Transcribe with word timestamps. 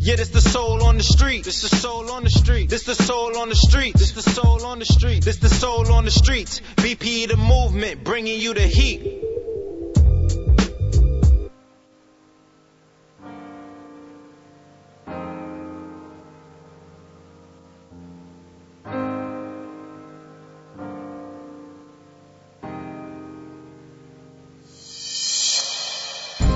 Yeah, 0.00 0.16
this 0.16 0.30
the 0.30 0.40
soul 0.40 0.84
on 0.84 0.96
the 0.96 1.02
street. 1.02 1.44
This 1.44 1.62
the 1.62 1.76
soul 1.76 2.10
on 2.10 2.24
the 2.24 2.30
street. 2.30 2.70
This 2.70 2.84
the 2.84 2.94
soul 2.94 3.36
on 3.36 3.48
the 3.48 3.54
streets. 3.54 3.98
This 4.00 4.12
the 4.12 4.22
soul 4.22 4.64
on 4.64 4.78
the 4.78 4.86
street. 4.86 5.24
This 5.24 5.36
the 5.36 5.48
soul 5.48 5.92
on 5.92 6.04
the 6.04 6.10
streets. 6.10 6.60
BP 6.76 7.28
the 7.28 7.36
movement, 7.36 8.04
bringing 8.04 8.40
you 8.40 8.54
the 8.54 8.62
heat. 8.62 9.24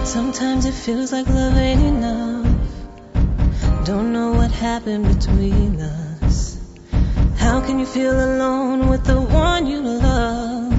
Sometimes 0.05 0.67
it 0.67 0.75
feels 0.75 1.13
like 1.13 1.27
love 1.29 1.57
ain't 1.57 1.81
enough. 1.81 2.32
Don't 3.85 4.13
know 4.13 4.31
what 4.31 4.53
happened 4.53 5.09
between 5.19 5.81
us. 5.81 6.57
How 7.37 7.61
can 7.61 7.81
you 7.81 7.87
feel 7.87 8.13
alone 8.13 8.89
with 8.89 9.05
the 9.05 9.21
one 9.21 9.67
you 9.67 9.81
love? 9.81 10.73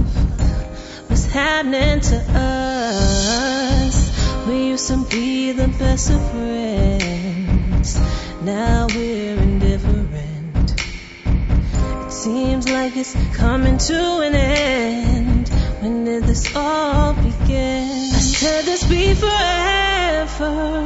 What's 1.09 1.25
happening 1.25 1.99
to 1.99 2.15
us? 2.33 3.93
We 4.47 4.67
used 4.69 4.87
to 4.87 5.05
be 5.09 5.51
the 5.51 5.67
best 5.67 6.11
of 6.11 6.31
friends. 6.31 7.99
Now 8.41 8.87
we're 8.95 9.35
indifferent. 9.35 10.71
It 12.05 12.11
seems 12.11 12.69
like 12.69 12.95
it's 12.95 13.13
coming 13.35 13.79
to 13.79 14.19
an 14.21 14.33
end. 14.33 15.49
When 15.81 16.05
did 16.05 16.23
this 16.23 16.55
all 16.55 17.13
begin? 17.15 18.11
Said 18.11 18.63
this 18.63 18.85
be 18.87 19.13
forever. 19.13 20.83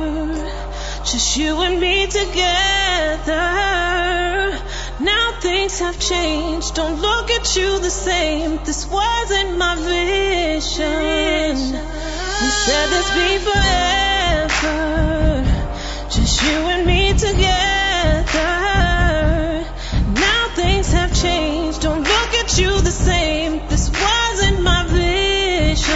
Just 1.12 1.38
you 1.38 1.62
and 1.62 1.80
me 1.80 2.06
together. 2.06 3.34
Now 5.00 5.40
things 5.40 5.80
have 5.80 5.98
changed. 5.98 6.76
Don't 6.76 7.00
look 7.00 7.30
at 7.32 7.56
you 7.56 7.80
the 7.80 7.90
same. 7.90 8.60
This 8.66 8.86
wasn't 8.88 9.58
my 9.58 9.76
vision. 9.76 11.56
We 11.72 12.50
said 12.66 12.88
this 12.90 13.10
be 13.16 13.38
forever. 13.48 15.46
Just 16.10 16.44
you 16.44 16.58
and 16.74 16.86
me 16.86 17.14
together. 17.14 18.54
Now 20.12 20.50
things 20.56 20.92
have 20.92 21.14
changed. 21.16 21.84
Don't 21.84 22.04
look 22.04 22.34
at 22.34 22.58
you 22.60 22.82
the 22.82 22.92
same. 22.92 23.62
This 23.70 23.90
wasn't 23.90 24.62
my 24.62 24.84
vision. 24.88 25.88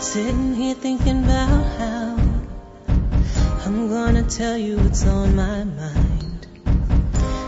Sitting 0.00 0.54
here 0.54 0.74
thinking 0.74 1.24
about 1.24 1.77
I'm 3.78 3.88
gonna 3.88 4.24
tell 4.24 4.58
you 4.58 4.76
what's 4.76 5.06
on 5.06 5.36
my 5.36 5.62
mind. 5.62 6.48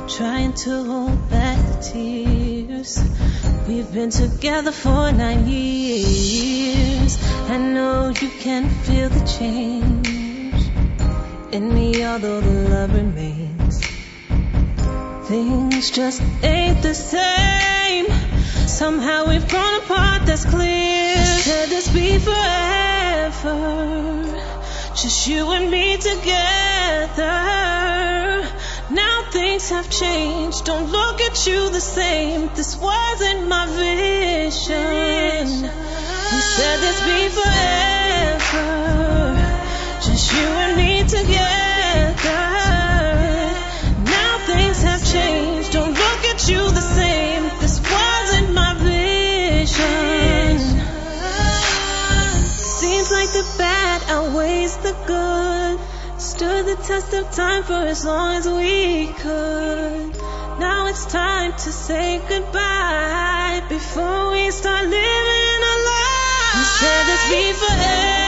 Trying 0.08 0.52
to 0.62 0.84
hold 0.84 1.28
back 1.28 1.58
the 1.58 1.82
tears. 1.82 3.02
We've 3.66 3.92
been 3.92 4.10
together 4.10 4.70
for 4.70 5.10
nine 5.10 5.48
years. 5.48 7.18
I 7.48 7.58
know 7.58 8.10
you 8.10 8.28
can 8.28 8.70
feel 8.84 9.08
the 9.08 9.26
change 9.26 10.70
in 11.52 11.74
me, 11.74 12.06
although 12.06 12.40
the 12.40 12.68
love 12.70 12.94
remains. 12.94 13.80
Things 15.26 15.90
just 15.90 16.22
ain't 16.44 16.80
the 16.80 16.94
same. 16.94 18.06
Somehow 18.68 19.26
we've 19.26 19.48
grown 19.48 19.82
apart, 19.82 20.26
that's 20.26 20.44
clear. 20.44 21.16
Said 21.24 21.70
this 21.70 21.88
be 21.88 22.20
forever. 22.20 24.20
Just 24.94 25.26
you 25.28 25.50
and 25.52 25.70
me 25.70 25.96
together. 25.96 27.24
Now 28.90 29.24
things 29.30 29.70
have 29.70 29.88
changed. 29.88 30.64
Don't 30.64 30.90
look 30.90 31.20
at 31.20 31.46
you 31.46 31.70
the 31.70 31.80
same. 31.80 32.50
This 32.54 32.76
wasn't 32.76 33.46
my 33.46 33.66
vision. 33.66 35.62
We 35.62 36.40
said 36.56 36.78
this 36.80 37.00
be 37.08 37.28
forever. 37.38 38.66
Just 40.02 40.32
you 40.32 40.46
and 40.46 40.76
me 40.76 41.04
together. 41.04 41.69
The 54.90 55.06
good. 55.06 55.80
Stood 56.20 56.66
the 56.66 56.76
test 56.82 57.14
of 57.14 57.30
time 57.30 57.62
for 57.62 57.82
as 57.94 58.04
long 58.04 58.36
as 58.36 58.46
we 58.46 59.06
could. 59.06 60.16
Now 60.58 60.86
it's 60.88 61.06
time 61.06 61.52
to 61.52 61.72
say 61.72 62.20
goodbye 62.28 63.62
before 63.68 64.32
we 64.32 64.50
start 64.50 64.84
living 64.84 65.60
our 65.70 65.80
lives. 65.92 66.70
Said 66.80 67.06
this 67.06 67.24
be 67.30 67.52
forever. 67.52 68.19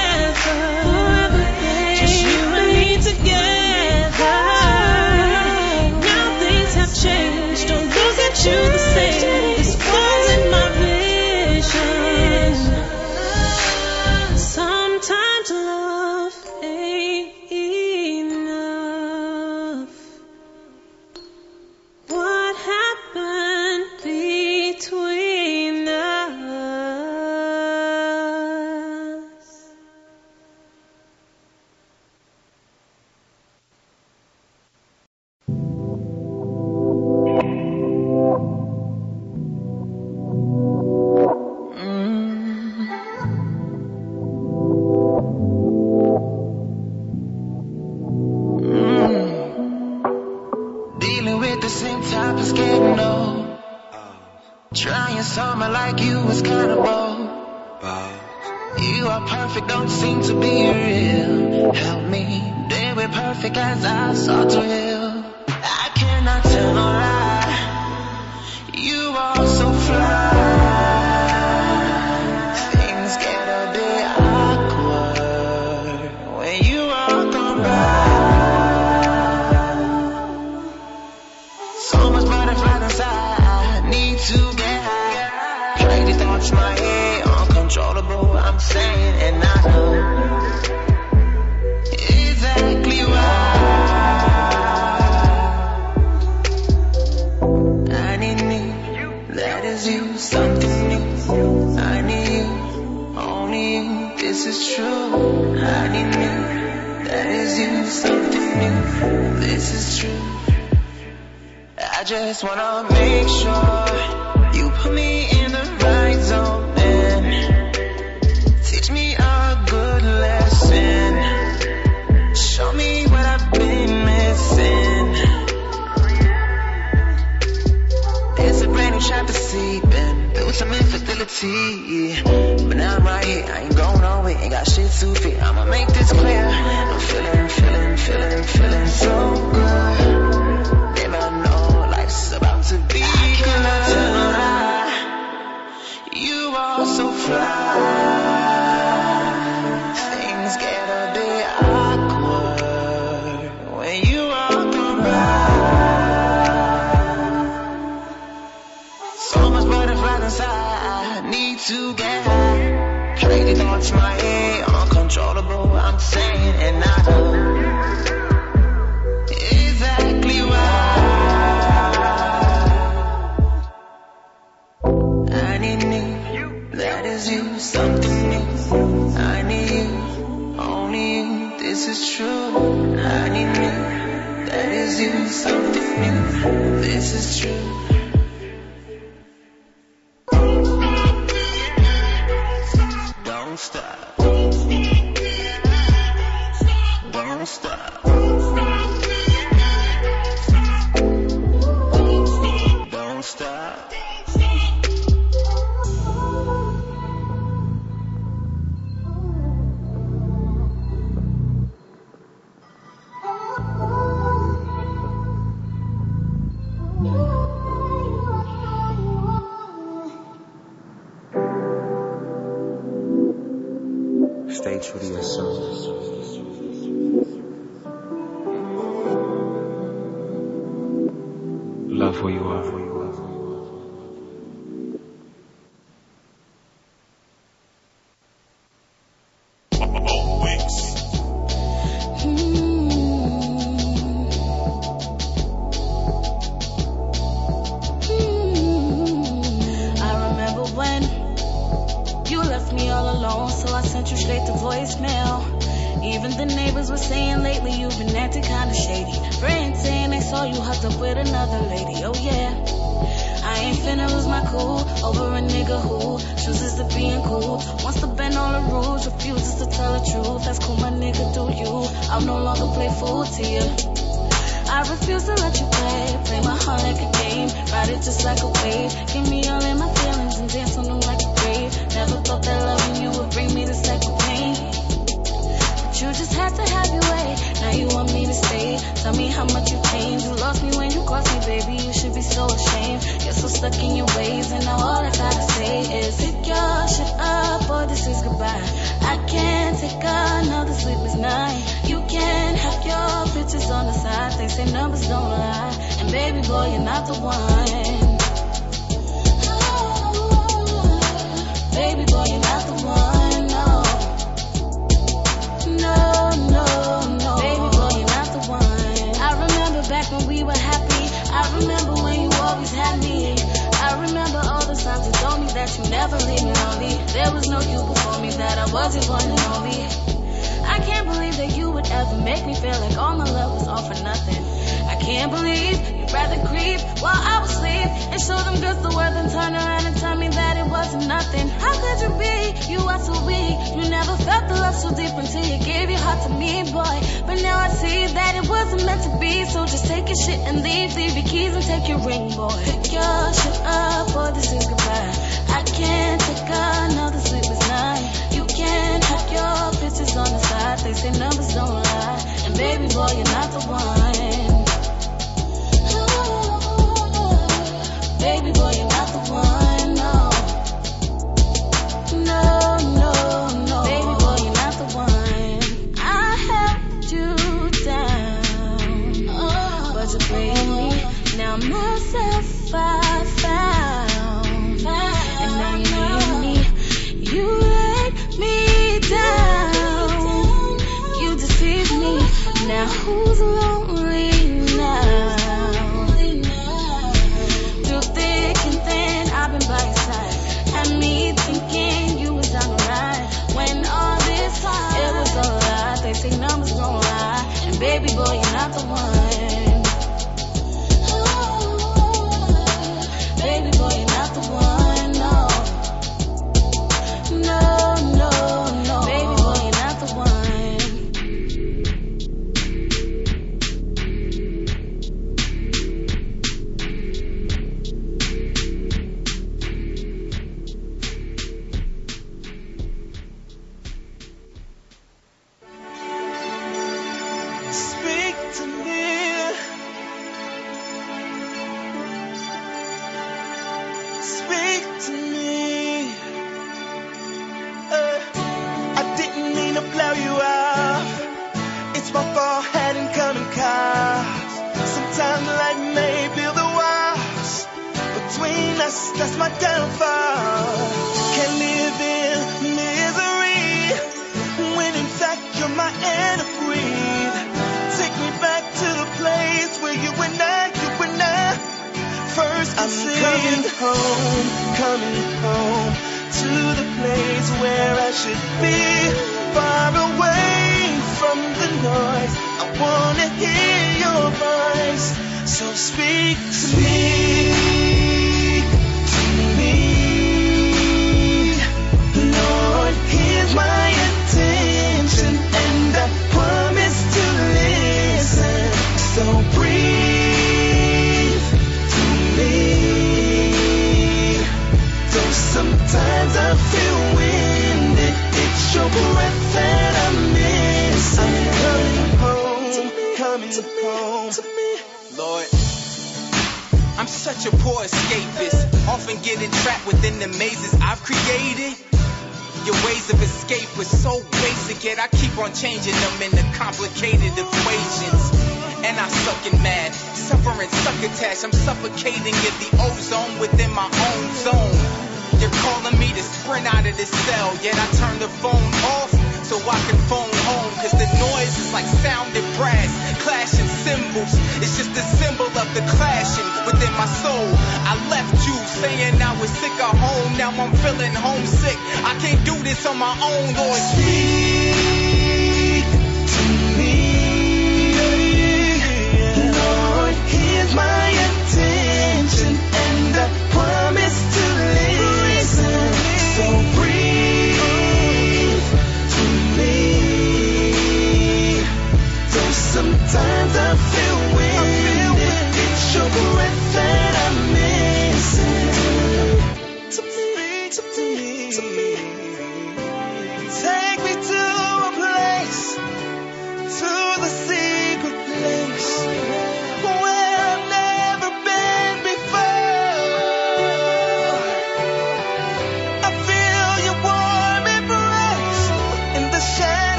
On 553.22 553.54
my 553.54 553.68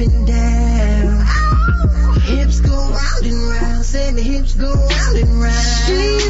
and 0.00 0.26
down. 0.26 1.26
Hips 2.22 2.60
go 2.60 2.76
round 2.76 3.26
and 3.26 3.48
round. 3.50 3.84
Said 3.84 4.14
the 4.14 4.22
hips 4.22 4.54
go 4.54 4.72
round 4.72 5.16
and 5.18 5.40
round. 5.40 6.27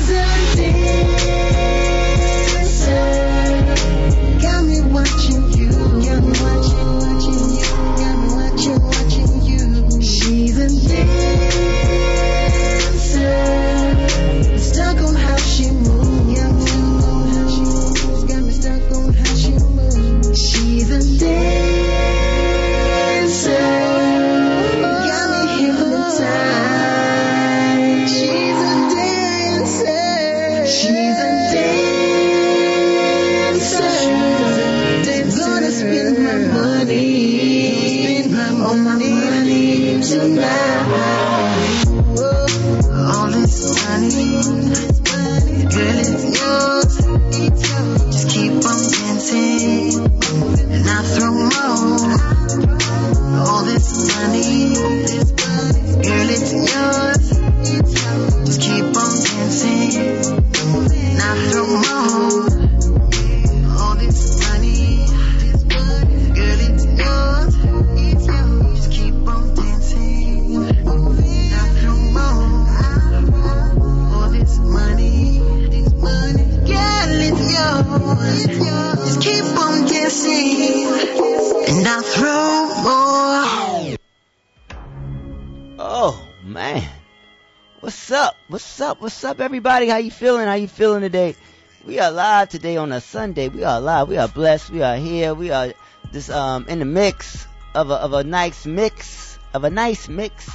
Up? 89.39 89.45
Everybody? 89.45 89.89
How 89.89 89.99
you 89.99 90.11
feeling? 90.11 90.47
How 90.47 90.55
you 90.55 90.69
feeling 90.69 91.01
today? 91.01 91.37
We 91.85 92.01
are 92.01 92.11
live 92.11 92.49
today 92.49 92.77
on 92.77 92.93
a 92.93 93.01
Sunday. 93.01 93.49
We 93.49 93.63
are 93.63 93.81
live. 93.81 94.09
We 94.09 94.17
are 94.17 94.29
blessed. 94.29 94.71
We 94.71 94.83
are 94.83 94.97
here. 94.97 95.33
We 95.33 95.51
are 95.51 95.73
just 96.13 96.31
um 96.31 96.67
in 96.69 96.81
the 96.81 96.85
mix 96.85 97.47
of 97.75 97.91
a 97.91 97.95
of 97.95 98.13
a 98.13 98.25
nice 98.25 98.67
mix 98.67 99.39
of 99.55 99.65
a 99.65 99.71
nice 99.71 100.09
mix. 100.09 100.51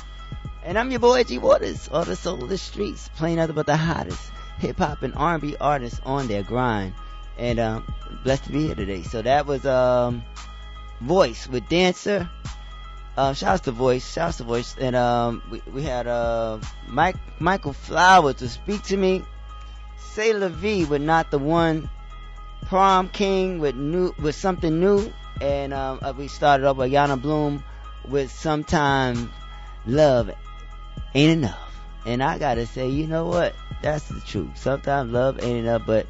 And 0.63 0.77
I'm 0.77 0.91
your 0.91 0.99
boy 0.99 1.23
G 1.23 1.37
Waters 1.37 1.87
on 1.89 2.07
the 2.07 2.15
soul 2.15 2.43
of 2.43 2.49
the 2.49 2.57
streets, 2.57 3.09
playing 3.15 3.37
nothing 3.37 3.55
but 3.55 3.65
the 3.65 3.77
hottest 3.77 4.31
hip 4.59 4.77
hop 4.77 5.01
and 5.01 5.13
R&B 5.15 5.55
artists 5.59 5.99
on 6.05 6.27
their 6.27 6.43
grind. 6.43 6.93
And 7.37 7.59
um 7.59 7.93
blessed 8.23 8.45
to 8.45 8.51
be 8.51 8.65
here 8.65 8.75
today. 8.75 9.03
So 9.03 9.21
that 9.21 9.45
was 9.45 9.65
um 9.65 10.23
Voice 11.01 11.47
with 11.47 11.67
Dancer. 11.69 12.29
Um, 13.15 13.35
shouts 13.35 13.61
to 13.61 13.71
Voice, 13.71 14.11
shouts 14.11 14.37
to 14.37 14.43
Voice, 14.43 14.75
and 14.79 14.95
um, 14.95 15.43
we, 15.51 15.61
we 15.71 15.83
had 15.83 16.07
uh, 16.07 16.59
Mike 16.87 17.15
Michael 17.39 17.73
Flower 17.73 18.33
to 18.33 18.49
speak 18.49 18.81
to 18.83 18.97
me. 18.97 19.23
Say 19.97 20.33
Vie 20.33 20.85
with 20.85 21.01
not 21.01 21.29
the 21.29 21.37
one. 21.37 21.89
Prom 22.65 23.09
King 23.09 23.59
with 23.59 23.75
new 23.75 24.13
with 24.19 24.35
something 24.35 24.79
new, 24.79 25.11
and 25.41 25.73
um, 25.73 25.99
uh, 26.01 26.13
we 26.17 26.27
started 26.27 26.65
off 26.65 26.77
with 26.77 26.91
Yana 26.91 27.21
Bloom 27.21 27.63
with 28.09 28.31
sometime 28.31 29.31
love 29.85 30.31
ain't 31.13 31.43
enough. 31.43 31.75
And 32.05 32.23
I 32.23 32.37
gotta 32.37 32.65
say, 32.65 32.89
you 32.89 33.05
know 33.05 33.25
what? 33.25 33.53
That's 33.81 34.07
the 34.07 34.21
truth. 34.21 34.57
Sometimes 34.57 35.11
love 35.11 35.43
ain't 35.43 35.59
enough, 35.59 35.83
but 35.85 36.07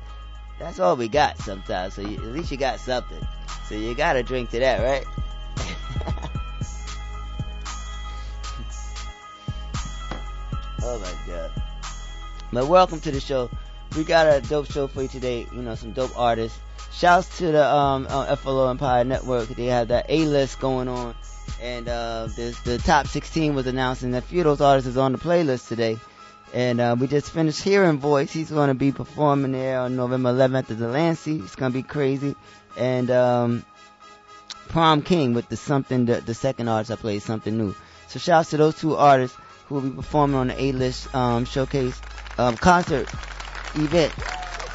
that's 0.60 0.80
all 0.80 0.96
we 0.96 1.08
got 1.08 1.38
sometimes. 1.40 1.96
So 1.96 2.02
you, 2.02 2.18
at 2.18 2.28
least 2.28 2.52
you 2.52 2.58
got 2.58 2.80
something. 2.80 3.28
So 3.68 3.76
you 3.76 3.94
gotta 3.94 4.24
drink 4.24 4.52
to 4.52 4.60
that, 4.60 4.82
right? 4.82 6.30
Oh 10.86 11.00
my 11.00 11.14
god. 11.26 11.52
But 12.52 12.68
welcome 12.68 13.00
to 13.00 13.12
the 13.12 13.22
show. 13.22 13.50
We 13.96 14.04
got 14.04 14.28
a 14.28 14.42
dope 14.42 14.70
show 14.70 14.88
for 14.88 15.04
you 15.04 15.08
today. 15.08 15.48
You 15.54 15.62
know, 15.62 15.76
some 15.76 15.94
dope 15.94 16.18
artists. 16.20 16.60
Shouts 16.92 17.38
to 17.38 17.54
the 17.54 17.66
um, 17.66 18.06
uh, 18.10 18.36
FLO 18.36 18.70
Empire 18.70 19.06
Network. 19.06 19.48
They 19.48 19.68
have 19.68 19.88
that 19.88 20.08
A 20.10 20.26
list 20.26 20.60
going 20.60 20.90
on. 20.90 21.16
And 21.62 21.88
uh, 21.88 22.28
the, 22.36 22.58
the 22.66 22.78
top 22.80 23.08
16 23.08 23.56
was 23.56 23.66
announced, 23.66 24.04
and 24.04 24.14
a 24.14 24.22
few 24.22 24.42
of 24.42 24.46
those 24.46 24.62
artists 24.62 24.90
is 24.90 24.98
on 24.98 25.14
the 25.14 25.18
playlist 25.18 25.70
today. 25.70 25.98
And 26.54 26.82
uh, 26.82 26.98
we 27.00 27.08
just 27.08 27.32
finished 27.32 27.64
hearing 27.64 27.98
Voice. 28.00 28.34
He's 28.34 28.52
going 28.52 28.68
to 28.68 28.76
be 28.76 28.92
performing 28.92 29.54
there 29.54 29.80
on 29.80 29.96
November 29.96 30.34
11th 30.34 30.58
at 30.58 30.68
the 30.68 30.76
Delancey. 30.76 31.38
It's 31.38 31.56
going 31.56 31.72
to 31.72 31.78
be 31.78 31.84
crazy. 31.84 32.36
And 32.78 33.10
um, 33.10 33.66
Prom 34.68 35.02
King 35.02 35.34
with 35.34 35.48
the 35.48 35.56
something, 35.56 36.06
the, 36.06 36.20
the 36.20 36.34
second 36.34 36.68
artist 36.68 36.92
I 36.92 36.96
played, 36.98 37.22
something 37.22 37.58
new. 37.58 37.74
So 38.10 38.20
shouts 38.20 38.50
to 38.50 38.58
those 38.58 38.78
two 38.78 38.96
artists 38.98 39.38
will 39.74 39.82
be 39.82 39.90
performing 39.90 40.36
on 40.36 40.48
the 40.48 40.62
A-list 40.62 41.14
um, 41.16 41.46
showcase 41.46 42.00
um, 42.38 42.56
concert 42.56 43.10
event 43.76 44.14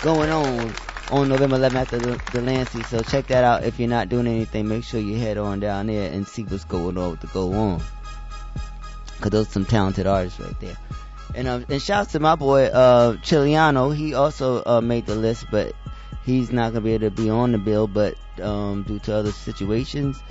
going 0.02 0.30
on 0.30 0.74
on 1.10 1.28
November 1.28 1.56
11th 1.56 1.74
at 1.74 1.88
the, 2.02 2.20
the 2.32 2.42
Lancey. 2.42 2.82
So 2.82 3.00
check 3.02 3.28
that 3.28 3.44
out. 3.44 3.64
If 3.64 3.78
you're 3.78 3.88
not 3.88 4.08
doing 4.08 4.26
anything, 4.26 4.68
make 4.68 4.84
sure 4.84 5.00
you 5.00 5.16
head 5.16 5.38
on 5.38 5.60
down 5.60 5.86
there 5.86 6.12
and 6.12 6.26
see 6.26 6.42
what's 6.42 6.64
going 6.64 6.98
on 6.98 7.16
to 7.18 7.26
go 7.28 7.52
on. 7.54 7.82
Cause 9.20 9.30
those 9.30 9.48
some 9.48 9.64
talented 9.64 10.06
artists 10.06 10.38
right 10.38 10.58
there. 10.60 10.76
And 11.34 11.48
um, 11.48 11.66
and 11.68 11.82
shouts 11.82 12.12
to 12.12 12.20
my 12.20 12.36
boy 12.36 12.66
uh 12.66 13.14
Chiliano. 13.16 13.94
He 13.94 14.14
also 14.14 14.62
uh, 14.64 14.80
made 14.80 15.06
the 15.06 15.16
list, 15.16 15.46
but 15.50 15.74
he's 16.24 16.52
not 16.52 16.72
gonna 16.72 16.82
be 16.82 16.92
able 16.92 17.10
to 17.10 17.10
be 17.10 17.28
on 17.28 17.52
the 17.52 17.58
bill, 17.58 17.88
but 17.88 18.14
um 18.40 18.84
due 18.84 19.00
to 19.00 19.14
other 19.14 19.32
situations. 19.32 20.22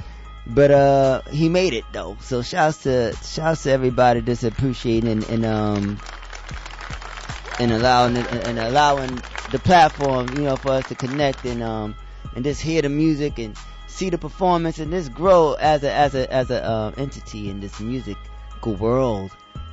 But 0.50 0.72
uh 0.72 1.22
he 1.30 1.50
made 1.50 1.74
it 1.74 1.86
though. 1.92 2.18
So 2.22 2.42
shouts 2.42 2.84
to 2.84 3.14
shouts 3.24 3.64
to 3.64 3.72
everybody 3.72 4.22
that's 4.22 4.44
appreciating 4.44 5.10
and, 5.10 5.24
and 5.30 5.46
um 5.46 6.00
and 7.60 7.72
allowing 7.72 8.18
and 8.18 8.60
allowing 8.60 9.22
the 9.52 9.60
platform, 9.60 10.30
you 10.36 10.44
know, 10.44 10.56
for 10.56 10.72
us 10.72 10.88
to 10.88 10.96
connect 10.96 11.46
and 11.46 11.62
um 11.62 11.96
and 12.36 12.44
just 12.44 12.62
hear 12.62 12.82
the 12.82 12.90
music 12.90 13.40
and 13.40 13.58
see 13.88 14.10
the 14.10 14.18
performance 14.18 14.80
and 14.80 14.92
just 14.92 15.14
grow 15.14 15.54
as 15.54 15.84
a 15.84 15.92
as 15.92 16.16
a 16.16 16.32
as 16.32 16.50
a 16.52 16.70
um, 16.70 16.94
entity 16.98 17.50
in 17.50 17.60
this 17.60 17.80
musical 17.80 18.76
world, 18.76 19.32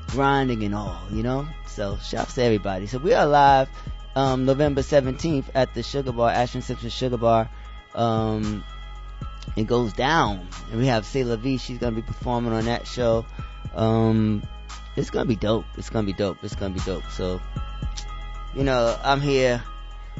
grinding 0.08 0.64
and 0.64 0.74
all, 0.74 0.98
you 1.10 1.22
know. 1.22 1.46
So 1.66 1.98
shouts 2.02 2.34
to 2.34 2.42
everybody. 2.42 2.86
So 2.86 2.98
we 2.98 3.12
are 3.12 3.26
live 3.26 3.68
um, 4.16 4.44
November 4.44 4.80
17th 4.80 5.46
at 5.54 5.74
the 5.74 5.82
Sugar 5.82 6.12
Bar, 6.12 6.30
Ashford 6.30 6.64
Simpson 6.64 6.90
Sugar 6.90 7.16
Bar. 7.16 7.50
Um, 7.94 8.64
it 9.56 9.66
goes 9.66 9.92
down, 9.92 10.48
and 10.70 10.80
we 10.80 10.86
have 10.86 11.04
Sailor 11.06 11.36
V. 11.36 11.58
She's 11.58 11.78
gonna 11.78 11.96
be 11.96 12.02
performing 12.02 12.52
on 12.52 12.64
that 12.64 12.86
show. 12.86 13.24
Um, 13.74 14.42
it's 14.96 15.10
gonna 15.10 15.26
be 15.26 15.36
dope. 15.36 15.64
It's 15.76 15.90
gonna 15.90 16.06
be 16.06 16.12
dope. 16.12 16.38
It's 16.42 16.54
gonna 16.54 16.74
be 16.74 16.80
dope. 16.80 17.08
So, 17.10 17.40
you 18.54 18.64
know, 18.64 18.98
I'm 19.02 19.20
here. 19.20 19.62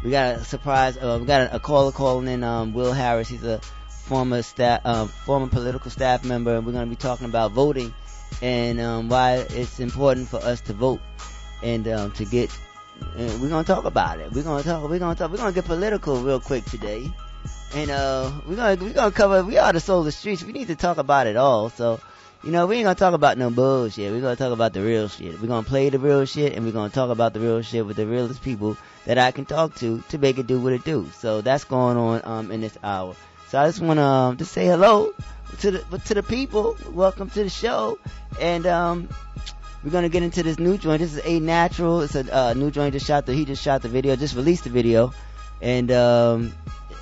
We 0.03 0.11
got 0.11 0.37
a 0.37 0.45
surprise. 0.45 0.97
Uh, 0.97 1.19
we 1.21 1.27
got 1.27 1.43
a, 1.43 1.57
a 1.57 1.61
caller 1.61 1.93
calling 1.93 2.29
in. 2.29 2.43
Um, 2.43 2.73
Will 2.73 2.93
Harris. 2.93 3.29
He's 3.29 3.45
a 3.45 3.61
former 3.89 4.43
staff, 4.43 4.81
uh, 4.85 5.07
former 5.07 5.47
political 5.47 5.91
staff 5.91 6.25
member, 6.25 6.57
and 6.57 6.67
we're 6.67 6.73
gonna 6.73 6.87
be 6.87 6.97
talking 6.97 7.27
about 7.27 7.53
voting 7.53 7.93
and 8.43 8.81
um, 8.81 9.09
why 9.09 9.47
it's 9.51 9.81
important 9.81 10.29
for 10.29 10.39
us 10.39 10.61
to 10.63 10.73
vote 10.73 11.01
and 11.63 11.87
um, 11.89 12.11
to 12.13 12.25
get. 12.25 12.57
And 13.17 13.41
we're 13.41 13.49
gonna 13.49 13.65
talk 13.65 13.85
about 13.85 14.21
it. 14.21 14.31
We're 14.33 14.45
gonna 14.45 14.63
talk. 14.63 14.89
We're 14.89 14.99
gonna 14.99 15.15
talk. 15.15 15.31
We're 15.31 15.39
gonna 15.39 15.53
get 15.53 15.65
political 15.65 16.21
real 16.21 16.41
quick 16.41 16.65
today, 16.65 17.11
and 17.75 17.91
uh, 17.91 18.31
we're 18.47 18.57
gonna 18.57 18.83
we're 18.83 18.93
gonna 18.93 19.11
cover. 19.11 19.43
We 19.43 19.59
are 19.59 19.73
the 19.73 19.81
soul 19.81 20.01
of 20.01 20.05
the 20.05 20.13
streets. 20.13 20.45
We 20.45 20.53
need 20.53 20.69
to 20.69 20.77
talk 20.77 20.99
about 20.99 21.27
it 21.27 21.37
all. 21.37 21.71
So, 21.71 22.01
you 22.45 22.53
know, 22.53 22.67
we 22.67 22.77
ain't 22.77 22.85
gonna 22.85 22.95
talk 22.95 23.15
about 23.15 23.37
no 23.37 23.51
bullshit. 23.51 24.13
We're 24.13 24.21
gonna 24.21 24.37
talk 24.37 24.53
about 24.53 24.73
the 24.73 24.81
real 24.81 25.09
shit. 25.09 25.41
We're 25.41 25.49
gonna 25.49 25.67
play 25.67 25.91
the 25.91 25.99
real 25.99 26.25
shit, 26.25 26.53
and 26.53 26.65
we're 26.65 26.73
gonna 26.73 26.91
talk 26.91 27.11
about 27.11 27.35
the 27.35 27.41
real 27.41 27.63
shit 27.63 27.85
with 27.85 27.97
the 27.97 28.07
realest 28.07 28.43
people 28.43 28.77
that 29.07 29.19
I 29.19 29.33
can 29.33 29.45
talk 29.45 29.75
to 29.77 30.03
to 30.11 30.19
make 30.19 30.39
it 30.39 30.47
do 30.47 30.61
what 30.61 30.73
it 30.73 30.85
do. 30.85 31.11
So 31.19 31.41
that's 31.41 31.65
going 31.65 31.97
on 31.97 32.21
um 32.25 32.51
in 32.53 32.61
this 32.61 32.79
hour. 32.83 33.17
So 33.49 33.59
I 33.59 33.67
just 33.67 33.81
wanna 33.81 34.03
um, 34.03 34.37
just 34.37 34.53
say 34.53 34.67
hello 34.67 35.13
to 35.61 35.71
the 35.73 35.99
to 35.99 36.15
the 36.15 36.23
people. 36.23 36.77
Welcome 36.93 37.29
to 37.31 37.43
the 37.43 37.51
show, 37.51 37.99
and 38.41 38.67
um. 38.67 39.09
We're 39.83 39.91
gonna 39.91 40.09
get 40.09 40.23
into 40.23 40.43
this 40.43 40.59
new 40.59 40.79
joint. 40.79 41.01
This 41.01 41.13
is 41.13 41.21
a 41.27 41.41
natural. 41.41 42.01
It's 42.01 42.15
a 42.15 42.35
uh, 42.35 42.55
new 42.55 42.71
joint. 42.71 42.95
Just 42.95 43.05
shot 43.05 43.27
the. 43.27 43.35
He 43.35 43.45
just 43.45 43.63
shot 43.63 43.83
the 43.83 43.91
video. 43.91 44.17
Just 44.17 44.35
released 44.35 44.65
the 44.65 44.71
video, 44.71 45.13
and 45.61 45.91
um, 45.93 46.55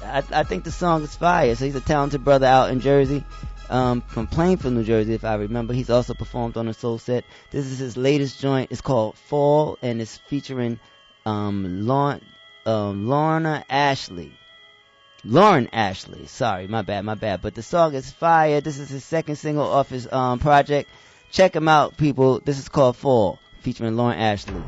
I, 0.03 0.23
I 0.33 0.43
think 0.45 0.65
the 0.65 0.71
song 0.71 1.03
is 1.03 1.15
fire. 1.15 1.55
So 1.55 1.65
he's 1.65 1.75
a 1.75 1.81
talented 1.81 2.25
brother 2.25 2.47
out 2.47 2.71
in 2.71 2.81
Jersey, 2.81 3.25
um, 3.71 4.01
from 4.03 4.27
Plainfield, 4.27 4.75
New 4.75 4.85
Jersey, 4.85 5.15
if 5.15 5.25
I 5.25 5.35
remember. 5.35 5.73
He's 5.73 5.91
also 5.91 6.15
performed 6.15 6.57
on 6.57 6.69
a 6.69 6.75
Soul 6.75 6.99
Set. 6.99 7.25
This 7.51 7.67
is 7.67 7.79
his 7.79 7.97
latest 7.97 8.41
joint. 8.41 8.71
It's 8.71 8.81
called 8.81 9.17
Fall, 9.17 9.79
and 9.83 10.01
it's 10.01 10.19
featuring 10.19 10.79
um, 11.25 11.87
Lauren, 11.87 12.21
um, 12.67 13.09
Lorna 13.09 13.65
Ashley. 13.69 14.33
Lauren 15.25 15.69
Ashley. 15.73 16.27
Sorry, 16.27 16.67
my 16.67 16.83
bad, 16.83 17.05
my 17.05 17.15
bad. 17.15 17.43
But 17.43 17.55
the 17.55 17.63
song 17.63 17.95
is 17.95 18.11
fire. 18.11 18.61
This 18.61 18.79
is 18.79 18.89
his 18.89 19.05
second 19.05 19.37
single 19.37 19.67
off 19.67 19.89
his 19.89 20.11
um, 20.13 20.39
project. 20.39 20.91
Check 21.31 21.55
him 21.55 21.69
out, 21.69 21.97
people. 21.97 22.41
This 22.41 22.59
is 22.59 22.69
called 22.69 22.97
Fall, 22.97 23.39
featuring 23.61 23.97
Lauren 23.97 24.19
Ashley. 24.19 24.63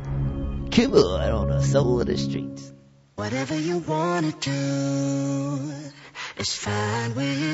Come 0.71 0.93
on, 0.93 1.31
on 1.31 1.47
the 1.49 1.61
soul 1.61 2.01
of 2.01 2.07
the 2.07 2.17
streets. 2.17 2.73
Whatever 3.15 3.57
you 3.57 3.77
wanna 3.77 4.33
do, 4.41 5.71
it's 6.35 6.53
fine 6.53 7.15
with 7.15 7.39
me. 7.39 7.53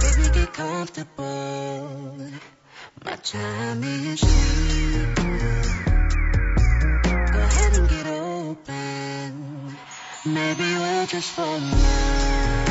Baby, 0.00 0.28
get 0.34 0.52
comfortable. 0.52 2.18
My 3.04 3.14
time 3.22 3.84
is 3.84 4.18
free. 4.18 5.06
Go 7.32 7.38
ahead 7.38 7.72
and 7.78 7.88
get 7.88 8.06
open. 8.08 9.76
Maybe 10.26 10.64
we'll 10.74 11.06
just 11.06 11.30
fall 11.30 11.54
in 11.54 12.63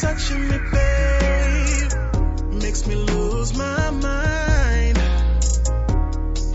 touching 0.00 0.48
me, 0.48 0.58
babe. 0.72 1.92
Makes 2.62 2.86
me 2.86 2.94
lose 2.94 3.54
my 3.54 3.90
mind. 3.90 4.98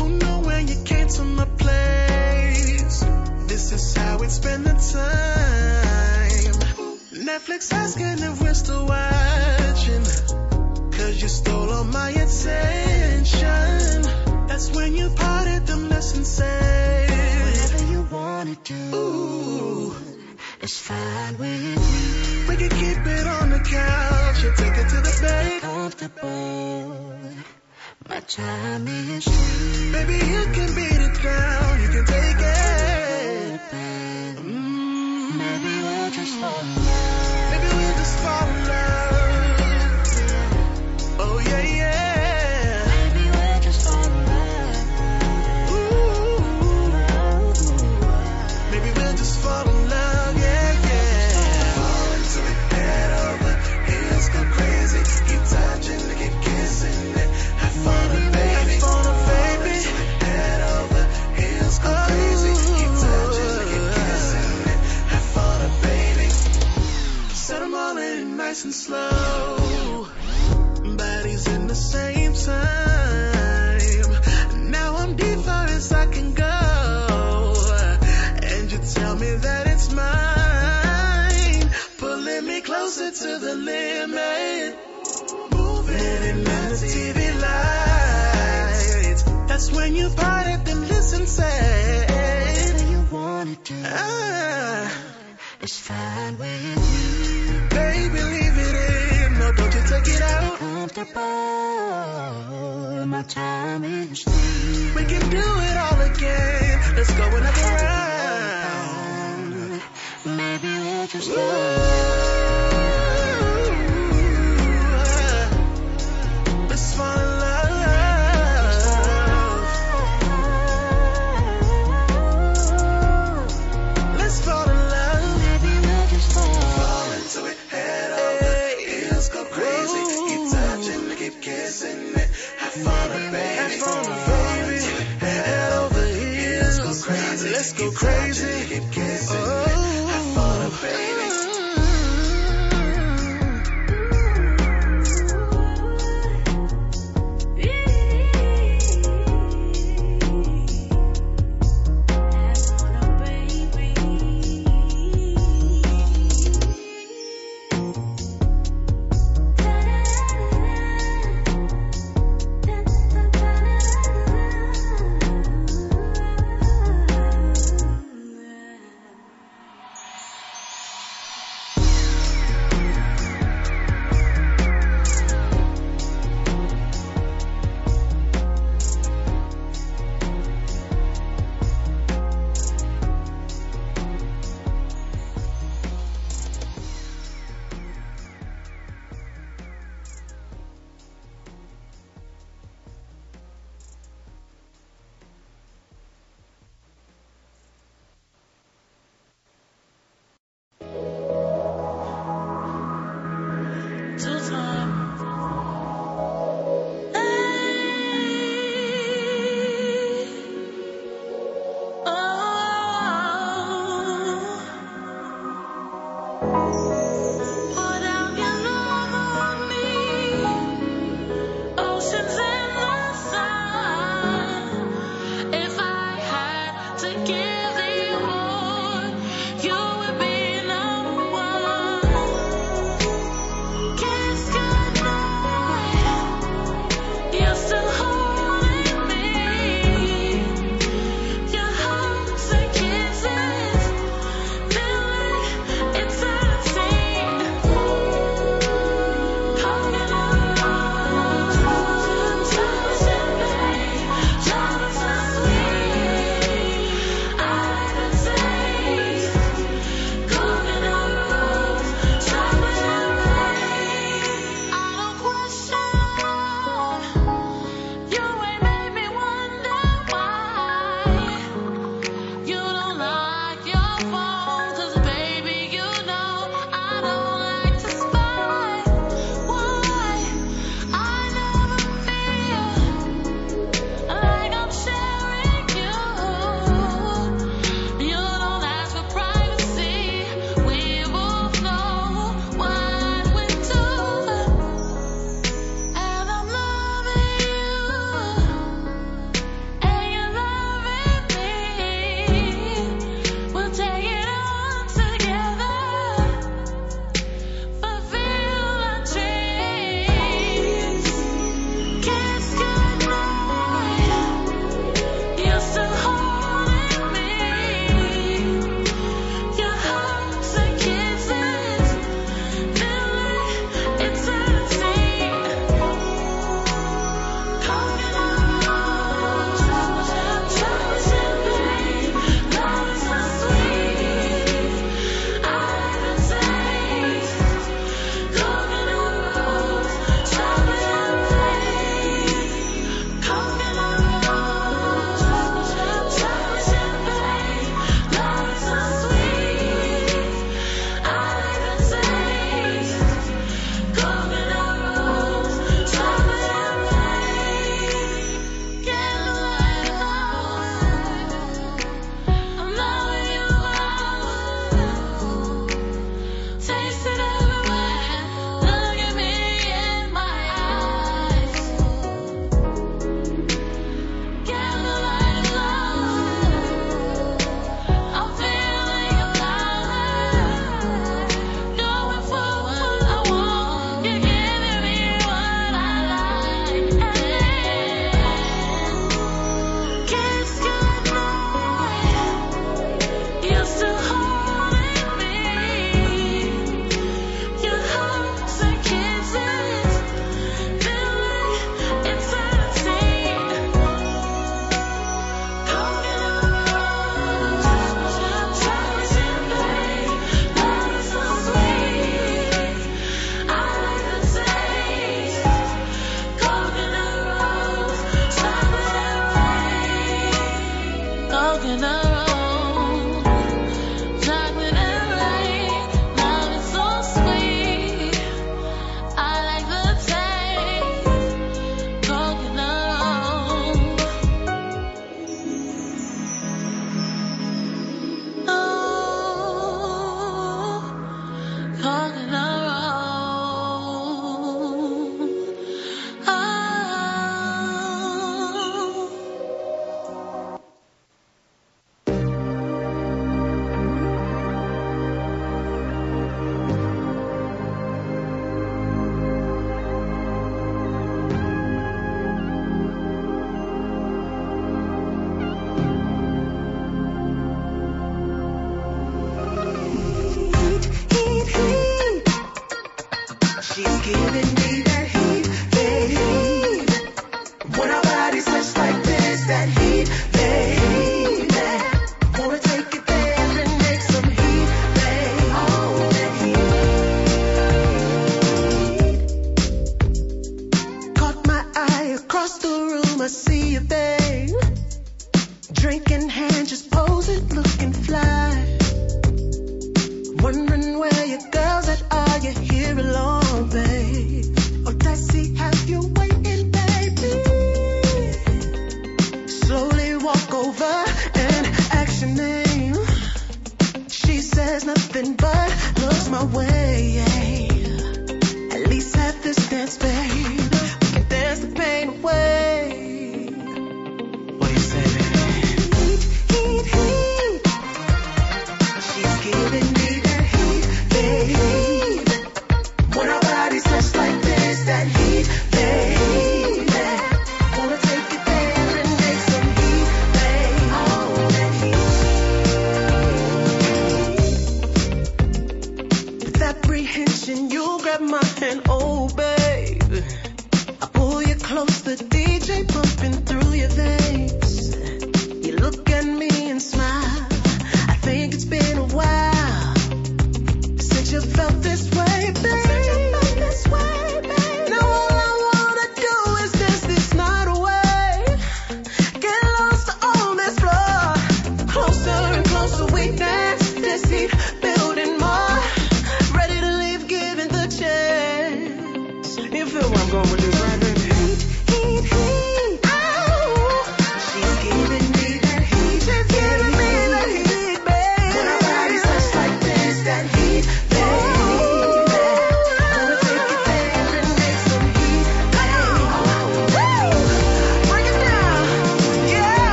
Oh 0.00 0.08
no, 0.08 0.40
when 0.40 0.66
you 0.66 0.82
came 0.84 1.06
to 1.06 1.22
my 1.22 1.44
place. 1.44 3.04
This 3.46 3.70
is 3.72 3.96
how 3.96 4.18
we 4.18 4.26
spend 4.28 4.64
the 4.64 4.74
time. 4.96 6.54
Netflix 7.28 7.72
asking 7.72 8.18
if 8.28 8.40
we're 8.40 8.54
still 8.54 8.86
watching. 8.86 10.04
Cause 10.90 11.22
you 11.22 11.28
stole 11.28 11.70
all 11.70 11.84
my 11.84 12.10
attention. 12.10 14.02
That's 14.48 14.70
when 14.72 14.96
you 14.96 15.10
parted 15.10 15.64
them 15.66 15.92
and 15.92 16.26
said, 16.26 17.10
Whatever 17.44 17.92
you 17.92 18.02
wanna 18.10 18.56
do, 18.64 18.74
Ooh. 18.94 20.17
It's 20.60 20.78
fine 20.78 21.38
with 21.38 21.60
me. 21.62 22.48
We 22.48 22.56
can 22.56 22.70
keep 22.70 23.06
it 23.06 23.26
on 23.26 23.50
the 23.50 23.58
couch 23.60 24.44
and 24.44 24.56
take 24.56 24.76
it 24.76 24.88
to 24.88 24.96
the 24.96 25.18
bed. 25.22 25.62
Comfortable. 25.62 27.10
My 28.08 28.20
time 28.20 28.86
is 28.88 29.24
free. 29.24 29.92
Baby, 29.92 30.14
you 30.14 30.42
can 30.56 30.74
beat 30.74 31.00
it 31.08 31.22
down, 31.22 31.80
you 31.82 31.88
can 31.88 32.04
take 32.06 32.40
it. 32.40 33.60
Open. 33.60 34.36
Mm, 34.44 35.38
Maybe 35.38 35.82
we'll 35.82 36.10
just 36.10 36.34
fall 36.40 36.60
in 36.60 36.74
love. 36.86 37.50
Maybe 37.50 37.68
we'll 37.76 37.96
just 37.96 38.16
fall 38.18 38.48
in 38.48 38.68
love. 38.68 39.07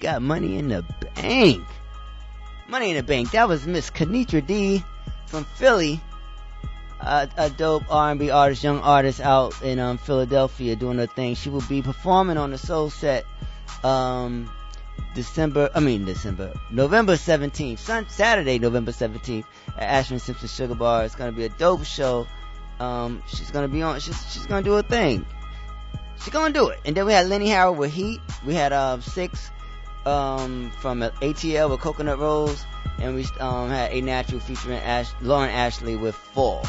Got 0.00 0.22
money 0.22 0.58
in 0.58 0.68
the 0.68 0.84
bank. 1.16 1.64
Money 2.68 2.90
in 2.90 2.96
the 2.96 3.02
bank. 3.02 3.32
That 3.32 3.48
was 3.48 3.66
Miss 3.66 3.90
Kenitra 3.90 4.46
D 4.46 4.84
from 5.26 5.44
Philly. 5.44 6.00
Uh, 7.00 7.26
a 7.36 7.48
dope 7.50 7.84
R&B 7.90 8.30
artist, 8.30 8.64
young 8.64 8.80
artist 8.80 9.20
out 9.20 9.60
in 9.62 9.78
um, 9.78 9.98
Philadelphia 9.98 10.76
doing 10.76 10.98
her 10.98 11.06
thing. 11.06 11.34
She 11.34 11.48
will 11.48 11.62
be 11.68 11.80
performing 11.80 12.36
on 12.36 12.50
the 12.50 12.58
Soul 12.58 12.90
Set 12.90 13.24
um, 13.84 14.50
December, 15.14 15.70
I 15.74 15.80
mean 15.80 16.04
December, 16.04 16.52
November 16.70 17.14
17th, 17.14 17.78
Sun, 17.78 18.08
Saturday, 18.08 18.58
November 18.58 18.92
17th 18.92 19.44
at 19.76 19.82
Ashford 19.82 20.20
Simpson 20.20 20.48
Sugar 20.48 20.74
Bar. 20.74 21.04
It's 21.04 21.14
gonna 21.14 21.32
be 21.32 21.44
a 21.44 21.48
dope 21.48 21.84
show. 21.84 22.26
Um, 22.80 23.22
she's 23.28 23.50
gonna 23.50 23.68
be 23.68 23.82
on, 23.82 23.98
she's, 24.00 24.32
she's 24.32 24.46
gonna 24.46 24.62
do 24.62 24.74
a 24.74 24.82
thing. 24.82 25.24
She's 26.20 26.32
gonna 26.32 26.52
do 26.52 26.68
it. 26.68 26.80
And 26.84 26.96
then 26.96 27.06
we 27.06 27.12
had 27.12 27.28
Lenny 27.28 27.48
Howard 27.48 27.78
with 27.78 27.92
Heat. 27.92 28.20
We 28.44 28.54
had, 28.54 28.72
uh, 28.72 29.00
Six, 29.00 29.50
um, 30.08 30.70
from 30.80 31.00
ATL 31.00 31.70
with 31.70 31.80
Coconut 31.80 32.18
Rose. 32.18 32.64
And 32.98 33.14
we, 33.14 33.26
um, 33.38 33.70
had 33.70 33.92
A 33.92 34.00
Natural 34.00 34.40
featuring 34.40 34.78
Ash, 34.78 35.08
Lauren 35.20 35.50
Ashley 35.50 35.94
with 35.94 36.16
Fall. 36.16 36.64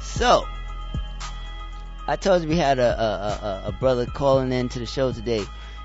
So, 0.00 0.44
I 2.08 2.16
told 2.16 2.42
you 2.42 2.48
we 2.48 2.56
had 2.56 2.78
a, 2.78 3.00
a, 3.00 3.06
a, 3.06 3.62
a 3.68 3.72
brother 3.72 4.06
calling 4.06 4.52
in 4.52 4.68
to 4.70 4.78
the 4.78 4.86
show 4.86 5.12
today. 5.12 5.44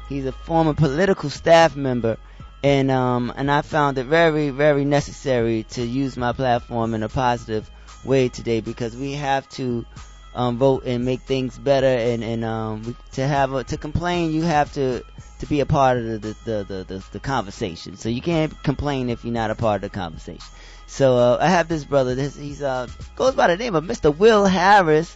He's 0.10 0.26
a 0.26 0.32
former 0.32 0.74
political 0.74 1.30
staff 1.30 1.76
member, 1.76 2.18
and 2.64 2.92
um, 2.92 3.32
and 3.36 3.50
I 3.50 3.62
found 3.62 3.98
it 3.98 4.06
very, 4.06 4.50
very 4.50 4.84
necessary 4.84 5.64
to 5.72 5.86
use 5.86 6.18
my 6.18 6.34
platform 6.34 6.94
in 6.94 7.04
a 7.04 7.10
positive 7.10 7.70
way 8.04 8.30
today 8.30 8.62
because 8.62 8.96
we 8.96 9.14
have 9.14 9.48
to 9.50 9.86
um, 10.34 10.58
vote 10.58 10.84
and 10.86 11.04
make 11.06 11.22
things 11.22 11.58
better, 11.58 11.88
and 11.88 12.24
and 12.24 12.46
um, 12.46 12.84
we, 12.84 12.96
to 13.14 13.28
have 13.28 13.54
a, 13.54 13.64
to 13.66 13.78
complain, 13.78 14.32
you 14.32 14.44
have 14.44 14.72
to 14.74 15.04
to 15.40 15.46
be 15.46 15.60
a 15.60 15.66
part 15.66 15.98
of 15.98 16.06
the 16.06 16.36
the, 16.46 16.64
the 16.64 16.86
the 16.88 17.04
the 17.12 17.20
conversation. 17.20 17.98
So 17.98 18.10
you 18.10 18.22
can't 18.22 18.62
complain 18.64 19.10
if 19.10 19.24
you're 19.26 19.34
not 19.34 19.52
a 19.52 19.56
part 19.56 19.84
of 19.84 19.92
the 19.92 19.98
conversation. 19.98 20.44
So 20.88 21.18
uh, 21.18 21.38
I 21.42 21.48
have 21.48 21.68
this 21.68 21.84
brother. 21.84 22.16
This 22.16 22.36
he's 22.36 22.62
uh 22.62 22.88
goes 23.16 23.36
by 23.36 23.48
the 23.48 23.58
name 23.58 23.76
of 23.76 23.84
Mr. 23.84 24.16
Will 24.16 24.46
Harris. 24.46 25.16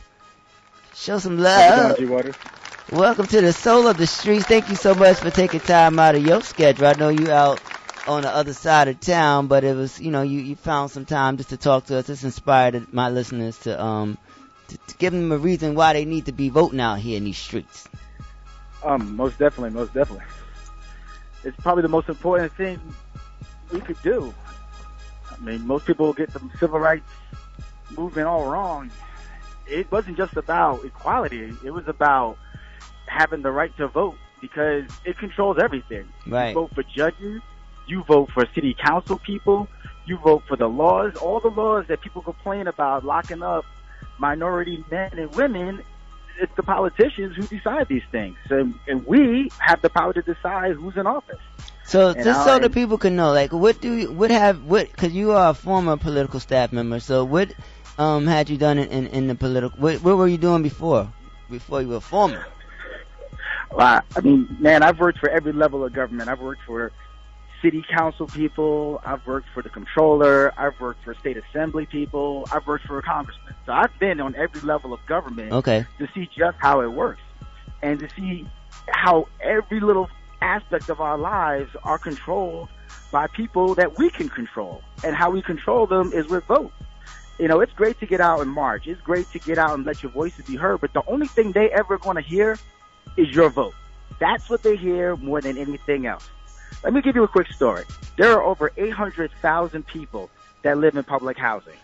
Show 0.94 1.20
some 1.20 1.38
love. 1.38 1.98
Welcome 2.92 3.26
to 3.28 3.42
the 3.42 3.52
Soul 3.52 3.88
of 3.88 3.98
the 3.98 4.06
Streets. 4.08 4.46
Thank 4.46 4.70
you 4.70 4.76
so 4.76 4.94
much 4.94 5.18
for 5.18 5.32
taking 5.32 5.60
time 5.60 5.98
out 5.98 6.16
of 6.16 6.26
your 6.26 6.42
schedule. 6.42 6.86
I 6.86 6.94
know 6.94 7.10
you 7.10 7.32
out 7.32 7.60
on 8.08 8.22
the 8.22 8.30
other 8.30 8.54
side 8.54 8.88
of 8.88 9.00
town, 9.00 9.48
but 9.48 9.64
it 9.64 9.76
was, 9.76 10.00
you 10.00 10.12
know, 10.12 10.22
you, 10.22 10.40
you 10.40 10.56
found 10.56 10.92
some 10.92 11.06
time 11.06 11.38
just 11.38 11.50
to 11.50 11.58
talk 11.58 11.88
to 11.88 11.98
us. 11.98 12.08
This 12.08 12.24
inspired 12.24 12.94
my 12.94 13.10
listeners 13.10 13.58
to, 13.60 13.84
um, 13.84 14.18
give 14.98 15.14
them 15.14 15.32
a 15.32 15.38
reason 15.38 15.76
why 15.76 15.94
they 15.94 16.06
need 16.06 16.26
to 16.26 16.32
be 16.32 16.50
voting 16.50 16.80
out 16.80 17.00
here 17.00 17.18
in 17.18 17.24
these 17.24 17.38
streets. 17.38 17.88
Um, 18.84 19.16
most 19.16 19.38
definitely, 19.40 19.72
most 19.72 19.94
definitely. 19.94 20.26
It's 21.44 21.58
probably 21.58 21.82
the 21.82 21.90
most 21.90 22.10
important 22.10 22.54
thing 22.54 22.80
we 23.72 23.82
could 23.82 24.02
do. 24.02 24.34
I 25.32 25.38
mean, 25.44 25.66
most 25.66 25.86
people 25.86 26.14
get 26.14 26.32
the 26.32 26.42
civil 26.60 26.80
rights 26.80 27.10
movement 27.96 28.28
all 28.28 28.46
wrong. 28.50 28.92
It 29.68 29.92
wasn't 29.92 30.18
just 30.18 30.38
about 30.38 30.86
equality. 30.86 31.54
It 31.64 31.72
was 31.72 31.88
about 31.88 32.38
having 33.08 33.42
the 33.42 33.52
right 33.52 33.76
to 33.78 33.88
vote 33.88 34.16
because 34.42 34.86
it 35.04 35.18
controls 35.18 35.58
everything. 35.60 36.08
Right. 36.28 36.50
You 36.50 36.54
vote 36.56 36.72
for 36.76 36.84
judges. 36.84 37.42
You 37.88 38.04
vote 38.04 38.30
for 38.34 38.46
city 38.54 38.76
council 38.84 39.20
people. 39.20 39.68
You 40.06 40.18
vote 40.18 40.44
for 40.48 40.56
the 40.56 40.68
laws. 40.68 41.16
All 41.16 41.40
the 41.40 41.50
laws 41.50 41.86
that 41.88 42.02
people 42.02 42.22
complain 42.22 42.68
about 42.68 43.04
locking 43.04 43.42
up 43.42 43.66
minority 44.18 44.84
men 44.90 45.12
and 45.18 45.34
women. 45.36 45.82
It's 46.42 46.54
the 46.58 46.64
politicians 46.64 47.36
who 47.38 47.44
decide 47.44 47.88
these 47.88 48.04
things, 48.12 48.36
and, 48.50 48.78
and 48.88 49.06
we 49.08 49.50
have 49.60 49.82
the 49.82 49.90
power 49.90 50.12
to 50.12 50.22
decide 50.22 50.74
who's 50.74 50.98
in 50.98 51.08
office. 51.08 51.40
So 51.86 52.10
And 52.10 52.24
just 52.26 52.44
so 52.44 52.60
the 52.60 52.70
people 52.70 52.98
can 52.98 53.16
know, 53.16 53.32
like, 53.32 53.54
what 53.54 53.80
do 53.80 53.94
you, 53.94 54.12
what 54.12 54.32
have, 54.32 54.64
what, 54.64 54.92
cause 54.98 55.14
you 55.14 55.32
are 55.32 55.52
a 55.52 55.54
former 55.54 55.96
political 55.96 56.42
staff 56.42 56.74
member, 56.74 57.00
so 57.00 57.24
what, 57.24 57.54
um, 57.98 58.28
had 58.28 58.50
you 58.50 58.58
done 58.58 58.80
in, 58.80 58.90
in, 58.90 59.08
in 59.08 59.28
the 59.28 59.36
political, 59.36 59.80
what, 59.80 60.04
what 60.04 60.18
were 60.18 60.28
you 60.28 60.38
doing 60.38 60.62
before? 60.62 61.10
Before 61.50 61.82
you 61.82 61.88
were 61.88 62.02
former? 62.02 62.46
Well, 63.72 64.02
I 64.16 64.22
mean, 64.22 64.58
man, 64.60 64.84
I've 64.84 65.00
worked 65.00 65.20
for 65.20 65.30
every 65.30 65.54
level 65.54 65.86
of 65.86 65.94
government. 65.94 66.30
I've 66.30 66.42
worked 66.42 66.62
for 66.66 66.92
city 67.62 67.84
council 67.96 68.28
people. 68.28 69.02
I've 69.06 69.26
worked 69.26 69.48
for 69.54 69.62
the 69.64 69.70
controller. 69.70 70.54
I've 70.58 70.80
worked 70.80 71.04
for 71.04 71.14
state 71.16 71.38
assembly 71.38 71.86
people. 71.86 72.48
I've 72.52 72.66
worked 72.68 72.86
for 72.86 72.98
a 72.98 73.02
congressman. 73.04 73.56
So 73.66 73.72
I've 73.72 73.98
been 74.00 74.20
on 74.20 74.36
every 74.36 74.62
level 74.62 74.94
of 74.94 75.00
government 75.08 75.52
Okay. 75.52 75.86
to 76.00 76.08
see 76.14 76.30
just 76.38 76.58
how 76.60 76.82
it 76.82 76.92
works 76.92 77.22
and 77.82 78.00
to 78.00 78.08
see 78.16 78.48
how 78.90 79.28
every 79.42 79.80
little 79.80 80.10
aspect 80.42 80.90
of 80.90 81.02
our 81.02 81.18
lives 81.18 81.72
are 81.84 81.98
controlled 81.98 82.70
by 83.12 83.28
people 83.28 83.76
that 83.76 83.98
we 83.98 84.10
can 84.10 84.30
control. 84.30 84.82
And 85.04 85.16
how 85.16 85.30
we 85.32 85.42
control 85.42 85.88
them 85.88 86.12
is 86.14 86.28
with 86.28 86.44
vote. 86.46 86.72
You 87.40 87.48
know, 87.48 87.60
it's 87.60 87.74
great 87.74 88.00
to 88.00 88.06
get 88.06 88.22
out 88.22 88.42
and 88.42 88.50
march. 88.50 88.88
It's 88.88 89.02
great 89.02 89.30
to 89.32 89.40
get 89.40 89.58
out 89.58 89.74
and 89.74 89.86
let 89.86 90.02
your 90.04 90.12
voices 90.12 90.46
be 90.46 90.56
heard. 90.56 90.82
But 90.82 90.94
the 90.94 91.04
only 91.08 91.28
thing 91.28 91.52
they 91.52 91.70
ever 91.70 91.98
going 91.98 92.16
to 92.16 92.22
hear 92.22 92.58
is 93.18 93.30
your 93.30 93.50
vote. 93.50 93.74
That's 94.20 94.50
what 94.50 94.64
they 94.64 94.76
hear 94.78 95.16
more 95.18 95.42
than 95.42 95.58
anything 95.58 96.06
else. 96.06 96.30
Let 96.84 96.94
me 96.94 97.02
give 97.02 97.16
you 97.16 97.24
a 97.24 97.28
quick 97.28 97.52
story. 97.52 97.84
There 98.18 98.32
are 98.32 98.44
over 98.44 98.72
800,000 98.78 99.88
people 99.88 100.30
that 100.62 100.78
live 100.78 100.96
in 100.96 101.04
public 101.04 101.38
housing. 101.38 101.78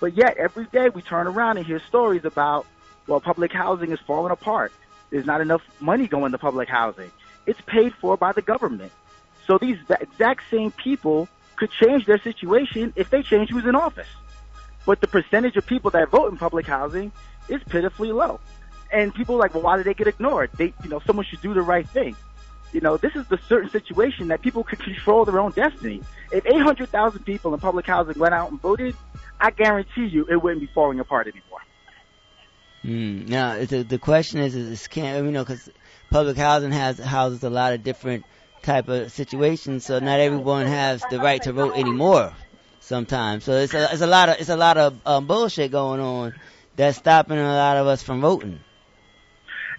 But 0.00 0.14
yet, 0.16 0.36
every 0.36 0.66
day 0.66 0.88
we 0.88 1.02
turn 1.02 1.26
around 1.26 1.58
and 1.58 1.66
hear 1.66 1.80
stories 1.80 2.24
about, 2.24 2.66
well, 3.06 3.20
public 3.20 3.52
housing 3.52 3.92
is 3.92 4.00
falling 4.00 4.32
apart. 4.32 4.72
There's 5.10 5.26
not 5.26 5.40
enough 5.40 5.62
money 5.80 6.08
going 6.08 6.32
to 6.32 6.38
public 6.38 6.68
housing. 6.68 7.10
It's 7.46 7.60
paid 7.62 7.94
for 7.94 8.16
by 8.16 8.32
the 8.32 8.42
government. 8.42 8.92
So 9.46 9.58
these 9.58 9.78
exact 10.00 10.44
same 10.50 10.70
people 10.72 11.28
could 11.56 11.70
change 11.70 12.06
their 12.06 12.18
situation 12.18 12.92
if 12.96 13.10
they 13.10 13.22
change 13.22 13.50
who's 13.50 13.66
in 13.66 13.76
office. 13.76 14.08
But 14.86 15.00
the 15.00 15.06
percentage 15.06 15.56
of 15.56 15.66
people 15.66 15.90
that 15.92 16.08
vote 16.10 16.32
in 16.32 16.38
public 16.38 16.66
housing 16.66 17.12
is 17.48 17.62
pitifully 17.64 18.12
low. 18.12 18.40
And 18.90 19.14
people 19.14 19.36
are 19.36 19.38
like, 19.38 19.54
well, 19.54 19.62
why 19.62 19.76
did 19.76 19.86
they 19.86 19.94
get 19.94 20.06
ignored? 20.06 20.50
They, 20.56 20.74
you 20.82 20.88
know, 20.88 21.00
someone 21.06 21.24
should 21.24 21.40
do 21.40 21.54
the 21.54 21.62
right 21.62 21.88
thing. 21.88 22.16
You 22.72 22.80
know, 22.80 22.96
this 22.96 23.14
is 23.14 23.26
the 23.26 23.38
certain 23.48 23.70
situation 23.70 24.28
that 24.28 24.40
people 24.40 24.64
could 24.64 24.78
control 24.78 25.24
their 25.24 25.38
own 25.38 25.52
destiny. 25.52 26.02
If 26.30 26.46
800,000 26.46 27.22
people 27.24 27.52
in 27.52 27.60
public 27.60 27.86
housing 27.86 28.18
went 28.18 28.32
out 28.32 28.50
and 28.50 28.60
voted, 28.60 28.96
I 29.38 29.50
guarantee 29.50 30.06
you 30.06 30.26
it 30.30 30.42
wouldn't 30.42 30.60
be 30.60 30.70
falling 30.74 30.98
apart 30.98 31.26
anymore. 31.26 31.60
Mm. 32.84 33.28
Now, 33.28 33.64
the 33.64 33.82
the 33.82 33.98
question 33.98 34.40
is, 34.40 34.56
is 34.56 34.88
can 34.88 35.24
you 35.24 35.30
know 35.30 35.44
because 35.44 35.70
public 36.10 36.36
housing 36.36 36.72
has 36.72 36.98
houses 36.98 37.44
a 37.44 37.50
lot 37.50 37.74
of 37.74 37.84
different 37.84 38.24
type 38.62 38.88
of 38.88 39.12
situations, 39.12 39.86
so 39.86 39.98
not 40.00 40.18
everyone 40.18 40.66
has 40.66 41.04
the 41.10 41.18
right 41.20 41.42
to 41.42 41.52
vote 41.52 41.76
anymore. 41.76 42.32
Sometimes, 42.80 43.44
so 43.44 43.52
it's 43.52 43.74
a 43.74 43.88
it's 43.92 44.02
a 44.02 44.08
lot 44.08 44.28
of 44.28 44.40
it's 44.40 44.48
a 44.48 44.56
lot 44.56 44.76
of 44.78 44.98
um, 45.06 45.28
bullshit 45.28 45.70
going 45.70 46.00
on 46.00 46.34
that's 46.74 46.98
stopping 46.98 47.38
a 47.38 47.54
lot 47.54 47.76
of 47.76 47.86
us 47.86 48.02
from 48.02 48.20
voting. 48.20 48.58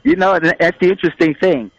You 0.04 0.16
know, 0.16 0.34
and 0.34 0.56
that's 0.58 0.78
the 0.80 0.90
interesting 0.90 1.36
thing. 1.36 1.72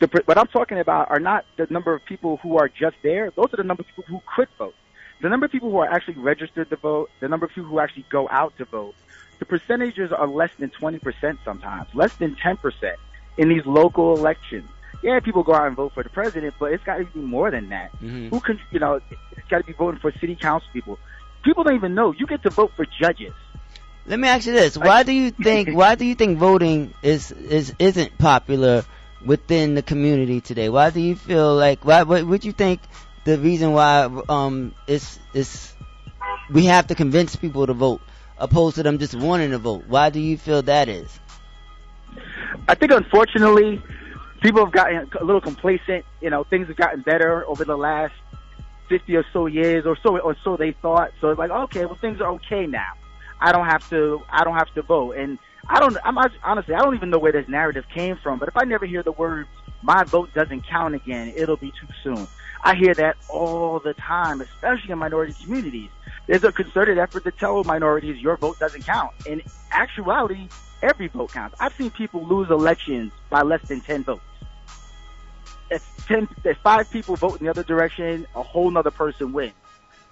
The, 0.00 0.22
what 0.24 0.38
I'm 0.38 0.48
talking 0.48 0.78
about 0.78 1.10
are 1.10 1.20
not 1.20 1.44
the 1.56 1.66
number 1.70 1.94
of 1.94 2.04
people 2.04 2.38
who 2.38 2.58
are 2.58 2.68
just 2.68 2.96
there. 3.02 3.30
Those 3.30 3.52
are 3.52 3.56
the 3.56 3.64
number 3.64 3.82
of 3.82 3.86
people 3.86 4.04
who 4.08 4.20
could 4.34 4.48
vote. 4.58 4.74
The 5.22 5.28
number 5.28 5.46
of 5.46 5.52
people 5.52 5.70
who 5.70 5.78
are 5.78 5.90
actually 5.90 6.14
registered 6.14 6.68
to 6.70 6.76
vote, 6.76 7.10
the 7.20 7.28
number 7.28 7.46
of 7.46 7.52
people 7.52 7.70
who 7.70 7.78
actually 7.78 8.04
go 8.10 8.28
out 8.28 8.56
to 8.58 8.64
vote, 8.64 8.94
the 9.38 9.44
percentages 9.44 10.12
are 10.12 10.26
less 10.26 10.50
than 10.58 10.70
20% 10.70 11.38
sometimes, 11.44 11.88
less 11.94 12.14
than 12.16 12.36
10% 12.36 12.94
in 13.38 13.48
these 13.48 13.64
local 13.64 14.16
elections. 14.16 14.68
Yeah, 15.02 15.20
people 15.20 15.42
go 15.42 15.54
out 15.54 15.66
and 15.66 15.76
vote 15.76 15.92
for 15.92 16.02
the 16.02 16.08
president, 16.08 16.54
but 16.58 16.72
it's 16.72 16.84
got 16.84 16.98
to 16.98 17.04
be 17.04 17.20
more 17.20 17.50
than 17.50 17.68
that. 17.68 17.92
Mm-hmm. 17.94 18.28
Who 18.28 18.40
can, 18.40 18.58
you 18.70 18.80
know, 18.80 19.00
it's 19.32 19.48
got 19.48 19.58
to 19.58 19.64
be 19.64 19.72
voting 19.72 20.00
for 20.00 20.12
city 20.12 20.34
council 20.34 20.68
people. 20.72 20.98
People 21.42 21.64
don't 21.64 21.74
even 21.74 21.94
know. 21.94 22.12
You 22.12 22.26
get 22.26 22.42
to 22.44 22.50
vote 22.50 22.72
for 22.74 22.86
judges. 23.00 23.34
Let 24.06 24.18
me 24.18 24.28
ask 24.28 24.46
you 24.46 24.52
this: 24.52 24.76
Why 24.76 25.02
do 25.02 25.12
you 25.12 25.30
think 25.30 25.70
why 25.72 25.94
do 25.94 26.04
you 26.04 26.14
think 26.14 26.38
voting 26.38 26.94
is 27.02 27.32
is 27.32 27.74
isn't 27.78 28.16
popular 28.18 28.84
within 29.24 29.74
the 29.74 29.82
community 29.82 30.40
today? 30.40 30.68
Why 30.68 30.90
do 30.90 31.00
you 31.00 31.16
feel 31.16 31.54
like 31.54 31.84
why 31.84 32.02
what 32.02 32.24
would 32.26 32.44
you 32.44 32.52
think 32.52 32.80
the 33.24 33.38
reason 33.38 33.72
why 33.72 34.04
um 34.28 34.74
it's 34.86 35.18
it's 35.32 35.74
we 36.50 36.66
have 36.66 36.88
to 36.88 36.94
convince 36.94 37.36
people 37.36 37.66
to 37.66 37.72
vote 37.72 38.00
opposed 38.38 38.76
to 38.76 38.82
them 38.82 38.98
just 38.98 39.14
wanting 39.14 39.50
to 39.50 39.58
vote? 39.58 39.84
Why 39.88 40.10
do 40.10 40.20
you 40.20 40.36
feel 40.36 40.62
that 40.62 40.88
is? 40.88 41.18
I 42.68 42.74
think 42.74 42.92
unfortunately 42.92 43.82
people 44.40 44.64
have 44.64 44.72
gotten 44.72 45.08
a 45.20 45.24
little 45.24 45.40
complacent. 45.40 46.04
You 46.20 46.30
know, 46.30 46.44
things 46.44 46.68
have 46.68 46.76
gotten 46.76 47.02
better 47.02 47.46
over 47.46 47.64
the 47.64 47.76
last 47.76 48.14
fifty 48.88 49.16
or 49.16 49.24
so 49.32 49.46
years, 49.46 49.86
or 49.86 49.96
so 50.02 50.18
or 50.18 50.36
so 50.44 50.56
they 50.56 50.72
thought. 50.72 51.12
So 51.20 51.30
it's 51.30 51.38
like, 51.38 51.50
okay, 51.50 51.84
well 51.86 51.98
things 52.00 52.20
are 52.20 52.30
okay 52.32 52.66
now. 52.66 52.92
I 53.40 53.52
don't 53.52 53.66
have 53.66 53.88
to. 53.90 54.22
I 54.30 54.44
don't 54.44 54.56
have 54.56 54.72
to 54.74 54.82
vote, 54.82 55.12
and 55.16 55.38
I 55.68 55.80
don't. 55.80 55.96
I'm 56.04 56.18
honestly, 56.42 56.74
I 56.74 56.80
don't 56.82 56.94
even 56.94 57.10
know 57.10 57.18
where 57.18 57.32
this 57.32 57.48
narrative 57.48 57.84
came 57.92 58.16
from. 58.16 58.38
But 58.38 58.48
if 58.48 58.56
I 58.56 58.64
never 58.64 58.86
hear 58.86 59.02
the 59.02 59.12
words 59.12 59.48
"my 59.82 60.04
vote 60.04 60.32
doesn't 60.34 60.66
count" 60.66 60.94
again, 60.94 61.32
it'll 61.36 61.56
be 61.56 61.70
too 61.70 61.88
soon. 62.02 62.26
I 62.62 62.74
hear 62.74 62.94
that 62.94 63.16
all 63.28 63.78
the 63.78 63.94
time, 63.94 64.40
especially 64.40 64.92
in 64.92 64.98
minority 64.98 65.34
communities. 65.42 65.90
There's 66.26 66.44
a 66.44 66.52
concerted 66.52 66.96
effort 66.98 67.24
to 67.24 67.30
tell 67.30 67.62
minorities 67.64 68.22
your 68.22 68.36
vote 68.38 68.58
doesn't 68.58 68.86
count. 68.86 69.12
In 69.26 69.42
actuality, 69.70 70.48
every 70.82 71.08
vote 71.08 71.32
counts. 71.32 71.56
I've 71.60 71.74
seen 71.74 71.90
people 71.90 72.26
lose 72.26 72.50
elections 72.50 73.12
by 73.28 73.42
less 73.42 73.60
than 73.68 73.82
10 73.82 74.04
votes. 74.04 74.22
If 75.70 76.06
10, 76.06 76.28
if 76.44 76.56
five 76.58 76.90
people 76.90 77.16
vote 77.16 77.38
in 77.38 77.44
the 77.44 77.50
other 77.50 77.64
direction, 77.64 78.26
a 78.34 78.42
whole 78.42 78.70
nother 78.70 78.90
person 78.90 79.34
wins. 79.34 79.52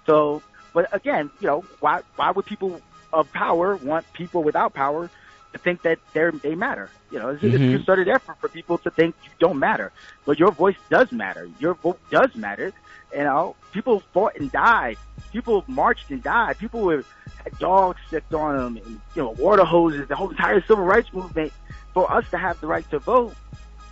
So, 0.05 0.43
but 0.73 0.93
again, 0.95 1.31
you 1.39 1.47
know, 1.47 1.63
why, 1.79 2.01
why 2.15 2.29
would 2.29 2.45
people 2.45 2.79
of 3.11 3.31
power 3.31 3.75
want 3.77 4.11
people 4.13 4.43
without 4.43 4.73
power 4.73 5.09
to 5.53 5.59
think 5.59 5.81
that 5.83 5.99
they're, 6.13 6.31
they 6.31 6.55
matter? 6.55 6.89
You 7.11 7.19
know, 7.19 7.29
it's, 7.29 7.43
mm-hmm. 7.43 7.55
it's 7.55 7.63
a 7.63 7.77
concerted 7.77 8.09
effort 8.09 8.37
for 8.39 8.49
people 8.49 8.77
to 8.79 8.91
think 8.91 9.15
you 9.23 9.29
don't 9.39 9.59
matter, 9.59 9.91
but 10.25 10.39
your 10.39 10.51
voice 10.51 10.75
does 10.89 11.11
matter. 11.11 11.49
Your 11.59 11.75
vote 11.75 11.99
does 12.09 12.35
matter. 12.35 12.73
You 13.13 13.23
know, 13.23 13.55
people 13.71 14.01
fought 14.13 14.35
and 14.37 14.51
died. 14.51 14.97
People 15.31 15.63
marched 15.67 16.09
and 16.09 16.21
died. 16.21 16.57
People 16.57 16.81
were 16.81 17.05
had 17.43 17.57
dogs 17.59 17.99
sicked 18.09 18.33
on 18.33 18.57
them, 18.57 18.77
and 18.77 19.01
you 19.15 19.21
know, 19.21 19.29
water 19.31 19.63
hoses. 19.63 20.07
The 20.07 20.15
whole 20.15 20.29
entire 20.29 20.61
civil 20.61 20.83
rights 20.83 21.11
movement 21.13 21.51
for 21.93 22.11
us 22.11 22.27
to 22.31 22.37
have 22.37 22.59
the 22.61 22.67
right 22.67 22.89
to 22.89 22.99
vote, 22.99 23.35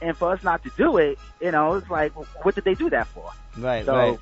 and 0.02 0.18
for 0.18 0.32
us 0.32 0.44
not 0.44 0.64
to 0.64 0.72
do 0.78 0.98
it. 0.98 1.20
You 1.40 1.52
know, 1.52 1.76
it's 1.76 1.90
like, 1.90 2.14
what 2.44 2.56
did 2.56 2.64
they 2.64 2.76
do 2.76 2.90
that 2.90 3.08
for? 3.08 3.30
Right, 3.58 3.86
so, 3.86 3.96
right. 3.96 4.20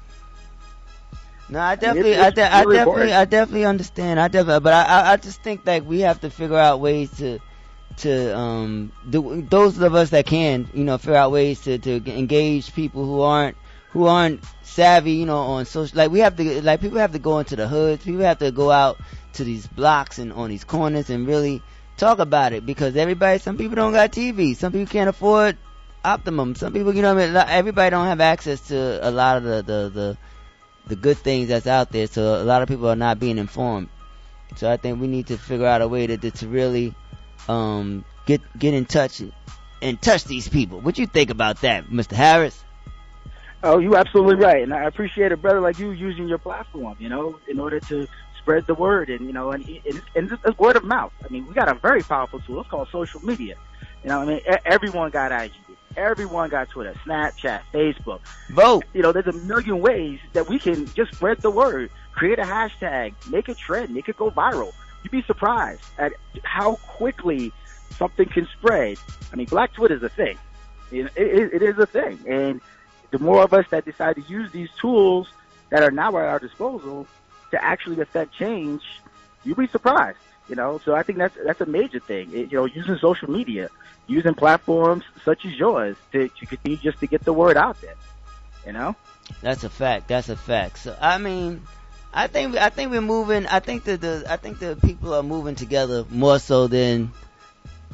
No, 1.49 1.59
I 1.59 1.75
definitely, 1.75 2.15
I, 2.17 2.29
de- 2.29 2.43
I, 2.43 2.63
definitely, 2.65 3.13
I 3.13 3.25
definitely 3.25 3.65
understand. 3.65 4.19
I 4.19 4.27
definitely, 4.27 4.59
but 4.61 4.73
I, 4.73 5.13
I 5.13 5.17
just 5.17 5.41
think 5.41 5.65
that 5.65 5.85
we 5.85 6.01
have 6.01 6.21
to 6.21 6.29
figure 6.29 6.57
out 6.57 6.79
ways 6.79 7.09
to, 7.17 7.39
to, 7.97 8.37
um, 8.37 8.91
do, 9.09 9.41
those 9.41 9.79
of 9.79 9.95
us 9.95 10.11
that 10.11 10.25
can, 10.27 10.69
you 10.73 10.83
know, 10.83 10.97
figure 10.97 11.15
out 11.15 11.31
ways 11.31 11.61
to, 11.61 11.79
to 11.79 11.95
engage 12.17 12.73
people 12.73 13.03
who 13.05 13.21
aren't, 13.21 13.57
who 13.91 14.05
aren't 14.05 14.43
savvy, 14.61 15.13
you 15.13 15.25
know, 15.25 15.39
on 15.39 15.65
social. 15.65 15.97
Like 15.97 16.11
we 16.11 16.19
have 16.19 16.35
to, 16.35 16.61
like 16.61 16.81
people 16.81 16.99
have 16.99 17.13
to 17.13 17.19
go 17.19 17.39
into 17.39 17.55
the 17.55 17.67
hoods. 17.67 18.03
People 18.03 18.21
have 18.21 18.39
to 18.39 18.51
go 18.51 18.69
out 18.69 18.99
to 19.33 19.43
these 19.43 19.65
blocks 19.65 20.19
and 20.19 20.31
on 20.33 20.49
these 20.49 20.63
corners 20.63 21.09
and 21.09 21.27
really 21.27 21.63
talk 21.97 22.19
about 22.19 22.53
it 22.53 22.65
because 22.65 22.95
everybody, 22.95 23.39
some 23.39 23.57
people 23.57 23.75
don't 23.75 23.93
got 23.93 24.11
TV. 24.11 24.55
Some 24.55 24.71
people 24.71 24.91
can't 24.91 25.09
afford 25.09 25.57
Optimum. 26.03 26.55
Some 26.55 26.71
people, 26.71 26.95
you 26.95 27.01
know, 27.01 27.11
I 27.11 27.27
mean, 27.27 27.35
everybody 27.35 27.89
don't 27.89 28.05
have 28.05 28.21
access 28.21 28.67
to 28.69 28.99
a 29.05 29.11
lot 29.11 29.35
of 29.35 29.43
the 29.43 29.61
the 29.61 29.89
the 29.89 30.17
the 30.87 30.95
good 30.95 31.17
things 31.17 31.49
that's 31.49 31.67
out 31.67 31.91
there. 31.91 32.07
So 32.07 32.41
a 32.41 32.45
lot 32.45 32.61
of 32.61 32.67
people 32.67 32.87
are 32.87 32.95
not 32.95 33.19
being 33.19 33.37
informed. 33.37 33.89
So 34.55 34.69
I 34.69 34.77
think 34.77 34.99
we 34.99 35.07
need 35.07 35.27
to 35.27 35.37
figure 35.37 35.67
out 35.67 35.81
a 35.81 35.87
way 35.87 36.07
to 36.07 36.17
to 36.17 36.47
really 36.47 36.95
um, 37.47 38.03
get 38.25 38.41
get 38.57 38.73
in 38.73 38.85
touch 38.85 39.21
and 39.81 40.01
touch 40.01 40.23
these 40.25 40.47
people. 40.47 40.81
What 40.81 40.97
you 40.97 41.05
think 41.05 41.29
about 41.29 41.61
that, 41.61 41.87
Mr. 41.87 42.13
Harris? 42.13 42.63
Oh, 43.61 43.77
you 43.77 43.95
absolutely 43.95 44.35
right, 44.35 44.63
and 44.63 44.73
I 44.73 44.85
appreciate 44.85 45.31
a 45.33 45.37
brother 45.37 45.59
like 45.59 45.79
you 45.79 45.91
using 45.91 46.27
your 46.29 46.37
platform, 46.37 46.95
you 46.97 47.09
know, 47.09 47.37
in 47.47 47.59
order 47.59 47.79
to 47.81 48.07
spread 48.41 48.65
the 48.67 48.73
word 48.73 49.09
and 49.09 49.25
you 49.27 49.33
know, 49.33 49.51
and 49.51 49.67
and, 49.67 50.01
and 50.15 50.31
it's 50.45 50.57
word 50.57 50.77
of 50.77 50.83
mouth. 50.85 51.11
I 51.23 51.31
mean, 51.31 51.45
we 51.45 51.53
got 51.53 51.69
a 51.69 51.75
very 51.75 52.01
powerful 52.01 52.39
tool. 52.39 52.61
It's 52.61 52.69
called 52.69 52.87
social 52.91 53.23
media. 53.23 53.55
You 54.03 54.09
know, 54.09 54.21
I 54.21 54.25
mean, 54.25 54.41
everyone 54.65 55.11
got 55.11 55.31
IG. 55.31 55.51
Everyone 55.97 56.49
got 56.49 56.69
Twitter, 56.69 56.93
Snapchat, 57.05 57.61
Facebook. 57.73 58.19
Vote. 58.49 58.85
You 58.93 59.01
know, 59.01 59.11
there's 59.11 59.27
a 59.27 59.33
million 59.33 59.79
ways 59.79 60.19
that 60.33 60.47
we 60.47 60.59
can 60.59 60.85
just 60.93 61.15
spread 61.15 61.39
the 61.39 61.49
word, 61.49 61.89
create 62.13 62.39
a 62.39 62.43
hashtag, 62.43 63.13
make 63.29 63.49
a 63.49 63.55
trend, 63.55 63.93
make 63.93 64.07
it 64.07 64.17
go 64.17 64.29
viral. 64.31 64.73
You'd 65.03 65.11
be 65.11 65.23
surprised 65.23 65.81
at 65.97 66.13
how 66.43 66.75
quickly 66.75 67.51
something 67.91 68.27
can 68.27 68.47
spread. 68.57 68.97
I 69.31 69.35
mean, 69.35 69.47
Black 69.47 69.73
Twitter 69.73 69.95
is 69.95 70.03
a 70.03 70.09
thing. 70.09 70.37
It, 70.91 71.11
it, 71.15 71.53
it 71.53 71.61
is 71.61 71.77
a 71.77 71.85
thing. 71.85 72.19
And 72.27 72.61
the 73.11 73.19
more 73.19 73.43
of 73.43 73.53
us 73.53 73.65
that 73.69 73.85
decide 73.85 74.15
to 74.15 74.21
use 74.21 74.51
these 74.51 74.69
tools 74.79 75.29
that 75.69 75.83
are 75.83 75.91
now 75.91 76.09
at 76.17 76.25
our 76.25 76.39
disposal 76.39 77.07
to 77.51 77.63
actually 77.63 77.99
affect 78.01 78.33
change, 78.33 78.83
you'd 79.43 79.57
be 79.57 79.67
surprised. 79.67 80.17
You 80.49 80.55
know, 80.55 80.81
so 80.83 80.95
I 80.95 81.03
think 81.03 81.19
that's 81.19 81.37
that's 81.45 81.61
a 81.61 81.65
major 81.65 81.99
thing. 81.99 82.31
It, 82.33 82.51
you 82.51 82.57
know, 82.57 82.65
using 82.65 82.97
social 82.97 83.29
media, 83.29 83.69
using 84.07 84.33
platforms 84.33 85.03
such 85.23 85.45
as 85.45 85.53
yours 85.53 85.95
to, 86.11 86.27
to 86.27 86.45
continue 86.45 86.77
just 86.77 86.99
to 86.99 87.07
get 87.07 87.23
the 87.23 87.33
word 87.33 87.55
out 87.55 87.79
there. 87.81 87.95
You 88.65 88.73
know, 88.73 88.95
that's 89.41 89.63
a 89.63 89.69
fact. 89.69 90.07
That's 90.07 90.29
a 90.29 90.35
fact. 90.35 90.79
So 90.79 90.97
I 90.99 91.19
mean, 91.19 91.61
I 92.13 92.27
think 92.27 92.55
I 92.57 92.69
think 92.69 92.91
we're 92.91 93.01
moving. 93.01 93.45
I 93.45 93.59
think 93.59 93.83
that 93.83 94.01
the 94.01 94.25
I 94.27 94.37
think 94.37 94.59
the 94.59 94.75
people 94.75 95.13
are 95.13 95.23
moving 95.23 95.55
together 95.55 96.05
more 96.09 96.39
so 96.39 96.67
than. 96.67 97.11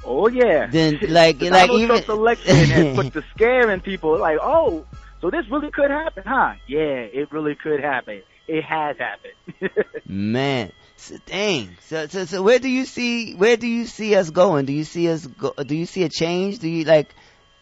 Oh 0.03 0.27
yeah. 0.27 0.67
Then 0.67 0.99
like 1.09 1.39
the 1.39 1.49
like 1.49 1.67
Donald 1.67 1.81
even 1.81 2.03
Trump's 2.03 2.09
election 2.09 2.55
has 2.55 2.95
put 2.95 3.13
the 3.13 3.23
scare 3.33 3.69
in 3.71 3.81
people. 3.81 4.17
Like 4.17 4.39
oh, 4.41 4.85
so 5.21 5.29
this 5.29 5.49
really 5.49 5.71
could 5.71 5.91
happen, 5.91 6.23
huh? 6.25 6.53
Yeah, 6.67 6.79
it 6.79 7.31
really 7.31 7.55
could 7.55 7.81
happen. 7.81 8.21
It 8.47 8.63
has 8.63 8.95
happened. 8.97 9.71
Man, 10.05 10.71
so, 10.97 11.17
dang. 11.25 11.77
So, 11.81 12.07
so, 12.07 12.25
so, 12.25 12.41
where 12.41 12.59
do 12.59 12.69
you 12.69 12.85
see 12.85 13.35
where 13.35 13.57
do 13.57 13.67
you 13.67 13.85
see 13.85 14.15
us 14.15 14.29
going? 14.29 14.65
Do 14.65 14.73
you 14.73 14.83
see 14.83 15.09
us 15.09 15.25
go? 15.25 15.53
Do 15.53 15.75
you 15.75 15.85
see 15.85 16.03
a 16.03 16.09
change? 16.09 16.59
Do 16.59 16.69
you 16.69 16.85
like 16.85 17.13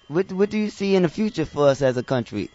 what 0.07 0.31
what 0.31 0.49
do 0.49 0.57
you 0.57 0.69
see 0.69 0.95
in 0.95 1.03
the 1.03 1.09
future 1.09 1.45
for 1.45 1.67
us 1.67 1.81
as 1.81 1.97
a 1.97 2.03
country? 2.03 2.49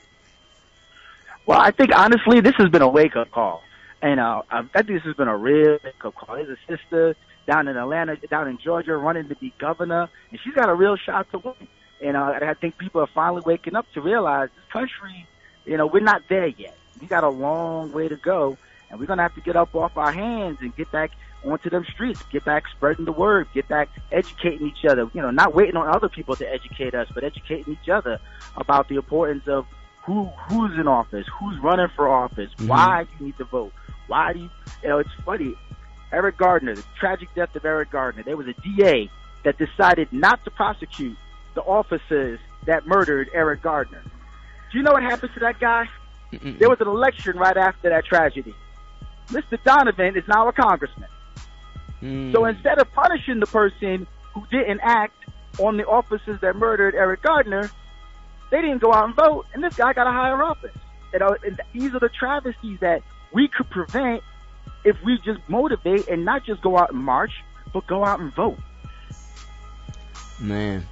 Well, 1.46 1.60
I 1.60 1.70
think 1.70 1.90
honestly, 1.94 2.40
this 2.40 2.54
has 2.58 2.68
been 2.70 2.82
a 2.82 2.88
wake 2.88 3.16
up 3.16 3.30
call, 3.30 3.62
and 4.02 4.20
uh, 4.20 4.42
I 4.50 4.62
think 4.62 4.88
this 4.88 5.02
has 5.04 5.16
been 5.16 5.28
a 5.28 5.36
real 5.36 5.78
wake 5.82 6.04
up 6.04 6.14
call. 6.14 6.36
There's 6.36 6.58
a 6.58 6.76
sister 6.76 7.16
down 7.46 7.68
in 7.68 7.76
Atlanta, 7.76 8.16
down 8.16 8.48
in 8.48 8.58
Georgia, 8.58 8.96
running 8.96 9.28
to 9.28 9.34
be 9.34 9.52
governor, 9.58 10.08
and 10.30 10.40
she's 10.44 10.54
got 10.54 10.68
a 10.68 10.74
real 10.74 10.96
shot 10.96 11.30
to 11.32 11.38
win. 11.38 11.54
And 12.00 12.16
I 12.16 12.54
think 12.54 12.78
people 12.78 13.00
are 13.00 13.08
finally 13.12 13.42
waking 13.44 13.74
up 13.74 13.86
to 13.94 14.00
realize 14.00 14.50
this 14.54 14.72
country, 14.72 15.26
you 15.64 15.76
know, 15.76 15.86
we're 15.86 16.00
not 16.00 16.22
there 16.28 16.46
yet. 16.46 16.76
We 17.00 17.06
got 17.08 17.24
a 17.24 17.28
long 17.28 17.92
way 17.92 18.06
to 18.08 18.16
go, 18.16 18.56
and 18.90 18.98
we're 18.98 19.06
gonna 19.06 19.22
have 19.22 19.34
to 19.34 19.40
get 19.40 19.56
up 19.56 19.74
off 19.74 19.96
our 19.96 20.12
hands 20.12 20.58
and 20.60 20.74
get 20.76 20.90
back 20.90 21.10
onto 21.44 21.70
them 21.70 21.84
streets, 21.92 22.22
get 22.32 22.44
back 22.44 22.64
spreading 22.76 23.04
the 23.04 23.12
word, 23.12 23.46
get 23.54 23.68
back 23.68 23.88
educating 24.10 24.66
each 24.66 24.84
other. 24.88 25.08
You 25.12 25.22
know, 25.22 25.30
not 25.30 25.54
waiting 25.54 25.76
on 25.76 25.88
other 25.94 26.08
people 26.08 26.36
to 26.36 26.50
educate 26.50 26.94
us, 26.94 27.08
but 27.14 27.24
educating 27.24 27.76
each 27.80 27.88
other 27.88 28.18
about 28.56 28.88
the 28.88 28.96
importance 28.96 29.46
of 29.46 29.66
who 30.04 30.24
who's 30.48 30.78
in 30.78 30.88
office, 30.88 31.26
who's 31.38 31.58
running 31.60 31.88
for 31.94 32.08
office, 32.08 32.50
Mhm. 32.58 32.68
why 32.68 33.06
you 33.18 33.26
need 33.26 33.36
to 33.38 33.44
vote, 33.44 33.72
why 34.06 34.32
do 34.32 34.40
you? 34.40 34.50
You 34.82 34.88
know, 34.88 34.98
it's 34.98 35.12
funny. 35.24 35.54
Eric 36.10 36.38
Gardner, 36.38 36.74
the 36.74 36.84
tragic 36.98 37.28
death 37.34 37.54
of 37.54 37.64
Eric 37.64 37.90
Gardner. 37.90 38.22
There 38.22 38.36
was 38.36 38.46
a 38.48 38.54
DA 38.54 39.10
that 39.44 39.58
decided 39.58 40.10
not 40.12 40.42
to 40.44 40.50
prosecute 40.50 41.16
the 41.54 41.60
officers 41.60 42.40
that 42.64 42.86
murdered 42.86 43.28
Eric 43.34 43.62
Gardner. 43.62 44.02
Do 44.72 44.78
you 44.78 44.82
know 44.82 44.92
what 44.92 45.02
happened 45.02 45.32
to 45.34 45.40
that 45.40 45.60
guy? 45.60 45.88
Mm-mm. 46.32 46.58
There 46.58 46.68
was 46.68 46.80
an 46.80 46.88
election 46.88 47.36
right 47.38 47.56
after 47.56 47.90
that 47.90 48.04
tragedy. 48.06 48.54
Mr. 49.28 49.62
Donovan 49.64 50.16
is 50.16 50.24
now 50.28 50.48
a 50.48 50.52
congressman. 50.52 51.08
Mm. 52.02 52.32
So 52.32 52.44
instead 52.46 52.78
of 52.78 52.90
punishing 52.92 53.40
the 53.40 53.46
person 53.46 54.06
who 54.34 54.44
didn't 54.50 54.80
act 54.82 55.14
on 55.58 55.76
the 55.76 55.84
officers 55.86 56.40
that 56.40 56.56
murdered 56.56 56.94
Eric 56.94 57.22
Gardner, 57.22 57.70
they 58.50 58.60
didn't 58.62 58.78
go 58.78 58.92
out 58.92 59.04
and 59.06 59.14
vote, 59.14 59.46
and 59.52 59.62
this 59.62 59.74
guy 59.76 59.92
got 59.92 60.06
a 60.06 60.12
higher 60.12 60.42
office. 60.42 60.76
You 61.12 61.18
know, 61.18 61.36
and 61.44 61.60
these 61.72 61.94
are 61.94 61.98
the 62.00 62.08
travesties 62.10 62.78
that 62.80 63.02
we 63.32 63.48
could 63.48 63.68
prevent 63.70 64.22
if 64.84 64.96
we 65.04 65.18
just 65.24 65.40
motivate 65.48 66.08
and 66.08 66.24
not 66.24 66.44
just 66.44 66.62
go 66.62 66.78
out 66.78 66.92
and 66.92 67.02
march, 67.02 67.32
but 67.72 67.86
go 67.86 68.04
out 68.04 68.20
and 68.20 68.32
vote. 68.34 68.58
Man. 70.40 70.86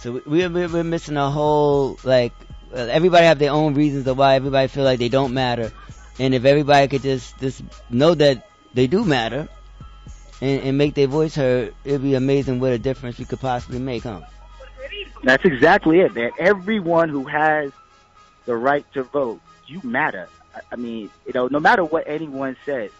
So 0.00 0.12
we- 0.26 0.48
we're, 0.48 0.68
we're 0.68 0.84
missing 0.84 1.16
a 1.16 1.30
whole, 1.30 1.98
like, 2.02 2.32
uh, 2.74 2.78
everybody 2.90 3.26
have 3.26 3.38
their 3.38 3.52
own 3.52 3.74
reasons 3.74 4.06
of 4.06 4.18
why 4.18 4.34
everybody 4.34 4.66
feel 4.68 4.84
like 4.84 4.98
they 4.98 5.08
don't 5.08 5.32
matter. 5.34 5.70
And 6.18 6.34
if 6.34 6.44
everybody 6.44 6.88
could 6.88 7.02
just, 7.02 7.38
just 7.38 7.62
know 7.90 8.14
that 8.14 8.46
they 8.74 8.86
do 8.86 9.04
matter 9.04 9.48
and, 10.40 10.62
and 10.62 10.78
make 10.78 10.94
their 10.94 11.06
voice 11.06 11.34
heard, 11.34 11.74
it'd 11.84 12.02
be 12.02 12.14
amazing 12.14 12.60
what 12.60 12.72
a 12.72 12.78
difference 12.78 13.18
we 13.18 13.24
could 13.24 13.40
possibly 13.40 13.78
make, 13.78 14.02
huh? 14.02 14.20
That's 15.22 15.44
exactly 15.44 16.00
it, 16.00 16.14
man. 16.14 16.32
Everyone 16.38 17.08
who 17.08 17.24
has 17.24 17.72
the 18.44 18.56
right 18.56 18.84
to 18.94 19.04
vote, 19.04 19.40
you 19.66 19.80
matter. 19.84 20.28
I- 20.70 20.76
mean, 20.76 21.10
you 21.26 21.32
know, 21.32 21.48
no 21.48 21.60
matter 21.60 21.84
what 21.84 22.04
anyone 22.06 22.56
says. 22.66 22.90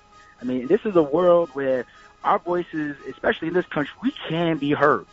I 0.40 0.44
mean, 0.44 0.66
this 0.66 0.80
is 0.84 0.96
a 0.96 1.02
world 1.02 1.50
where 1.52 1.84
our 2.24 2.38
voices, 2.38 2.96
especially 3.08 3.48
in 3.48 3.54
this 3.54 3.66
country, 3.66 3.94
we 4.02 4.12
can 4.28 4.58
be 4.58 4.70
heard. 4.72 5.06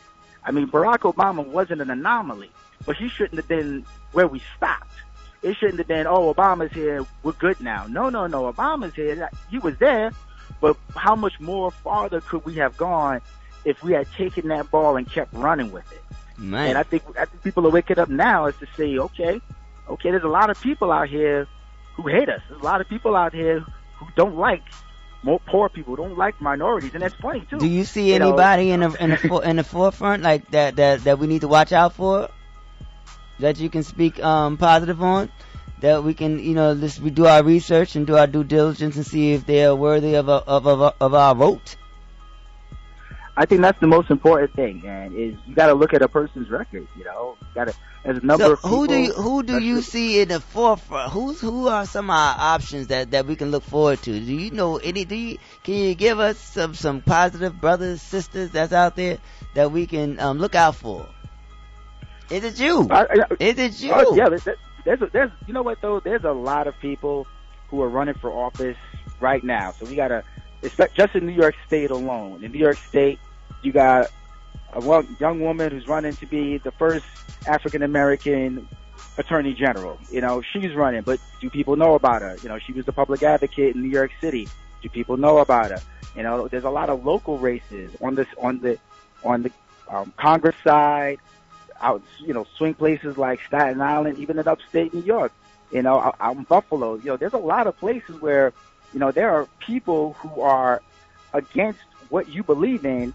I 0.43 0.51
mean, 0.51 0.67
Barack 0.67 0.99
Obama 0.99 1.45
wasn't 1.45 1.81
an 1.81 1.89
anomaly, 1.89 2.51
but 2.85 2.95
he 2.95 3.09
shouldn't 3.09 3.35
have 3.35 3.47
been 3.47 3.85
where 4.11 4.27
we 4.27 4.41
stopped. 4.55 4.89
It 5.41 5.55
shouldn't 5.57 5.77
have 5.77 5.87
been, 5.87 6.05
oh, 6.05 6.33
Obama's 6.33 6.73
here, 6.73 7.05
we're 7.23 7.31
good 7.33 7.61
now. 7.61 7.85
No, 7.87 8.09
no, 8.09 8.27
no, 8.27 8.51
Obama's 8.51 8.93
here. 8.93 9.29
He 9.49 9.57
was 9.59 9.77
there, 9.77 10.11
but 10.59 10.75
how 10.95 11.15
much 11.15 11.39
more 11.39 11.71
farther 11.71 12.19
could 12.21 12.43
we 12.45 12.55
have 12.55 12.75
gone 12.75 13.21
if 13.63 13.81
we 13.81 13.93
had 13.93 14.07
taken 14.17 14.49
that 14.49 14.69
ball 14.69 14.97
and 14.97 15.09
kept 15.09 15.33
running 15.33 15.71
with 15.71 15.89
it? 15.91 16.03
Man. 16.37 16.69
And 16.69 16.77
I 16.77 16.83
think 16.83 17.03
I 17.17 17.25
think 17.25 17.43
people 17.43 17.67
are 17.67 17.69
waking 17.69 17.99
up 17.99 18.09
now 18.09 18.45
is 18.45 18.55
to 18.57 18.67
say, 18.77 18.97
okay, 18.97 19.41
okay, 19.89 20.11
there's 20.11 20.23
a 20.23 20.27
lot 20.27 20.49
of 20.49 20.59
people 20.61 20.91
out 20.91 21.09
here 21.09 21.47
who 21.95 22.07
hate 22.07 22.29
us. 22.29 22.41
There's 22.49 22.61
a 22.61 22.65
lot 22.65 22.81
of 22.81 22.87
people 22.87 23.15
out 23.15 23.33
here 23.33 23.59
who 23.97 24.05
don't 24.15 24.35
like 24.35 24.63
more 25.23 25.39
poor 25.47 25.67
people, 25.69 25.95
don't 25.95 26.17
like 26.17 26.39
minorities, 26.39 26.93
and 26.93 27.03
that's 27.03 27.15
funny 27.15 27.45
too. 27.49 27.59
Do 27.59 27.67
you 27.67 27.83
see 27.83 28.13
You 28.13 28.19
know, 28.19 28.29
anybody 28.29 28.71
in 28.71 28.79
the 28.81 29.03
in 29.03 29.09
the 29.09 29.39
in 29.49 29.55
the 29.57 29.63
forefront 29.63 30.23
like 30.23 30.49
that 30.51 30.77
that 30.77 31.03
that 31.03 31.19
we 31.19 31.27
need 31.27 31.41
to 31.41 31.47
watch 31.47 31.71
out 31.73 31.93
for? 31.93 32.29
That 33.39 33.59
you 33.59 33.69
can 33.69 33.83
speak 33.83 34.21
um 34.23 34.57
positive 34.57 35.01
on? 35.01 35.29
That 35.81 36.03
we 36.03 36.13
can 36.13 36.39
you 36.39 36.53
know 36.55 36.73
this 36.73 36.99
we 36.99 37.09
do 37.09 37.25
our 37.25 37.43
research 37.43 37.95
and 37.95 38.05
do 38.05 38.17
our 38.17 38.27
due 38.27 38.43
diligence 38.43 38.95
and 38.97 39.05
see 39.05 39.33
if 39.33 39.45
they 39.45 39.65
are 39.65 39.75
worthy 39.75 40.15
of 40.15 40.27
a, 40.29 40.43
of 40.45 40.67
of, 40.67 40.93
of 40.99 41.13
our 41.13 41.35
vote. 41.35 41.75
I 43.37 43.45
think 43.45 43.61
that's 43.61 43.79
the 43.79 43.87
most 43.87 44.11
important 44.11 44.53
thing, 44.53 44.81
man. 44.83 45.13
Is 45.15 45.33
you 45.47 45.55
got 45.55 45.67
to 45.67 45.73
look 45.73 45.93
at 45.93 46.01
a 46.01 46.09
person's 46.09 46.49
record. 46.49 46.85
You 46.97 47.05
know, 47.05 47.37
got 47.55 47.69
to. 47.69 47.73
There's 48.03 48.17
a 48.17 48.25
number 48.25 48.43
So 48.45 48.51
of 48.53 48.61
people. 48.61 48.69
who 48.69 48.87
do 48.87 48.95
you 48.97 49.13
who 49.13 49.43
do 49.43 49.59
you 49.59 49.81
see 49.81 50.19
in 50.21 50.27
the 50.27 50.41
forefront? 50.41 51.11
Who's 51.13 51.39
who 51.39 51.67
are 51.69 51.85
some 51.85 52.09
of 52.09 52.15
our 52.15 52.35
options 52.55 52.87
that 52.87 53.11
that 53.11 53.25
we 53.25 53.37
can 53.37 53.51
look 53.51 53.63
forward 53.63 54.01
to? 54.03 54.11
Do 54.11 54.33
you 54.33 54.51
know 54.51 54.77
any? 54.77 55.05
Do 55.05 55.15
you 55.15 55.37
can 55.63 55.75
you 55.75 55.95
give 55.95 56.19
us 56.19 56.37
some 56.37 56.73
some 56.73 57.01
positive 57.01 57.59
brothers 57.61 58.01
sisters 58.01 58.51
that's 58.51 58.73
out 58.73 58.97
there 58.97 59.19
that 59.53 59.71
we 59.71 59.87
can 59.87 60.19
um 60.19 60.37
look 60.39 60.55
out 60.55 60.75
for? 60.75 61.07
Is 62.29 62.43
it 62.43 62.59
you? 62.59 62.87
I- 62.91 63.03
I- 63.05 63.35
Is 63.39 63.57
it 63.57 63.81
you? 63.81 63.91
Oh, 63.93 64.15
yeah, 64.15 64.29
there's, 64.29 64.47
there's, 64.85 65.01
a, 65.01 65.07
there's, 65.07 65.31
you 65.47 65.53
know 65.53 65.63
what 65.63 65.81
though? 65.81 65.99
There's 65.99 66.23
a 66.23 66.31
lot 66.31 66.67
of 66.67 66.77
people 66.79 67.27
who 67.69 67.81
are 67.81 67.89
running 67.89 68.15
for 68.15 68.31
office 68.31 68.77
right 69.19 69.43
now. 69.43 69.71
So 69.71 69.85
we 69.85 69.95
got 69.95 70.09
to, 70.09 70.23
just 70.95 71.15
in 71.15 71.25
New 71.25 71.33
York 71.33 71.55
State 71.67 71.91
alone. 71.91 72.43
In 72.43 72.51
New 72.51 72.59
York 72.59 72.77
State, 72.77 73.19
you 73.61 73.71
got 73.71 74.07
a 74.73 75.05
young 75.19 75.39
woman 75.41 75.71
who's 75.71 75.87
running 75.87 76.13
to 76.13 76.25
be 76.25 76.57
the 76.59 76.71
first 76.71 77.05
African 77.47 77.81
American 77.83 78.67
attorney 79.17 79.53
general. 79.53 79.97
You 80.11 80.21
know, 80.21 80.41
she's 80.41 80.73
running, 80.73 81.01
but 81.01 81.19
do 81.41 81.49
people 81.49 81.75
know 81.75 81.95
about 81.95 82.21
her? 82.21 82.35
You 82.43 82.49
know, 82.49 82.59
she 82.59 82.73
was 82.73 82.85
the 82.85 82.91
public 82.93 83.23
advocate 83.23 83.75
in 83.75 83.81
New 83.81 83.89
York 83.89 84.11
City. 84.21 84.47
Do 84.81 84.89
people 84.89 85.17
know 85.17 85.39
about 85.39 85.71
her? 85.71 85.81
You 86.15 86.23
know, 86.23 86.47
there's 86.47 86.63
a 86.63 86.69
lot 86.69 86.89
of 86.89 87.05
local 87.05 87.37
races 87.37 87.91
on 88.01 88.15
this, 88.15 88.27
on 88.41 88.59
the, 88.59 88.77
on 89.23 89.43
the 89.43 89.51
um, 89.89 90.13
Congress 90.17 90.55
side, 90.63 91.19
out, 91.81 92.01
you 92.19 92.33
know, 92.33 92.45
swing 92.57 92.73
places 92.73 93.17
like 93.17 93.39
Staten 93.47 93.81
Island, 93.81 94.17
even 94.19 94.39
in 94.39 94.47
upstate 94.47 94.93
New 94.93 95.03
York, 95.03 95.31
you 95.71 95.81
know, 95.81 95.99
out, 95.99 96.15
out 96.19 96.35
in 96.37 96.43
Buffalo. 96.43 96.95
You 96.95 97.05
know, 97.05 97.17
there's 97.17 97.33
a 97.33 97.37
lot 97.37 97.67
of 97.67 97.77
places 97.77 98.21
where, 98.21 98.53
you 98.93 98.99
know, 98.99 99.11
there 99.11 99.29
are 99.31 99.47
people 99.59 100.13
who 100.13 100.41
are 100.41 100.81
against 101.33 101.79
what 102.09 102.29
you 102.29 102.43
believe 102.43 102.85
in. 102.85 103.13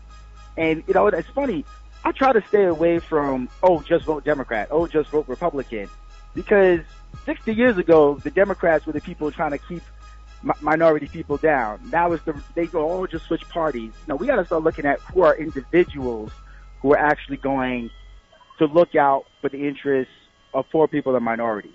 And, 0.56 0.84
you 0.86 0.94
know, 0.94 1.06
it's 1.08 1.28
funny. 1.30 1.64
I 2.04 2.12
try 2.12 2.32
to 2.32 2.42
stay 2.48 2.64
away 2.64 2.98
from, 2.98 3.48
oh, 3.62 3.80
just 3.80 4.04
vote 4.04 4.24
Democrat. 4.24 4.68
Oh, 4.70 4.86
just 4.86 5.10
vote 5.10 5.26
Republican. 5.26 5.88
Because 6.34 6.80
60 7.24 7.54
years 7.54 7.78
ago, 7.78 8.16
the 8.22 8.30
Democrats 8.30 8.86
were 8.86 8.92
the 8.92 9.00
people 9.00 9.30
trying 9.30 9.52
to 9.52 9.58
keep 9.58 9.82
mi- 10.42 10.52
minority 10.60 11.06
people 11.06 11.36
down. 11.38 11.80
Now 11.90 12.12
it's 12.12 12.24
the, 12.24 12.40
they 12.54 12.66
go, 12.66 12.90
oh, 12.90 13.06
just 13.06 13.26
switch 13.26 13.48
parties. 13.48 13.92
No, 14.06 14.16
we 14.16 14.26
got 14.26 14.36
to 14.36 14.44
start 14.44 14.62
looking 14.62 14.84
at 14.84 15.00
who 15.00 15.22
are 15.22 15.34
individuals 15.36 16.30
who 16.82 16.92
are 16.92 16.98
actually 16.98 17.38
going 17.38 17.90
to 18.58 18.66
look 18.66 18.94
out 18.94 19.24
for 19.40 19.48
the 19.48 19.66
interests 19.66 20.12
of 20.52 20.64
poor 20.70 20.86
people 20.88 21.14
and 21.16 21.24
minorities. 21.24 21.72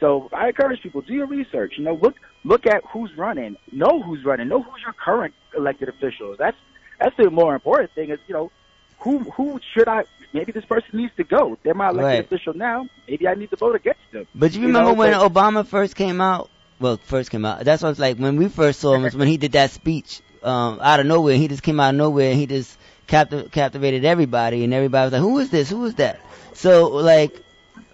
So 0.00 0.28
I 0.32 0.48
encourage 0.48 0.82
people 0.82 1.00
do 1.00 1.14
your 1.14 1.26
research. 1.26 1.74
You 1.78 1.84
know, 1.84 1.94
look 1.94 2.16
look 2.44 2.66
at 2.66 2.82
who's 2.92 3.10
running, 3.16 3.56
know 3.72 4.02
who's 4.02 4.24
running, 4.24 4.48
know 4.48 4.62
who's 4.62 4.82
your 4.82 4.92
current 4.92 5.34
elected 5.56 5.88
officials. 5.88 6.36
That's 6.38 6.56
that's 7.00 7.16
the 7.16 7.30
more 7.30 7.54
important 7.54 7.92
thing. 7.94 8.10
Is 8.10 8.18
you 8.26 8.34
know 8.34 8.50
who 8.98 9.20
who 9.20 9.60
should 9.74 9.88
I? 9.88 10.04
Maybe 10.32 10.52
this 10.52 10.64
person 10.66 10.90
needs 10.98 11.12
to 11.16 11.24
go. 11.24 11.56
They're 11.62 11.72
my 11.72 11.88
elected 11.88 12.04
Right. 12.04 12.24
official 12.24 12.52
now. 12.52 12.88
Maybe 13.08 13.26
I 13.26 13.34
need 13.34 13.48
to 13.50 13.56
vote 13.56 13.74
against 13.76 14.00
them. 14.12 14.26
But 14.34 14.52
you 14.52 14.60
You 14.62 14.66
remember 14.66 14.90
know, 14.90 14.94
when 14.94 15.12
but- 15.12 15.32
Obama 15.32 15.66
first 15.66 15.96
came 15.96 16.20
out? 16.20 16.50
Well, 16.78 16.98
first 16.98 17.30
came 17.30 17.46
out. 17.46 17.60
That's 17.64 17.82
what 17.82 17.90
it's 17.90 17.98
like 17.98 18.18
when 18.18 18.36
we 18.36 18.48
first 18.48 18.80
saw 18.80 18.92
him 18.94 19.02
was 19.04 19.16
when 19.16 19.28
he 19.28 19.38
did 19.38 19.52
that 19.52 19.70
speech 19.70 20.20
um, 20.42 20.78
out 20.82 21.00
of 21.00 21.06
nowhere. 21.06 21.36
He 21.36 21.48
just 21.48 21.62
came 21.62 21.80
out 21.80 21.90
of 21.90 21.94
nowhere 21.96 22.32
and 22.32 22.38
he 22.38 22.46
just 22.46 22.76
captiv- 23.06 23.50
captivated 23.52 24.04
everybody, 24.04 24.64
and 24.64 24.74
everybody 24.74 25.06
was 25.06 25.12
like, 25.12 25.22
"Who 25.22 25.38
is 25.38 25.50
this? 25.50 25.70
Who 25.70 25.84
is 25.84 25.94
that?" 25.96 26.20
So 26.52 26.88
like, 26.88 27.40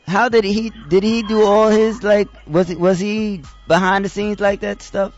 how 0.06 0.28
did 0.28 0.44
he 0.44 0.70
did 0.88 1.02
he 1.02 1.22
do 1.22 1.42
all 1.42 1.68
his 1.68 2.02
like 2.02 2.28
was 2.46 2.68
he 2.68 2.76
was 2.76 2.98
he 2.98 3.42
behind 3.68 4.04
the 4.04 4.08
scenes 4.08 4.40
like 4.40 4.60
that 4.60 4.82
stuff? 4.82 5.12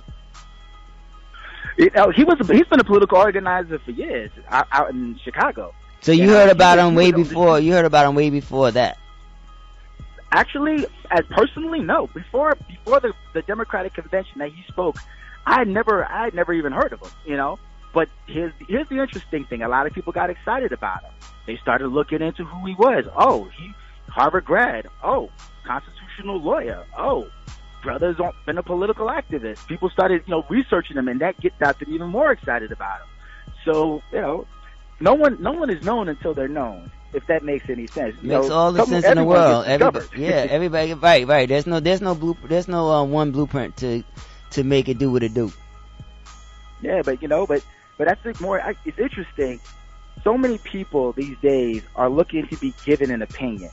You 1.76 1.90
oh, 1.96 2.06
know, 2.06 2.10
he 2.10 2.24
was 2.24 2.38
he's 2.48 2.66
been 2.66 2.80
a 2.80 2.84
political 2.84 3.18
organizer 3.18 3.78
for 3.80 3.90
years 3.90 4.30
out, 4.48 4.68
out 4.70 4.90
in 4.90 5.18
Chicago. 5.24 5.74
So 6.00 6.12
you 6.12 6.28
heard 6.28 6.44
uh, 6.44 6.46
he 6.46 6.50
about 6.52 6.78
him 6.78 6.94
way 6.94 7.06
was 7.06 7.14
on 7.14 7.22
the 7.22 7.28
before. 7.28 7.60
You 7.60 7.72
heard 7.72 7.84
about 7.84 8.06
him 8.06 8.14
way 8.14 8.30
before 8.30 8.70
that. 8.72 8.98
Actually, 10.30 10.86
as 11.10 11.24
personally, 11.30 11.80
no. 11.80 12.06
Before 12.08 12.56
before 12.68 13.00
the 13.00 13.12
the 13.32 13.42
Democratic 13.42 13.94
convention 13.94 14.38
that 14.38 14.50
he 14.52 14.62
spoke, 14.68 14.96
I 15.46 15.58
had 15.58 15.68
never 15.68 16.04
I 16.04 16.24
had 16.24 16.34
never 16.34 16.52
even 16.52 16.72
heard 16.72 16.92
of 16.92 17.00
him. 17.00 17.10
You 17.26 17.36
know. 17.36 17.58
But 17.94 18.08
here's 18.26 18.52
here's 18.68 18.88
the 18.88 19.00
interesting 19.00 19.44
thing. 19.44 19.62
A 19.62 19.68
lot 19.68 19.86
of 19.86 19.92
people 19.92 20.12
got 20.12 20.28
excited 20.28 20.72
about 20.72 21.04
him. 21.04 21.12
They 21.46 21.56
started 21.58 21.88
looking 21.88 22.20
into 22.20 22.44
who 22.44 22.66
he 22.66 22.74
was. 22.74 23.04
Oh, 23.16 23.48
he 23.56 23.72
Harvard 24.08 24.44
grad. 24.44 24.88
Oh, 25.02 25.30
constitutional 25.64 26.38
lawyer. 26.40 26.84
Oh, 26.98 27.30
brother's 27.82 28.16
been 28.46 28.58
a 28.58 28.62
political 28.62 29.06
activist. 29.06 29.66
People 29.68 29.90
started 29.90 30.22
you 30.26 30.32
know 30.32 30.44
researching 30.48 30.96
him, 30.96 31.06
and 31.06 31.20
that 31.20 31.40
get 31.40 31.56
got 31.60 31.78
them 31.78 31.92
even 31.92 32.08
more 32.08 32.32
excited 32.32 32.72
about 32.72 33.00
him. 33.00 33.06
So 33.64 34.02
you 34.12 34.20
know, 34.20 34.46
no 34.98 35.14
one 35.14 35.40
no 35.40 35.52
one 35.52 35.70
is 35.70 35.84
known 35.84 36.08
until 36.08 36.34
they're 36.34 36.48
known. 36.48 36.90
If 37.12 37.24
that 37.28 37.44
makes 37.44 37.70
any 37.70 37.86
sense. 37.86 38.16
You 38.22 38.30
Makes 38.30 38.48
know, 38.48 38.54
all 38.54 38.72
the 38.72 38.84
sense 38.86 39.06
in 39.06 39.18
the 39.18 39.24
world. 39.24 39.66
Everybody, 39.66 40.06
yeah, 40.16 40.46
everybody, 40.50 40.94
right, 40.94 41.24
right. 41.28 41.48
There's 41.48 41.64
no, 41.64 41.78
there's 41.78 42.00
no 42.00 42.16
blue, 42.16 42.36
there's 42.48 42.66
no 42.66 42.90
uh, 42.90 43.04
one 43.04 43.30
blueprint 43.30 43.76
to 43.78 44.02
to 44.50 44.64
make 44.64 44.88
it 44.88 44.98
do 44.98 45.12
what 45.12 45.22
it 45.22 45.32
do. 45.32 45.52
Yeah, 46.82 47.02
but 47.02 47.22
you 47.22 47.28
know, 47.28 47.46
but 47.46 47.64
but 47.96 48.08
that's 48.08 48.22
the 48.22 48.42
more. 48.42 48.60
I, 48.60 48.74
it's 48.84 48.98
interesting 48.98 49.60
so 50.22 50.38
many 50.38 50.58
people 50.58 51.12
these 51.12 51.36
days 51.38 51.82
are 51.94 52.08
looking 52.08 52.46
to 52.48 52.56
be 52.56 52.74
given 52.84 53.10
an 53.10 53.22
opinion. 53.22 53.70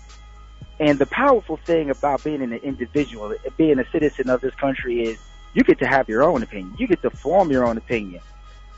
And 0.79 0.99
the 0.99 1.05
powerful 1.05 1.57
thing 1.57 1.89
about 1.89 2.23
being 2.23 2.41
an 2.41 2.53
individual, 2.53 3.33
being 3.55 3.79
a 3.79 3.89
citizen 3.91 4.29
of 4.29 4.41
this 4.41 4.53
country 4.55 5.03
is 5.03 5.19
you 5.53 5.63
get 5.63 5.79
to 5.79 5.87
have 5.87 6.09
your 6.09 6.23
own 6.23 6.43
opinion. 6.43 6.75
You 6.77 6.87
get 6.87 7.01
to 7.03 7.09
form 7.09 7.51
your 7.51 7.65
own 7.65 7.77
opinion. 7.77 8.21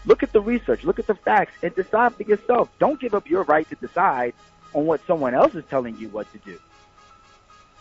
Look 0.05 0.21
at 0.21 0.33
the 0.33 0.41
research, 0.41 0.83
look 0.83 0.99
at 0.99 1.07
the 1.07 1.15
facts, 1.15 1.53
and 1.63 1.73
decide 1.75 2.13
for 2.15 2.23
yourself. 2.23 2.69
Don't 2.77 2.99
give 2.99 3.13
up 3.13 3.29
your 3.29 3.43
right 3.43 3.67
to 3.69 3.75
decide 3.75 4.33
on 4.73 4.85
what 4.85 5.01
someone 5.07 5.33
else 5.33 5.55
is 5.55 5.63
telling 5.69 5.97
you 5.97 6.09
what 6.09 6.31
to 6.33 6.39
do. 6.39 6.59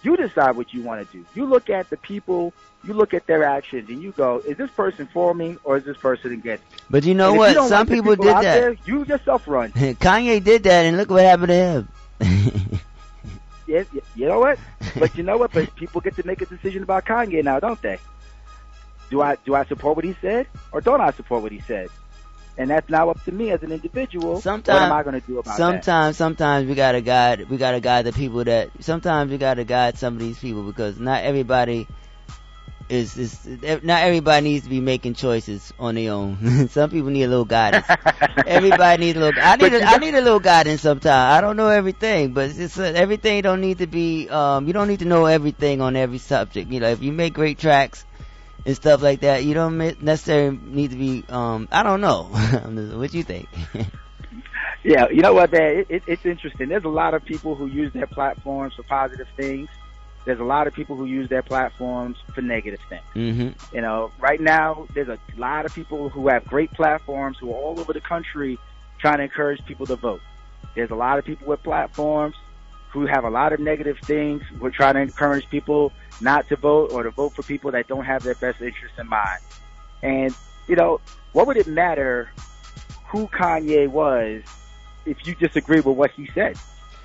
You 0.02 0.16
decide 0.16 0.56
what 0.56 0.72
you 0.74 0.82
want 0.82 1.08
to 1.10 1.16
do. 1.18 1.24
You 1.34 1.46
look 1.46 1.70
at 1.70 1.88
the 1.90 1.96
people, 1.96 2.52
you 2.84 2.92
look 2.92 3.14
at 3.14 3.26
their 3.26 3.44
actions, 3.44 3.88
and 3.88 4.02
you 4.02 4.12
go, 4.12 4.42
is 4.46 4.56
this 4.56 4.70
person 4.70 5.08
for 5.12 5.32
me 5.34 5.56
or 5.64 5.76
is 5.76 5.84
this 5.84 5.96
person 5.96 6.32
against 6.32 6.64
me? 6.72 6.78
But 6.90 7.04
you 7.04 7.14
know 7.14 7.30
And 7.30 7.38
what? 7.38 7.54
you 7.54 7.68
Some 7.68 7.70
like 7.70 7.86
the 7.88 7.94
people 7.94 8.16
did 8.16 8.34
that. 8.36 8.42
There, 8.42 8.76
you 8.84 9.04
yourself 9.04 9.46
run. 9.46 9.70
Kanye 9.72 10.42
did 10.42 10.64
that, 10.64 10.84
and 10.86 10.96
look 10.96 11.10
what 11.10 11.22
happened 11.24 11.48
to 11.48 11.54
him. 11.54 11.88
Yes, 13.66 13.86
y- 13.94 14.00
you 14.16 14.26
know 14.26 14.40
what? 14.40 14.58
But 14.98 15.16
you 15.16 15.22
know 15.22 15.38
what? 15.38 15.52
But 15.52 15.74
people 15.76 16.00
get 16.00 16.16
to 16.16 16.26
make 16.26 16.42
a 16.42 16.46
decision 16.46 16.82
about 16.82 17.04
Kanye 17.06 17.42
now, 17.44 17.60
don't 17.60 17.80
they? 17.80 17.98
Do 19.08 19.22
I 19.22 19.36
do 19.44 19.54
I 19.54 19.64
support 19.64 19.96
what 19.96 20.04
he 20.04 20.16
said 20.20 20.46
or 20.72 20.80
don't 20.80 21.00
I 21.00 21.12
support 21.12 21.42
what 21.42 21.52
he 21.52 21.60
said? 21.60 21.88
And 22.62 22.70
that's 22.70 22.88
now 22.88 23.10
up 23.10 23.22
to 23.24 23.32
me 23.32 23.50
as 23.50 23.64
an 23.64 23.72
individual. 23.72 24.40
Sometimes, 24.40 24.78
what 24.78 24.82
am 24.82 24.92
I 24.92 25.02
going 25.02 25.20
to 25.20 25.26
do 25.26 25.40
about 25.40 25.50
that? 25.50 25.56
sometimes, 25.56 26.16
sometimes 26.16 26.68
we 26.68 26.76
gotta 26.76 27.00
guide, 27.00 27.50
we 27.50 27.56
gotta 27.56 27.80
guide 27.80 28.06
the 28.06 28.12
people 28.12 28.44
that. 28.44 28.70
Sometimes 28.78 29.32
we 29.32 29.38
gotta 29.38 29.64
guide 29.64 29.98
some 29.98 30.14
of 30.14 30.20
these 30.20 30.38
people 30.38 30.62
because 30.62 31.00
not 31.00 31.24
everybody 31.24 31.88
is 32.88 33.16
is 33.16 33.46
not 33.82 34.02
everybody 34.02 34.44
needs 34.44 34.64
to 34.64 34.70
be 34.70 34.80
making 34.80 35.14
choices 35.14 35.72
on 35.76 35.96
their 35.96 36.12
own. 36.12 36.68
some 36.70 36.88
people 36.88 37.10
need 37.10 37.24
a 37.24 37.28
little 37.28 37.44
guidance. 37.44 37.84
everybody 38.46 39.06
needs 39.06 39.16
a 39.16 39.20
little. 39.20 39.42
I 39.42 39.56
need 39.56 39.74
a, 39.74 39.82
I 39.82 39.96
need 39.96 40.14
a 40.14 40.20
little 40.20 40.38
guidance 40.38 40.82
sometimes. 40.82 41.32
I 41.32 41.40
don't 41.40 41.56
know 41.56 41.68
everything, 41.68 42.32
but 42.32 42.50
it's 42.50 42.58
just, 42.58 42.78
uh, 42.78 42.82
everything 42.82 43.42
don't 43.42 43.60
need 43.60 43.78
to 43.78 43.88
be. 43.88 44.28
Um, 44.28 44.68
you 44.68 44.72
don't 44.72 44.86
need 44.86 45.00
to 45.00 45.04
know 45.04 45.24
everything 45.24 45.80
on 45.80 45.96
every 45.96 46.18
subject. 46.18 46.70
You 46.70 46.78
know, 46.78 46.90
if 46.90 47.02
you 47.02 47.10
make 47.10 47.34
great 47.34 47.58
tracks 47.58 48.04
and 48.64 48.76
stuff 48.76 49.02
like 49.02 49.20
that, 49.20 49.44
you 49.44 49.54
don't 49.54 49.78
necessarily 50.02 50.58
need 50.62 50.90
to 50.90 50.96
be. 50.96 51.24
Um, 51.28 51.68
I 51.70 51.82
don't 51.82 52.00
know. 52.00 52.22
what 52.96 53.10
do 53.10 53.18
you 53.18 53.24
think? 53.24 53.48
Yeah, 54.84 55.08
you 55.10 55.20
know 55.20 55.32
what, 55.32 55.52
man? 55.52 55.78
It, 55.78 55.86
it, 55.88 56.02
it's 56.06 56.26
interesting. 56.26 56.68
There's 56.68 56.84
a 56.84 56.88
lot 56.88 57.14
of 57.14 57.24
people 57.24 57.54
who 57.54 57.66
use 57.66 57.92
their 57.92 58.06
platforms 58.06 58.74
for 58.74 58.82
positive 58.82 59.28
things. 59.36 59.68
There's 60.24 60.40
a 60.40 60.44
lot 60.44 60.66
of 60.66 60.74
people 60.74 60.96
who 60.96 61.04
use 61.04 61.28
their 61.28 61.42
platforms 61.42 62.16
for 62.34 62.42
negative 62.42 62.80
things. 62.88 63.02
mm-hmm. 63.14 63.74
You 63.74 63.80
know, 63.80 64.12
right 64.18 64.40
now 64.40 64.86
there's 64.94 65.08
a 65.08 65.18
lot 65.36 65.66
of 65.66 65.74
people 65.74 66.08
who 66.08 66.28
have 66.28 66.44
great 66.46 66.72
platforms 66.72 67.38
who 67.40 67.50
are 67.50 67.56
all 67.56 67.78
over 67.78 67.92
the 67.92 68.00
country 68.00 68.58
trying 68.98 69.18
to 69.18 69.24
encourage 69.24 69.64
people 69.66 69.86
to 69.86 69.96
vote. 69.96 70.20
There's 70.74 70.90
a 70.90 70.96
lot 70.96 71.18
of 71.18 71.24
people 71.24 71.48
with 71.48 71.62
platforms 71.62 72.36
who 72.90 73.06
have 73.06 73.24
a 73.24 73.30
lot 73.30 73.52
of 73.52 73.60
negative 73.60 73.98
things. 74.04 74.42
We're 74.60 74.70
trying 74.70 74.94
to 74.94 75.00
encourage 75.00 75.48
people 75.48 75.92
not 76.20 76.48
to 76.48 76.56
vote 76.56 76.90
or 76.92 77.02
to 77.04 77.10
vote 77.10 77.34
for 77.34 77.42
people 77.42 77.72
that 77.72 77.86
don't 77.88 78.04
have 78.04 78.22
their 78.22 78.34
best 78.34 78.60
interests 78.60 78.98
in 78.98 79.08
mind. 79.08 79.40
And, 80.02 80.34
you 80.68 80.76
know, 80.76 81.00
what 81.32 81.46
would 81.46 81.56
it 81.56 81.66
matter 81.66 82.30
who 83.10 83.28
Kanye 83.28 83.88
was 83.88 84.42
if 85.04 85.18
you 85.26 85.34
disagree 85.34 85.80
with 85.80 85.96
what 85.96 86.10
he 86.12 86.28
said? 86.34 86.58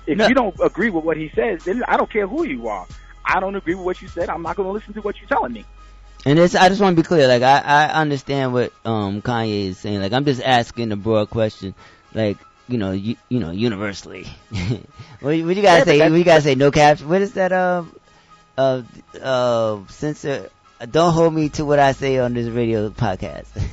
If 0.06 0.18
No. 0.18 0.26
you 0.26 0.34
don't 0.34 0.54
agree 0.62 0.90
with 0.90 1.04
what 1.04 1.16
he 1.16 1.30
says, 1.34 1.60
then 1.64 1.82
I 1.88 1.96
don't 1.96 2.10
care 2.10 2.26
who 2.26 2.44
you 2.46 2.68
are. 2.68 2.86
I 3.24 3.40
don't 3.40 3.54
agree 3.56 3.74
with 3.74 3.84
what 3.84 4.00
you 4.00 4.08
said. 4.08 4.28
I'm 4.30 4.42
not 4.42 4.56
going 4.56 4.66
to 4.68 4.72
listen 4.72 4.94
to 4.94 5.00
what 5.00 5.16
you're 5.20 5.28
telling 5.28 5.52
me. 5.52 5.66
And 6.26 6.38
it's, 6.38 6.54
I 6.54 6.68
just 6.68 6.80
want 6.80 6.96
to 6.96 7.02
be 7.02 7.06
clear. 7.06 7.26
Like, 7.28 7.42
I, 7.42 7.60
I 7.60 7.84
understand 8.00 8.52
what 8.52 8.72
um 8.84 9.22
Kanye 9.22 9.68
is 9.68 9.78
saying. 9.78 10.00
Like, 10.00 10.12
I'm 10.12 10.24
just 10.24 10.42
asking 10.42 10.92
a 10.92 10.96
broad 10.96 11.30
question. 11.30 11.74
Like, 12.12 12.46
you 12.68 12.78
know, 12.78 12.92
you, 12.92 13.16
you 13.28 13.40
know, 13.40 13.50
universally. 13.50 14.26
what, 14.50 14.84
what 15.20 15.34
you 15.56 15.62
gotta 15.62 15.80
Yeah, 15.80 15.84
say? 15.84 16.08
What 16.10 16.16
you 16.18 16.24
gotta 16.24 16.42
say? 16.42 16.54
No 16.54 16.70
caps. 16.70 17.02
What 17.02 17.22
is 17.22 17.34
that? 17.34 17.52
Um, 17.52 17.94
uh, 18.58 18.82
uh, 19.22 19.86
censor. 19.88 20.50
Don't 20.90 21.12
hold 21.12 21.32
me 21.32 21.48
to 21.50 21.64
what 21.64 21.78
I 21.78 21.92
say 21.92 22.18
on 22.18 22.34
this 22.34 22.48
radio 22.48 22.90
podcast. 22.90 23.46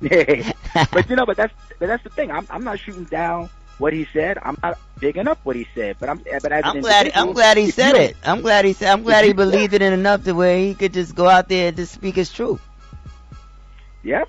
Yeah, 0.00 0.52
but 0.92 1.08
you 1.08 1.16
know, 1.16 1.24
but 1.24 1.36
that's 1.36 1.54
but 1.78 1.86
that's 1.86 2.02
the 2.02 2.10
thing. 2.10 2.30
I'm 2.30 2.46
I'm 2.50 2.62
not 2.62 2.78
shooting 2.78 3.04
down 3.04 3.48
what 3.78 3.94
he 3.94 4.06
said. 4.12 4.36
I'm 4.42 4.58
not 4.62 4.78
bigging 4.98 5.28
up 5.28 5.38
what 5.44 5.56
he 5.56 5.66
said. 5.74 5.96
But 5.98 6.10
I'm 6.10 6.18
but 6.18 6.52
as 6.52 6.62
I'm 6.64 6.80
glad. 6.80 7.10
I'm 7.14 7.32
glad 7.32 7.56
he 7.56 7.70
said 7.70 7.94
it. 7.96 8.16
I'm 8.22 8.42
glad 8.42 8.66
he 8.66 8.74
said. 8.74 8.90
I'm 8.90 9.02
glad 9.02 9.24
he 9.24 9.32
believed 9.32 9.72
it 9.72 9.80
in 9.80 9.92
enough 9.92 10.24
to 10.24 10.32
where 10.32 10.58
he 10.58 10.74
could 10.74 10.92
just 10.92 11.14
go 11.14 11.26
out 11.26 11.48
there 11.48 11.68
and 11.68 11.76
just 11.76 11.92
speak 11.94 12.16
his 12.16 12.30
truth. 12.30 12.60
Yep. 14.02 14.28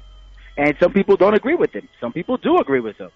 And 0.57 0.75
some 0.79 0.93
people 0.93 1.17
don't 1.17 1.33
agree 1.33 1.55
with 1.55 1.73
him. 1.73 1.89
Some 1.99 2.13
people 2.13 2.37
do 2.37 2.57
agree 2.59 2.79
with 2.79 2.97
him. 2.97 3.09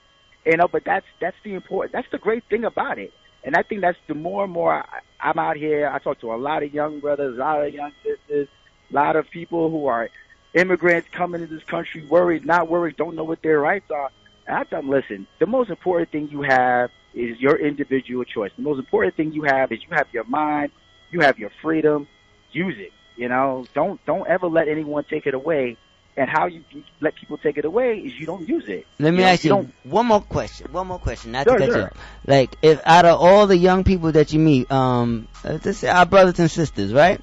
You 0.45 0.57
know, 0.57 0.67
but 0.67 0.83
that's 0.83 1.05
that's 1.21 1.37
the 1.43 1.53
important. 1.53 1.93
That's 1.93 2.09
the 2.11 2.17
great 2.17 2.43
thing 2.49 2.65
about 2.65 2.97
it. 2.97 3.13
And 3.43 3.55
I 3.55 3.63
think 3.63 3.81
that's 3.81 3.97
the 4.07 4.15
more 4.15 4.43
and 4.43 4.53
more 4.53 4.73
I, 4.73 4.99
I'm 5.19 5.39
out 5.39 5.57
here. 5.57 5.89
I 5.91 5.99
talk 5.99 6.19
to 6.21 6.33
a 6.33 6.35
lot 6.35 6.63
of 6.63 6.73
young 6.73 6.99
brothers, 6.99 7.37
a 7.37 7.39
lot 7.39 7.65
of 7.65 7.73
young 7.73 7.91
sisters, 8.03 8.47
a 8.89 8.93
lot 8.93 9.15
of 9.15 9.29
people 9.29 9.69
who 9.69 9.87
are 9.87 10.09
immigrants 10.53 11.07
coming 11.11 11.41
to 11.41 11.47
this 11.47 11.63
country, 11.63 12.05
worried, 12.07 12.45
not 12.45 12.69
worried, 12.69 12.97
don't 12.97 13.15
know 13.15 13.23
what 13.23 13.41
their 13.41 13.59
rights 13.59 13.89
are. 13.91 14.09
And 14.47 14.57
I 14.57 14.63
tell 14.63 14.81
them, 14.81 14.89
listen, 14.89 15.27
the 15.39 15.45
most 15.45 15.69
important 15.69 16.11
thing 16.11 16.29
you 16.29 16.41
have 16.41 16.89
is 17.13 17.39
your 17.39 17.55
individual 17.55 18.23
choice. 18.23 18.51
The 18.55 18.63
most 18.63 18.79
important 18.79 19.15
thing 19.15 19.31
you 19.31 19.43
have 19.43 19.71
is 19.71 19.79
you 19.83 19.95
have 19.95 20.07
your 20.11 20.23
mind, 20.25 20.71
you 21.11 21.21
have 21.21 21.39
your 21.39 21.51
freedom. 21.61 22.07
Use 22.51 22.75
it. 22.77 22.91
You 23.15 23.29
know, 23.29 23.65
don't 23.75 24.03
don't 24.05 24.27
ever 24.27 24.47
let 24.47 24.67
anyone 24.67 25.03
take 25.03 25.27
it 25.27 25.33
away. 25.33 25.77
And 26.19 26.29
how 26.29 26.47
you 26.47 26.65
let 26.99 27.15
people 27.15 27.37
take 27.37 27.57
it 27.57 27.63
away 27.63 27.99
is 27.99 28.19
you 28.19 28.25
don't 28.25 28.45
use 28.45 28.65
it. 28.67 28.85
Let 28.99 29.11
me 29.13 29.19
You 29.19 29.23
know, 29.23 29.31
ask 29.31 29.43
you 29.45 29.69
one 29.85 30.05
more 30.05 30.19
question. 30.19 30.67
One 30.73 30.87
more 30.87 30.99
question. 30.99 31.31
Not 31.31 31.47
Sure, 31.47 31.57
to 31.57 31.65
cut 31.65 31.73
sure. 31.73 31.83
off. 31.85 31.93
Like, 32.27 32.57
if 32.61 32.81
out 32.85 33.05
of 33.05 33.21
all 33.21 33.47
the 33.47 33.55
young 33.55 33.85
people 33.85 34.11
that 34.11 34.33
you 34.33 34.39
meet, 34.39 34.69
um, 34.69 35.29
let's 35.45 35.63
just 35.63 35.79
say 35.79 35.87
our 35.87 36.05
brothers 36.05 36.37
and 36.39 36.51
sisters, 36.51 36.91
right? 36.91 37.21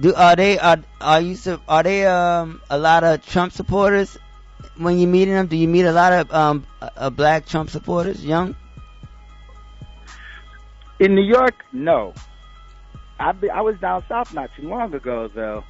Do 0.00 0.14
are 0.14 0.36
they 0.36 0.58
are 0.58 0.78
are 1.02 1.20
you 1.20 1.36
are 1.68 1.82
they 1.82 2.06
um 2.06 2.62
a 2.70 2.78
lot 2.78 3.04
of 3.04 3.26
Trump 3.26 3.52
supporters 3.52 4.16
when 4.78 4.98
you 4.98 5.06
meeting 5.06 5.34
them? 5.34 5.46
Do 5.46 5.56
you 5.58 5.68
meet 5.68 5.84
a 5.84 5.92
lot 5.92 6.14
of 6.14 6.32
um 6.32 6.66
uh, 6.80 7.10
black 7.10 7.44
Trump 7.44 7.68
supporters, 7.68 8.24
young? 8.24 8.56
In 10.98 11.14
New 11.14 11.24
York, 11.24 11.62
no. 11.72 12.14
I 13.18 13.32
be, 13.32 13.50
I 13.50 13.60
was 13.60 13.78
down 13.80 14.02
south 14.08 14.32
not 14.32 14.48
too 14.56 14.66
long 14.66 14.94
ago 14.94 15.28
though, 15.28 15.62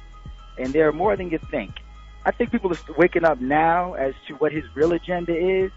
and 0.57 0.71
there 0.71 0.87
are 0.87 0.93
more 0.93 1.17
than 1.17 1.29
you 1.29 1.39
think. 1.51 1.71
I 2.25 2.31
think 2.31 2.51
people 2.51 2.71
are 2.71 2.77
waking 2.97 3.23
up 3.23 3.41
now 3.41 3.93
as 3.93 4.13
to 4.27 4.35
what 4.35 4.51
his 4.51 4.63
real 4.75 4.93
agenda 4.93 5.35
is, 5.35 5.71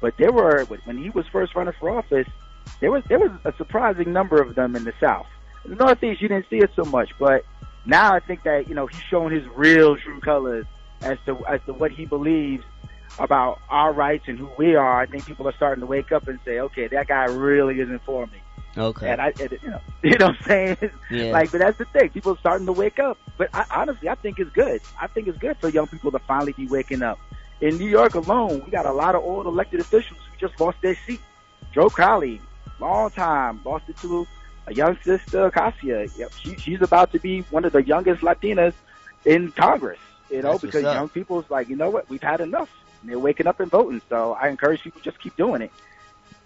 but 0.00 0.14
there 0.18 0.32
were 0.32 0.64
when 0.64 0.98
he 0.98 1.10
was 1.10 1.26
first 1.32 1.54
running 1.54 1.74
for 1.80 1.90
office, 1.90 2.28
there 2.80 2.90
was 2.90 3.02
there 3.08 3.18
was 3.18 3.30
a 3.44 3.52
surprising 3.56 4.12
number 4.12 4.40
of 4.40 4.54
them 4.54 4.76
in 4.76 4.84
the 4.84 4.92
south. 5.00 5.26
In 5.64 5.72
the 5.72 5.76
northeast, 5.76 6.20
you 6.20 6.28
didn't 6.28 6.46
see 6.50 6.58
it 6.58 6.70
so 6.76 6.84
much, 6.84 7.10
but 7.18 7.44
now 7.86 8.14
I 8.14 8.20
think 8.20 8.42
that 8.44 8.68
you 8.68 8.74
know 8.74 8.86
he's 8.86 9.00
showing 9.10 9.32
his 9.34 9.44
real 9.56 9.96
true 9.96 10.20
colors 10.20 10.66
as 11.00 11.18
to 11.26 11.44
as 11.46 11.60
to 11.66 11.72
what 11.72 11.90
he 11.90 12.04
believes 12.04 12.64
about 13.18 13.58
our 13.70 13.92
rights 13.92 14.24
and 14.26 14.38
who 14.38 14.50
we 14.58 14.74
are. 14.76 15.00
I 15.00 15.06
think 15.06 15.26
people 15.26 15.48
are 15.48 15.54
starting 15.56 15.80
to 15.80 15.86
wake 15.86 16.12
up 16.12 16.28
and 16.28 16.38
say, 16.44 16.60
okay, 16.60 16.86
that 16.88 17.08
guy 17.08 17.24
really 17.24 17.80
isn't 17.80 18.04
for 18.04 18.26
me. 18.26 18.38
Okay. 18.78 19.10
And 19.10 19.20
I, 19.20 19.32
and, 19.40 19.58
you 19.62 19.70
know, 19.70 19.80
you 20.02 20.18
know 20.18 20.26
what 20.26 20.36
I'm 20.36 20.44
saying? 20.44 20.90
Yeah. 21.10 21.32
Like, 21.32 21.50
but 21.50 21.58
that's 21.58 21.78
the 21.78 21.84
thing. 21.86 22.10
People 22.10 22.32
are 22.32 22.38
starting 22.38 22.66
to 22.66 22.72
wake 22.72 22.98
up. 22.98 23.18
But 23.36 23.50
I, 23.52 23.64
honestly, 23.70 24.08
I 24.08 24.14
think 24.14 24.38
it's 24.38 24.50
good. 24.50 24.80
I 25.00 25.06
think 25.06 25.28
it's 25.28 25.38
good 25.38 25.56
for 25.58 25.68
young 25.68 25.86
people 25.86 26.10
to 26.12 26.18
finally 26.20 26.52
be 26.52 26.66
waking 26.66 27.02
up. 27.02 27.18
In 27.60 27.76
New 27.76 27.88
York 27.88 28.14
alone, 28.14 28.62
we 28.64 28.70
got 28.70 28.86
a 28.86 28.92
lot 28.92 29.14
of 29.14 29.22
old 29.22 29.46
elected 29.46 29.80
officials 29.80 30.18
who 30.18 30.46
just 30.48 30.60
lost 30.60 30.78
their 30.80 30.96
seat. 31.06 31.20
Joe 31.72 31.90
Crowley, 31.90 32.40
long 32.78 33.10
time, 33.10 33.60
lost 33.64 33.88
it 33.88 33.96
to 33.98 34.26
a 34.68 34.74
young 34.74 34.96
sister, 35.02 35.50
Cassia. 35.50 36.06
Yep, 36.16 36.32
she, 36.40 36.56
she's 36.56 36.82
about 36.82 37.12
to 37.12 37.18
be 37.18 37.40
one 37.50 37.64
of 37.64 37.72
the 37.72 37.82
youngest 37.82 38.22
Latinas 38.22 38.74
in 39.24 39.50
Congress. 39.52 39.98
You 40.30 40.42
know, 40.42 40.52
That's 40.52 40.62
because 40.62 40.82
young 40.82 41.08
people's 41.08 41.48
like, 41.50 41.68
you 41.68 41.76
know 41.76 41.90
what, 41.90 42.08
we've 42.08 42.22
had 42.22 42.40
enough. 42.40 42.70
And 43.00 43.10
they're 43.10 43.18
waking 43.18 43.46
up 43.46 43.60
and 43.60 43.70
voting. 43.70 44.02
So 44.08 44.34
I 44.34 44.48
encourage 44.48 44.82
people 44.82 45.00
just 45.00 45.20
keep 45.20 45.36
doing 45.36 45.62
it. 45.62 45.72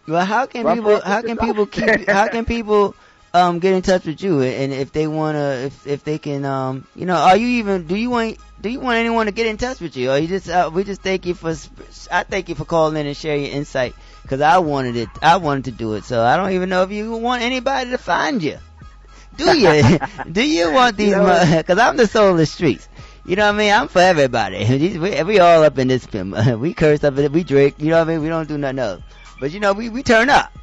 Well, 0.07 0.25
how 0.25 0.47
can 0.47 0.65
people? 0.77 1.01
How 1.01 1.23
can 1.23 1.37
people 1.39 1.67
keep? 1.67 2.09
How 2.09 2.29
can 2.29 2.45
people 2.45 2.95
um 3.35 3.59
get 3.61 3.75
in 3.75 3.83
touch 3.83 4.05
with 4.05 4.23
you? 4.23 4.41
And 4.43 4.73
if 4.73 4.93
they 4.93 5.07
wanna, 5.07 5.51
if 5.67 5.87
if 5.87 6.05
they 6.05 6.19
can, 6.19 6.45
um, 6.45 6.87
you 6.97 7.07
know, 7.07 7.17
are 7.17 7.37
you 7.37 7.47
even? 7.61 7.87
Do 7.87 7.95
you 7.97 8.11
want? 8.11 8.39
Do 8.61 8.69
you 8.69 8.81
want 8.81 8.97
anyone 8.99 9.27
to 9.27 9.33
get 9.33 9.47
in 9.47 9.57
touch 9.57 9.81
with 9.81 9.97
you? 9.97 10.11
Or 10.11 10.19
you 10.19 10.29
just? 10.29 10.49
Uh, 10.49 10.71
we 10.73 10.85
just 10.85 11.03
thank 11.03 11.27
you 11.27 11.35
for. 11.35 11.55
I 12.11 12.23
thank 12.25 12.49
you 12.49 12.55
for 12.55 12.65
calling 12.65 12.97
in 12.97 13.07
and 13.07 13.17
sharing 13.17 13.45
your 13.45 13.53
insight 13.55 13.95
because 14.23 14.41
I 14.41 14.59
wanted 14.59 14.97
it. 14.97 15.09
I 15.21 15.37
wanted 15.37 15.65
to 15.67 15.71
do 15.73 15.95
it. 15.95 16.05
So 16.05 16.23
I 16.23 16.37
don't 16.37 16.53
even 16.53 16.69
know 16.69 16.83
if 16.83 16.91
you 16.91 17.17
want 17.17 17.43
anybody 17.43 17.91
to 17.91 17.99
find 17.99 18.43
you. 18.43 18.59
Do 19.37 19.57
you? 19.57 19.99
do 20.33 20.47
you 20.47 20.73
want 20.75 20.97
these? 20.97 21.11
You 21.11 21.17
know- 21.17 21.57
Because 21.59 21.79
I'm 21.79 21.97
the 21.97 22.07
soul 22.07 22.33
of 22.33 22.37
the 22.39 22.47
streets. 22.47 22.89
You 23.25 23.37
know 23.37 23.47
what 23.47 23.55
I 23.55 23.59
mean? 23.59 23.73
I'm 23.73 23.87
for 23.89 24.01
everybody. 24.01 24.65
We, 24.99 25.23
we 25.23 25.39
all 25.39 25.63
up 25.63 25.79
in 25.79 25.87
this. 25.89 26.07
We 26.13 26.75
curse 26.75 27.05
up 27.05 27.17
it. 27.19 27.31
We 27.33 27.45
drink. 27.45 27.77
You 27.79 27.91
know 27.91 27.99
what 28.01 28.09
I 28.09 28.13
mean? 28.13 28.23
We 28.23 28.29
don't 28.29 28.49
do 28.49 28.59
nothing 28.59 28.81
else. 28.81 29.03
But 29.43 29.51
you 29.51 29.59
know, 29.59 29.73
we 29.73 29.89
we 29.89 30.05
turn 30.05 30.31
up. 30.31 30.57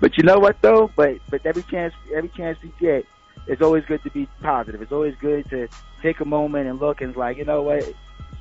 But 0.00 0.18
you 0.18 0.24
know 0.24 0.40
what 0.40 0.60
though? 0.60 0.90
But 0.96 1.20
but 1.30 1.46
every 1.46 1.62
chance 1.62 1.94
every 2.12 2.28
chance 2.30 2.58
you 2.62 2.72
get, 2.80 3.06
it's 3.46 3.62
always 3.62 3.84
good 3.84 4.02
to 4.02 4.10
be 4.10 4.26
positive. 4.42 4.82
It's 4.82 4.90
always 4.90 5.14
good 5.20 5.48
to 5.50 5.68
take 6.02 6.18
a 6.18 6.24
moment 6.24 6.66
and 6.68 6.80
look 6.80 7.00
and 7.00 7.14
like, 7.14 7.36
you 7.36 7.44
know 7.44 7.62
what? 7.62 7.84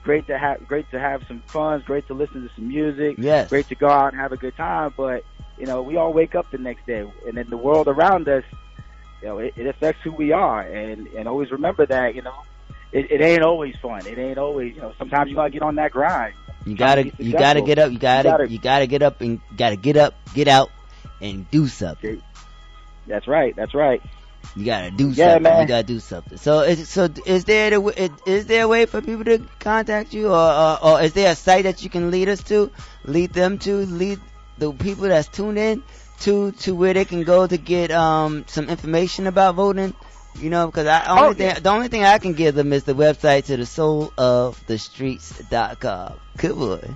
great 0.03 0.25
to 0.27 0.37
have 0.37 0.67
great 0.67 0.89
to 0.89 0.99
have 0.99 1.21
some 1.27 1.41
fun, 1.45 1.77
it's 1.77 1.85
great 1.85 2.07
to 2.07 2.15
listen 2.15 2.41
to 2.41 2.49
some 2.55 2.67
music, 2.67 3.17
Yes. 3.19 3.49
great 3.49 3.67
to 3.67 3.75
go 3.75 3.87
out 3.87 4.13
and 4.13 4.19
have 4.19 4.31
a 4.31 4.37
good 4.37 4.57
time. 4.57 4.91
But 4.97 5.23
you 5.59 5.67
know, 5.67 5.83
we 5.83 5.95
all 5.95 6.11
wake 6.11 6.33
up 6.33 6.49
the 6.49 6.57
next 6.57 6.87
day, 6.87 7.05
and 7.27 7.37
then 7.37 7.45
the 7.51 7.57
world 7.57 7.87
around 7.87 8.27
us, 8.27 8.43
you 9.21 9.27
know, 9.27 9.37
it, 9.37 9.53
it 9.55 9.67
affects 9.67 10.01
who 10.03 10.11
we 10.11 10.31
are, 10.31 10.61
and 10.61 11.05
and 11.09 11.27
always 11.27 11.51
remember 11.51 11.85
that, 11.85 12.15
you 12.15 12.23
know, 12.23 12.33
it, 12.91 13.11
it 13.11 13.21
ain't 13.21 13.43
always 13.43 13.75
fun. 13.79 14.07
It 14.07 14.17
ain't 14.17 14.39
always, 14.39 14.73
you 14.73 14.81
know, 14.81 14.91
sometimes 14.97 15.29
you 15.29 15.35
gotta 15.35 15.51
get 15.51 15.61
on 15.61 15.75
that 15.75 15.91
grind. 15.91 16.33
You 16.65 16.75
gotta, 16.75 17.11
you 17.17 17.33
gotta 17.33 17.61
get 17.61 17.79
up. 17.79 17.91
You 17.91 17.99
gotta, 17.99 18.29
gotta- 18.29 18.49
you 18.49 18.59
gotta 18.59 18.87
get 18.87 19.01
up 19.01 19.21
and 19.21 19.41
gotta 19.55 19.75
get 19.75 19.97
up, 19.97 20.13
get 20.33 20.47
out, 20.47 20.69
and 21.21 21.49
do 21.51 21.67
something. 21.67 22.21
That's 23.07 23.27
right. 23.27 23.55
That's 23.55 23.73
right. 23.73 24.01
You 24.55 24.65
gotta 24.65 24.91
do 24.91 25.09
Yeah, 25.09 25.25
something. 25.33 25.43
man. 25.43 25.61
You 25.61 25.67
gotta 25.67 25.83
do 25.83 25.99
something. 25.99 26.37
So, 26.37 26.61
is, 26.61 26.87
so 26.89 27.09
is 27.25 27.45
there 27.45 27.69
the, 27.69 27.75
w- 27.77 28.09
is 28.25 28.45
there 28.45 28.63
a 28.63 28.67
way 28.67 28.85
for 28.85 29.01
people 29.01 29.23
to 29.25 29.39
contact 29.59 30.13
you, 30.13 30.27
or, 30.27 30.51
or, 30.51 30.83
or 30.85 31.01
is 31.01 31.13
there 31.13 31.31
a 31.31 31.35
site 31.35 31.63
that 31.63 31.83
you 31.83 31.89
can 31.89 32.11
lead 32.11 32.29
us 32.29 32.43
to, 32.43 32.71
lead 33.05 33.33
them 33.33 33.57
to, 33.59 33.75
lead 33.85 34.19
the 34.57 34.71
people 34.73 35.05
that's 35.07 35.27
tuned 35.29 35.57
in 35.57 35.81
to 36.21 36.51
to 36.51 36.75
where 36.75 36.93
they 36.93 37.05
can 37.05 37.23
go 37.23 37.47
to 37.47 37.57
get 37.57 37.91
um 37.91 38.45
some 38.47 38.69
information 38.69 39.27
about 39.27 39.55
voting? 39.55 39.93
You 40.39 40.49
know, 40.49 40.65
because 40.67 40.87
I 40.87 41.05
only 41.07 41.23
Oh, 41.29 41.33
thing, 41.33 41.47
yeah. 41.47 41.59
the 41.59 41.69
only 41.69 41.87
thing 41.87 42.03
I 42.03 42.17
can 42.17 42.33
give 42.33 42.55
them 42.55 42.73
is 42.73 42.83
the 42.83 42.93
website 42.93 43.45
to 43.45 43.57
the 43.57 43.65
soul 43.65 44.11
of 44.17 44.61
the 44.67 44.77
streets.com. 44.77 46.19
Good 46.37 46.55
boy. 46.55 46.89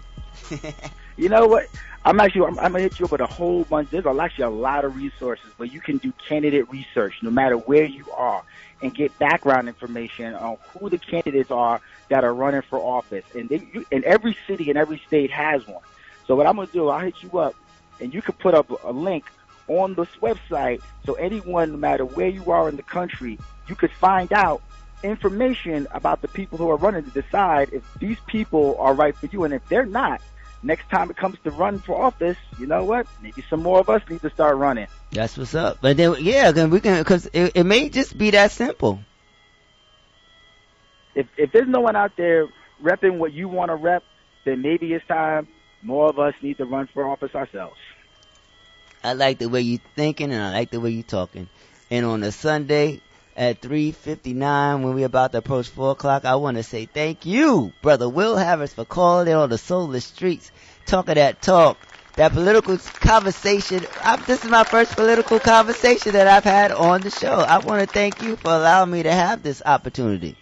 You 1.17 1.29
know 1.29 1.47
what? 1.47 1.65
I'm 2.05 2.19
actually 2.19 2.43
I'm, 2.45 2.59
I'm 2.59 2.71
gonna 2.73 2.81
hit 2.81 2.99
you 2.99 3.05
up 3.05 3.11
with 3.11 3.21
a 3.21 3.25
whole 3.25 3.63
bunch. 3.63 3.89
There's 3.89 4.05
actually 4.05 4.43
a 4.43 4.49
lot 4.51 4.85
of 4.85 4.95
resources 4.95 5.45
where 5.57 5.67
you 5.67 5.81
can 5.81 5.97
do 5.97 6.13
candidate 6.27 6.69
research, 6.71 7.15
no 7.23 7.31
matter 7.31 7.55
where 7.57 7.85
you 7.85 8.05
are, 8.15 8.43
and 8.83 8.93
get 8.93 9.17
background 9.17 9.67
information 9.67 10.35
on 10.35 10.57
who 10.77 10.89
the 10.91 10.99
candidates 10.99 11.49
are 11.49 11.81
that 12.09 12.23
are 12.23 12.33
running 12.33 12.61
for 12.61 12.77
office. 12.79 13.25
And 13.33 13.49
they, 13.49 13.67
you, 13.73 13.83
and 13.91 14.03
every 14.03 14.38
city 14.45 14.69
and 14.69 14.77
every 14.77 15.01
state 15.07 15.31
has 15.31 15.65
one. 15.65 15.81
So 16.27 16.35
what 16.35 16.45
I'm 16.45 16.55
gonna 16.57 16.67
do, 16.71 16.88
I'll 16.88 16.99
hit 16.99 17.15
you 17.23 17.39
up, 17.39 17.55
and 17.99 18.13
you 18.13 18.21
can 18.21 18.35
put 18.35 18.53
up 18.53 18.69
a 18.83 18.91
link 18.91 19.25
on 19.68 19.93
this 19.95 20.09
website 20.22 20.82
so 21.05 21.13
anyone, 21.13 21.72
no 21.72 21.78
matter 21.78 22.05
where 22.05 22.28
you 22.28 22.51
are 22.51 22.70
in 22.70 22.76
the 22.76 22.84
country, 22.84 23.38
you 23.68 23.76
could 23.76 23.91
find 23.91 24.32
out 24.34 24.61
information 25.03 25.88
about 25.91 26.22
the 26.22 26.28
people 26.28 26.57
who 26.57 26.70
are 26.70 26.78
running 26.78 27.03
to 27.03 27.22
decide 27.22 27.70
if 27.72 27.84
these 27.99 28.18
people 28.28 28.76
are 28.80 28.93
right 28.93 29.15
for 29.15 29.28
you, 29.28 29.43
and 29.43 29.53
if 29.53 29.68
they're 29.70 29.86
not, 29.86 30.22
next 30.63 30.89
time 30.89 31.09
it 31.09 31.18
comes 31.18 31.38
to 31.43 31.51
run 31.51 31.80
for 31.80 31.95
office, 31.95 32.38
you 32.59 32.65
know 32.65 32.84
what? 32.84 33.07
Maybe 33.22 33.43
some 33.49 33.61
more 33.61 33.80
of 33.80 33.89
us 33.89 34.01
need 34.09 34.22
to 34.22 34.30
start 34.30 34.57
running. 34.57 34.88
That's 35.11 35.38
what's 35.38 35.55
up. 35.55 35.78
But 35.82 35.97
then, 35.97 36.15
yeah, 36.20 36.51
then 36.51 36.70
we 36.70 36.80
can, 36.80 37.03
cause 37.03 37.28
it, 37.32 37.53
it 37.55 37.63
may 37.63 37.89
just 37.89 38.18
be 38.18 38.32
that 38.32 38.51
simple. 38.51 38.99
If 41.15 41.28
if 41.36 41.51
there's 41.51 41.68
no 41.68 41.80
one 41.80 41.95
out 41.95 42.11
there 42.15 42.47
repping 42.84 43.18
what 43.18 43.34
you 43.34 43.47
want 43.47 43.70
to 43.70 43.76
rep, 43.76 44.03
then 44.45 44.61
maybe 44.61 44.93
it's 44.93 45.05
time 45.07 45.47
more 45.82 46.09
of 46.09 46.20
us 46.20 46.34
need 46.41 46.57
to 46.57 46.65
run 46.65 46.88
for 46.93 47.07
office 47.07 47.34
ourselves. 47.34 47.78
I 49.03 49.13
like 49.13 49.37
the 49.37 49.49
way 49.49 49.61
you 49.61 49.79
thinking 49.95 50.31
and 50.31 50.41
I 50.41 50.51
like 50.51 50.71
the 50.71 50.79
way 50.79 50.89
you 50.89 51.03
talking. 51.03 51.47
And 51.89 52.05
on 52.05 52.23
a 52.23 52.31
Sunday 52.31 53.01
at 53.35 53.61
3.59 53.61 54.83
when 54.83 54.95
we 54.95 55.03
about 55.03 55.31
to 55.31 55.37
approach 55.37 55.69
4 55.69 55.91
o'clock, 55.91 56.25
I 56.25 56.35
want 56.35 56.57
to 56.57 56.63
say 56.63 56.85
thank 56.85 57.25
you, 57.25 57.71
Brother 57.81 58.09
Will 58.09 58.35
Harris, 58.35 58.73
for 58.73 58.85
calling 58.85 59.27
in 59.27 59.35
on 59.35 59.49
the 59.49 59.57
Soulless 59.57 60.05
Streets, 60.05 60.51
talking 60.85 61.15
that 61.15 61.41
talk, 61.41 61.77
that 62.15 62.33
political 62.33 62.77
conversation. 62.77 63.85
I, 64.03 64.17
this 64.17 64.43
is 64.43 64.49
my 64.49 64.63
first 64.63 64.93
political 64.93 65.39
conversation 65.39 66.13
that 66.13 66.27
I've 66.27 66.43
had 66.43 66.71
on 66.71 67.01
the 67.01 67.11
show. 67.11 67.33
I 67.33 67.59
want 67.59 67.87
to 67.87 67.93
thank 67.93 68.21
you 68.23 68.35
for 68.35 68.49
allowing 68.49 68.91
me 68.91 69.03
to 69.03 69.11
have 69.11 69.43
this 69.43 69.61
opportunity. 69.63 70.35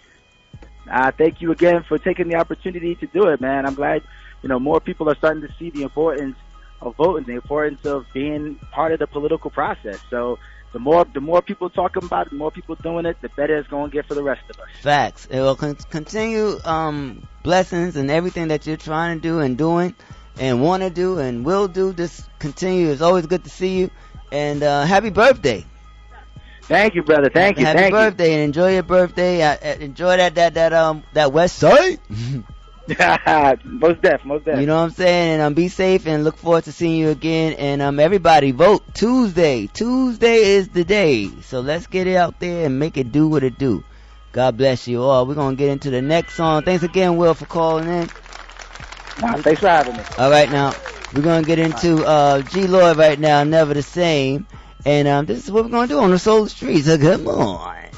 Uh, 0.90 1.12
thank 1.12 1.42
you 1.42 1.52
again 1.52 1.84
for 1.84 1.98
taking 1.98 2.30
the 2.30 2.36
opportunity 2.36 2.96
to 2.96 3.08
do 3.08 3.28
it, 3.28 3.42
man. 3.42 3.66
I'm 3.66 3.74
glad, 3.74 4.04
you 4.42 4.50
know, 4.50 4.60
more 4.60 4.80
people 4.80 5.10
are 5.10 5.16
starting 5.16 5.42
to 5.42 5.54
see 5.60 5.70
the 5.72 5.82
importance 5.82 6.38
of 6.82 6.96
voting, 6.98 7.26
the 7.26 7.34
importance 7.34 7.86
of 7.86 8.06
being 8.14 8.60
part 8.72 8.92
of 8.92 9.00
the 9.00 9.08
political 9.08 9.50
process. 9.50 10.00
So 10.10 10.38
the 10.74 10.80
more, 10.80 11.06
the 11.06 11.22
more 11.22 11.42
people 11.42 11.70
talking 11.70 12.04
about 12.04 12.28
it, 12.28 12.32
the 12.32 12.36
more 12.36 12.52
people 12.52 12.76
doing 12.76 13.06
it, 13.06 13.18
the 13.22 13.30
better 13.30 13.58
it's 13.58 13.68
going 13.70 13.90
to 13.90 13.96
get 13.96 14.06
for 14.08 14.14
the 14.14 14.24
rest 14.24 14.42
of 14.50 14.60
us. 14.60 14.68
Facts. 14.82 15.26
It 15.26 15.40
will 15.40 15.56
con- 15.56 15.78
continue 15.90 16.60
um, 16.66 17.26
blessings 17.44 17.96
and 17.96 18.12
everything 18.12 18.50
that 18.50 18.68
you're 18.68 18.78
trying 18.78 19.18
to 19.18 19.22
do 19.22 19.40
and 19.40 19.58
doing 19.58 19.96
and 20.38 20.62
want 20.62 20.84
to 20.84 20.90
do 20.90 21.20
and 21.20 21.46
will 21.46 21.68
do. 21.68 21.94
Just 21.94 22.30
continue. 22.40 22.90
It's 22.90 23.02
always 23.02 23.26
good 23.26 23.44
to 23.46 23.50
see 23.50 23.80
you. 23.80 23.92
And 24.32 24.64
uh, 24.64 24.84
happy 24.86 25.12
birthday. 25.12 25.66
Thank 26.64 26.96
you, 26.96 27.04
brother. 27.04 27.30
Thank 27.30 27.60
you. 27.60 27.66
Happy 27.66 27.80
Thank 27.80 27.92
birthday 27.94 28.34
and 28.34 28.44
enjoy 28.44 28.74
your 28.74 28.84
birthday. 28.84 29.76
Enjoy 29.80 30.18
that 30.18 30.36
that 30.36 30.56
that 30.56 30.74
um 30.74 31.04
that 31.14 31.32
West 31.32 31.58
Side. 31.58 32.00
most 33.64 34.02
def, 34.02 34.24
most 34.26 34.46
def. 34.46 34.60
You 34.60 34.68
know 34.68 34.76
what 34.76 34.84
I'm 34.84 34.90
saying? 34.92 35.34
And 35.34 35.42
um, 35.42 35.54
be 35.54 35.70
safe 35.70 36.06
and 36.06 36.24
look 36.24 36.38
forward 36.38 36.66
to 36.66 36.72
seeing 36.72 37.00
you 37.00 37.10
again. 37.10 37.54
And 37.54 37.82
um, 37.82 38.00
everybody 38.00 38.52
vote 38.52 38.84
Tuesday. 38.94 39.68
Tuesday 39.68 40.42
is 40.56 40.70
the 40.70 40.84
day. 40.84 41.30
So 41.42 41.62
let's 41.62 41.88
get 41.88 42.08
it 42.08 42.16
out 42.16 42.40
there 42.40 42.66
and 42.66 42.80
make 42.80 42.98
it 42.98 43.12
do 43.12 43.28
what 43.28 43.44
it 43.44 43.58
do. 43.58 43.84
God 44.32 44.58
bless 44.58 44.88
you 44.88 45.02
all. 45.02 45.26
We're 45.26 45.36
gonna 45.36 45.56
get 45.56 45.70
into 45.70 45.90
the 45.90 46.02
next 46.02 46.36
song. 46.36 46.64
Thanks 46.64 46.84
again, 46.84 47.18
Will, 47.18 47.34
for 47.34 47.46
calling 47.46 47.88
in. 47.88 48.10
Nah, 49.22 49.38
thanks 49.38 49.62
for 49.62 49.70
having 49.70 49.96
me. 49.96 50.04
All 50.18 50.30
right, 50.30 50.52
now 50.52 50.74
we're 51.14 51.22
gonna 51.22 51.46
get 51.46 51.58
into 51.58 52.06
uh, 52.06 52.42
G 52.42 52.68
Lloyd 52.68 52.98
right 52.98 53.18
now. 53.18 53.44
Never 53.46 53.74
the 53.74 53.82
same. 53.82 54.46
And 54.86 55.08
um, 55.08 55.26
this 55.26 55.46
is 55.46 55.52
what 55.52 55.64
we're 55.64 55.72
gonna 55.72 55.88
do 55.88 56.00
on 56.00 56.12
the 56.12 56.20
Soul 56.20 56.48
Streets. 56.48 56.86
So 56.86 56.98
come 57.00 57.28
on. 57.28 57.95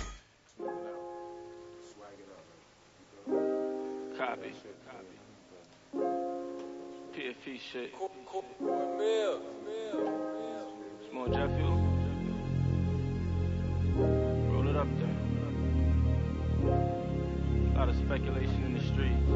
Speculation 17.97 18.63
in 18.63 18.73
the 18.73 18.79
streets. 18.79 19.27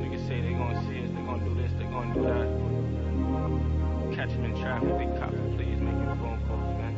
Niggas 0.00 0.26
say 0.28 0.40
they 0.40 0.52
gonna 0.52 0.82
see 0.86 1.04
us, 1.04 1.10
they 1.10 1.22
gonna 1.22 1.44
do 1.44 1.54
this, 1.54 1.72
they 1.78 1.84
gonna 1.84 2.14
do 2.14 2.22
that. 2.22 2.48
Catch 4.16 4.30
them 4.30 4.44
in 4.44 4.60
traffic, 4.60 4.98
they 4.98 5.18
cop 5.18 5.30
them, 5.30 5.56
please 5.56 5.72
phone 6.22 6.40
calls, 6.46 6.78
man. 6.78 6.94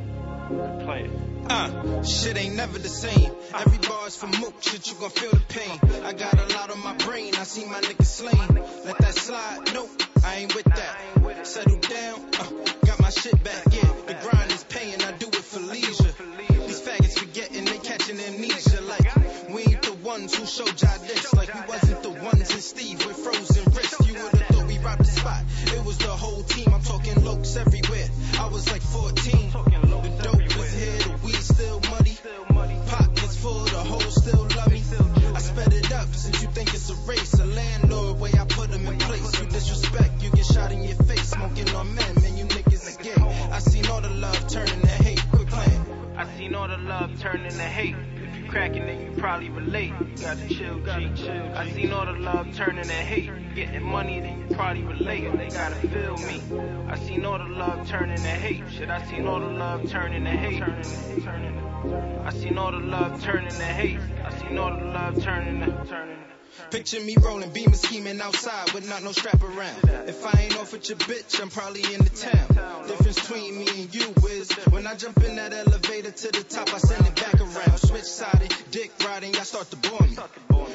Uh, 1.48 2.02
shit 2.02 2.36
ain't 2.36 2.54
never 2.54 2.78
the 2.78 2.88
same. 2.88 3.30
Every 3.54 3.78
bar's 3.78 4.16
for 4.16 4.26
mook, 4.26 4.62
shit, 4.62 4.86
you 4.86 4.94
gon' 4.98 5.10
feel 5.10 5.30
the 5.30 5.40
pain. 5.48 5.78
I 6.04 6.12
got 6.12 6.34
a 6.34 6.54
lot 6.54 6.70
on 6.70 6.82
my 6.82 6.94
brain, 6.94 7.34
I 7.34 7.44
see 7.44 7.64
my 7.64 7.80
niggas 7.80 8.06
slain. 8.06 8.54
Let 8.84 8.98
that 8.98 9.14
slide, 9.14 9.72
nope, 9.72 9.90
I 10.24 10.36
ain't 10.36 10.54
with 10.54 10.64
that. 10.64 11.46
Settle 11.46 11.78
down, 11.78 12.20
uh, 12.38 12.50
got 12.86 13.00
my 13.00 13.10
shit 13.10 13.42
back, 13.42 13.64
yeah. 13.70 13.92
The 14.06 14.14
grind 14.22 14.50
is 14.52 14.64
paying, 14.64 15.02
I 15.02 15.12
do 15.12 15.28
it 15.28 15.34
for 15.34 15.60
leisure. 15.60 16.14
These 16.48 16.80
faggots 16.80 17.18
forgetting, 17.18 17.64
they 17.64 17.78
catching 18.14 18.34
amnesia. 18.34 18.80
Like, 18.82 19.16
we 19.48 19.62
ain't 19.62 19.82
the 19.82 19.94
ones 20.02 20.34
who 20.34 20.46
showed 20.46 20.80
y'all 20.80 20.98
this. 21.06 21.32
Like, 21.34 21.52
we 21.54 21.60
wasn't 21.68 22.02
the 22.02 22.10
ones 22.10 22.50
in 22.54 22.60
Steve 22.60 23.06
with 23.06 23.16
frozen 23.16 23.72
wrists. 23.72 24.06
You 24.06 24.14
would've 24.14 24.46
thought 24.46 24.66
we 24.66 24.78
robbed 24.78 25.00
the 25.00 25.04
spot. 25.04 25.42
It 25.66 25.84
was 25.84 25.98
the 25.98 26.08
whole 26.08 26.42
team, 26.42 26.72
I'm 26.72 26.82
talking 26.82 27.14
lokes 27.14 27.56
everywhere. 27.56 28.08
I 28.38 28.48
was 28.48 28.70
like 28.70 28.82
14. 28.82 29.50
The 29.50 30.22
dope 30.22 30.58
was 30.58 30.72
here, 30.72 30.98
the 30.98 31.20
weed 31.24 31.34
still 31.34 31.80
muddy. 31.90 32.18
Pockets 32.86 33.36
full, 33.36 33.64
the 33.64 33.78
whole 33.78 34.00
still 34.00 34.33
love 52.64 52.74
turn 52.74 52.78
into 52.78 52.94
hate. 52.94 53.54
Getting 53.54 53.82
money, 53.82 54.20
then 54.20 54.40
you 54.40 54.56
probably 54.56 54.82
relate. 54.82 55.36
They 55.36 55.48
gotta 55.48 55.74
feel 55.88 56.16
me. 56.18 56.42
I 56.88 56.96
seen 56.96 57.24
all 57.24 57.38
the 57.38 57.44
love 57.44 57.86
turn 57.86 58.10
into 58.10 58.22
hate. 58.22 58.64
Shit, 58.70 58.90
I 58.90 59.04
seen 59.06 59.26
all 59.26 59.40
the 59.40 59.46
love 59.46 59.88
turn 59.90 60.12
into 60.12 60.30
hate. 60.30 60.62
I 60.62 62.30
seen 62.32 62.58
all 62.58 62.72
the 62.72 62.78
love 62.78 63.22
turn 63.22 63.44
into 63.44 63.64
hate. 63.64 64.00
I 64.24 64.30
seen 64.38 64.58
all 64.58 64.78
the 64.78 64.84
love 64.86 65.22
turn 65.22 65.46
into 65.46 65.84
turn 65.86 66.08
into. 66.08 66.13
Picture 66.70 67.00
me 67.00 67.16
rolling, 67.20 67.50
beamer 67.50 67.74
scheming 67.74 68.20
outside 68.20 68.72
with 68.72 68.88
not 68.88 69.02
no 69.02 69.12
strap 69.12 69.42
around. 69.42 70.08
If 70.08 70.24
I 70.24 70.40
ain't 70.42 70.56
off 70.58 70.72
with 70.72 70.88
your 70.88 70.98
bitch, 70.98 71.40
I'm 71.40 71.50
probably 71.50 71.82
in 71.82 72.02
the 72.02 72.10
town. 72.10 72.86
Difference 72.86 73.20
between 73.20 73.58
me 73.58 73.68
and 73.68 73.94
you 73.94 74.14
is 74.30 74.52
when 74.70 74.86
I 74.86 74.94
jump 74.94 75.22
in 75.24 75.36
that 75.36 75.52
elevator 75.52 76.10
to 76.10 76.32
the 76.32 76.44
top, 76.44 76.72
I 76.74 76.78
send 76.78 77.06
it 77.06 77.16
back 77.16 77.40
around. 77.40 77.78
Switch 77.78 78.04
sided, 78.04 78.54
dick 78.70 78.92
riding, 79.04 79.34
y'all 79.34 79.44
start 79.44 79.70
to 79.70 79.76
bore 79.76 80.06
me. 80.06 80.16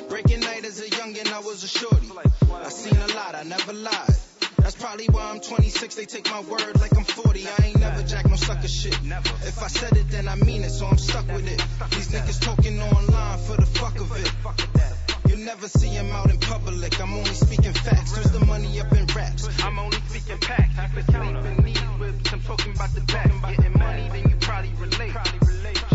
Breaking 0.10 0.40
night 0.42 0.66
as 0.66 0.80
a 0.80 0.90
youngin', 0.90 1.32
I 1.32 1.40
was 1.40 1.64
a 1.64 1.68
shorty. 1.68 2.10
I 2.52 2.70
seen 2.70 2.98
a 2.98 3.08
lot, 3.16 3.36
I 3.36 3.44
never 3.44 3.74
lied. 3.74 4.16
That's 4.58 4.76
probably 4.76 5.08
why 5.08 5.32
I'm 5.32 5.40
26, 5.40 5.96
they 5.96 6.06
take 6.06 6.30
my 6.30 6.42
word 6.42 6.80
like 6.80 6.96
I'm 6.96 7.04
40. 7.04 7.48
I 7.48 7.66
ain't 7.66 7.80
never 7.80 8.04
jack 8.04 8.28
no 8.30 8.36
sucker 8.36 8.68
shit. 8.68 8.98
If 9.04 9.64
I 9.64 9.68
said 9.68 9.98
it, 9.98 10.10
then 10.10 10.28
I 10.28 10.36
mean 10.36 10.64
it, 10.64 10.70
so 10.70 10.86
I'm 10.86 10.98
stuck 10.98 11.28
with 11.28 11.48
it. 11.48 11.64
These 11.92 12.10
niggas 12.10 12.42
talking 12.42 12.82
online 12.82 13.40
for 13.40 13.56
the 13.56 13.66
fuck 13.66 14.00
of 14.00 14.12
it. 14.16 14.99
Never 15.40 15.68
see 15.68 15.88
him 15.88 16.12
out 16.12 16.30
in 16.30 16.38
public. 16.40 17.00
I'm 17.00 17.14
only 17.14 17.34
speaking 17.34 17.74
facts. 17.74 18.14
Twist 18.14 18.34
the 18.34 18.46
money 18.46 18.80
up 18.80 18.92
in 18.92 19.06
raps. 19.08 19.48
I'm 19.64 19.80
only 19.80 19.98
speaking 20.08 20.38
facts. 20.38 20.78
I 20.78 20.88
could 20.88 21.06
sleep 21.06 21.46
in 21.46 21.64
these 21.64 21.80
whips. 22.00 22.34
I'm 22.34 22.42
talking 22.42 22.74
about 22.76 22.94
the 22.94 23.02
back. 23.02 23.32
Getting 23.56 23.80
money, 23.80 24.10
then 24.12 24.30
you 24.30 24.36
probably 24.42 24.74
relate. 24.74 25.14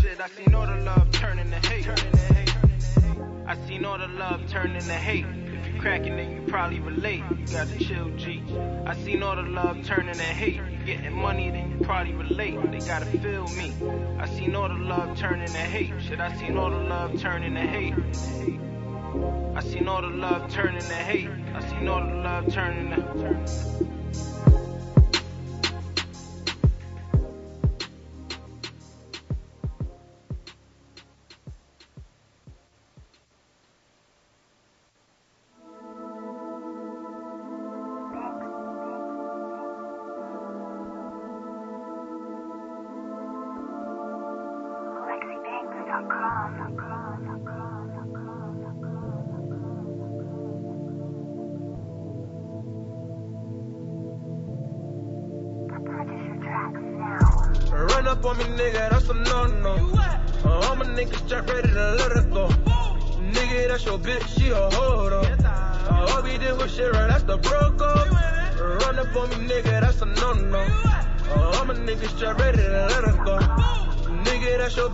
Shit, 0.01 0.21
I 0.21 0.29
seen 0.29 0.55
all 0.55 0.67
the 0.67 0.77
love 0.77 1.11
turn 1.13 1.39
into 1.39 1.57
hate. 1.69 1.89
I 3.47 3.57
seen 3.67 3.85
all 3.85 3.99
the 3.99 4.09
love 4.09 4.49
turn 4.49 4.71
into 4.73 4.93
hate. 4.93 5.27
If 5.27 5.75
you 5.75 5.81
cracking, 5.81 6.17
then 6.17 6.31
you 6.31 6.43
probably 6.49 6.81
relate. 6.81 7.23
You 7.39 7.47
gotta 7.47 7.79
chill, 7.79 8.11
G. 8.17 8.43
I 8.87 8.95
seen 8.97 9.23
all 9.23 9.37
the 9.37 9.43
love 9.43 9.85
turn 9.85 10.09
into 10.09 10.23
hate. 10.23 10.61
Getting 10.87 11.13
money, 11.13 11.51
then 11.51 11.71
you 11.73 11.85
probably 11.85 12.15
relate. 12.15 12.59
They 12.71 12.79
gotta 12.79 13.07
feel 13.07 13.47
me. 13.49 13.73
I 14.19 14.27
seen 14.27 14.55
all 14.55 14.69
the 14.69 14.75
love 14.75 15.19
turn 15.19 15.41
into 15.41 15.59
hate. 15.59 15.93
Shit, 16.01 16.21
I 16.21 16.35
seen 16.37 16.57
all 16.57 16.71
the 16.71 16.77
love 16.77 17.21
turn 17.21 17.43
into 17.43 17.61
hate. 17.61 17.95
I 19.57 19.61
seen 19.61 19.89
all 19.89 20.03
the 20.03 20.09
love 20.09 20.51
turn 20.51 20.75
into 20.75 20.95
hate. 20.95 21.31
I 21.55 21.61
seen 21.69 21.89
all 21.89 22.01
the 22.07 22.17
love 22.17 22.53
turn 22.53 22.93
into. 22.93 24.64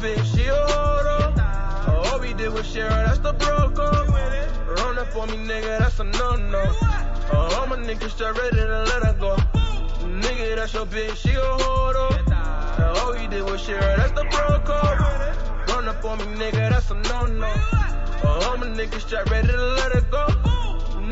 Bitch, 0.01 0.34
she 0.34 0.46
a 0.46 0.55
hold. 0.55 1.07
Uh, 1.36 2.03
all 2.07 2.20
we 2.20 2.32
did 2.32 2.51
was 2.55 2.66
shit 2.66 2.88
right, 2.88 3.05
that's 3.05 3.18
the 3.18 3.28
up. 3.28 3.78
Run 4.78 4.98
up 4.98 5.14
on 5.14 5.28
me, 5.28 5.36
nigga, 5.46 5.78
that's 5.78 6.01
a 6.01 6.05
no-no. 6.05 6.59
Uh, 6.59 7.59
all 7.59 7.66
my 7.66 7.76
niggas 7.76 8.09
straight 8.09 8.34
ready 8.34 8.57
to 8.57 8.82
let 8.84 9.03
her 9.05 9.12
go. 9.20 9.36
Nigga, 10.07 10.57
that's 10.57 10.72
your 10.72 10.86
bitch, 10.86 11.16
she 11.16 11.32
a 11.34 11.40
hold 11.42 11.96
up. 11.96 12.30
Uh, 12.32 12.94
all 12.96 13.12
we 13.12 13.26
did 13.26 13.42
was 13.42 13.61
share, 13.61 13.78
that's 13.98 14.12
the 14.12 14.24
bro 14.24 14.59
code. 14.61 15.68
Run 15.68 15.86
up 15.86 16.03
on 16.03 16.16
me, 16.16 16.24
nigga, 16.38 16.70
that's 16.70 16.90
a 16.90 16.94
no-no. 16.94 17.46
Uh, 17.46 18.48
all 18.48 18.57
my 18.57 18.68
niggas 18.68 19.03
straight 19.03 19.28
ready 19.28 19.48
to 19.48 19.66
let 19.74 19.92
her 19.92 20.01
go. 20.01 20.26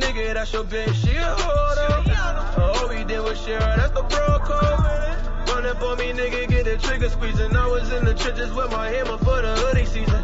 Nigga, 0.00 0.32
that's 0.32 0.50
your 0.54 0.64
bitch, 0.64 0.94
she 0.94 1.14
a 1.14 1.26
hold 1.26 1.78
up. 1.90 2.58
All 2.58 2.88
we 2.88 3.04
did 3.04 3.20
was 3.20 3.38
share, 3.38 3.58
that's 3.58 3.90
the 3.90 4.02
bro 4.02 4.38
code. 4.38 4.87
Run 5.58 5.66
up 5.66 5.98
me, 5.98 6.12
nigga, 6.12 6.48
get 6.48 6.66
the 6.66 6.78
trigger 6.78 7.08
squeezing. 7.08 7.56
I 7.56 7.66
was 7.66 7.90
in 7.90 8.04
the 8.04 8.14
trenches 8.14 8.54
with 8.54 8.70
my 8.70 8.90
hammer 8.90 9.18
for 9.18 9.42
the 9.42 9.56
hoodie 9.56 9.86
season. 9.86 10.22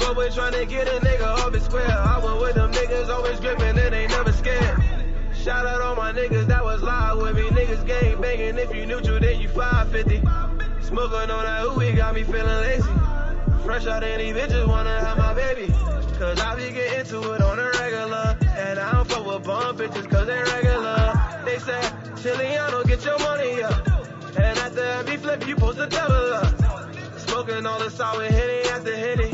But 0.00 0.16
we're 0.16 0.28
trying 0.28 0.54
to 0.54 0.66
get 0.66 0.88
a 0.88 0.98
nigga 1.06 1.22
off 1.22 1.54
his 1.54 1.62
square. 1.62 1.88
I 1.88 2.18
was 2.18 2.42
with 2.42 2.56
them 2.56 2.72
niggas, 2.72 3.08
always 3.08 3.38
gripping 3.38 3.78
and 3.78 3.94
they 3.94 4.08
never 4.08 4.32
scared. 4.32 4.82
Shout 5.36 5.66
out 5.66 5.82
all 5.82 5.94
my 5.94 6.12
niggas 6.12 6.48
that 6.48 6.64
was 6.64 6.82
live 6.82 7.18
with 7.18 7.36
me. 7.36 7.42
Niggas 7.42 7.86
gang 7.86 8.20
banging. 8.20 8.58
If 8.58 8.74
you 8.74 8.86
neutral, 8.86 9.20
then 9.20 9.40
you 9.40 9.48
550. 9.50 10.18
Smoking 10.84 11.30
on 11.30 11.44
that 11.44 11.62
ooey 11.66 11.94
got 11.94 12.16
me 12.16 12.24
feeling 12.24 12.42
lazy. 12.42 12.90
Fresh 13.62 13.86
out 13.86 14.02
any 14.02 14.32
bitches 14.32 14.66
wanna 14.66 14.98
have 14.98 15.16
my 15.16 15.32
baby. 15.32 15.72
Cause 16.18 16.40
I 16.40 16.56
be 16.56 16.72
getting 16.72 17.06
to 17.06 17.34
it 17.34 17.40
on 17.40 17.60
a 17.60 17.70
regular. 17.78 18.36
And 18.42 18.80
I 18.80 18.92
don't 18.94 19.08
fuck 19.08 19.24
with 19.24 19.44
bum 19.44 19.76
bitches 19.76 20.10
cause 20.10 20.26
they 20.26 20.42
regular. 20.42 21.12
They 21.44 21.60
say, 21.60 21.80
Chiliano, 22.16 22.84
get 22.84 23.04
your 23.04 23.20
money 23.20 23.62
up. 23.62 23.85
And 24.38 24.58
after 24.58 24.84
every 24.84 25.16
flip, 25.16 25.46
you 25.46 25.56
post 25.56 25.78
a 25.78 25.86
double 25.86 26.34
up. 26.34 27.18
Smoking 27.18 27.66
all 27.66 27.78
the 27.78 27.90
sour 27.90 28.24
henny 28.24 28.68
after 28.68 28.94
henny. 28.94 29.30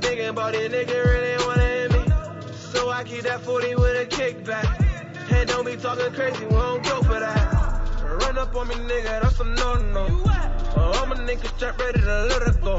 Thinking 0.00 0.26
about 0.26 0.54
it, 0.54 0.70
nigga 0.70 1.04
really 1.04 1.44
wanna 1.44 1.62
hit 1.62 1.92
me. 1.92 2.52
So 2.72 2.90
I 2.90 3.04
keep 3.04 3.22
that 3.24 3.40
40 3.40 3.74
with 3.74 4.02
a 4.02 4.06
kickback. 4.06 5.32
And 5.32 5.48
don't 5.48 5.64
be 5.66 5.76
talking 5.76 6.12
crazy, 6.12 6.44
we 6.44 6.50
don't 6.50 6.82
go 6.84 7.02
for 7.02 7.18
that. 7.20 7.58
Run 8.22 8.38
up 8.38 8.54
on 8.56 8.68
me, 8.68 8.74
nigga, 8.76 9.22
that's 9.22 9.40
a 9.40 9.44
no-no. 9.44 10.06
Uh, 10.26 10.92
all 10.94 11.06
my 11.06 11.16
niggas 11.16 11.54
straight 11.56 11.78
ready 11.78 12.00
to 12.00 12.24
let 12.26 12.42
her 12.42 12.52
go. 12.62 12.78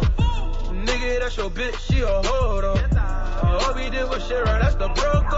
Nigga, 0.72 1.20
that's 1.20 1.38
your 1.38 1.50
bitch, 1.50 1.78
she 1.92 2.02
a 2.02 2.08
hold 2.08 2.64
up. 2.64 2.78
Uh, 2.96 3.66
all 3.66 3.74
we 3.76 3.90
did 3.90 4.10
was 4.10 4.26
shit 4.28 4.44
right, 4.46 4.62
that's 4.62 4.76
the 4.76 4.86
up. 4.86 5.32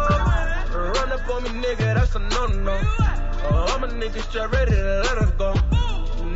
Run 0.74 1.12
up 1.12 1.30
on 1.30 1.44
me, 1.44 1.50
nigga, 1.50 1.96
that's 1.96 2.16
a 2.16 2.20
no-no. 2.20 2.72
Uh, 2.72 3.68
all 3.70 3.80
my 3.80 3.88
niggas 3.88 4.30
straight 4.30 4.52
ready 4.52 4.72
to 4.72 5.02
let 5.04 5.18
her 5.18 5.34
go. 5.38 5.81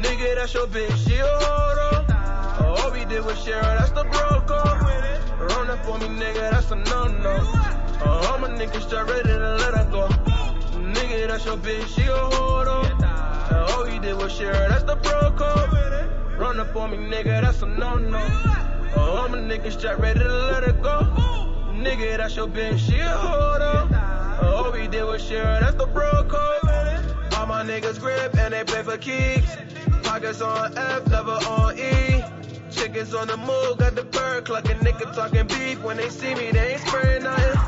Nigga, 0.05 0.35
that's 0.35 0.53
your 0.53 0.67
bitch, 0.67 1.07
she 1.07 1.15
a. 1.17 1.25
Uh, 1.25 2.75
all 2.77 2.91
we 2.91 3.05
did 3.05 3.25
was 3.25 3.43
shit 3.43 3.55
right, 3.55 3.75
that's 3.79 3.89
the 3.89 4.03
broke 4.03 4.51
up. 4.51 4.79
Run 5.39 5.69
up 5.71 5.87
on 5.87 5.99
me, 5.99 6.23
nigga, 6.23 6.51
that's 6.51 6.69
a 6.69 6.75
no-no. 6.75 7.31
Uh, 7.31 8.27
all 8.29 8.37
my 8.37 8.49
niggas 8.49 8.85
ready 9.09 9.29
to 9.29 9.55
let 9.55 9.73
her 9.73 9.89
go. 9.91 10.07
Nigga, 10.77 11.27
that's 11.27 11.43
your 11.45 11.57
bitch, 11.57 11.87
she. 11.95 12.03
Uh, 12.07 13.67
all 13.71 13.83
we 13.85 13.97
did 13.97 14.15
was 14.15 14.31
share, 14.31 14.69
that's 14.69 14.83
the 14.83 14.95
bro 14.95 15.31
code. 15.31 16.39
Run 16.39 16.59
up 16.59 16.75
on 16.75 16.91
me, 16.91 16.97
nigga, 16.97 17.41
that's 17.41 17.63
a 17.63 17.65
no-no. 17.65 18.19
Uh, 18.19 18.99
all 18.99 19.27
my 19.27 19.39
niggas 19.39 19.79
straight 19.79 19.97
ready 19.97 20.19
to 20.19 20.33
let 20.51 20.63
her 20.65 20.73
go. 20.73 20.99
Nigga, 21.73 22.17
that's 22.17 22.35
your 22.35 22.47
bitch, 22.47 22.77
she 22.77 22.99
a 22.99 23.09
hold 23.09 23.61
up. 23.63 23.91
Uh, 23.91 24.53
all 24.55 24.71
we 24.71 24.87
did 24.87 25.03
was 25.03 25.23
share, 25.23 25.59
that's 25.61 25.75
the 25.75 25.87
bro 25.87 26.11
code. 26.25 26.65
All 27.37 27.47
my 27.47 27.63
niggas 27.63 27.99
grip 27.99 28.37
and 28.37 28.53
they 28.53 28.63
play 28.63 28.83
for 28.83 28.97
keeps. 28.97 29.55
Pockets 30.15 30.39
on 30.39 30.77
F, 30.77 31.07
never 31.09 31.31
on 31.31 31.77
E. 31.77 32.23
Chickens 32.71 33.13
on 33.13 33.27
the 33.27 33.35
move, 33.35 33.77
got 33.77 33.95
the 33.95 34.03
bird 34.05 34.45
clucking. 34.45 34.77
Nigga 34.77 35.13
talking 35.13 35.45
beef 35.45 35.83
when 35.83 35.97
they 35.97 36.07
see 36.07 36.33
me, 36.35 36.51
they 36.51 36.71
ain't 36.71 36.87
spraying 36.87 37.23
nothing. 37.23 37.59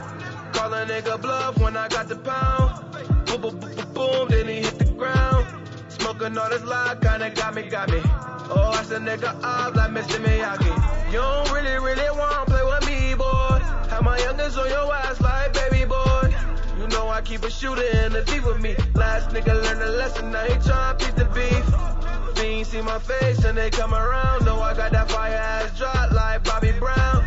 Call 0.54 0.74
a 0.74 0.86
nigga 0.86 1.22
bluff 1.22 1.58
when 1.58 1.76
I 1.76 1.89
got 1.89 2.08
the 2.08 2.16
pound. 2.16 3.26
Boom, 3.26 3.41
boom, 3.41 3.60
boom, 3.60 3.76
boom, 3.76 3.93
boom, 3.93 4.28
then 4.30 4.48
he 4.48 4.62
hit 4.62 4.80
the 4.80 4.86
ground. 4.86 5.45
Smoking 5.89 6.38
all 6.38 6.50
this 6.50 6.64
loud, 6.64 7.02
kinda 7.02 7.32
got 7.32 7.54
me, 7.54 7.64
got 7.64 7.89
me. 7.89 8.00
Oh, 8.06 8.72
I 8.74 8.82
said 8.84 9.02
nigga 9.02 9.28
up 9.43 9.76
like 9.76 9.91
Mr. 9.91 10.18
Miyagi. 10.24 11.12
You 11.12 11.20
don't 11.20 11.52
really, 11.52 11.78
really 11.80 12.10
wanna 12.18 12.45
play 12.45 12.64
with 12.64 12.88
me, 12.88 13.14
boy. 13.14 13.60
Have 13.89 14.04
my 14.04 14.18
youngest 14.20 14.58
on 14.58 14.70
your 14.70 14.95
ass 14.95 15.20
like 15.20 15.52
baby 15.52 15.84
boy. 15.84 16.34
You 16.80 16.88
know 16.88 17.10
I 17.10 17.22
keep 17.24 17.43
a 17.43 17.50
shooter 17.50 17.84
in 18.06 18.14
the 18.14 18.22
deep 18.22 18.45
with 18.45 18.62
me. 18.62 18.78
Last 18.93 19.32
nigga 19.32 19.54
learned 19.54 19.82
a 19.82 19.91
lesson, 19.98 20.32
now 20.32 20.45
he 20.45 20.54
tryna 20.54 20.98
beat 20.98 21.16
the 21.18 21.26
beef. 21.26 21.97
Fiends 22.38 22.69
see 22.69 22.81
my 22.81 22.99
face 22.99 23.43
and 23.45 23.57
they 23.57 23.71
come 23.71 23.93
around. 23.93 24.45
Know 24.45 24.59
I 24.61 24.75
got 24.75 24.91
that 24.91 25.09
fire 25.09 25.33
ass 25.33 25.75
drop 25.77 26.11
like 26.11 26.43
Bobby 26.43 26.71
Brown. 26.73 27.25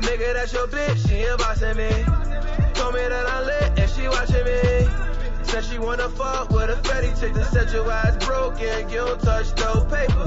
Nigga, 0.00 0.34
that's 0.34 0.52
your 0.52 0.66
bitch, 0.66 1.08
she 1.08 1.14
ain't 1.16 1.38
bossing 1.38 1.76
me. 1.76 1.90
Told 2.74 2.94
me 2.94 3.00
that 3.00 3.26
I 3.26 3.42
lit 3.42 3.78
and 3.78 3.90
she 3.90 4.08
watching 4.08 4.44
me. 4.44 4.88
Said 5.44 5.64
she 5.64 5.78
wanna 5.78 6.08
fuck 6.08 6.50
with 6.50 6.70
a 6.70 6.76
fatty 6.82 7.08
chick 7.20 7.34
that 7.34 7.52
said 7.52 7.72
your 7.72 7.90
ass 7.90 8.24
broken, 8.26 8.90
you 8.90 8.96
don't 8.96 9.20
touch 9.20 9.56
no 9.58 9.84
paper. 9.84 10.26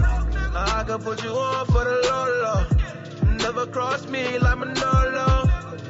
I 0.55 0.83
can 0.87 1.01
put 1.01 1.21
you 1.23 1.31
on 1.31 1.65
for 1.65 1.83
the 1.83 1.97
low. 2.07 3.35
Never 3.37 3.65
cross 3.65 4.07
me 4.07 4.39
like 4.39 4.57
Manolo. 4.57 5.43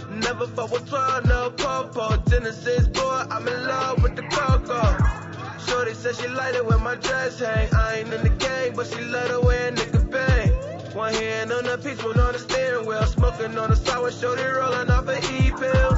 Never 0.09 0.47
fuck 0.47 0.71
with 0.71 0.89
12, 0.89 1.25
no 1.25 1.51
popo. 1.51 2.17
Genesis 2.29 2.87
boy, 2.87 3.25
I'm 3.29 3.47
in 3.47 3.67
love 3.67 4.01
with 4.01 4.15
the 4.15 4.23
coco. 4.23 5.30
Shorty 5.67 5.93
said 5.93 6.15
she 6.15 6.27
like 6.27 6.55
it 6.55 6.65
when 6.65 6.81
my 6.83 6.95
dress 6.95 7.39
hang. 7.39 7.73
I 7.73 7.99
ain't 7.99 8.13
in 8.13 8.23
the 8.23 8.29
game, 8.29 8.73
but 8.75 8.87
she 8.87 9.01
love 9.01 9.29
the 9.29 9.41
way 9.41 9.67
a 9.67 9.71
nigga 9.71 10.09
bang. 10.09 10.49
One 10.95 11.13
hand 11.13 11.51
on 11.51 11.63
the 11.63 11.77
peach, 11.77 12.03
one 12.03 12.19
on 12.19 12.33
the 12.33 12.39
steering 12.39 12.85
wheel. 12.85 13.05
Smoking 13.05 13.57
on 13.57 13.69
the 13.69 13.75
sour, 13.75 14.11
shorty 14.11 14.43
rolling 14.43 14.89
off 14.89 15.07
an 15.07 15.23
E-pill. 15.23 15.91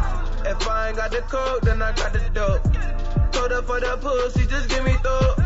If 0.46 0.68
I 0.68 0.90
ain't 0.90 0.98
got 0.98 1.12
the 1.12 1.22
coke, 1.22 1.62
then 1.62 1.82
I 1.82 1.92
got 1.94 2.14
the 2.14 2.20
dope. 2.34 2.64
Told 3.32 3.52
her 3.52 3.62
for 3.64 3.80
the 3.80 3.98
pussy, 3.98 4.46
just 4.48 4.70
give 4.70 4.84
me 4.84 4.94
thought. 5.02 5.38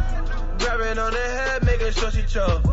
Grabbing 0.59 0.99
on 0.99 1.11
the 1.11 1.17
head, 1.17 1.63
making 1.63 1.91
sure 1.91 2.11
she 2.11 2.23
choke. 2.23 2.63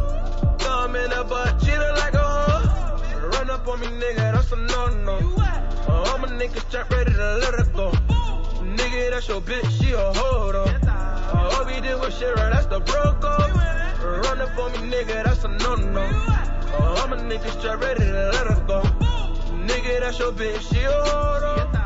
Thumb 0.58 0.96
in 0.96 1.10
the 1.10 1.24
butt, 1.28 1.62
look 1.62 1.98
like 1.98 2.14
a 2.14 2.18
hoe. 2.18 3.28
Run 3.28 3.50
up 3.50 3.68
on 3.68 3.80
me, 3.80 3.86
nigga, 3.86 4.32
that's 4.32 4.50
a 4.52 4.56
no-no. 4.56 5.16
Uh, 5.36 6.10
all 6.10 6.18
my 6.18 6.28
niggas 6.28 6.66
straight 6.68 6.90
ready 6.90 7.12
to 7.12 7.36
let 7.36 7.54
her 7.54 7.64
go. 7.72 8.23
Nigga, 8.64 9.10
that's 9.10 9.28
your 9.28 9.40
bitch, 9.40 9.82
she 9.82 9.92
a 9.92 9.98
hold. 9.98 10.54
Uh, 10.54 11.50
all 11.52 11.66
we 11.66 11.80
did 11.80 11.98
was 12.00 12.16
shit 12.18 12.34
right, 12.36 12.52
that's 12.52 12.66
the 12.66 12.80
broke 12.80 13.24
up. 13.24 13.54
Run 14.02 14.40
up 14.40 14.58
on 14.58 14.72
me, 14.72 14.90
nigga, 14.90 15.24
that's 15.24 15.44
a 15.44 15.48
no-no. 15.48 16.00
Uh, 16.00 16.96
all 16.98 17.08
my 17.08 17.16
niggas 17.18 17.58
straight 17.58 17.78
ready 17.78 18.00
to 18.00 18.30
let 18.32 18.46
her 18.46 18.64
go. 18.66 18.82
Nigga, 19.66 20.00
that's 20.00 20.18
your 20.18 20.32
bitch, 20.32 20.72
she 20.72 20.82
a 20.82 20.90
hold 20.90 21.42
up. 21.42 21.83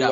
J 0.00 0.06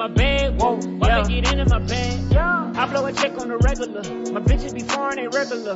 my 0.00 0.08
bag? 0.08 0.58
Whoa. 0.58 0.76
Why 0.98 1.08
Yeah. 1.08 1.22
me 1.24 1.42
get 1.42 1.52
into 1.52 1.66
my 1.68 1.78
bag? 1.86 2.18
Yeah. 2.32 2.72
I 2.74 2.86
blow 2.86 3.04
a 3.04 3.12
check 3.12 3.38
on 3.38 3.48
the 3.48 3.58
regular. 3.58 4.00
My 4.32 4.40
bitches 4.40 4.72
be 4.74 4.80
foreign, 4.80 5.18
ain't 5.18 5.34
regular. 5.34 5.74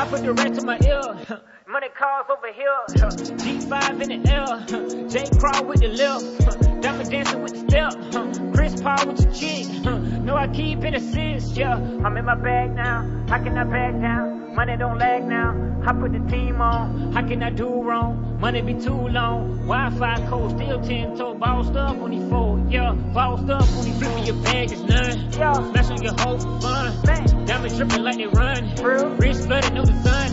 I 0.00 0.06
put 0.08 0.22
the 0.22 0.32
rest 0.32 0.54
to 0.60 0.64
my 0.64 0.78
ear. 0.80 1.02
Money 1.68 1.88
calls 2.00 2.26
over 2.34 2.50
here. 2.60 2.78
G5 3.42 4.00
in 4.00 4.08
the 4.14 4.20
air. 4.32 4.48
J 5.12 5.28
crawl 5.38 5.66
with 5.66 5.80
the 5.80 5.88
left. 5.88 6.24
Diamond 6.82 7.10
dancing 7.10 7.42
with 7.42 7.52
the 7.52 7.62
step. 7.68 7.92
Chris 8.54 8.80
Paul 8.80 9.08
with 9.08 9.18
the 9.18 9.30
chick. 9.40 9.66
No, 10.24 10.36
I 10.36 10.48
keep 10.48 10.82
it 10.82 10.94
assist, 10.94 11.54
yeah. 11.54 11.74
I'm 11.76 12.16
in 12.16 12.24
my 12.24 12.34
bag 12.34 12.74
now. 12.74 13.04
I 13.30 13.38
back 13.38 14.00
down? 14.00 14.54
Money 14.54 14.76
don't 14.78 14.98
lag 14.98 15.22
now. 15.24 15.45
I 15.86 15.92
put 15.92 16.12
the 16.12 16.18
team 16.18 16.60
on. 16.60 17.12
How 17.12 17.22
can 17.22 17.44
I 17.44 17.50
do 17.50 17.68
wrong? 17.80 18.38
Money 18.40 18.60
be 18.60 18.74
too 18.74 19.06
long. 19.08 19.56
Wi-Fi 19.68 20.26
code 20.28 20.50
still 20.50 20.80
10 20.82 21.16
toe. 21.16 21.34
Bossed 21.34 21.76
up 21.76 21.96
on 21.98 22.10
these 22.10 22.28
four, 22.28 22.58
yeah. 22.68 22.92
Bossed 23.14 23.48
up 23.48 23.62
on 23.62 23.84
these 23.84 23.96
flip 23.96 24.26
your 24.26 24.42
bag 24.42 24.72
is 24.72 24.82
none. 24.82 25.30
Yeah. 25.30 25.52
Smash 25.52 25.90
on 25.90 26.02
your 26.02 26.18
for 26.18 26.40
fun. 26.60 27.06
Man. 27.06 27.46
Diamonds 27.46 27.76
dripping 27.76 28.02
like 28.02 28.16
they 28.16 28.26
run. 28.26 28.74
Real. 28.82 29.10
Wrist 29.10 29.46
flooded, 29.46 29.74
no 29.74 29.84
design. 29.84 30.32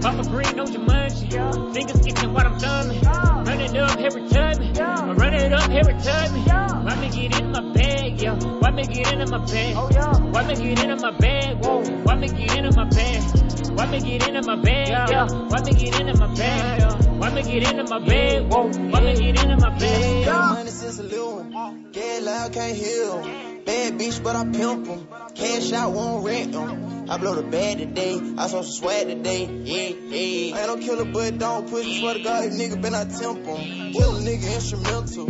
Papa 0.00 0.22
green, 0.30 0.56
no 0.56 0.64
Jumanji. 0.64 1.30
Yeah. 1.30 1.72
Fingers 1.74 2.06
itching 2.06 2.32
while 2.32 2.46
I'm 2.46 2.58
thumbing. 2.58 3.02
Yeah. 3.02 3.44
Run 3.44 3.60
it 3.60 3.76
up 3.76 3.98
every 3.98 4.28
time. 4.30 4.62
Yeah. 4.74 4.96
I 4.98 5.12
run 5.12 5.34
it 5.34 5.52
up 5.52 5.68
every 5.68 6.00
time. 6.00 6.46
Yeah. 6.46 6.84
Why 6.84 6.96
me 7.02 7.10
get 7.10 7.38
in 7.38 7.52
my? 7.52 7.65
Why 8.76 8.82
me 8.82 8.92
get 8.94 9.10
into 9.10 9.26
my 9.30 9.38
bag? 9.38 9.74
Oh, 9.74 9.88
yeah. 9.90 10.18
Why 10.18 10.46
me 10.46 10.54
get 10.54 10.84
into 10.84 10.96
my 10.96 11.10
bag? 11.16 11.64
Whoa. 11.64 11.82
Why 12.04 12.14
me 12.14 12.28
get 12.28 12.56
into 12.58 12.76
my 12.76 12.84
bag? 12.90 13.70
Why 13.70 13.86
me 13.86 14.00
get 14.00 14.28
into 14.28 14.42
my 14.42 14.56
bag, 14.56 14.88
Yeah. 14.88 15.06
yeah? 15.08 15.28
Why 15.48 15.62
me 15.62 15.72
get 15.72 15.98
into 15.98 16.14
my 16.18 16.34
bag? 16.34 17.08
Why 17.18 17.30
me 17.30 17.42
get 17.42 17.70
into 17.72 17.84
my 17.84 17.98
bag? 18.06 18.52
Whoa. 18.52 18.68
Why 18.90 19.00
me 19.00 19.14
get 19.16 19.42
into 19.42 19.56
my 19.56 19.78
bag? 19.78 20.24
Got 20.26 20.52
money 20.52 20.68
since 20.70 20.98
a 20.98 21.04
little 21.04 21.36
one. 21.38 21.86
Get 21.92 22.22
loud, 22.22 22.52
can't 22.52 22.76
hear 22.76 23.12
'em. 23.12 23.64
Bad 23.64 23.98
bitch, 23.98 24.22
but 24.22 24.36
I 24.36 24.44
pimp 24.44 24.88
'em. 24.90 25.08
Cash 25.34 25.72
out, 25.72 25.92
won't 25.92 26.22
rent 26.26 26.54
'em. 26.54 27.08
I 27.08 27.16
blow 27.16 27.34
the 27.34 27.44
bag 27.44 27.78
today. 27.78 28.20
I 28.36 28.46
saw 28.46 28.60
some 28.60 28.64
swag 28.64 29.06
today. 29.06 29.46
Yeah, 29.46 29.88
yeah. 30.10 30.54
I 30.54 30.60
ain't 30.60 30.68
no 30.68 30.76
killer, 30.86 31.06
but 31.06 31.38
don't 31.38 31.66
pussy. 31.70 32.00
Swear 32.00 32.12
to 32.12 32.22
God, 32.22 32.44
if 32.44 32.52
nigga 32.52 32.82
been 32.82 32.94
I 32.94 33.04
temp 33.06 33.38
'em. 33.38 33.92
Kill 33.94 34.16
a 34.16 34.20
nigga 34.20 34.54
instrumental. 34.54 35.28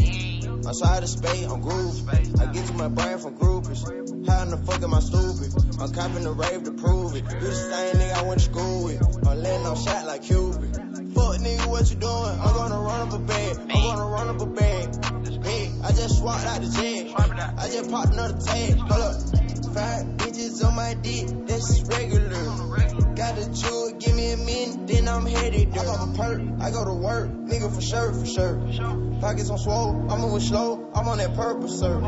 My 0.67 0.73
side 0.73 1.05
of 1.05 1.09
spade, 1.09 1.45
I'm 1.45 1.61
groove. 1.61 2.09
I 2.09 2.47
get 2.47 2.67
to 2.67 2.73
my 2.73 2.89
brain 2.89 3.19
from 3.19 3.39
groupies. 3.39 3.87
How 4.27 4.43
in 4.43 4.51
the 4.51 4.57
fuck 4.57 4.83
am 4.83 4.95
I 4.95 4.99
stupid? 4.99 5.55
I'm 5.81 5.93
copping 5.93 6.25
the 6.25 6.33
rave 6.33 6.65
to 6.65 6.73
prove 6.73 7.15
it. 7.15 7.23
You 7.23 7.39
the 7.39 7.55
same 7.55 7.95
nigga 7.95 8.15
I 8.15 8.23
went 8.23 8.41
to 8.41 8.47
school 8.47 8.83
with. 8.83 9.29
I'm 9.29 9.39
letting 9.45 9.65
off 9.65 9.81
shot 9.85 10.07
like 10.07 10.25
Cupid. 10.25 10.75
Fuck 11.15 11.39
nigga, 11.39 11.71
what 11.71 11.89
you 11.89 11.95
doing? 11.95 12.41
I'm 12.43 12.53
gonna 12.53 12.81
run 12.81 13.07
up 13.07 13.15
a 13.15 13.19
bag. 13.21 13.59
I'm 13.61 13.69
gonna 13.69 14.07
run 14.11 14.27
up 14.27 14.41
a 14.41 14.47
bag. 14.47 15.45
Hey, 15.45 15.71
I 15.85 15.93
just 15.93 16.19
swapped 16.19 16.45
out 16.45 16.61
the 16.61 16.69
jet. 16.69 17.15
I 17.17 17.69
just 17.69 17.89
popped 17.89 18.13
another 18.13 18.37
tag. 18.45 18.75
Hold 18.75 18.91
up. 18.91 19.46
Five 19.77 20.07
bitches 20.17 20.65
on 20.65 20.75
my 20.75 20.95
dick, 20.95 21.27
that's 21.47 21.83
regular. 21.83 22.31
Got 23.15 23.37
a 23.37 23.51
jewel, 23.53 23.93
give 23.99 24.15
me 24.15 24.33
a 24.33 24.37
minute, 24.39 24.87
then 24.87 25.07
I'm 25.07 25.27
headed 25.27 25.71
there. 25.71 25.83
I 25.83 25.97
pop 25.97 26.09
a 26.09 26.13
perk, 26.17 26.41
I 26.63 26.71
go 26.71 26.83
to 26.83 26.95
work, 26.95 27.29
nigga 27.29 27.75
for 27.75 27.83
sure, 27.83 28.15
for 28.15 28.25
sure. 28.25 28.57
Pockets 29.21 29.51
on 29.51 29.59
swole, 29.59 30.11
I'm 30.11 30.23
moving 30.23 30.41
slow, 30.41 30.91
I'm 30.95 31.07
on 31.07 31.19
that 31.19 31.35
purple, 31.35 31.69
sir. 31.69 32.01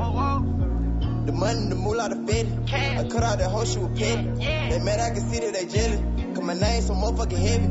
The 1.26 1.32
money, 1.32 1.68
the 1.68 1.74
moolah, 1.74 2.08
the 2.08 2.16
fitty. 2.26 2.50
I 2.72 3.06
cut 3.06 3.22
out 3.22 3.38
that 3.38 3.50
whole 3.50 3.66
shit 3.66 3.82
with 3.82 3.98
petty. 3.98 4.30
They 4.38 4.78
mad, 4.82 5.00
I 5.00 5.10
can 5.10 5.28
see 5.30 5.40
that 5.40 5.52
they 5.52 5.66
jelly. 5.66 6.02
Cause 6.34 6.44
my 6.44 6.54
name 6.54 6.80
so 6.80 6.94
motherfucking 6.94 7.36
heavy. 7.36 7.68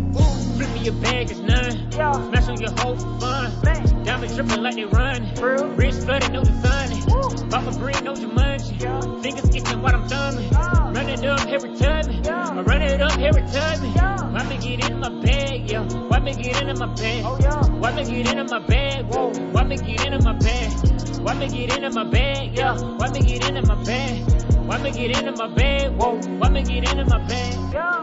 Flip 0.57 0.69
me 0.76 0.80
your 0.84 0.94
bag, 1.02 1.32
it's 1.32 1.40
none. 1.40 1.91
Yeah. 1.91 2.11
Smash 2.11 2.49
on 2.49 2.61
your 2.61 2.72
hoe 2.72 2.95
for 2.95 3.19
fun. 3.19 3.61
Man. 3.64 4.03
Diamonds 4.03 4.36
dripping 4.36 4.61
like 4.61 4.76
they 4.76 4.86
run. 4.86 5.34
Real. 5.41 5.68
Wrist 5.69 6.06
flooded, 6.06 6.34
no 6.34 6.44
design. 6.44 7.07
Papa 7.49 7.72
green, 7.77 8.03
no 8.03 8.14
Jumanji. 8.14 8.81
Yeah. 8.81 9.01
Fingers 9.22 9.55
itching 9.55 9.81
while 9.81 9.95
I'm 9.95 10.07
thumbing. 10.07 10.49
Yeah. 10.51 10.91
Run 10.93 11.09
it 11.09 11.26
up 11.26 11.47
every 11.47 11.76
time. 11.77 12.11
Yeah. 12.23 12.49
I 12.49 12.61
run 12.61 12.81
it 12.81 13.01
up 13.01 13.18
every 13.19 13.41
time. 13.43 13.84
Yeah. 13.95 14.18
Why 14.31 14.43
me 14.49 14.57
get 14.57 14.89
in 14.89 14.99
my 14.99 15.09
bag, 15.22 15.69
yeah? 15.72 15.84
Why 15.84 16.19
me 16.19 16.34
get 16.34 16.61
in 16.61 16.77
my 16.77 16.93
bag? 16.93 17.23
Oh, 17.26 17.38
yeah. 17.39 17.61
Why 17.80 17.91
me 17.93 18.03
get 18.05 18.34
in 18.35 18.45
my 18.45 18.59
bag? 18.59 19.05
Whoa. 19.05 19.31
Why 19.51 19.64
me 19.64 19.77
get 19.77 20.05
in 20.05 20.23
my 20.23 20.34
bag? 20.34 20.72
Why 21.22 21.34
me 21.34 21.47
get 21.47 21.77
in 21.77 21.93
my 21.93 22.03
bag, 22.03 22.57
yeah? 22.57 22.77
Why 22.77 23.09
me 23.09 23.19
get 23.22 23.49
in 23.49 23.68
my 23.68 23.84
bag? 23.84 24.22
Why 24.68 24.77
me 24.77 24.91
get 24.91 25.23
in 25.23 25.34
my 25.34 25.47
bag? 25.47 25.91
Whoa. 25.97 26.19
Why 26.38 26.49
me 26.49 26.64
get 26.64 26.91
in 26.91 27.07
my 27.07 27.27
bag? 27.27 27.73
Yeah. 27.73 27.97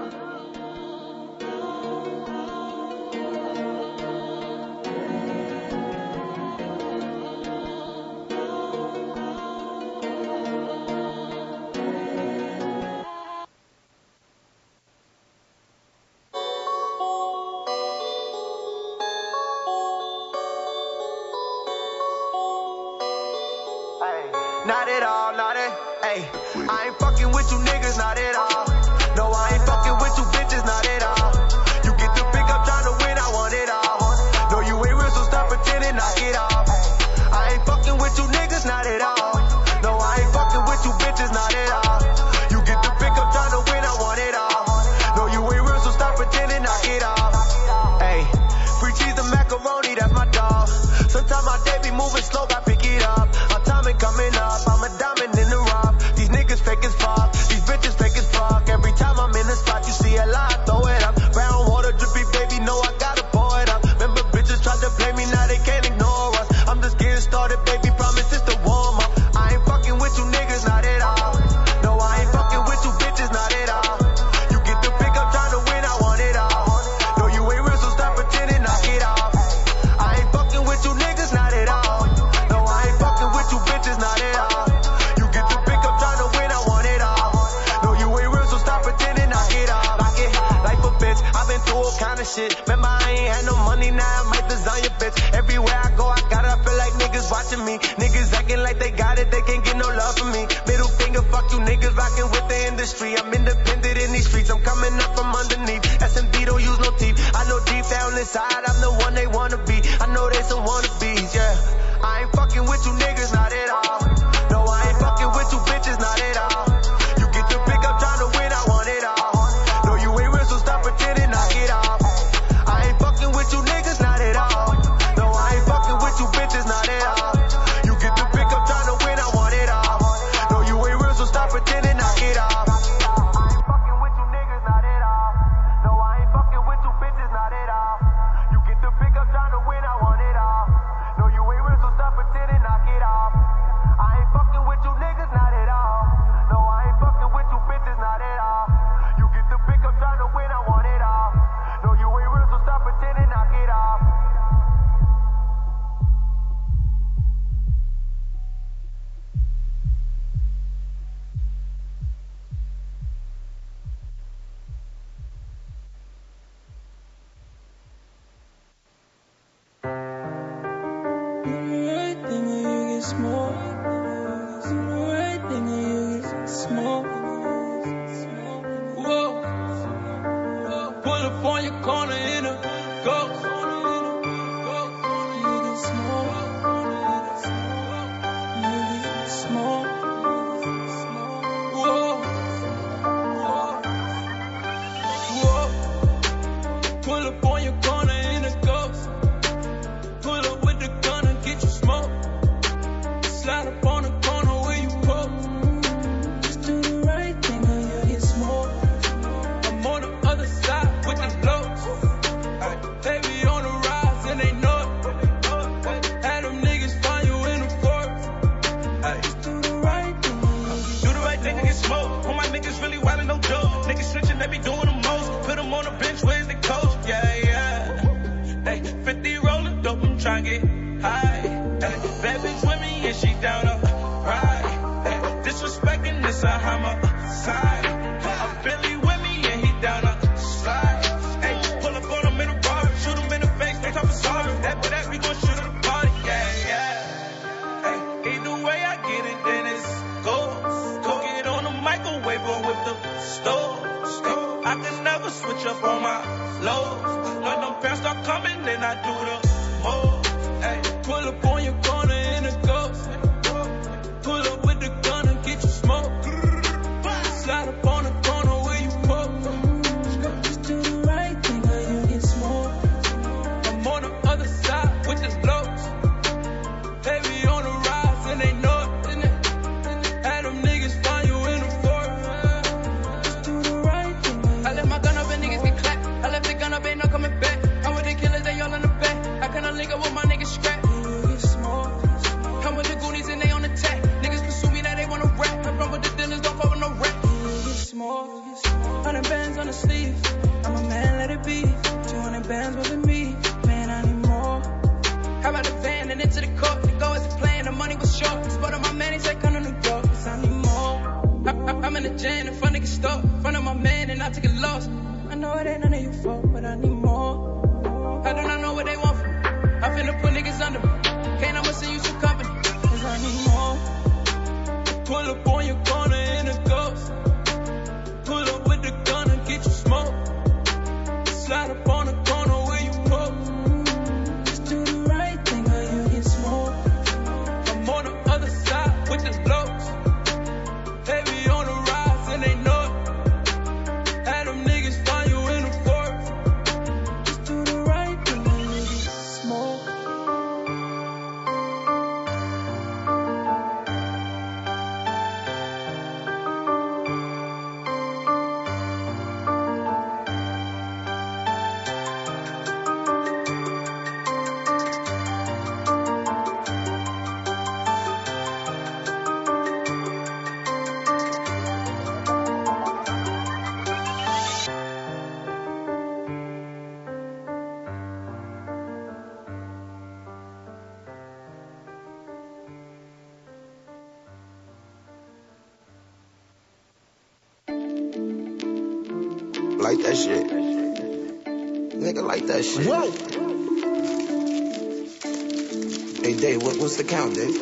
the 397.05 397.11
count, 397.11 397.35
Dave. 397.35 397.61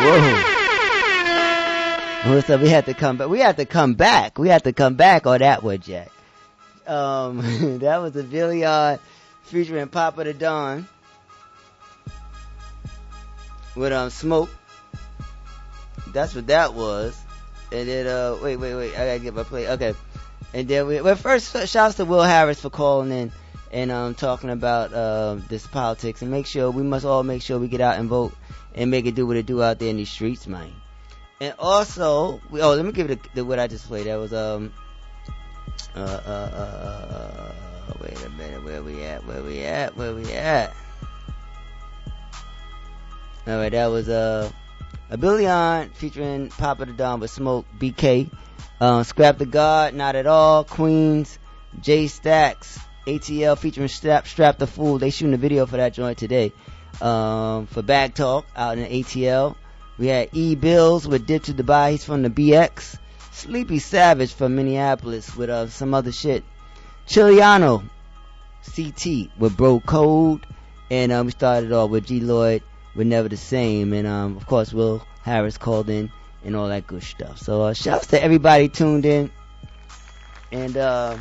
Whoa. 0.00 0.54
So 2.40 2.56
we 2.58 2.68
had 2.68 2.86
to 2.86 2.94
come 2.94 3.16
back. 3.16 3.28
We 3.28 3.40
had 3.40 3.56
to 3.56 3.64
come 3.64 3.94
back. 3.94 4.38
We 4.38 4.48
had 4.48 4.64
to 4.64 4.72
come 4.72 4.94
back 4.94 5.26
on 5.26 5.38
that 5.38 5.62
one, 5.62 5.80
Jack. 5.80 6.10
Um, 6.86 7.38
that 7.80 7.98
was 7.98 8.16
a 8.16 8.22
Villiard 8.22 9.00
featuring 9.44 9.88
Papa 9.88 10.24
the 10.24 10.34
Don 10.34 10.86
with 13.74 13.92
um 13.92 14.10
Smoke. 14.10 14.50
That's 16.08 16.34
what 16.34 16.46
that 16.48 16.74
was. 16.74 17.18
And 17.70 17.88
then 17.88 18.06
uh, 18.06 18.38
wait, 18.42 18.56
wait, 18.56 18.74
wait. 18.74 18.94
I 18.94 19.06
gotta 19.06 19.18
get 19.20 19.34
my 19.34 19.42
play. 19.42 19.68
Okay. 19.68 19.94
And 20.54 20.66
then 20.66 20.86
we 20.86 21.00
well 21.00 21.16
first 21.16 21.68
shouts 21.68 21.96
to 21.96 22.04
Will 22.04 22.22
Harris 22.22 22.60
for 22.60 22.70
calling 22.70 23.12
in 23.12 23.32
and 23.70 23.90
um, 23.90 24.14
talking 24.14 24.50
about 24.50 24.92
uh, 24.92 25.36
this 25.48 25.66
politics 25.66 26.22
and 26.22 26.30
make 26.30 26.46
sure 26.46 26.70
we 26.70 26.82
must 26.82 27.04
all 27.04 27.22
make 27.22 27.42
sure 27.42 27.58
we 27.58 27.68
get 27.68 27.80
out 27.80 27.98
and 27.98 28.08
vote 28.08 28.34
and 28.74 28.90
make 28.90 29.06
it 29.06 29.14
do 29.14 29.26
what 29.26 29.36
it 29.36 29.46
do 29.46 29.62
out 29.62 29.78
there 29.78 29.88
in 29.88 29.96
these 29.96 30.10
streets, 30.10 30.46
man. 30.46 30.72
And 31.40 31.54
also, 31.58 32.40
we, 32.50 32.60
oh, 32.62 32.74
let 32.74 32.84
me 32.84 32.92
give 32.92 33.10
it 33.10 33.22
the, 33.22 33.28
the 33.36 33.44
what 33.44 33.58
I 33.58 33.66
just 33.66 33.86
played. 33.86 34.06
That 34.06 34.16
was 34.16 34.32
um, 34.32 34.72
uh, 35.94 36.00
uh, 36.00 36.02
uh, 36.02 37.52
uh, 37.88 37.92
wait 38.00 38.24
a 38.24 38.30
minute, 38.30 38.64
where 38.64 38.82
we 38.82 39.02
at? 39.04 39.24
Where 39.26 39.42
we 39.42 39.60
at? 39.60 39.96
Where 39.96 40.14
we 40.14 40.32
at? 40.32 40.74
All 43.46 43.56
right, 43.56 43.72
that 43.72 43.86
was 43.86 44.08
uh, 44.08 44.50
a 45.10 45.16
Billion 45.16 45.90
featuring 45.90 46.50
Papa 46.50 46.84
the 46.84 46.92
Don 46.92 47.20
with 47.20 47.30
Smoke, 47.30 47.66
BK, 47.78 48.30
uh, 48.80 49.02
Scrap 49.04 49.38
the 49.38 49.46
God, 49.46 49.94
Not 49.94 50.16
at 50.16 50.26
All, 50.26 50.64
Queens, 50.64 51.38
J 51.80 52.08
Stacks, 52.08 52.78
ATL 53.08 53.56
featuring 53.56 53.88
Strap 53.88 54.26
Strap 54.26 54.58
the 54.58 54.66
Fool. 54.66 54.98
They 54.98 55.10
shooting 55.10 55.34
a 55.34 55.38
video 55.38 55.64
for 55.64 55.78
that 55.78 55.94
joint 55.94 56.18
today. 56.18 56.52
Um, 57.00 57.66
for 57.66 57.82
Bag 57.82 58.14
Talk 58.14 58.46
out 58.54 58.76
in 58.76 58.84
ATL. 58.84 59.56
We 59.98 60.08
had 60.08 60.28
E 60.32 60.54
Bills 60.54 61.08
with 61.08 61.26
Dip 61.26 61.44
to 61.44 61.54
Dubai. 61.54 61.92
He's 61.92 62.04
from 62.04 62.22
the 62.22 62.30
BX. 62.30 62.98
Sleepy 63.32 63.78
Savage 63.78 64.32
from 64.34 64.56
Minneapolis 64.56 65.34
with 65.34 65.48
uh, 65.48 65.68
some 65.68 65.94
other 65.94 66.12
shit. 66.12 66.44
Chiliano 67.06 67.88
CT 68.74 69.30
with 69.38 69.56
Bro 69.56 69.80
Code. 69.80 70.46
And 70.90 71.10
um, 71.12 71.26
we 71.26 71.32
started 71.32 71.72
off 71.72 71.90
with 71.90 72.06
G 72.06 72.20
Lloyd 72.20 72.62
with 72.94 73.06
Never 73.06 73.28
the 73.28 73.36
Same. 73.36 73.92
And 73.92 74.06
um, 74.06 74.36
of 74.36 74.46
course, 74.46 74.72
Will 74.72 75.02
Harris 75.22 75.56
called 75.56 75.88
in 75.88 76.10
and 76.44 76.56
all 76.56 76.68
that 76.68 76.86
good 76.86 77.02
stuff. 77.02 77.38
So 77.38 77.62
uh, 77.62 77.74
shouts 77.74 78.08
to 78.08 78.22
everybody 78.22 78.68
tuned 78.68 79.06
in. 79.06 79.30
And 80.52 80.76
uh, 80.76 81.16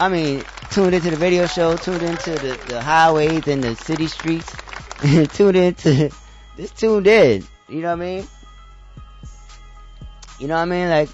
I 0.00 0.08
mean, 0.08 0.44
tuned 0.70 0.94
into 0.94 1.10
the 1.10 1.16
radio 1.16 1.46
show, 1.46 1.76
tuned 1.76 2.02
into 2.02 2.30
the, 2.32 2.60
the 2.68 2.82
highways 2.82 3.46
and 3.46 3.62
the 3.62 3.76
city 3.76 4.08
streets, 4.08 4.54
tuned 5.34 5.56
into 5.56 6.10
just 6.56 6.76
tuned 6.78 7.06
in. 7.06 7.44
You 7.68 7.80
know 7.80 7.88
what 7.88 8.02
I 8.02 8.06
mean? 8.06 8.28
You 10.38 10.48
know 10.48 10.54
what 10.54 10.62
I 10.62 10.64
mean? 10.64 10.88
Like, 10.88 11.08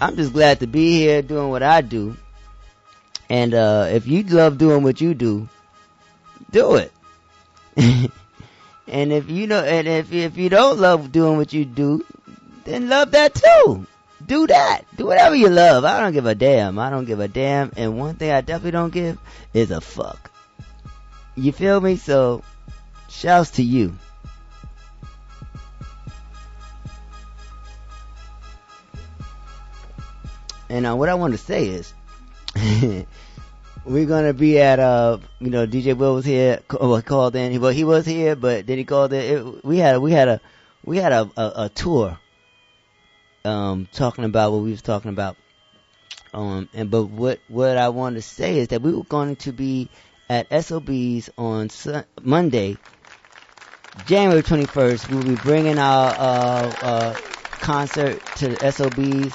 I'm 0.00 0.16
just 0.16 0.32
glad 0.32 0.60
to 0.60 0.66
be 0.66 0.98
here 0.98 1.22
doing 1.22 1.48
what 1.48 1.62
I 1.62 1.80
do. 1.80 2.16
And 3.28 3.54
uh, 3.54 3.88
if 3.90 4.06
you 4.06 4.22
love 4.22 4.58
doing 4.58 4.82
what 4.82 5.00
you 5.00 5.14
do, 5.14 5.48
do 6.50 6.76
it. 6.76 6.92
and 8.86 9.12
if 9.12 9.28
you 9.28 9.46
know, 9.46 9.62
and 9.62 9.88
if 9.88 10.12
if 10.12 10.36
you 10.36 10.48
don't 10.48 10.78
love 10.78 11.10
doing 11.10 11.36
what 11.36 11.52
you 11.52 11.64
do, 11.64 12.04
then 12.64 12.88
love 12.88 13.10
that 13.12 13.34
too. 13.34 13.86
Do 14.26 14.46
that. 14.48 14.82
Do 14.96 15.06
whatever 15.06 15.36
you 15.36 15.48
love. 15.48 15.84
I 15.84 16.00
don't 16.00 16.12
give 16.12 16.26
a 16.26 16.34
damn. 16.34 16.78
I 16.78 16.90
don't 16.90 17.04
give 17.04 17.20
a 17.20 17.28
damn. 17.28 17.72
And 17.76 17.96
one 17.96 18.16
thing 18.16 18.32
I 18.32 18.40
definitely 18.40 18.72
don't 18.72 18.92
give 18.92 19.18
is 19.54 19.70
a 19.70 19.80
fuck. 19.80 20.30
You 21.36 21.52
feel 21.52 21.80
me? 21.80 21.96
So, 21.96 22.42
shouts 23.08 23.52
to 23.52 23.62
you. 23.62 23.96
And 30.68 30.86
uh, 30.86 30.96
what 30.96 31.08
I 31.08 31.14
want 31.14 31.32
to 31.32 31.38
say 31.38 31.68
is, 31.68 31.94
we're 33.84 34.06
gonna 34.06 34.32
be 34.32 34.58
at 34.60 34.80
uh, 34.80 35.18
you 35.38 35.50
know, 35.50 35.66
DJ 35.66 35.96
Will 35.96 36.14
was 36.14 36.24
here, 36.24 36.60
well, 36.80 37.00
called 37.02 37.36
in. 37.36 37.60
Well, 37.60 37.70
he 37.70 37.84
was 37.84 38.04
here, 38.04 38.34
but 38.34 38.66
then 38.66 38.78
he 38.78 38.84
called 38.84 39.12
in. 39.12 39.20
It, 39.20 39.64
we 39.64 39.78
had 39.78 39.98
we 39.98 40.10
had 40.10 40.28
a 40.28 40.40
we 40.84 40.96
had 40.96 41.12
a, 41.12 41.30
a, 41.36 41.52
a 41.64 41.68
tour, 41.68 42.18
um, 43.46 43.88
talking 43.92 44.24
about 44.24 44.52
what 44.52 44.62
we 44.62 44.70
was 44.70 44.82
talking 44.82 45.10
about. 45.10 45.36
Um, 46.34 46.68
and 46.74 46.90
but 46.90 47.04
what 47.04 47.40
what 47.48 47.76
I 47.78 47.88
want 47.88 48.16
to 48.16 48.22
say 48.22 48.58
is 48.58 48.68
that 48.68 48.82
we 48.82 48.92
were 48.92 49.04
going 49.04 49.36
to 49.36 49.52
be 49.52 49.88
at 50.28 50.48
SOBs 50.64 51.30
on 51.38 51.70
Sun- 51.70 52.04
Monday, 52.22 52.76
January 54.06 54.42
21st. 54.42 55.08
We 55.08 55.16
will 55.16 55.24
be 55.24 55.36
bringing 55.36 55.78
our 55.78 56.14
uh, 56.18 56.74
uh, 56.82 57.14
concert 57.60 58.20
to 58.36 58.48
the 58.48 58.72
SOBs 58.72 59.34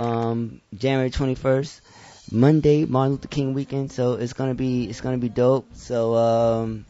um, 0.00 0.60
January 0.74 1.10
21st, 1.10 1.80
Monday, 2.32 2.84
Martin 2.84 3.12
Luther 3.12 3.28
King 3.28 3.54
weekend. 3.54 3.92
So 3.92 4.14
it's 4.14 4.32
gonna 4.32 4.54
be 4.54 4.84
it's 4.90 5.00
gonna 5.00 5.18
be 5.18 5.28
dope. 5.28 5.68
So 5.74 6.16
um, 6.16 6.86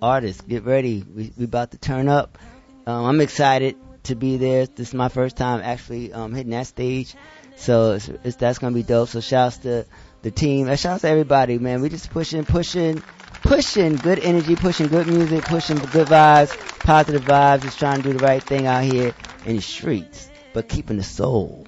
artists, 0.00 0.40
get 0.40 0.64
ready. 0.64 1.04
We 1.14 1.32
we 1.36 1.44
about 1.44 1.72
to 1.72 1.78
turn 1.78 2.08
up. 2.08 2.38
Um, 2.86 3.04
I'm 3.04 3.20
excited 3.20 3.76
to 4.04 4.14
be 4.14 4.36
there. 4.36 4.66
This 4.66 4.88
is 4.88 4.94
my 4.94 5.08
first 5.08 5.36
time 5.36 5.60
actually 5.62 6.12
um, 6.12 6.34
hitting 6.34 6.50
that 6.52 6.66
stage. 6.66 7.14
So 7.56 7.92
it's, 7.92 8.08
it's, 8.24 8.36
that's 8.36 8.58
gonna 8.58 8.74
be 8.74 8.82
dope. 8.82 9.08
So 9.08 9.20
shouts 9.20 9.58
to 9.58 9.86
the 10.22 10.30
team. 10.30 10.68
And 10.68 10.78
shouts 10.78 11.02
to 11.02 11.08
everybody, 11.08 11.58
man. 11.58 11.82
We 11.82 11.88
just 11.88 12.10
pushing, 12.10 12.44
pushing, 12.44 13.02
pushing 13.42 13.96
good 13.96 14.18
energy, 14.20 14.56
pushing 14.56 14.88
good 14.88 15.06
music, 15.06 15.44
pushing 15.44 15.76
good 15.76 16.08
vibes, 16.08 16.56
positive 16.80 17.22
vibes. 17.22 17.62
Just 17.62 17.78
trying 17.78 18.02
to 18.02 18.02
do 18.02 18.18
the 18.18 18.24
right 18.24 18.42
thing 18.42 18.66
out 18.66 18.84
here 18.84 19.14
in 19.44 19.56
the 19.56 19.62
streets, 19.62 20.30
but 20.52 20.68
keeping 20.68 20.96
the 20.96 21.02
soul 21.02 21.66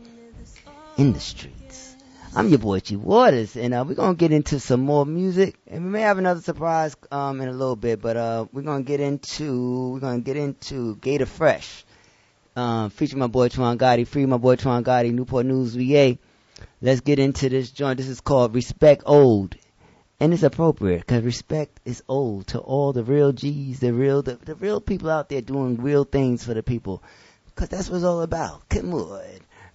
in 0.97 1.13
the 1.13 1.21
streets. 1.21 1.63
I'm 2.35 2.49
your 2.49 2.61
boy 2.61 2.81
G 2.81 2.97
Waters, 2.97 3.57
and 3.57 3.75
uh, 3.75 3.85
we're 3.87 3.95
gonna 3.95 4.15
get 4.15 4.33
into 4.33 4.59
some 4.59 4.81
more 4.81 5.05
music, 5.05 5.57
and 5.67 5.85
we 5.85 5.91
may 5.91 6.01
have 6.01 6.17
another 6.17 6.41
surprise 6.41 6.97
um, 7.11 7.43
in 7.43 7.49
a 7.49 7.53
little 7.53 7.77
bit. 7.77 8.01
But 8.01 8.17
uh, 8.17 8.47
we're 8.53 8.63
gonna 8.63 8.85
get 8.85 9.01
into 9.01 9.91
we're 9.91 10.01
gonna 10.01 10.21
get 10.21 10.39
into 10.39 10.97
Gator 10.97 11.27
Fresh, 11.27 11.85
um, 12.57 12.91
featuring 12.91 13.21
my 13.21 13.27
boy 13.27 13.49
Twan 13.49 13.79
Gotti, 13.79 14.07
free 14.07 14.27
my 14.27 14.37
boy 14.37 14.57
Twan 14.57 14.83
Gotti, 14.83 15.13
Newport 15.13 15.47
News, 15.47 15.75
VA. 15.75 16.19
Let's 16.81 17.01
get 17.01 17.19
into 17.19 17.49
this 17.49 17.71
joint. 17.71 17.99
This 17.99 18.09
is 18.09 18.21
called 18.21 18.55
Respect 18.55 19.03
Old. 19.07 19.57
And 20.21 20.33
it's 20.33 20.45
appropriate 20.45 21.01
because 21.01 21.25
respect 21.25 21.81
is 21.85 22.05
old 22.07 22.47
to 22.49 22.61
all 22.61 22.93
the 22.93 23.03
real 23.03 23.33
G's, 23.33 23.81
the 23.81 23.93
real, 23.93 24.23
the, 24.23 24.37
the 24.37 24.55
real 24.55 24.81
people 24.81 25.11
out 25.11 25.29
there 25.29 25.41
doing 25.41 25.79
real 25.79 26.05
things 26.05 26.45
for 26.45 26.55
the 26.55 26.63
people. 26.63 27.03
Cause 27.57 27.69
that's 27.69 27.91
what 27.91 27.97
it's 27.97 28.05
all 28.05 28.23
about. 28.23 28.69
Come 28.69 28.95
on. 28.95 29.21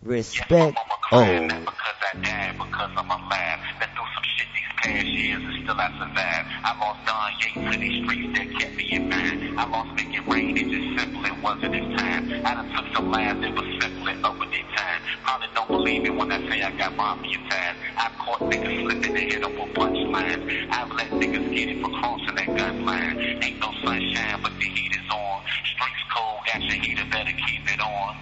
Respect 0.01 0.77
old. 1.11 1.49
because 1.49 1.67
I 2.13 2.17
died 2.21 2.53
because 2.57 2.91
I'm 2.95 3.09
alive. 3.11 3.59
Been 3.79 3.89
through 3.89 4.05
some 4.15 4.23
shit 4.37 4.47
these 4.53 4.73
past 4.77 5.05
years 5.05 5.56
and 5.67 5.75
still 5.75 5.81
I 5.81 5.91
survived. 5.99 6.47
I 6.63 6.71
lost 6.79 6.99
Don 7.05 7.31
Yates 7.41 7.73
to 7.73 7.79
these 7.79 8.03
streets 8.03 8.37
that 8.37 8.59
kept 8.59 8.75
me 8.75 8.91
in 8.91 9.09
mind. 9.09 9.59
I 9.59 9.67
lost 9.67 9.95
making 9.95 10.25
rain, 10.29 10.57
it 10.57 10.67
just 10.69 10.99
simply 10.99 11.31
wasn't 11.41 11.75
his 11.75 11.97
time. 11.97 12.31
I 12.45 12.53
done 12.53 12.69
took 12.75 12.95
some 12.95 13.11
lives 13.11 13.41
that 13.41 13.53
was 13.53 13.67
simply 13.81 14.13
over 14.23 14.45
their 14.47 14.67
time. 14.75 15.01
Probably 15.23 15.47
don't 15.55 15.67
believe 15.67 16.03
me 16.03 16.09
when 16.09 16.31
I 16.31 16.39
say 16.49 16.61
I 16.61 16.71
got 16.77 16.95
mafia 16.95 17.37
ties. 17.49 17.75
I've 17.97 18.13
caught 18.19 18.39
niggas 18.41 18.81
slipping 18.81 19.17
and 19.17 19.31
hit 19.31 19.41
them 19.41 19.53
with 19.59 19.73
punchlines. 19.75 20.71
I've 20.71 20.91
let 20.91 21.09
niggas 21.11 21.55
get 21.55 21.69
it 21.69 21.81
for 21.83 21.91
crossing 21.99 22.35
that 22.35 22.47
gun 22.55 22.85
line. 22.85 23.19
Ain't 23.43 23.59
no 23.59 23.71
sunshine, 23.83 24.39
but 24.41 24.53
the 24.59 24.65
heat 24.65 24.91
is 24.93 25.09
on. 25.11 25.43
Streets 25.65 26.03
cold, 26.15 26.39
got 26.47 26.61
your 26.63 26.79
heater, 26.83 27.05
better 27.11 27.31
keep 27.47 27.67
it 27.71 27.81
on. 27.81 28.15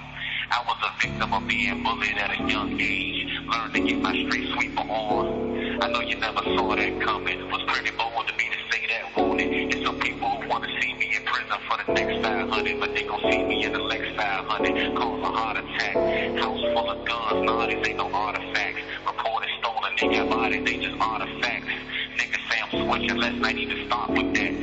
I 0.51 0.63
was 0.67 0.77
a 0.81 1.01
victim 1.01 1.33
of 1.33 1.47
being 1.47 1.83
bullied 1.83 2.17
at 2.17 2.31
a 2.31 2.49
young 2.49 2.79
age. 2.79 3.27
Learned 3.45 3.73
to 3.73 3.81
get 3.81 4.01
my 4.01 4.13
street 4.25 4.49
sweeper 4.53 4.81
on. 4.81 5.64
I 5.81 5.87
know 5.89 5.99
you 5.99 6.15
never 6.15 6.41
saw 6.55 6.73
that 6.75 7.01
coming. 7.01 7.39
It 7.39 7.51
Was 7.51 7.61
pretty 7.67 7.91
bold 7.97 8.27
to 8.27 8.33
me 8.37 8.47
to 8.47 8.59
say 8.71 8.87
that 8.87 9.17
wanted. 9.17 9.51
It's 9.51 9.85
some 9.85 9.99
people 9.99 10.29
who 10.29 10.47
wanna 10.47 10.69
see 10.79 10.93
me 10.93 11.15
in 11.15 11.23
prison 11.23 11.57
for 11.67 11.75
the 11.83 11.91
next 11.91 12.23
500, 12.23 12.79
but 12.79 12.95
they 12.95 13.03
gon' 13.03 13.19
see 13.29 13.43
me 13.43 13.65
in 13.65 13.73
the 13.73 13.79
Lex 13.79 14.03
500. 14.15 14.95
Cause 14.95 15.19
a 15.19 15.31
heart 15.35 15.57
attack. 15.57 15.95
House 16.39 16.61
full 16.71 16.89
of 16.89 17.05
guns, 17.05 17.43
nah, 17.43 17.67
these 17.67 17.85
ain't 17.87 17.97
no 17.97 18.09
artifacts. 18.09 18.81
Reported 19.05 19.49
stolen, 19.59 19.91
they 19.99 20.07
got 20.15 20.29
bodies, 20.29 20.63
they 20.63 20.77
just 20.77 20.95
artifacts. 21.01 21.67
Niggas 22.15 22.43
say 22.49 22.57
I'm 22.63 22.71
switching, 22.87 23.17
let's 23.17 23.35
not 23.35 23.55
even 23.55 23.87
start 23.87 24.09
with 24.11 24.33
that. 24.33 24.53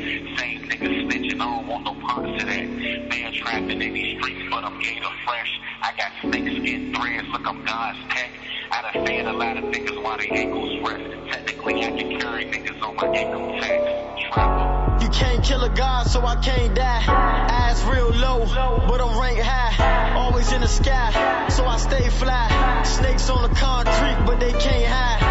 Same 0.40 0.64
niggas 0.64 0.97
snitching, 1.05 1.40
I 1.40 1.44
don't 1.44 1.66
want 1.66 1.84
no 1.84 1.94
parts 2.09 2.40
of 2.40 2.48
that. 2.48 2.66
Man 2.66 3.32
trapped 3.34 3.70
in 3.70 3.78
these 3.78 4.16
streets, 4.16 4.48
but 4.51 4.64
I'm 4.64 4.80
gator 4.80 5.12
fresh. 5.26 5.60
I 5.82 5.93
got 5.93 6.12
snake 6.22 6.48
skin 6.56 6.94
threads, 6.94 7.28
look, 7.28 7.47
I'm 7.47 7.62
God's 7.66 7.98
tech. 8.09 8.30
I 8.74 8.81
done 8.81 9.05
fed 9.05 9.27
a 9.27 9.32
lot 9.35 9.59
of 9.59 9.65
niggas 9.65 10.03
while 10.03 10.16
they 10.16 10.28
ankles 10.28 10.81
rest. 10.81 11.05
Technically, 11.31 11.85
I 11.85 11.90
can 11.90 12.19
carry 12.19 12.47
niggas 12.47 12.82
on 12.82 12.97
my 12.97 13.07
ankle 13.09 13.61
tags. 13.61 14.23
Travel. 14.32 15.03
You 15.03 15.11
can't 15.11 15.44
kill 15.44 15.62
a 15.62 15.69
god, 15.69 16.07
so 16.07 16.24
I 16.24 16.36
can't 16.36 16.74
die. 16.74 17.05
Eyes 17.07 17.85
real 17.85 18.09
low, 18.09 18.47
but 18.89 18.99
I'm 19.03 19.20
ranked 19.20 19.43
high. 19.43 20.15
Always 20.15 20.51
in 20.53 20.62
the 20.62 20.69
sky, 20.69 21.49
so 21.51 21.66
I 21.66 21.77
stay 21.77 22.09
fly. 22.09 22.82
Snakes 22.85 23.28
on 23.28 23.43
the 23.43 23.55
concrete, 23.55 24.24
but 24.24 24.40
they 24.40 24.53
can't 24.53 24.86
hide. 24.86 25.23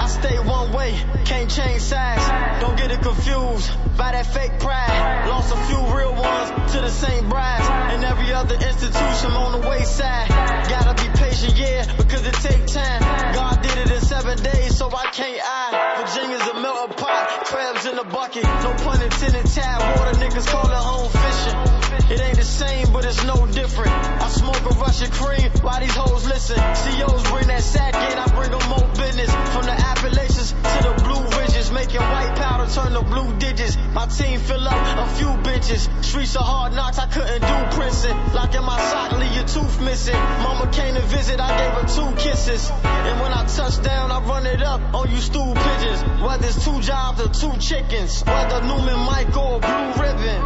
I 0.00 0.06
stay 0.08 0.38
one 0.38 0.72
way, 0.72 0.98
can't 1.26 1.50
change 1.50 1.82
sides. 1.82 2.26
Don't 2.62 2.78
get 2.78 2.90
it 2.90 3.02
confused 3.02 3.70
by 3.98 4.12
that 4.12 4.24
fake 4.24 4.58
pride. 4.58 5.28
Lost 5.28 5.52
a 5.52 5.56
few 5.68 5.80
real 5.94 6.14
ones 6.14 6.72
to 6.72 6.80
the 6.80 6.88
same 6.88 7.28
brides. 7.28 7.68
And 7.68 8.04
every 8.04 8.32
other 8.32 8.54
institution 8.54 9.32
on 9.32 9.60
the 9.60 9.68
wayside. 9.68 10.28
Gotta 10.28 10.94
be 10.94 11.15
yeah, 11.44 11.84
because 11.96 12.26
it 12.26 12.34
take 12.34 12.66
time. 12.66 13.00
God 13.34 13.60
did 13.62 13.76
it 13.78 13.90
in 13.90 14.00
seven 14.00 14.42
days, 14.42 14.76
so 14.76 14.88
I 14.88 15.06
can't 15.12 15.40
I. 15.44 16.00
Virginia's 16.00 16.46
a 16.48 16.60
melting 16.60 16.96
pot, 16.96 17.44
crabs 17.44 17.84
in 17.86 17.98
a 17.98 18.04
bucket. 18.04 18.44
No 18.44 18.72
pun 18.84 19.02
intended, 19.02 19.46
tap 19.46 19.98
water, 19.98 20.16
niggas 20.18 20.46
call 20.46 20.66
it 20.66 20.82
home 20.90 21.10
fishing. 21.10 21.86
It 22.10 22.20
ain't 22.20 22.36
the 22.36 22.44
same, 22.44 22.92
but 22.92 23.04
it's 23.04 23.22
no 23.24 23.46
different. 23.46 23.92
I 23.92 24.28
smoke 24.28 24.62
a 24.64 24.74
Russian 24.80 25.10
cream 25.10 25.50
while 25.60 25.80
these 25.80 25.94
hoes 25.94 26.24
listen. 26.26 26.56
CEOs 26.56 27.30
bring 27.30 27.48
that 27.48 27.62
sack 27.62 27.94
in, 27.94 28.18
I 28.18 28.26
bring 28.34 28.50
them 28.50 28.68
more 28.68 28.88
business. 28.96 29.30
From 29.52 29.64
the 29.66 29.76
Appalachians 29.76 30.52
to 30.52 30.78
the 30.88 30.94
Blue 31.04 31.35
making 31.76 32.00
white 32.00 32.34
powder 32.36 32.66
turn 32.72 32.92
to 32.92 33.02
blue 33.02 33.36
digits. 33.36 33.76
My 33.92 34.06
team 34.06 34.40
fill 34.40 34.66
up 34.66 34.80
a 35.04 35.06
few 35.16 35.30
benches. 35.44 35.88
Streets 36.00 36.34
are 36.34 36.42
hard 36.42 36.72
knocks, 36.72 36.98
I 36.98 37.06
couldn't 37.06 37.42
do 37.42 37.56
Princeton. 37.76 38.16
Lock 38.32 38.54
in 38.54 38.64
my 38.64 38.80
sock, 38.80 39.12
leave 39.20 39.34
your 39.36 39.44
tooth 39.44 39.78
missing. 39.82 40.20
Mama 40.44 40.72
came 40.72 40.94
to 40.94 41.02
visit, 41.02 41.38
I 41.38 41.50
gave 41.60 41.72
her 41.78 41.86
two 41.96 42.10
kisses. 42.16 42.70
And 42.70 43.20
when 43.20 43.32
I 43.32 43.44
touch 43.46 43.82
down, 43.82 44.10
I 44.10 44.20
run 44.24 44.46
it 44.46 44.62
up 44.62 44.80
on 44.94 45.10
you 45.10 45.18
stool 45.18 45.52
pigeons. 45.54 46.00
Whether 46.24 46.46
it's 46.46 46.64
two 46.64 46.80
jobs 46.80 47.20
or 47.20 47.28
two 47.28 47.54
chickens. 47.58 48.24
Whether 48.24 48.62
Newman 48.62 49.00
Michael 49.12 49.56
or 49.56 49.60
Blue 49.60 49.88
Ribbon. 50.00 50.40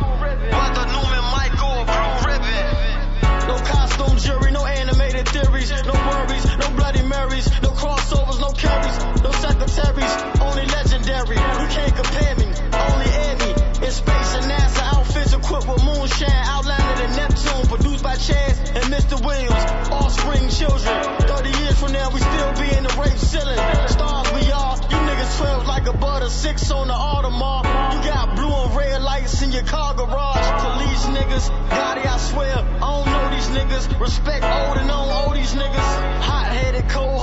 Whether 0.58 0.84
Newman 0.94 1.24
Michael 1.38 1.74
or 1.78 1.86
Blue 1.94 2.14
Ribbon. 2.26 2.90
No 3.46 3.56
costume 3.70 4.18
jury, 4.18 4.50
no 4.50 4.66
animated 4.66 5.28
theories, 5.28 5.70
no 5.70 5.94
worries, 5.94 6.44
no 6.58 6.68
Bloody 6.76 7.02
Marys, 7.02 7.46
no 7.62 7.70
crossovers, 7.70 8.40
no 8.40 8.50
carries, 8.52 8.98
no 9.22 9.30
secretaries, 9.32 10.39
only. 11.20 11.36
You 11.36 11.68
can't 11.68 11.94
compare 11.94 12.34
me, 12.36 12.48
only 12.72 13.10
me. 13.40 13.50
In 13.86 13.92
space 13.92 14.30
and 14.36 14.46
NASA 14.50 14.82
outfits 14.96 15.32
equipped 15.32 15.68
with 15.68 15.84
moonshine, 15.84 16.44
outlined 16.46 17.00
in 17.00 17.10
Neptune, 17.16 17.66
produced 17.68 18.02
by 18.02 18.16
Chaz 18.16 18.56
and 18.76 18.84
Mr. 18.92 19.20
Williams. 19.24 19.64
Offspring 19.90 20.48
children, 20.48 20.96
30 21.28 21.48
years 21.60 21.78
from 21.80 21.92
now 21.92 22.10
we 22.10 22.20
still 22.20 22.52
be 22.54 22.68
in 22.76 22.84
the 22.84 22.94
rape 23.00 23.18
ceiling. 23.18 23.58
Stars 23.88 24.32
we 24.32 24.52
are, 24.52 24.76
you 24.76 24.98
niggas 25.08 25.38
12 25.38 25.66
like 25.66 25.86
a 25.86 25.96
butter, 25.96 26.28
six 26.28 26.70
on 26.70 26.88
the 26.88 26.94
Audemars. 26.94 27.64
You 27.94 28.10
got 28.10 28.36
blue 28.36 28.52
and 28.52 28.76
red 28.76 29.02
lights 29.02 29.42
in 29.42 29.52
your 29.52 29.64
car 29.64 29.94
garage. 29.94 30.46
Police 30.64 31.04
niggas, 31.16 31.50
Gotti, 31.68 32.06
I 32.06 32.18
swear, 32.18 32.56
I 32.56 32.80
don't 32.80 33.06
know 33.06 33.30
these 33.30 33.48
niggas. 33.48 34.00
Respect 34.00 34.44
old 34.44 34.76
and 34.78 34.90
I 34.90 35.24
don't 35.24 35.34
these 35.34 35.54
niggas. 35.54 35.90
Hot 36.22 36.46
headed, 36.52 36.88
cold 36.88 37.20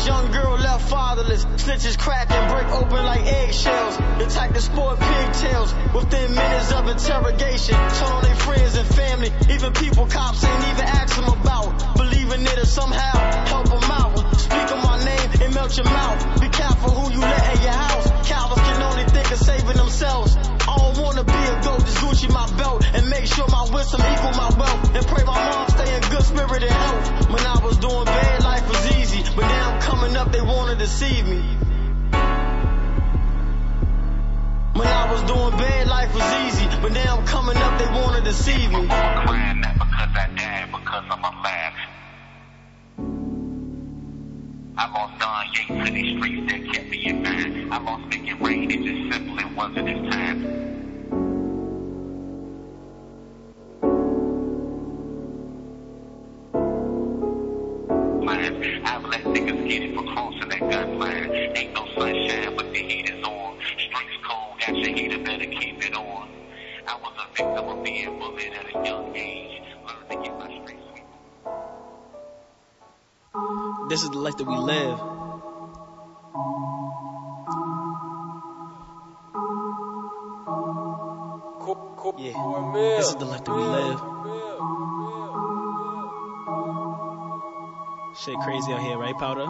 this 0.00 0.08
young 0.08 0.30
girl 0.30 0.56
left 0.56 0.88
fatherless. 0.88 1.44
Snitches 1.44 1.98
crack 1.98 2.30
and 2.30 2.50
break 2.52 2.68
open 2.72 3.04
like 3.04 3.24
eggshells. 3.26 3.96
The 3.96 4.26
type 4.30 4.56
sport 4.58 4.98
pigtails 4.98 5.74
within 5.94 6.34
minutes 6.34 6.72
of 6.72 6.88
interrogation. 6.88 7.74
Turn 7.74 8.12
on 8.12 8.22
their 8.22 8.34
friends 8.36 8.76
and 8.76 8.88
family, 8.88 9.30
even 9.50 9.72
people 9.72 10.06
cops 10.06 10.44
ain't 10.44 10.68
even 10.72 10.86
ask 10.86 11.16
them 11.16 11.28
about. 11.28 11.96
Believing 11.96 12.42
it'll 12.42 12.64
somehow 12.64 13.16
help 13.46 13.68
them 13.68 13.90
out. 13.90 14.16
Speak 14.40 14.72
on 14.72 14.82
my 14.82 15.04
name 15.04 15.30
and 15.42 15.54
melt 15.54 15.76
your 15.76 15.84
mouth. 15.84 16.40
Be 16.40 16.48
careful 16.48 16.90
who 16.90 17.12
you 17.12 17.20
let 17.20 17.56
in 17.56 17.62
your 17.62 17.72
house. 17.72 18.06
Cowards 18.28 18.60
can 18.62 18.82
only 18.82 19.04
think 19.04 19.30
of 19.30 19.38
saving 19.38 19.76
themselves. 19.76 20.36
I 20.36 20.76
don't 20.76 20.98
wanna 21.02 21.24
be 21.24 21.40
a 21.52 21.60
goat, 21.62 21.80
just 21.84 21.98
Gucci 21.98 22.32
my 22.32 22.46
belt 22.56 22.84
and 22.94 23.08
make 23.10 23.26
sure 23.26 23.46
my 23.48 23.68
wisdom 23.72 24.00
equal 24.00 24.32
my 24.32 24.50
wealth. 24.56 24.96
And 24.96 25.06
pray 25.06 25.24
my 25.24 25.38
mom 25.50 25.68
stay 25.68 25.94
in 25.94 26.02
good 26.08 26.24
spirit 26.24 26.62
and 26.62 26.72
health. 26.72 27.30
When 27.30 27.44
I 27.44 27.58
was 27.64 27.76
doing 27.78 28.04
bad, 28.04 28.39
up, 30.20 30.32
they 30.32 30.42
wanna 30.42 30.74
deceive 30.74 31.26
me. 31.26 31.40
When 34.78 34.86
I 34.86 35.10
was 35.10 35.22
doing 35.22 35.56
bad, 35.56 35.88
life 35.88 36.14
was 36.14 36.28
easy, 36.44 36.66
but 36.82 36.92
now 36.92 37.16
I'm 37.16 37.26
coming 37.26 37.56
up, 37.56 37.78
they 37.78 37.86
wanna 37.86 38.20
deceive 38.20 38.70
me. 38.70 38.86
I'm 38.90 39.26
crying 39.26 39.60
not 39.60 39.74
because 39.74 40.10
I 40.14 40.28
died, 40.36 40.68
because 40.72 41.04
I'm 41.10 41.24
alive. 41.24 41.72
I 44.76 44.92
lost 44.92 45.18
Don 45.20 45.46
Yates 45.54 45.86
to 45.86 45.92
these 45.92 46.18
streets 46.18 46.52
that 46.52 46.74
kept 46.74 46.88
me 46.90 47.06
in 47.06 47.22
mind. 47.22 47.72
I 47.72 47.78
lost 47.78 48.04
making 48.08 48.42
rain, 48.42 48.70
it 48.70 48.82
just 48.82 49.12
simply 49.12 49.44
wasn't 49.56 49.88
his 49.88 50.10
time. 50.12 50.79
Let 59.70 59.80
niggas 59.80 59.94
for 59.94 60.04
crossing 60.12 60.48
that 60.48 60.60
gun 60.60 60.98
line. 60.98 61.30
Ain't 61.56 61.74
no 61.74 61.86
sunshine, 61.96 62.56
but 62.56 62.72
the 62.72 62.78
heat 62.78 63.10
is 63.10 63.24
on. 63.24 63.58
Streets 63.78 64.18
cold, 64.26 64.60
got 64.60 64.76
your 64.76 64.96
heater, 64.96 65.18
better 65.18 65.46
keep 65.46 65.84
it 65.84 65.94
on. 65.94 66.28
I 66.86 66.96
was 66.96 67.12
a 67.18 67.28
victim 67.36 67.68
of 67.68 67.84
being 67.84 68.18
bullied 68.18 68.52
at 68.52 68.66
a 68.66 68.86
young 68.86 69.16
age. 69.16 69.62
Learned 69.86 70.10
to 70.10 70.16
get 70.16 70.38
my 70.38 70.46
street 70.46 70.80
sweet. 70.90 71.04
This 73.88 74.02
is 74.02 74.10
the 74.10 74.18
life 74.18 74.36
that 74.36 74.46
we 74.46 74.56
live. 74.56 74.98
Yeah, 82.18 82.32
this 82.98 83.08
is 83.08 83.14
the 83.16 83.24
life 83.24 83.44
that 83.44 83.54
we 83.54 83.62
live. 83.62 84.09
Shit 88.30 88.38
crazy 88.42 88.72
out 88.72 88.80
here, 88.80 88.96
right, 88.96 89.18
Powder? 89.18 89.46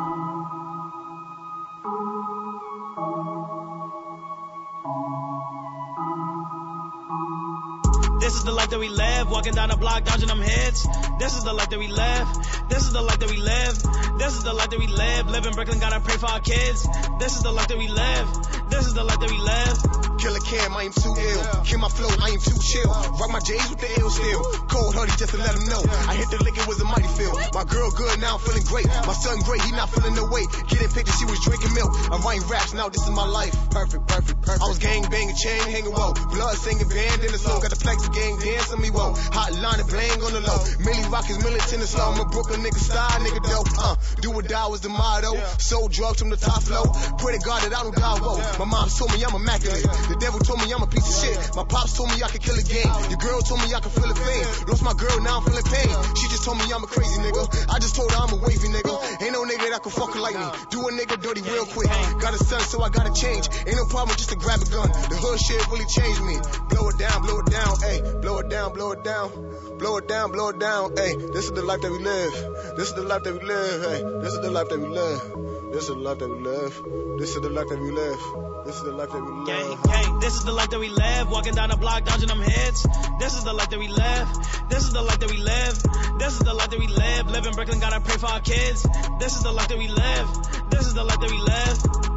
This 8.21 8.35
is 8.37 8.45
the 8.45 8.53
life 8.53 8.71
that 8.71 8.79
we 8.79 8.89
live. 8.89 9.31
Walking 9.31 9.53
down 9.53 9.69
the 9.69 9.77
block, 9.77 10.05
dodging 10.05 10.29
them 10.29 10.41
hits. 10.41 10.87
This 11.19 11.37
is 11.37 11.45
the 11.45 11.53
life 11.53 11.69
that 11.69 11.79
we 11.79 11.89
live. 11.89 12.27
This 12.71 12.87
is 12.87 12.93
the 12.95 13.03
life 13.03 13.19
that 13.19 13.31
we 13.31 13.37
live. 13.37 14.19
This 14.19 14.35
is 14.35 14.45
the 14.45 14.55
life 14.55 14.71
that 14.71 14.79
we 14.79 14.87
live. 14.87 15.29
In 15.29 15.53
Brooklyn, 15.53 15.79
gotta 15.79 16.01
pray 16.01 16.17
for 16.17 16.31
our 16.31 16.41
kids. 16.41 16.89
This 17.19 17.37
is 17.37 17.43
the 17.43 17.53
life 17.53 17.69
that 17.69 17.77
we 17.77 17.89
live. 17.89 18.71
This 18.71 18.87
is 18.87 18.95
the 18.95 19.05
life 19.05 19.21
that 19.21 19.31
we 19.31 19.37
live. 19.37 20.10
Killer 20.21 20.45
Cam, 20.45 20.77
I 20.77 20.85
am 20.85 20.93
too 20.93 21.17
ill. 21.17 21.43
Kill 21.65 21.81
my 21.81 21.89
flow, 21.89 22.13
I 22.13 22.29
am 22.37 22.41
too 22.45 22.61
chill. 22.61 22.93
Rock 23.17 23.33
my 23.33 23.41
J's 23.41 23.65
with 23.73 23.81
the 23.81 23.89
L 24.05 24.11
still. 24.13 24.45
Cold 24.69 24.93
hoodie 24.93 25.17
just 25.17 25.33
to 25.33 25.41
let 25.41 25.57
him 25.57 25.65
know. 25.73 25.81
I 25.81 26.13
hit 26.13 26.29
the 26.29 26.37
lick, 26.45 26.61
it 26.61 26.69
was 26.69 26.77
a 26.77 26.85
mighty 26.85 27.09
feel. 27.17 27.33
My 27.57 27.65
girl 27.65 27.89
good, 27.91 28.21
now 28.21 28.37
I'm 28.37 28.43
feeling 28.45 28.69
great. 28.69 28.85
My 29.09 29.17
son 29.17 29.41
great, 29.49 29.65
he 29.65 29.73
not 29.73 29.89
feeling 29.89 30.13
no 30.13 30.29
weight. 30.29 30.45
Getting 30.69 30.93
pictures, 30.93 31.17
she 31.17 31.25
was 31.25 31.41
drinking 31.41 31.73
milk. 31.73 31.89
I'm 32.13 32.21
writing 32.21 32.45
raps, 32.53 32.77
now 32.77 32.93
this 32.93 33.01
is 33.01 33.13
my 33.17 33.25
life. 33.25 33.57
Perfect, 33.73 34.05
perfect, 34.13 34.45
perfect. 34.45 34.61
I 34.61 34.69
was 34.69 34.77
gang 34.77 35.09
banging, 35.09 35.37
chain 35.41 35.65
hanging 35.73 35.97
whoa. 35.97 36.13
Blood 36.13 36.53
singing, 36.61 36.89
band 36.93 37.25
in 37.25 37.33
the 37.33 37.41
soul. 37.41 37.57
Got 37.65 37.73
the 37.73 37.81
flex 37.81 38.05
gang 38.13 38.37
dancing 38.45 38.81
me 38.85 38.93
whoa. 38.93 39.17
Hot 39.33 39.57
line 39.57 39.81
and 39.81 39.89
bling 39.89 40.21
on 40.21 40.37
the 40.37 40.45
low. 40.45 40.61
Millie 40.85 41.09
Rock 41.09 41.33
is 41.33 41.41
militant 41.41 41.81
and 41.81 41.89
slow. 41.89 42.13
I'm 42.13 42.21
a 42.21 42.29
Brooklyn 42.29 42.61
nigga 42.61 42.77
style, 42.77 43.25
nigga 43.25 43.41
dope. 43.41 43.73
Uh, 43.73 43.97
do 44.21 44.37
or 44.37 44.45
die 44.45 44.69
was 44.69 44.85
the 44.85 44.93
motto. 44.93 45.33
Sold 45.57 45.97
drugs 45.97 46.21
from 46.21 46.29
the 46.29 46.37
top 46.37 46.61
flow. 46.61 46.85
Pray 47.17 47.33
to 47.33 47.41
God 47.41 47.65
that 47.65 47.73
I 47.73 47.89
don't 47.89 47.97
die, 47.97 48.21
whoa. 48.21 48.37
My 48.61 48.69
mom 48.69 48.93
told 48.93 49.17
me 49.17 49.25
I'm 49.25 49.33
immaculate. 49.33 49.89
Devil 50.21 50.41
told 50.41 50.61
me 50.61 50.69
I'm 50.73 50.83
a 50.83 50.87
piece 50.87 51.09
of 51.09 51.17
shit. 51.25 51.57
My 51.57 51.65
pops 51.65 51.97
told 51.97 52.13
me 52.13 52.23
I 52.23 52.29
could 52.29 52.45
kill 52.45 52.55
a 52.55 52.63
game. 52.63 52.93
Your 53.09 53.17
girl 53.17 53.41
told 53.41 53.65
me 53.65 53.73
I 53.73 53.81
could 53.81 53.93
feel 53.93 54.07
the 54.07 54.15
pain. 54.15 54.45
Lost 54.69 54.85
my 54.85 54.93
girl, 54.93 55.17
now 55.25 55.41
I'm 55.41 55.45
feeling 55.49 55.65
pain. 55.65 55.91
She 56.15 56.29
just 56.29 56.45
told 56.45 56.61
me 56.61 56.69
I'm 56.69 56.85
a 56.85 56.87
crazy 56.87 57.17
nigga. 57.25 57.41
I 57.73 57.81
just 57.81 57.97
told 57.97 58.13
her 58.13 58.21
I'm 58.21 58.33
a 58.37 58.41
wavy 58.45 58.69
nigga. 58.69 58.93
Ain't 59.25 59.33
no 59.33 59.49
nigga 59.49 59.73
that 59.73 59.81
can 59.83 59.93
fuck 59.93 60.13
her 60.13 60.21
like 60.21 60.37
me. 60.37 60.47
Do 60.71 60.85
a 60.87 60.93
nigga 60.93 61.17
dirty 61.21 61.41
real 61.41 61.65
quick. 61.65 61.89
Got 62.21 62.37
a 62.37 62.39
son, 62.39 62.61
so 62.61 62.83
I 62.83 62.91
gotta 62.91 63.13
change. 63.17 63.49
Ain't 63.65 63.81
no 63.81 63.87
problem 63.89 64.17
just 64.21 64.31
to 64.31 64.37
grab 64.37 64.61
a 64.61 64.69
gun. 64.69 64.93
The 65.09 65.17
hood 65.17 65.41
shit 65.41 65.61
really 65.73 65.89
changed 65.89 66.21
me. 66.21 66.37
Blow 66.69 66.93
it 66.93 66.99
down, 67.01 67.23
blow 67.23 67.41
it 67.41 67.49
down, 67.49 67.73
ayy. 67.89 68.21
Blow 68.21 68.39
it 68.39 68.49
down, 68.51 68.73
blow 68.75 68.93
it 68.93 69.03
down. 69.03 69.33
Blow 69.81 69.97
it 69.97 70.07
down, 70.07 70.33
blow 70.33 70.49
it 70.51 70.61
down, 70.61 70.95
ayy. 71.01 71.33
This 71.33 71.49
is 71.49 71.53
the 71.53 71.63
life 71.63 71.81
that 71.81 71.91
we 71.91 71.99
live. 71.99 72.33
This 72.77 72.89
is 72.89 72.95
the 72.95 73.03
life 73.03 73.25
that 73.25 73.33
we 73.33 73.41
live, 73.41 73.81
ayy. 73.89 74.23
This 74.23 74.33
is 74.35 74.41
the 74.41 74.51
life 74.51 74.69
that 74.69 74.79
we 74.79 74.89
live. 74.89 75.50
This 75.73 75.89
is 75.89 75.95
the 75.95 76.03
life 76.03 76.19
that 76.19 76.29
we 76.29 76.41
live. 76.41 76.83
This 77.19 77.37
is 77.37 77.41
the 77.43 77.49
life 77.49 77.69
that 77.69 77.79
we 77.79 77.93
live. 77.93 78.19
This 78.67 78.77
is 78.77 78.83
the 78.83 78.91
life 78.91 79.11
that 79.11 79.23
we 79.23 79.31
live. 79.31 79.47
Gang, 79.47 79.79
gang, 79.85 80.19
this 80.19 80.35
is 80.35 80.45
the 80.45 80.53
life 80.53 80.69
that 80.71 80.81
we 80.81 80.89
live. 80.89 81.31
Walking 81.31 81.55
down 81.55 81.71
the 81.71 81.77
block, 81.77 82.05
dodging 82.05 82.27
them 82.27 82.43
hits. 82.43 82.87
This 83.21 83.35
is 83.37 83.45
the 83.45 83.53
life 83.53 83.71
that 83.71 83.79
we 83.79 83.87
live. 83.87 84.29
This 84.69 84.83
is 84.83 84.93
the 84.93 85.01
life 85.01 85.21
that 85.21 85.31
we 85.31 85.37
live. 85.39 85.79
This 86.19 86.33
is 86.33 86.41
the 86.41 86.55
life 86.55 86.71
that 86.71 86.79
we 86.79 86.89
live. 86.89 87.31
Live 87.31 87.47
in 87.47 87.53
Brooklyn, 87.53 87.79
gotta 87.79 88.01
pray 88.01 88.17
for 88.17 88.27
our 88.27 88.41
kids. 88.41 88.85
This 89.21 89.37
is 89.37 89.45
the 89.45 89.53
life 89.53 89.69
that 89.69 89.79
we 89.79 89.87
live. 89.87 90.71
This 90.71 90.87
is 90.87 90.95
the 90.95 91.05
life 91.05 91.21
that 91.21 91.31
we 91.31 91.39
live. 91.39 92.10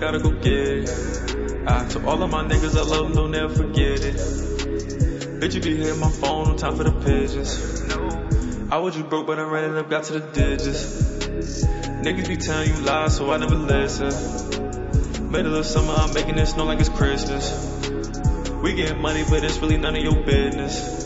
Gotta 0.00 0.18
go 0.18 0.30
get 0.30 0.54
it. 0.54 0.88
I, 1.66 1.86
to 1.88 2.06
all 2.06 2.22
of 2.22 2.30
my 2.30 2.42
niggas, 2.42 2.74
I 2.74 2.82
love 2.82 3.08
them, 3.08 3.12
don't 3.12 3.30
never 3.32 3.54
forget 3.54 4.02
it. 4.02 4.16
Bitch, 4.16 5.54
you 5.54 5.60
be 5.60 5.76
hitting 5.76 6.00
my 6.00 6.10
phone, 6.10 6.48
no 6.48 6.56
time 6.56 6.74
for 6.74 6.84
the 6.84 6.92
pigeons. 6.92 8.72
I 8.72 8.78
was 8.78 8.94
just 8.94 9.10
broke, 9.10 9.26
but 9.26 9.38
I 9.38 9.42
ran 9.42 9.72
it 9.72 9.76
up, 9.76 9.90
got 9.90 10.04
to 10.04 10.14
the 10.14 10.20
digits. 10.20 11.64
Niggas 12.02 12.28
be 12.28 12.38
telling 12.38 12.70
you 12.70 12.80
lies, 12.80 13.16
so 13.18 13.30
I 13.30 13.36
never 13.36 13.56
listen. 13.56 15.30
Middle 15.30 15.54
of 15.54 15.66
summer, 15.66 15.92
I'm 15.92 16.14
making 16.14 16.38
it 16.38 16.46
snow 16.46 16.64
like 16.64 16.80
it's 16.80 16.88
Christmas. 16.88 17.52
We 18.62 18.72
getting 18.72 19.02
money, 19.02 19.24
but 19.28 19.44
it's 19.44 19.58
really 19.58 19.76
none 19.76 19.96
of 19.96 20.02
your 20.02 20.24
business. 20.24 20.99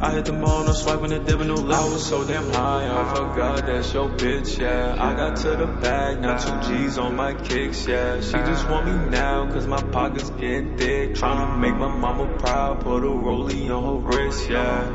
I 0.00 0.12
hit 0.12 0.26
the 0.26 0.32
mall, 0.32 0.64
no 0.64 0.72
swiping 0.72 1.12
and 1.12 1.26
dipping, 1.26 1.48
no 1.48 1.54
limit. 1.54 1.76
I 1.76 1.84
was 1.88 2.06
so 2.06 2.24
damn 2.24 2.48
high, 2.52 2.86
I 2.86 3.14
forgot 3.14 3.66
that's 3.66 3.92
your 3.92 4.08
bitch, 4.08 4.58
yeah. 4.58 4.94
I 4.96 5.14
got 5.14 5.36
to 5.38 5.56
the 5.56 5.66
bag, 5.66 6.20
now 6.20 6.38
two 6.38 6.68
G's 6.68 6.98
on 6.98 7.16
my 7.16 7.34
kicks, 7.34 7.84
yeah. 7.84 8.20
She 8.20 8.30
just 8.30 8.68
want 8.68 8.86
me 8.86 9.10
now, 9.10 9.50
cause 9.50 9.66
my 9.66 9.82
pockets 9.82 10.30
getting 10.30 10.76
thick. 10.76 11.14
Tryna 11.14 11.58
make 11.58 11.74
my 11.74 11.88
mama 11.88 12.38
proud, 12.38 12.80
put 12.82 13.02
a 13.02 13.06
rollie 13.06 13.68
on 13.70 14.02
her 14.02 14.08
wrist, 14.08 14.48
yeah. 14.48 14.88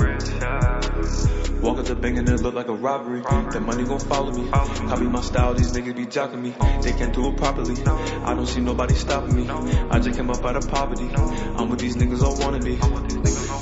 Walk 1.62 1.78
up 1.80 1.86
the 1.86 1.96
bank 1.96 2.18
and 2.18 2.28
it 2.28 2.42
look 2.42 2.54
like 2.54 2.68
a 2.68 2.74
robbery. 2.74 3.22
That 3.22 3.62
money 3.62 3.84
gon' 3.84 4.00
follow 4.00 4.32
me. 4.32 4.50
Copy 4.50 5.04
my 5.04 5.22
style, 5.22 5.54
these 5.54 5.72
niggas 5.74 5.96
be 5.96 6.06
jocking 6.06 6.42
me. 6.42 6.54
They 6.82 6.92
can't 6.92 7.14
do 7.14 7.28
it 7.30 7.38
properly. 7.38 7.82
I 7.86 8.34
don't 8.34 8.48
see 8.48 8.62
nobody 8.62 8.96
stopping 8.96 9.36
me. 9.36 9.50
I 9.50 10.00
just 10.00 10.18
came 10.18 10.30
up 10.30 10.44
out 10.44 10.58
of 10.58 10.70
poverty. 10.70 11.10
I'm 11.14 11.70
with 11.70 11.80
these 11.80 11.96
niggas 11.98 12.22
all 12.22 12.38
wanna 12.38 12.60
be. 12.60 12.80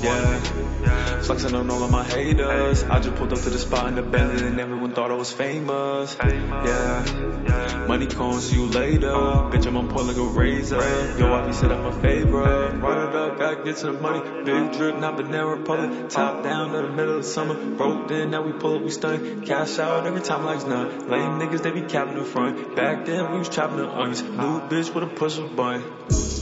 Yeah. 0.04 1.22
Flexing 1.22 1.54
on 1.54 1.70
all 1.70 1.84
of 1.84 1.92
my 1.92 2.04
haters. 2.04 2.84
I 2.84 3.00
just 3.00 3.16
pulled 3.16 3.32
up 3.34 3.40
to 3.42 3.50
the 3.50 3.60
spot 3.60 3.88
in 3.88 3.96
the 3.96 4.02
Bentley 4.02 4.48
and 4.48 4.60
everyone 4.60 4.94
thought 4.94 5.12
I 5.12 5.14
was 5.14 5.32
famous. 5.32 6.18
Yeah. 6.20 7.86
Money 7.88 8.08
calling, 8.08 8.40
see 8.40 8.56
you 8.56 8.68
later. 8.68 9.12
Bitch, 9.52 9.66
I'm 9.68 9.78
on 9.78 9.90
point 9.90 10.08
like 10.08 10.18
a 10.18 10.24
razor. 10.24 10.78
Yo, 11.20 11.34
I 11.34 11.46
be 11.46 11.54
set 11.54 11.72
up 11.72 11.84
my 11.84 12.02
favorite. 12.02 12.80
Run 12.80 13.10
it 13.10 13.16
up, 13.16 13.38
gotta 13.38 13.64
get 13.64 13.78
to 13.78 13.88
the 13.88 13.94
money. 13.94 14.44
Big 14.44 14.72
drip, 14.74 14.98
not 14.98 15.18
Banana 15.18 15.48
Republic. 15.48 16.10
Top 16.10 16.44
down 16.44 16.74
in 16.76 16.84
the 16.84 16.92
middle 16.92 17.18
of 17.18 17.26
summer. 17.26 17.54
Broke 17.76 18.08
then, 18.08 18.32
now 18.32 18.42
we 18.42 18.54
pull 18.54 18.78
up, 18.78 18.82
we 18.82 18.90
stun. 18.90 19.46
Cash 19.46 19.78
out 19.78 20.08
every 20.08 20.22
time 20.22 20.46
like 20.46 20.58
it's 20.58 20.66
none. 20.66 21.10
Lame 21.10 21.40
niggas, 21.40 21.62
they 21.62 21.72
be 21.72 21.82
capping 21.82 22.16
the 22.16 22.24
front. 22.24 22.76
Back 22.76 23.06
then, 23.06 23.32
we 23.32 23.40
was 23.40 23.50
chopping 23.50 23.78
the 23.78 23.90
onions. 23.90 24.24
New 24.24 24.62
bitch 24.62 24.94
with 24.94 25.04
a 25.04 25.08
push 25.08 25.38
of 25.38 25.56
button. 25.56 25.84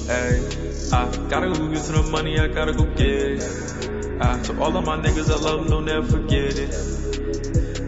Hey, 0.10 0.42
I 0.92 1.06
gotta 1.30 1.54
go 1.54 1.68
get 1.68 1.84
the 1.84 2.08
money, 2.10 2.40
I 2.40 2.48
gotta 2.48 2.74
go 2.74 2.84
get 2.84 3.08
it. 3.08 4.18
Ah, 4.20 4.42
to 4.42 4.60
all 4.60 4.76
of 4.76 4.84
my 4.84 4.98
niggas, 4.98 5.30
I 5.30 5.36
love 5.36 5.60
them, 5.60 5.70
don't 5.70 5.88
ever 5.88 6.08
forget 6.08 6.58
it. 6.58 6.72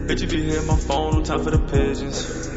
Bitch, 0.06 0.20
you 0.20 0.28
be 0.28 0.44
hear 0.44 0.62
my 0.62 0.76
phone, 0.76 1.14
no 1.14 1.24
time 1.24 1.42
for 1.42 1.50
the 1.50 1.58
pigeons. 1.58 2.48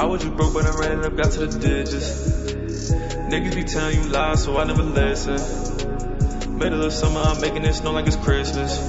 I 0.00 0.04
was 0.04 0.22
just 0.24 0.34
broke, 0.34 0.54
but 0.54 0.66
I 0.66 0.76
ran 0.80 0.98
it 0.98 1.04
up, 1.04 1.16
got 1.16 1.30
to 1.30 1.46
the 1.46 1.60
digits. 1.60 2.90
Niggas 3.30 3.54
be 3.54 3.62
telling 3.62 4.02
you 4.02 4.08
lies, 4.08 4.42
so 4.42 4.58
I 4.58 4.64
never 4.64 4.82
listen. 4.82 6.58
Middle 6.58 6.82
of 6.82 6.92
summer, 6.92 7.20
I'm 7.20 7.40
making 7.40 7.64
it 7.64 7.74
snow 7.74 7.92
like 7.92 8.08
it's 8.08 8.16
Christmas. 8.16 8.80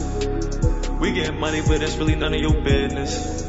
We 1.00 1.12
getting 1.12 1.40
money, 1.40 1.62
but 1.62 1.84
it's 1.84 1.98
really 1.98 2.16
none 2.16 2.34
of 2.34 2.42
your 2.42 2.60
business. 2.64 3.48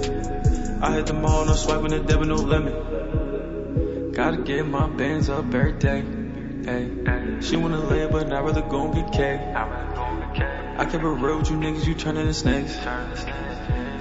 I 0.82 0.92
hit 0.92 1.06
the 1.06 1.14
mall, 1.14 1.46
no 1.46 1.54
swiping 1.54 1.88
the 1.88 2.00
debit, 2.00 2.28
no 2.28 2.34
limit. 2.34 4.12
Gotta 4.12 4.42
get 4.42 4.66
my 4.66 4.88
bands 4.88 5.30
up 5.30 5.46
every 5.46 5.72
day. 5.72 6.23
She 6.64 7.56
wanna 7.56 7.78
live, 7.78 8.12
but 8.12 8.32
I'd 8.32 8.42
rather 8.42 8.62
go 8.62 8.86
and 8.86 8.94
get 8.94 9.12
cake. 9.12 9.40
I 9.40 10.86
kept 10.86 10.94
it 10.94 11.06
real 11.06 11.38
with 11.38 11.50
you 11.50 11.56
niggas, 11.56 11.86
you 11.86 11.94
turning 11.94 12.26
to 12.26 12.32
snakes. 12.32 12.74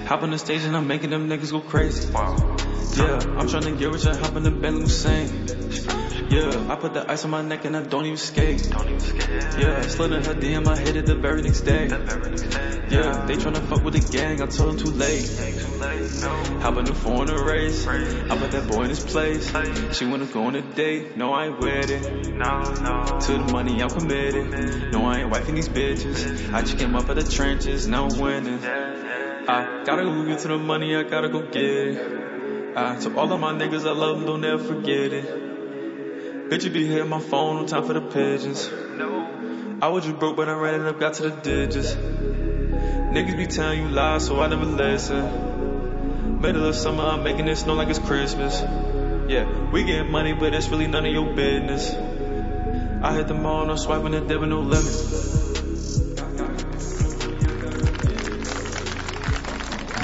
Hop 0.06 0.22
on 0.22 0.30
the 0.30 0.38
stage 0.38 0.64
and 0.64 0.74
I'm 0.74 0.86
making 0.86 1.10
them 1.10 1.28
niggas 1.28 1.50
go 1.50 1.60
crazy. 1.60 2.10
Yeah, 2.12 3.18
I'm 3.38 3.48
trying 3.48 3.64
to 3.64 3.72
get 3.72 3.92
rich 3.92 4.06
and 4.06 4.16
hop 4.16 4.34
in 4.36 4.44
the 4.44 4.50
Bentley 4.50 4.82
Hussein. 4.82 5.28
Yeah, 6.30 6.72
I 6.72 6.76
put 6.76 6.94
the 6.94 7.04
ice 7.08 7.24
on 7.24 7.30
my 7.30 7.42
neck 7.42 7.64
and 7.64 7.76
I 7.76 7.82
don't 7.82 8.04
even 8.06 8.16
skate. 8.16 8.66
Yeah, 9.58 9.82
slid 9.82 10.12
in 10.12 10.24
her 10.24 10.34
DM, 10.34 10.66
I 10.66 10.76
hit 10.76 10.96
it 10.96 11.06
the 11.06 11.14
very 11.14 11.42
next 11.42 11.60
day. 11.62 11.88
Yeah, 11.88 13.24
they 13.26 13.36
tryna 13.36 13.62
fuck 13.62 13.84
with 13.84 13.94
the 13.94 14.16
gang, 14.16 14.40
I 14.40 14.46
told 14.46 14.70
them 14.70 14.76
too 14.78 14.90
late. 14.90 15.28
Hop 16.62 16.76
in 16.78 16.84
the 16.86 16.92
to 16.94 17.44
race. 17.44 17.86
I 17.86 18.38
put 18.38 18.50
that 18.52 18.68
boy 18.68 18.84
in 18.84 18.90
his 18.90 19.04
place. 19.04 19.52
She 19.96 20.06
wanna 20.06 20.26
go 20.26 20.44
on 20.44 20.54
a 20.56 20.62
date, 20.62 21.16
no, 21.16 21.32
I 21.32 21.46
ain't 21.46 21.58
with 21.58 21.90
it. 21.90 22.34
No, 22.34 22.62
no. 22.80 23.18
To 23.20 23.32
the 23.32 23.52
money, 23.52 23.82
I'm 23.82 23.90
committed. 23.90 24.92
No, 24.92 25.06
I 25.06 25.20
ain't 25.20 25.32
wifing 25.32 25.54
these 25.54 25.68
bitches. 25.68 26.52
I 26.52 26.62
just 26.62 26.78
came 26.78 26.96
up 26.96 27.08
out 27.08 27.16
the 27.16 27.24
trenches, 27.24 27.86
now 27.86 28.08
I'm 28.08 28.18
winning. 28.18 28.64
I 28.64 29.82
gotta 29.84 30.04
go 30.04 30.24
get 30.24 30.38
to 30.40 30.48
the 30.48 30.58
money, 30.58 30.96
I 30.96 31.02
gotta 31.02 31.28
go 31.28 31.42
get 31.42 31.62
it. 31.62 32.76
I, 32.76 32.96
to 32.96 33.16
all 33.16 33.32
of 33.32 33.38
my 33.38 33.52
niggas, 33.52 33.86
I 33.86 33.92
love 33.92 34.18
them, 34.18 34.26
don't 34.26 34.44
ever 34.44 34.64
forget 34.64 35.12
it. 35.12 35.43
Bitch, 36.54 36.62
you 36.62 36.70
be 36.70 36.86
hitting 36.86 37.08
my 37.08 37.18
phone, 37.18 37.56
no 37.56 37.66
time 37.66 37.82
for 37.82 37.94
the 37.94 38.00
pigeons. 38.00 38.70
I 39.82 39.88
was 39.88 40.04
just 40.04 40.20
broke, 40.20 40.36
but 40.36 40.48
I 40.48 40.52
ran 40.52 40.82
it 40.82 40.86
up, 40.86 41.00
got 41.00 41.14
to 41.14 41.24
the 41.24 41.30
digits. 41.30 41.94
Niggas 41.94 43.36
be 43.36 43.48
telling 43.48 43.82
you 43.82 43.88
lies, 43.88 44.26
so 44.26 44.40
I 44.40 44.46
never 44.46 44.64
listen. 44.64 46.40
Middle 46.40 46.64
of 46.66 46.76
summer, 46.76 47.02
I'm 47.02 47.24
making 47.24 47.48
it 47.48 47.56
snow 47.56 47.74
like 47.74 47.88
it's 47.88 47.98
Christmas. 47.98 48.60
Yeah, 49.28 49.68
we 49.72 49.82
getting 49.82 50.12
money, 50.12 50.32
but 50.32 50.54
it's 50.54 50.68
really 50.68 50.86
none 50.86 51.04
of 51.04 51.12
your 51.12 51.34
business. 51.34 51.92
I 53.02 53.14
hit 53.16 53.26
the 53.26 53.34
mall, 53.34 53.66
no 53.66 53.74
swiping 53.74 54.12
the 54.12 54.20
debit, 54.20 54.48
no 54.48 54.60
limit. 54.60 54.94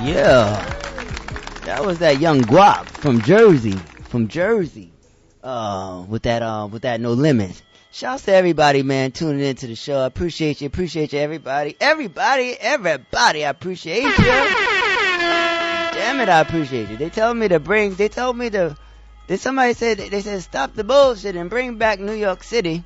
Yeah. 0.03 0.67
That 1.67 1.87
was 1.87 2.01
that 2.01 2.19
young 2.19 2.41
guap 2.41 2.87
from 2.87 3.21
Jersey. 3.21 3.79
From 4.09 4.27
Jersey. 4.27 4.91
Uh, 5.43 6.05
with 6.07 6.25
that, 6.25 6.43
uh, 6.43 6.69
with 6.71 6.83
that 6.83 7.01
no 7.01 7.13
limit. 7.15 7.63
Shouts 7.93 8.27
to 8.27 8.35
everybody, 8.35 8.83
man, 8.83 9.11
tuning 9.11 9.41
into 9.41 9.67
the 9.67 9.75
show. 9.75 10.01
I 10.01 10.07
appreciate 10.07 10.61
you, 10.61 10.67
appreciate 10.67 11.15
you, 11.15 11.19
everybody. 11.19 11.77
Everybody, 11.81 12.55
everybody, 12.61 13.47
I 13.47 13.49
appreciate 13.49 14.03
you. 14.03 14.11
Damn 16.01 16.21
it, 16.21 16.29
I 16.29 16.41
appreciate 16.41 16.91
you. 16.91 16.99
They 16.99 17.09
tell 17.09 17.33
me 17.33 17.49
to 17.49 17.59
bring, 17.59 17.95
they 17.95 18.09
told 18.09 18.37
me 18.37 18.51
to, 18.51 18.77
they, 19.29 19.39
somebody 19.39 19.73
said, 19.73 19.99
they 19.99 20.21
said 20.21 20.43
stop 20.43 20.75
the 20.75 20.85
bullshit 20.85 21.37
and 21.37 21.49
bring 21.49 21.77
back 21.77 21.99
New 22.01 22.13
York 22.13 22.43
City. 22.43 22.85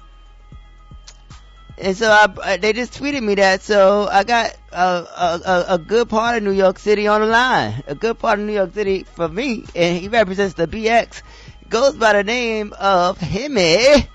And 1.77 1.97
so 1.97 2.09
I, 2.09 2.57
they 2.57 2.73
just 2.73 2.95
tweeted 2.95 3.23
me 3.23 3.35
that, 3.35 3.63
so 3.63 4.07
I 4.09 4.23
got 4.23 4.57
a, 4.71 4.77
a, 4.77 5.41
a, 5.45 5.65
a 5.75 5.79
good 5.79 6.09
part 6.09 6.37
of 6.37 6.45
New 6.45 6.53
York 6.53 6.79
City 6.79 7.09
on 7.09 7.21
the 7.21 7.27
line. 7.27 7.83
A 7.89 7.97
good 7.97 8.19
part 8.19 8.39
of 8.39 8.47
New 8.47 8.53
York 8.53 8.75
City 8.75 9.03
for 9.03 9.29
me, 9.29 9.65
and 9.75 9.99
he 9.99 10.07
represents 10.09 10.55
the 10.55 10.69
BX. 10.69 11.23
Goes 11.69 11.95
by 11.95 12.13
the 12.13 12.25
name 12.25 12.73
of 12.79 13.19
Hemi. 13.19 14.09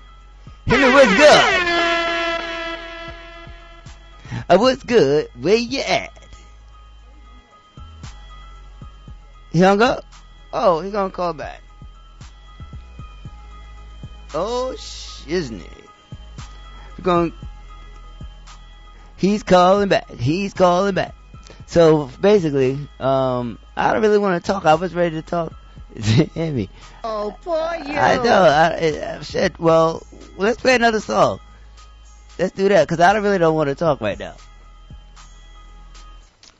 Hemi, 0.66 0.92
what's 0.92 1.16
good? 1.16 1.66
Uh, 4.48 4.58
what's 4.58 4.82
good? 4.82 5.28
Where 5.38 5.56
you 5.56 5.80
at? 5.80 6.12
He 9.52 9.60
hung 9.60 9.82
up? 9.82 10.04
Oh, 10.52 10.80
he 10.80 10.90
gonna 10.90 11.10
call 11.10 11.32
back. 11.32 11.62
Oh, 14.32 14.74
shiznit. 14.76 15.68
We're 16.96 17.04
going 17.04 17.32
He's 19.20 19.42
calling 19.42 19.90
back. 19.90 20.10
He's 20.12 20.54
calling 20.54 20.94
back. 20.94 21.14
So 21.66 22.10
basically, 22.22 22.78
um, 22.98 23.58
I 23.76 23.92
don't 23.92 24.00
really 24.00 24.18
want 24.18 24.42
to 24.42 24.52
talk. 24.52 24.64
I 24.64 24.74
was 24.74 24.94
ready 24.94 25.16
to 25.16 25.22
talk. 25.22 25.52
Emmy. 26.36 26.68
Oh, 27.02 27.36
poor 27.42 27.74
you. 27.86 27.94
I 27.94 28.16
know. 28.22 28.42
I, 28.42 29.16
I, 29.16 29.22
shit. 29.22 29.58
Well, 29.58 30.06
let's 30.36 30.60
play 30.60 30.74
another 30.74 31.00
song. 31.00 31.40
Let's 32.38 32.52
do 32.52 32.68
that 32.68 32.88
because 32.88 33.00
I 33.00 33.12
don't 33.12 33.22
really 33.22 33.38
don't 33.38 33.54
want 33.54 33.68
to 33.68 33.74
talk 33.74 34.00
right 34.00 34.18
now. 34.18 34.34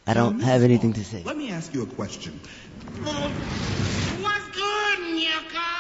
I 0.07 0.15
don't 0.15 0.41
have 0.41 0.63
anything 0.63 0.93
to 0.95 1.05
say. 1.05 1.23
Let 1.25 1.37
me 1.37 1.51
ask 1.51 1.73
you 1.73 1.83
a 1.83 1.87
question. 1.87 2.39
What's 3.03 4.49
good, 4.49 4.99
Nyaka? 4.99 5.80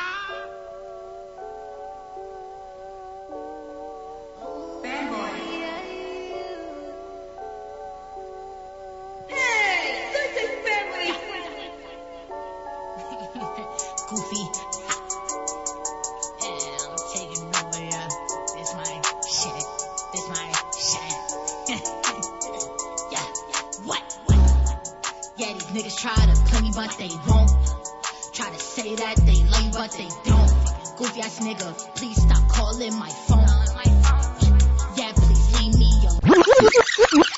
Nigga, 31.40 31.96
please 31.96 32.20
stop 32.20 32.48
calling 32.48 32.94
my 32.98 33.08
phone. 33.08 33.46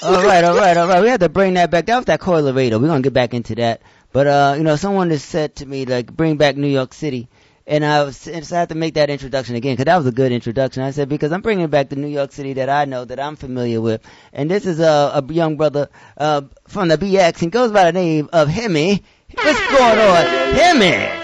All 0.03 0.23
right, 0.25 0.43
all 0.43 0.57
right, 0.57 0.77
all 0.77 0.89
right. 0.89 1.01
We 1.01 1.09
had 1.09 1.21
to 1.21 1.29
bring 1.29 1.55
that 1.55 1.71
back. 1.71 1.87
That 1.87 1.97
was 1.97 2.05
that 2.07 2.19
Coil 2.19 2.53
Radio. 2.53 2.79
We're 2.79 2.89
gonna 2.89 3.03
get 3.03 3.13
back 3.13 3.35
into 3.35 3.55
that. 3.57 3.83
But 4.13 4.27
uh, 4.27 4.55
you 4.59 4.65
know, 4.65 4.75
someone 4.77 5.09
just 5.11 5.29
said 5.29 5.57
to 5.57 5.67
me 5.67 5.87
like, 5.87 6.13
bring 6.13 6.37
back 6.37 6.57
New 6.57 6.67
York 6.69 6.93
City, 6.93 7.29
and 7.67 7.85
I 7.85 8.03
was 8.03 8.17
so 8.17 8.33
I 8.33 8.59
had 8.59 8.71
to 8.71 8.75
make 8.75 8.95
that 8.95 9.11
introduction 9.11 9.55
again 9.55 9.75
because 9.75 9.85
that 9.85 9.97
was 9.97 10.07
a 10.07 10.13
good 10.13 10.33
introduction. 10.33 10.83
I 10.83 10.91
said 10.91 11.09
because 11.09 11.31
I'm 11.31 11.41
bringing 11.41 11.69
back 11.69 11.89
the 11.89 11.97
New 11.97 12.09
York 12.09 12.33
City 12.33 12.55
that 12.55 12.69
I 12.69 12.85
know 12.85 13.05
that 13.05 13.21
I'm 13.21 13.37
familiar 13.37 13.81
with, 13.81 14.03
and 14.33 14.51
this 14.51 14.67
is 14.67 14.81
a, 14.81 15.23
a 15.23 15.33
young 15.33 15.57
brother 15.57 15.89
uh 16.17 16.43
from 16.67 16.89
the 16.89 16.99
BX 16.99 17.43
and 17.43 17.53
goes 17.53 17.71
by 17.71 17.85
the 17.85 17.93
name 17.93 18.29
of 18.33 18.49
Hemi. 18.49 19.05
What's 19.35 19.61
going 19.71 19.99
on, 19.99 20.55
Hemi? 20.55 21.22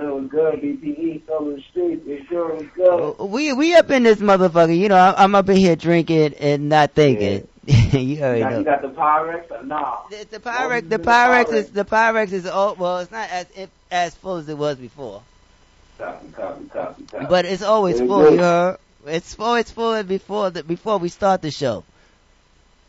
Good, 0.00 0.30
good. 0.30 0.54
BPE, 0.62 1.28
on 1.30 1.54
the 1.56 1.62
street. 1.70 2.02
It 2.06 2.26
sure 2.28 2.54
was 2.54 2.64
good. 2.74 3.14
Oh, 3.18 3.24
we 3.26 3.52
we 3.52 3.74
up 3.74 3.90
in 3.90 4.02
this 4.04 4.18
motherfucker. 4.18 4.76
You 4.76 4.88
know, 4.88 4.96
I'm, 4.96 5.14
I'm 5.16 5.34
up 5.34 5.48
in 5.48 5.56
here 5.56 5.76
drinking 5.76 6.34
and 6.34 6.68
not 6.68 6.92
thinking. 6.92 7.48
you 7.66 8.22
already 8.22 8.40
Now, 8.42 8.50
know. 8.50 8.58
you 8.60 8.64
got 8.64 8.82
the 8.82 8.88
Pyrex 8.88 9.50
or 9.50 9.62
nah? 9.64 9.98
The, 10.10 10.26
the 10.30 10.38
Pyrex, 10.40 10.88
the 10.88 10.98
Pyrex 10.98 11.52
is 11.52 11.70
the 11.70 11.84
Pyrex 11.84 12.32
is 12.32 12.46
oh 12.46 12.74
well, 12.78 12.98
it's 13.00 13.10
not 13.10 13.28
as 13.30 13.46
if, 13.56 13.70
as 13.90 14.14
full 14.14 14.36
as 14.36 14.48
it 14.48 14.56
was 14.56 14.76
before, 14.76 15.22
Copy, 15.98 16.28
copy, 16.32 16.64
copy, 16.66 17.02
copy. 17.04 17.26
but 17.28 17.44
it's 17.44 17.62
always 17.62 17.96
Very 17.96 18.08
full. 18.08 18.22
good. 18.22 18.32
You 18.34 18.38
heard? 18.38 18.78
It's 19.06 19.34
full. 19.34 19.54
It's 19.56 19.70
full 19.70 20.02
before 20.04 20.50
the 20.50 20.62
before 20.62 20.98
we 20.98 21.08
start 21.08 21.42
the 21.42 21.50
show. 21.50 21.84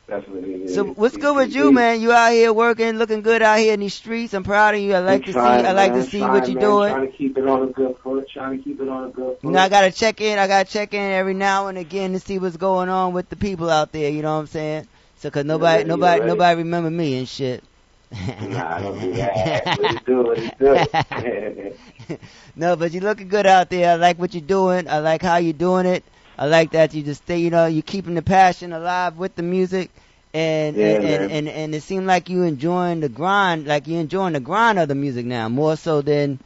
That's 0.10 0.28
what 0.28 0.44
it 0.44 0.50
is. 0.50 0.76
So 0.76 0.86
what's 0.86 1.16
good 1.16 1.36
with 1.36 1.54
you, 1.54 1.72
man? 1.72 2.02
You 2.02 2.12
out 2.12 2.32
here 2.32 2.52
working, 2.52 2.98
looking 2.98 3.22
good 3.22 3.44
out 3.44 3.60
here 3.60 3.74
in 3.74 3.80
these 3.80 3.94
streets. 3.94 4.34
I'm 4.34 4.44
proud 4.44 4.74
of 4.74 4.82
you. 4.82 4.96
I 4.96 5.00
like 5.00 5.22
I'm 5.22 5.24
to 5.26 5.32
trying, 5.34 5.62
see. 5.62 5.68
I 5.68 5.72
like 5.74 5.92
man, 5.94 6.04
to 6.04 6.10
see 6.10 6.20
trying, 6.20 6.32
what 6.34 6.48
you're 6.48 6.56
man, 6.56 6.64
doing. 6.64 6.90
Trying 6.94 7.12
to 7.12 7.18
keep 7.18 7.38
it 7.38 7.48
on 7.48 7.64
a 7.64 7.68
good 7.68 7.96
foot. 8.04 8.28
Trying 8.34 8.58
to 8.58 8.64
keep 8.64 8.82
it 8.82 8.90
on 8.90 9.06
a 9.06 9.10
good 9.10 9.38
foot. 9.40 9.44
You 9.44 9.52
know, 9.52 9.60
I 9.60 9.70
gotta 9.70 9.92
check 9.92 10.20
in. 10.22 10.40
I 10.40 10.48
gotta 10.48 10.70
check 10.70 10.94
in 10.96 11.12
every 11.12 11.36
now 11.36 11.68
and 11.68 11.78
again 11.78 12.14
to 12.14 12.20
see 12.20 12.40
what's 12.40 12.58
going 12.58 12.90
on 12.90 13.14
with 13.14 13.30
the 13.30 13.36
people 13.36 13.70
out 13.70 13.92
there. 13.92 14.10
You 14.10 14.24
know 14.24 14.34
what 14.34 14.42
I'm 14.42 14.48
saying? 14.48 14.88
So, 15.18 15.30
cause 15.30 15.46
nobody, 15.46 15.84
Yeah, 15.84 15.88
nobody, 15.90 16.26
nobody 16.26 16.58
remember 16.58 16.90
me 16.90 17.20
and 17.20 17.28
shit. 17.28 17.64
Nah, 18.12 18.80
don't 18.80 19.00
do 19.00 19.14
that. 19.14 19.78
What 19.80 19.92
you 19.92 20.00
do, 20.06 20.24
what 20.24 20.42
you 20.42 20.52
do. 22.08 22.18
no, 22.56 22.76
but 22.76 22.92
you're 22.92 23.04
looking 23.04 23.28
good 23.28 23.46
out 23.46 23.70
there. 23.70 23.92
I 23.92 23.96
like 23.96 24.18
what 24.18 24.34
you're 24.34 24.42
doing. 24.42 24.88
I 24.90 25.00
like 25.00 25.22
how 25.22 25.38
you're 25.38 25.54
doing 25.54 25.86
it. 25.86 26.04
I 26.40 26.48
like 26.48 26.72
that 26.72 26.96
you 26.96 27.04
just 27.04 27.24
stay, 27.24 27.40
you 27.40 27.52
know, 27.52 27.68
you're 27.68 27.84
keeping 27.84 28.16
the 28.16 28.24
passion 28.24 28.74
alive 28.74 29.18
with 29.18 29.36
the 29.36 29.44
music. 29.44 29.92
And, 30.34 30.78
Yeah, 30.78 30.86
and, 30.98 31.04
and, 31.04 31.32
and, 31.32 31.50
and 31.50 31.76
it 31.76 31.84
seemed 31.84 32.08
like 32.08 32.30
you 32.30 32.44
enjoying 32.44 33.02
the 33.02 33.10
grind, 33.10 33.68
like 33.68 33.88
you're 33.88 34.02
enjoying 34.02 34.34
the 34.34 34.42
grind 34.42 34.80
of 34.80 34.88
the 34.90 34.96
music 34.96 35.26
now, 35.28 35.50
more 35.50 35.78
so 35.78 36.02
than, 36.04 36.40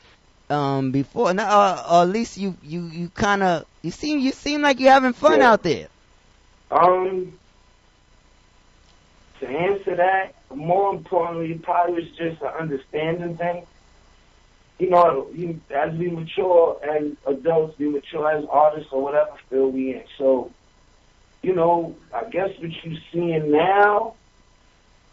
um 0.49 0.91
before, 0.91 1.33
now, 1.33 1.49
or, 1.49 1.99
or 1.99 2.03
at 2.03 2.09
least 2.09 2.37
you 2.37 2.57
you 2.61 2.87
you 2.87 3.09
kind 3.11 3.43
of 3.43 3.65
you 3.83 3.91
seem 3.91 4.19
you 4.19 4.31
seem 4.33 4.61
like 4.63 4.79
you're 4.79 4.91
having 4.93 5.13
fun 5.13 5.41
Yeah. 5.41 5.49
out 5.51 5.63
there. 5.63 5.89
Um, 6.71 7.39
to 9.39 9.47
answer 9.47 9.95
that, 9.97 10.33
more 10.55 10.93
importantly, 10.95 11.59
probably 11.63 11.95
was 11.95 12.09
just 12.17 12.41
an 12.41 12.49
understanding 12.59 13.37
thing. 13.37 13.67
You 14.79 14.89
know, 14.89 15.27
you, 15.33 15.61
as 15.73 15.93
we 15.93 16.09
mature 16.09 16.79
as 16.83 17.11
adults, 17.27 17.77
we 17.77 17.89
mature 17.89 18.29
as 18.31 18.43
artists 18.49 18.89
or 18.91 19.01
whatever 19.01 19.31
field 19.49 19.73
we 19.73 19.91
in. 19.91 20.03
So, 20.17 20.51
you 21.41 21.53
know, 21.53 21.95
I 22.13 22.23
guess 22.29 22.49
what 22.59 22.71
you're 22.83 22.99
seeing 23.11 23.51
now 23.51 24.15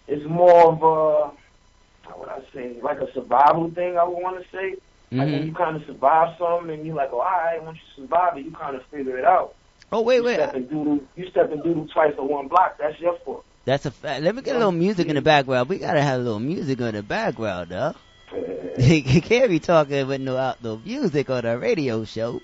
is 0.08 0.24
more 0.26 0.72
of 0.72 0.82
a, 0.82 2.08
how 2.08 2.18
would 2.18 2.28
I 2.28 2.40
say, 2.52 2.76
like 2.82 3.00
a 3.00 3.12
survival 3.12 3.70
thing, 3.70 3.96
I 3.98 4.04
would 4.04 4.18
want 4.22 4.42
to 4.42 4.48
say. 4.50 4.76
Like 5.12 5.28
when 5.28 5.42
Mhm. 5.42 5.46
you 5.46 5.52
kind 5.54 5.76
of 5.76 5.84
survive 5.86 6.36
something 6.38 6.70
and 6.70 6.86
you're 6.86 6.94
like, 6.96 7.10
oh, 7.12 7.18
all 7.20 7.24
right, 7.24 7.62
once 7.62 7.78
you 7.78 8.04
survive 8.04 8.38
it, 8.38 8.44
you 8.44 8.52
kind 8.52 8.76
of 8.76 8.84
figure 8.86 9.18
it 9.18 9.24
out. 9.24 9.54
Oh 9.92 10.02
wait, 10.02 10.16
you 10.18 10.24
wait. 10.24 10.34
Step 10.34 10.54
and 10.54 10.70
doodle, 10.70 11.00
you 11.16 11.28
step 11.30 11.50
and 11.52 11.62
doodle 11.64 11.88
twice 11.88 12.14
on 12.16 12.28
one 12.28 12.46
block. 12.48 12.78
That's 12.78 12.98
your 13.00 13.18
fault. 13.24 13.44
That's 13.64 13.86
a 13.86 13.90
fact. 13.90 14.22
Let 14.22 14.34
me 14.36 14.42
get 14.42 14.54
a 14.54 14.58
little 14.58 14.72
music 14.72 15.08
in 15.08 15.16
the 15.16 15.22
background. 15.22 15.68
We 15.68 15.78
gotta 15.78 16.00
have 16.00 16.20
a 16.20 16.22
little 16.22 16.38
music 16.38 16.80
in 16.80 16.94
the 16.94 17.02
background, 17.02 17.70
though. 17.70 17.94
you 18.78 19.20
can't 19.22 19.50
be 19.50 19.58
talking 19.60 20.06
with 20.06 20.20
no 20.20 20.36
outdoor 20.36 20.78
music 20.78 21.30
on 21.30 21.44
a 21.44 21.58
radio 21.58 22.04
show. 22.04 22.42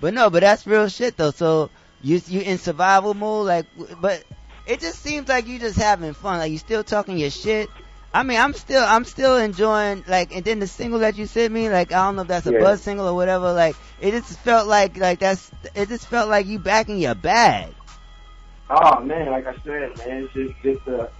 But 0.00 0.14
no, 0.14 0.30
but 0.30 0.40
that's 0.40 0.66
real 0.66 0.88
shit 0.88 1.16
though. 1.16 1.30
So 1.30 1.70
you 2.02 2.20
you 2.26 2.40
in 2.40 2.58
survival 2.58 3.14
mode, 3.14 3.46
like, 3.46 3.66
but 4.00 4.24
it 4.66 4.80
just 4.80 5.00
seems 5.00 5.28
like 5.28 5.46
you 5.46 5.58
just 5.58 5.78
having 5.78 6.14
fun. 6.14 6.38
Like 6.38 6.52
you 6.52 6.58
still 6.58 6.82
talking 6.84 7.18
your 7.18 7.30
shit. 7.30 7.70
I 8.12 8.24
mean, 8.24 8.40
I'm 8.40 8.54
still 8.54 8.82
I'm 8.84 9.04
still 9.04 9.36
enjoying 9.36 10.04
like, 10.08 10.34
and 10.34 10.44
then 10.44 10.58
the 10.58 10.66
single 10.66 11.00
that 11.00 11.16
you 11.16 11.26
sent 11.26 11.52
me, 11.52 11.68
like 11.70 11.92
I 11.92 12.06
don't 12.06 12.16
know 12.16 12.22
if 12.22 12.28
that's 12.28 12.46
a 12.46 12.52
Yeah. 12.52 12.58
buzz 12.58 12.82
single 12.82 13.06
or 13.06 13.14
whatever. 13.14 13.52
Like 13.52 13.76
it 14.00 14.10
just 14.12 14.38
felt 14.40 14.66
like 14.66 14.96
like 14.96 15.20
that's 15.20 15.50
it 15.74 15.88
just 15.88 16.06
felt 16.08 16.28
like 16.28 16.46
you 16.46 16.58
back 16.58 16.88
in 16.88 16.98
your 16.98 17.14
bag. 17.14 17.72
Oh 18.68 19.00
man, 19.00 19.30
like 19.30 19.46
I 19.46 19.54
said, 19.64 19.96
man, 19.98 20.24
it's 20.24 20.32
just 20.32 20.54
just 20.62 20.86
a 20.88 21.10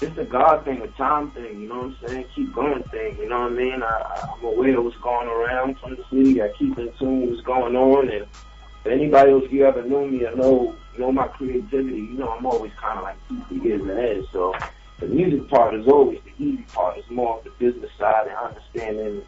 it's 0.00 0.18
a 0.18 0.24
God 0.24 0.64
thing, 0.64 0.82
a 0.82 0.88
time 0.88 1.30
thing. 1.32 1.60
You 1.60 1.68
know 1.68 1.76
what 1.76 1.84
I'm 1.84 1.96
saying? 2.08 2.26
Keep 2.34 2.54
going 2.54 2.82
thing. 2.84 3.16
You 3.18 3.28
know 3.28 3.42
what 3.42 3.52
I 3.52 3.54
mean? 3.54 3.82
I, 3.82 4.28
I'm 4.36 4.44
aware 4.44 4.78
of 4.78 4.84
what's 4.84 4.96
going 4.98 5.28
around 5.28 5.78
from 5.78 5.96
the 5.96 6.04
city. 6.10 6.42
I 6.42 6.48
keep 6.58 6.78
in 6.78 6.92
tune 6.98 7.22
with 7.22 7.30
what's 7.30 7.42
going 7.42 7.76
on, 7.76 8.08
and 8.10 8.22
if 8.22 8.86
anybody 8.86 9.30
else 9.32 9.44
you 9.50 9.66
ever 9.66 9.82
knew 9.82 10.06
me 10.06 10.24
or 10.24 10.34
know 10.34 10.76
know 10.98 11.10
my 11.10 11.28
creativity, 11.28 11.96
you 11.96 12.14
know 12.14 12.28
I'm 12.28 12.46
always 12.46 12.72
kind 12.80 12.98
of 12.98 13.04
like 13.04 13.16
two 13.28 13.42
three 13.48 13.60
years 13.60 13.82
ahead. 13.82 14.24
So 14.32 14.54
the 15.00 15.06
music 15.06 15.48
part 15.48 15.74
is 15.74 15.86
always 15.88 16.20
the 16.24 16.44
easy 16.44 16.62
part. 16.72 16.98
It's 16.98 17.10
more 17.10 17.38
of 17.38 17.44
the 17.44 17.50
business 17.58 17.90
side 17.98 18.26
and 18.28 18.36
understanding, 18.36 19.22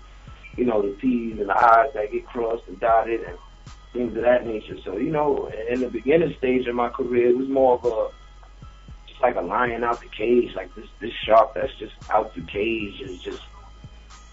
you 0.56 0.64
know, 0.64 0.82
the 0.82 0.96
T's 1.00 1.38
and 1.38 1.48
the 1.48 1.56
I's 1.56 1.92
that 1.94 2.12
get 2.12 2.26
crossed 2.26 2.66
and 2.68 2.78
dotted 2.78 3.22
and 3.22 3.36
things 3.92 4.16
of 4.16 4.22
that 4.22 4.46
nature. 4.46 4.76
So, 4.84 4.96
you 4.96 5.10
know, 5.10 5.50
in 5.68 5.80
the 5.80 5.88
beginning 5.88 6.34
stage 6.38 6.66
of 6.66 6.74
my 6.74 6.88
career, 6.88 7.30
it 7.30 7.36
was 7.36 7.48
more 7.48 7.74
of 7.78 7.84
a, 7.84 8.08
just 9.16 9.22
like 9.22 9.36
a 9.42 9.46
lion 9.46 9.84
out 9.84 10.00
the 10.00 10.08
cage, 10.08 10.50
like 10.54 10.74
this, 10.74 10.86
this 11.00 11.12
shark 11.26 11.54
that's 11.54 11.72
just 11.78 11.92
out 12.10 12.34
the 12.34 12.42
cage 12.42 13.00
is 13.00 13.20
just 13.22 13.42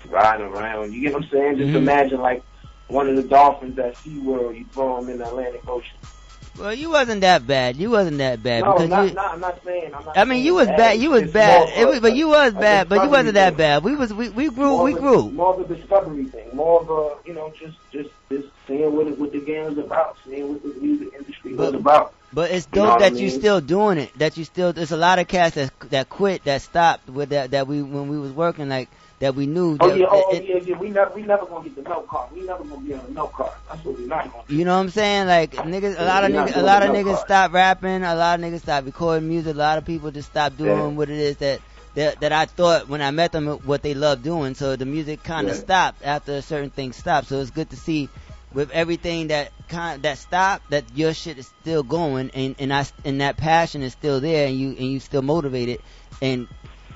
riding 0.09 0.45
around. 0.45 0.93
You 0.93 1.01
get 1.01 1.13
what 1.13 1.23
I'm 1.23 1.29
saying? 1.29 1.57
Just 1.57 1.71
Mhm. 1.71 1.75
imagine 1.77 2.21
like 2.21 2.43
one 2.87 3.07
of 3.07 3.15
the 3.15 3.23
dolphins 3.23 3.77
at 3.79 3.95
SeaWorld, 4.03 4.57
you 4.57 4.65
throw 4.73 4.97
them 4.97 5.09
in 5.09 5.19
the 5.19 5.27
Atlantic 5.27 5.63
Ocean. 5.67 5.99
Well, 6.57 6.73
you 6.73 6.89
wasn't 6.91 7.21
that 7.21 7.47
bad. 7.47 7.77
You 7.77 7.89
wasn't 7.89 8.19
that 8.19 8.43
bad 8.43 8.63
no, 8.63 8.73
because 8.73 8.89
not, 8.89 9.07
you. 9.07 9.13
not, 9.15 9.33
I'm 9.33 9.39
not 9.39 9.63
saying. 9.63 9.93
I'm 9.93 10.05
not 10.05 10.17
I 10.17 10.23
mean, 10.25 10.43
you 10.45 10.53
was 10.53 10.67
bad. 10.67 10.77
bad. 10.77 10.99
You 10.99 11.09
was 11.09 11.23
It's 11.23 11.33
bad. 11.33 11.69
It 11.75 11.87
was, 11.87 11.99
but 11.99 12.15
you 12.15 12.27
was 12.27 12.53
bad. 12.53 12.89
But 12.89 13.03
you 13.03 13.09
wasn't 13.09 13.33
that 13.33 13.49
thing. 13.51 13.57
bad. 13.57 13.83
We 13.83 13.95
was 13.95 14.13
we 14.13 14.29
we 14.29 14.49
grew. 14.49 14.69
More 14.69 14.83
We 14.83 14.93
a- 14.93 14.99
grew. 14.99 15.31
More 15.31 15.53
of 15.59 15.69
a 15.71 15.75
discovery 15.75 16.25
thing. 16.25 16.55
More 16.55 16.81
of 16.81 16.89
a, 16.91 17.27
you 17.27 17.33
know, 17.33 17.51
just 17.59 17.77
just 17.91 18.09
just 18.29 18.47
seeing 18.67 18.95
what 18.95 19.07
it, 19.07 19.17
what 19.17 19.31
the 19.31 19.39
game 19.39 19.65
is 19.71 19.77
about, 19.79 20.15
seeing 20.25 20.49
what 20.53 20.61
the 20.61 20.79
music 20.79 21.13
industry 21.17 21.55
was 21.55 21.71
But- 21.71 21.79
about. 21.79 22.13
But 22.31 22.49
it's 22.51 22.67
You 22.73 22.81
know 22.81 22.85
dope 22.87 22.95
I 23.01 23.09
that 23.09 23.13
you 23.19 23.27
mean? 23.27 23.39
still 23.39 23.61
doing 23.61 23.97
it. 23.99 24.11
That 24.17 24.37
you 24.37 24.43
still. 24.43 24.73
There's 24.73 24.91
a 24.91 24.97
lot 24.97 25.19
of 25.19 25.27
cats 25.27 25.53
that 25.55 25.71
that 25.89 26.09
quit, 26.09 26.43
that 26.45 26.61
stopped 26.63 27.07
with 27.09 27.29
that. 27.29 27.51
That 27.51 27.67
we 27.67 27.81
when 27.83 28.09
we 28.09 28.17
was 28.19 28.31
working 28.31 28.69
like 28.69 28.89
that 29.23 29.35
we 29.35 29.45
knew. 29.45 29.77
Oh 29.79 29.87
that, 29.87 29.97
yeah, 29.97 30.05
oh 30.09 30.35
it- 30.35 30.43
yeah, 30.43 30.57
yeah. 30.57 30.77
We 30.77 30.89
never, 30.89 31.15
we 31.15 31.21
never 31.21 31.45
gonna 31.45 31.63
get 31.69 31.81
the 31.81 31.89
milk 31.89 32.09
card. 32.09 32.29
We 32.33 32.41
never 32.41 32.61
gonna 32.65 32.81
be 32.81 32.93
on 32.93 33.05
the 33.05 33.11
milk 33.11 33.31
card. 33.31 33.53
That's 33.69 33.85
what 33.85 33.97
we 33.97 34.05
not 34.05 34.29
gonna. 34.29 34.43
You 34.49 34.65
know 34.65 34.75
what 34.75 34.81
I'm 34.83 34.89
saying? 34.89 35.27
Like 35.27 35.51
niggas, 35.53 35.95
a 35.97 36.03
lot 36.03 36.25
of 36.25 36.31
niggas, 36.31 36.57
a 36.57 36.61
lot 36.61 36.83
of 36.83 36.91
no 36.91 36.95
niggas 36.99 37.19
stop 37.19 37.53
rapping. 37.53 38.03
A 38.03 38.15
lot 38.15 38.37
of 38.37 38.45
niggas 38.45 38.59
stop 38.59 38.83
recording 38.85 39.29
music. 39.29 39.55
A 39.55 39.57
lot 39.57 39.77
of 39.77 39.85
people 39.85 40.11
just 40.11 40.29
stop 40.29 40.57
doing 40.57 40.75
Yeah. 40.77 40.87
what 40.87 41.09
it 41.09 41.17
is 41.17 41.37
that 41.37 41.61
that 41.95 42.19
that 42.19 42.33
I 42.33 42.45
thought 42.47 42.89
when 42.89 43.01
I 43.01 43.11
met 43.11 43.31
them 43.31 43.47
what 43.47 43.81
they 43.81 43.93
love 43.93 44.23
doing. 44.23 44.55
So 44.55 44.75
the 44.75 44.85
music 44.85 45.23
kind 45.23 45.47
of 45.47 45.55
Yeah. 45.55 45.61
stopped 45.61 46.03
after 46.03 46.33
a 46.33 46.41
certain 46.41 46.69
thing 46.69 46.91
stopped. 46.91 47.27
So 47.27 47.39
it's 47.39 47.51
good 47.51 47.69
to 47.69 47.77
see 47.77 48.09
with 48.53 48.71
everything 48.71 49.27
that 49.27 49.53
kind 49.69 50.03
that 50.03 50.17
stopped 50.17 50.69
that 50.71 50.83
your 50.95 51.13
shit 51.13 51.37
is 51.37 51.47
still 51.61 51.83
going 51.83 52.29
and 52.33 52.55
and 52.59 52.73
I 52.73 52.85
and 53.05 53.21
that 53.21 53.37
passion 53.37 53.83
is 53.83 53.93
still 53.93 54.19
there 54.19 54.47
and 54.47 54.57
you 54.59 54.71
and 54.71 54.91
you 54.91 54.99
still 54.99 55.21
motivated 55.21 55.79
and 56.21 56.49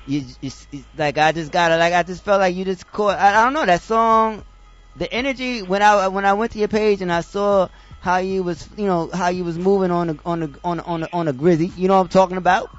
you 0.08 0.24
it's, 0.40 0.66
it's 0.72 0.86
like 0.96 1.18
I 1.18 1.32
just 1.32 1.52
got 1.52 1.70
it. 1.70 1.76
like 1.76 1.92
I 1.92 2.02
just 2.02 2.24
felt 2.24 2.40
like 2.40 2.54
you 2.54 2.64
just 2.64 2.90
caught 2.90 3.18
I, 3.18 3.40
I 3.40 3.44
don't 3.44 3.52
know 3.52 3.66
that 3.66 3.82
song 3.82 4.44
the 4.96 5.12
energy 5.12 5.62
when 5.62 5.82
I 5.82 6.08
when 6.08 6.24
I 6.24 6.32
went 6.32 6.52
to 6.52 6.58
your 6.58 6.68
page 6.68 7.02
and 7.02 7.12
I 7.12 7.20
saw 7.20 7.68
how 8.00 8.18
you 8.18 8.42
was 8.42 8.68
you 8.76 8.86
know 8.86 9.10
how 9.12 9.28
you 9.28 9.44
was 9.44 9.58
moving 9.58 9.90
on 9.90 10.06
the 10.08 10.18
on 10.24 10.40
the 10.40 10.60
on 10.64 10.78
the 10.78 10.84
on 10.84 11.00
the, 11.00 11.12
on 11.12 11.26
the 11.26 11.32
grizzy 11.32 11.66
you 11.76 11.88
know 11.88 11.96
what 11.96 12.02
I'm 12.02 12.08
talking 12.08 12.38
about? 12.38 12.70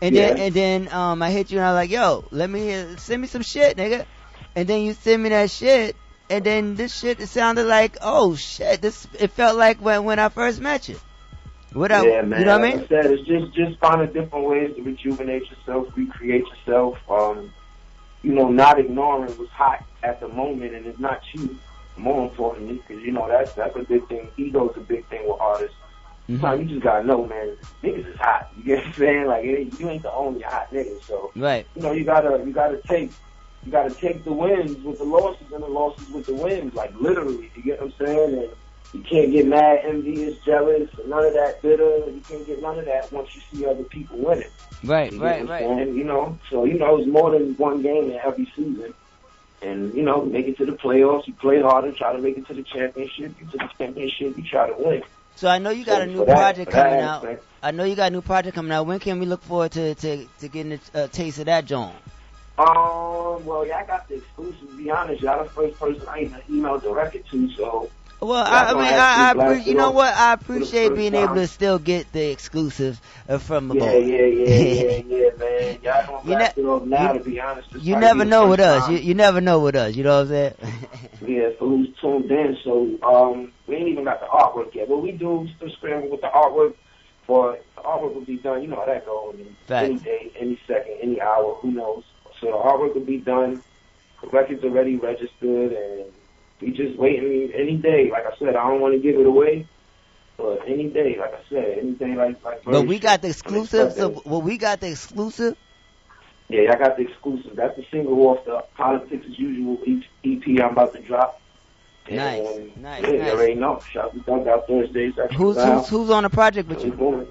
And 0.00 0.16
then 0.16 0.38
and 0.38 0.54
then 0.54 0.92
um 0.92 1.22
I 1.22 1.30
hit 1.30 1.50
you 1.50 1.58
and 1.58 1.66
I 1.66 1.72
was 1.72 1.76
like 1.76 1.90
yo 1.90 2.24
let 2.30 2.48
me 2.48 2.74
uh, 2.74 2.96
send 2.96 3.20
me 3.20 3.28
some 3.28 3.42
shit 3.42 3.76
nigga. 3.76 4.06
And 4.56 4.66
then 4.66 4.82
you 4.82 4.94
send 4.94 5.22
me 5.22 5.28
that 5.28 5.50
shit 5.50 5.94
and 6.30 6.44
then 6.44 6.74
this 6.76 6.98
shit 6.98 7.20
it 7.20 7.28
sounded 7.28 7.64
like 7.64 7.98
oh 8.00 8.34
shit 8.36 8.80
this 8.80 9.06
it 9.18 9.30
felt 9.32 9.58
like 9.58 9.80
when 9.80 10.04
when 10.04 10.18
I 10.18 10.30
first 10.30 10.60
met 10.60 10.88
you 10.88 10.98
what 11.72 11.92
I, 11.92 12.04
yeah, 12.06 12.22
man. 12.22 12.40
you 12.40 12.46
know 12.46 12.58
what 12.58 12.68
I 12.68 12.74
like 12.74 12.84
I 12.84 12.88
said, 12.88 13.06
it's 13.06 13.26
just 13.26 13.54
just 13.54 13.78
finding 13.78 14.12
different 14.12 14.46
ways 14.46 14.74
to 14.76 14.82
rejuvenate 14.82 15.48
yourself, 15.50 15.88
recreate 15.96 16.44
yourself. 16.46 16.98
Um, 17.08 17.52
you 18.22 18.32
know, 18.32 18.48
not 18.50 18.78
ignoring 18.78 19.32
what's 19.38 19.50
hot 19.52 19.84
at 20.02 20.20
the 20.20 20.28
moment, 20.28 20.74
and 20.74 20.86
it's 20.86 20.98
not 20.98 21.20
you. 21.32 21.58
More 21.96 22.22
importantly, 22.22 22.76
because 22.86 23.02
you 23.02 23.12
know 23.12 23.28
that's 23.28 23.52
that's 23.52 23.76
a 23.76 23.82
big 23.82 24.06
thing. 24.08 24.28
Ego's 24.36 24.74
a 24.76 24.80
big 24.80 25.06
thing 25.08 25.28
with 25.28 25.40
artists. 25.40 25.76
Mm-hmm. 26.28 26.40
Sometimes 26.40 26.62
you 26.62 26.68
just 26.76 26.82
gotta 26.84 27.04
know, 27.06 27.26
man. 27.26 27.56
Niggas 27.82 28.06
is 28.14 28.16
hot. 28.18 28.50
You 28.56 28.62
get 28.64 28.78
what 28.78 28.86
I'm 28.86 28.92
saying? 28.94 29.26
Like 29.26 29.44
it, 29.44 29.58
ain't- 29.58 29.80
you 29.80 29.88
ain't 29.90 30.02
the 30.02 30.12
only 30.12 30.40
hot 30.40 30.70
nigga. 30.72 31.02
So 31.04 31.30
right 31.36 31.66
you 31.74 31.82
know 31.82 31.92
you 31.92 32.04
gotta 32.04 32.42
you 32.44 32.52
gotta 32.52 32.80
take 32.88 33.10
you 33.64 33.72
gotta 33.72 33.90
take 33.94 34.24
the 34.24 34.32
wins 34.32 34.76
with 34.82 34.98
the 34.98 35.04
losses 35.04 35.46
and 35.52 35.62
the 35.62 35.68
losses 35.68 36.08
with 36.10 36.26
the 36.26 36.34
wins. 36.34 36.72
Like 36.74 36.94
literally, 36.98 37.50
you 37.54 37.62
get 37.62 37.80
what 37.82 37.92
I'm 38.00 38.06
saying? 38.06 38.34
And 38.38 38.50
you 38.92 39.00
can't 39.02 39.30
get 39.30 39.46
mad, 39.46 39.80
envious, 39.84 40.36
jealous, 40.44 40.90
none 41.06 41.24
of 41.24 41.32
that 41.34 41.62
bitter. 41.62 41.98
You 42.10 42.22
can't 42.28 42.46
get 42.46 42.60
none 42.60 42.78
of 42.78 42.84
that 42.86 43.12
once 43.12 43.28
you 43.34 43.40
see 43.52 43.64
other 43.66 43.84
people 43.84 44.18
winning. 44.18 44.48
right 44.84 45.12
You 45.12 45.22
right 45.22 45.46
right 45.48 45.64
I'm? 45.64 45.96
You 45.96 46.04
know, 46.04 46.38
so 46.50 46.64
you 46.64 46.74
know 46.78 46.96
it's 46.98 47.06
more 47.08 47.30
than 47.30 47.54
one 47.56 47.82
game 47.82 48.10
in 48.10 48.18
every 48.24 48.46
season. 48.56 48.92
And 49.62 49.92
you 49.94 50.02
know, 50.02 50.24
make 50.24 50.48
it 50.48 50.56
to 50.56 50.66
the 50.66 50.72
playoffs. 50.72 51.26
You 51.26 51.34
play 51.34 51.60
harder, 51.60 51.92
try 51.92 52.12
to 52.14 52.18
make 52.18 52.38
it 52.38 52.46
to 52.46 52.54
the 52.54 52.62
championship. 52.62 53.34
You 53.40 53.46
to 53.52 53.58
the 53.58 53.68
championship, 53.78 54.36
you 54.36 54.42
try 54.42 54.68
to 54.70 54.74
win. 54.82 55.02
So 55.36 55.48
I 55.48 55.58
know 55.58 55.70
you 55.70 55.84
got 55.84 55.96
So 55.98 56.02
a 56.02 56.06
new 56.06 56.24
that- 56.24 56.36
project 56.36 56.70
coming 56.72 57.00
out. 57.00 57.24
aspect- 57.24 57.44
I 57.62 57.70
know 57.72 57.84
you 57.84 57.94
got 57.94 58.08
a 58.08 58.10
new 58.10 58.22
project 58.22 58.54
coming 58.54 58.72
out. 58.72 58.86
When 58.86 58.98
can 59.00 59.20
we 59.20 59.26
look 59.26 59.42
forward 59.42 59.72
to 59.72 59.94
to, 59.94 60.26
to 60.40 60.48
getting 60.48 60.72
a, 60.94 61.04
a 61.04 61.08
taste 61.08 61.38
of 61.38 61.44
that, 61.44 61.66
John? 61.66 61.94
Um, 62.58 63.44
well, 63.46 63.66
yeah, 63.66 63.78
I 63.78 63.84
got 63.86 64.08
the 64.08 64.16
exclusive. 64.16 64.60
To 64.60 64.76
be 64.76 64.90
honest, 64.90 65.22
y'all 65.22 65.42
the 65.44 65.50
first 65.50 65.78
person 65.78 66.02
I 66.08 66.24
emailed 66.50 66.82
directed 66.82 67.24
to. 67.30 67.50
So 67.52 67.90
Well, 68.20 68.44
I, 68.44 68.70
I 68.70 68.74
mean, 68.74 68.82
I, 68.84 69.30
I 69.30 69.34
appre- 69.34 69.64
you 69.64 69.74
know 69.74 69.90
what? 69.92 70.14
I 70.14 70.32
appreciate 70.34 70.94
being 70.94 71.14
able 71.14 71.36
to 71.36 71.46
still 71.46 71.78
get 71.78 72.12
the 72.12 72.30
exclusive 72.30 73.00
uh, 73.28 73.38
from 73.38 73.68
the 73.68 73.74
yeah, 73.74 73.80
boy. 73.80 73.98
yeah, 73.98 74.26
yeah, 74.26 74.58
yeah, 74.60 75.02
yeah, 75.06 75.30
man. 75.38 75.78
Y'all 75.82 76.06
gonna 76.06 76.22
You 76.24 76.36
blast 76.36 76.56
ne- 76.56 76.62
it 76.62 76.64
off 76.66 76.84
now. 76.86 77.12
you- 77.12 77.18
to 77.18 77.24
be 77.24 77.40
honest, 77.40 77.68
You 77.74 77.96
never 77.96 78.24
know 78.24 78.48
with 78.48 78.60
first 78.60 78.68
us. 78.84 78.88
You, 78.90 78.98
you 78.98 79.14
never 79.14 79.40
know 79.40 79.60
with 79.60 79.74
us. 79.76 79.94
You 79.96 80.04
know 80.04 80.16
what 80.18 80.22
I'm 80.22 80.28
saying? 80.28 80.54
Yeah, 81.26 81.50
for 81.58 81.68
who's 81.68 81.88
tuned 82.00 82.30
in. 82.30 82.56
So 82.64 82.98
um, 83.02 83.52
we 83.66 83.76
ain't 83.76 83.88
even 83.88 84.04
got 84.04 84.20
the 84.20 84.26
artwork 84.26 84.74
yet. 84.74 84.88
What 84.88 85.02
we 85.02 85.12
do, 85.12 85.30
we 85.36 85.52
still 85.56 85.70
scrambling 85.70 86.10
with 86.10 86.20
the 86.22 86.28
artwork. 86.28 86.74
But 87.28 87.64
the 87.76 87.82
artwork 87.82 88.14
will 88.14 88.24
be 88.24 88.38
done. 88.38 88.62
You 88.62 88.68
know 88.68 88.76
how 88.76 88.86
that 88.86 89.04
goes. 89.06 89.36
Any 89.70 89.98
day, 89.98 90.32
any 90.38 90.58
second, 90.66 90.96
any 91.02 91.20
hour. 91.20 91.54
Who 91.60 91.70
knows? 91.72 92.04
So 92.40 92.46
the 92.46 92.52
artwork 92.52 92.94
will 92.94 93.04
be 93.04 93.18
done. 93.18 93.62
The 94.22 94.28
record's 94.28 94.64
already 94.64 94.96
registered, 94.96 95.72
and 95.72 96.06
we 96.60 96.70
just 96.70 96.98
waiting 96.98 97.52
any 97.54 97.76
day. 97.76 98.10
Like 98.10 98.26
I 98.26 98.36
said, 98.38 98.56
I 98.56 98.68
don't 98.68 98.80
want 98.80 98.94
to 98.94 99.00
give 99.00 99.18
it 99.18 99.26
away. 99.26 99.66
But 100.36 100.60
any 100.66 100.88
day, 100.88 101.16
like 101.18 101.34
I 101.34 101.40
said, 101.50 101.78
any 101.78 101.92
day, 101.92 102.14
like 102.14 102.42
like. 102.42 102.64
but 102.64 102.86
we 102.86 102.98
got 102.98 103.20
the 103.22 103.28
exclusive. 103.28 103.92
So, 103.92 104.22
well, 104.24 104.40
we 104.40 104.56
got 104.56 104.80
the 104.80 104.90
exclusive. 104.90 105.56
Yeah, 106.48 106.72
I 106.72 106.78
got 106.78 106.96
the 106.96 107.02
exclusive. 107.02 107.54
That's 107.56 107.76
the 107.76 107.84
single 107.90 108.18
off 108.26 108.44
the 108.44 108.64
Politics 108.74 109.24
as 109.28 109.38
Usual 109.38 109.78
EP 110.24 110.42
I'm 110.60 110.72
about 110.72 110.94
to 110.94 111.00
drop. 111.02 111.40
Nice, 112.10 112.40
And, 112.56 112.76
nice, 112.78 113.02
yeah, 113.02 113.10
you 113.10 113.18
nice. 113.18 113.32
already 113.32 113.54
know. 113.54 113.80
Shout 113.92 114.16
out 114.16 114.44
to 114.44 114.50
Out 114.50 114.66
Thursdays. 114.66 115.14
Who's 115.36 115.62
who's 115.62 115.88
who's 115.88 116.10
on 116.10 116.24
the 116.24 116.30
project 116.30 116.68
with 116.68 116.84
you? 116.84 116.90
doing. 116.92 117.28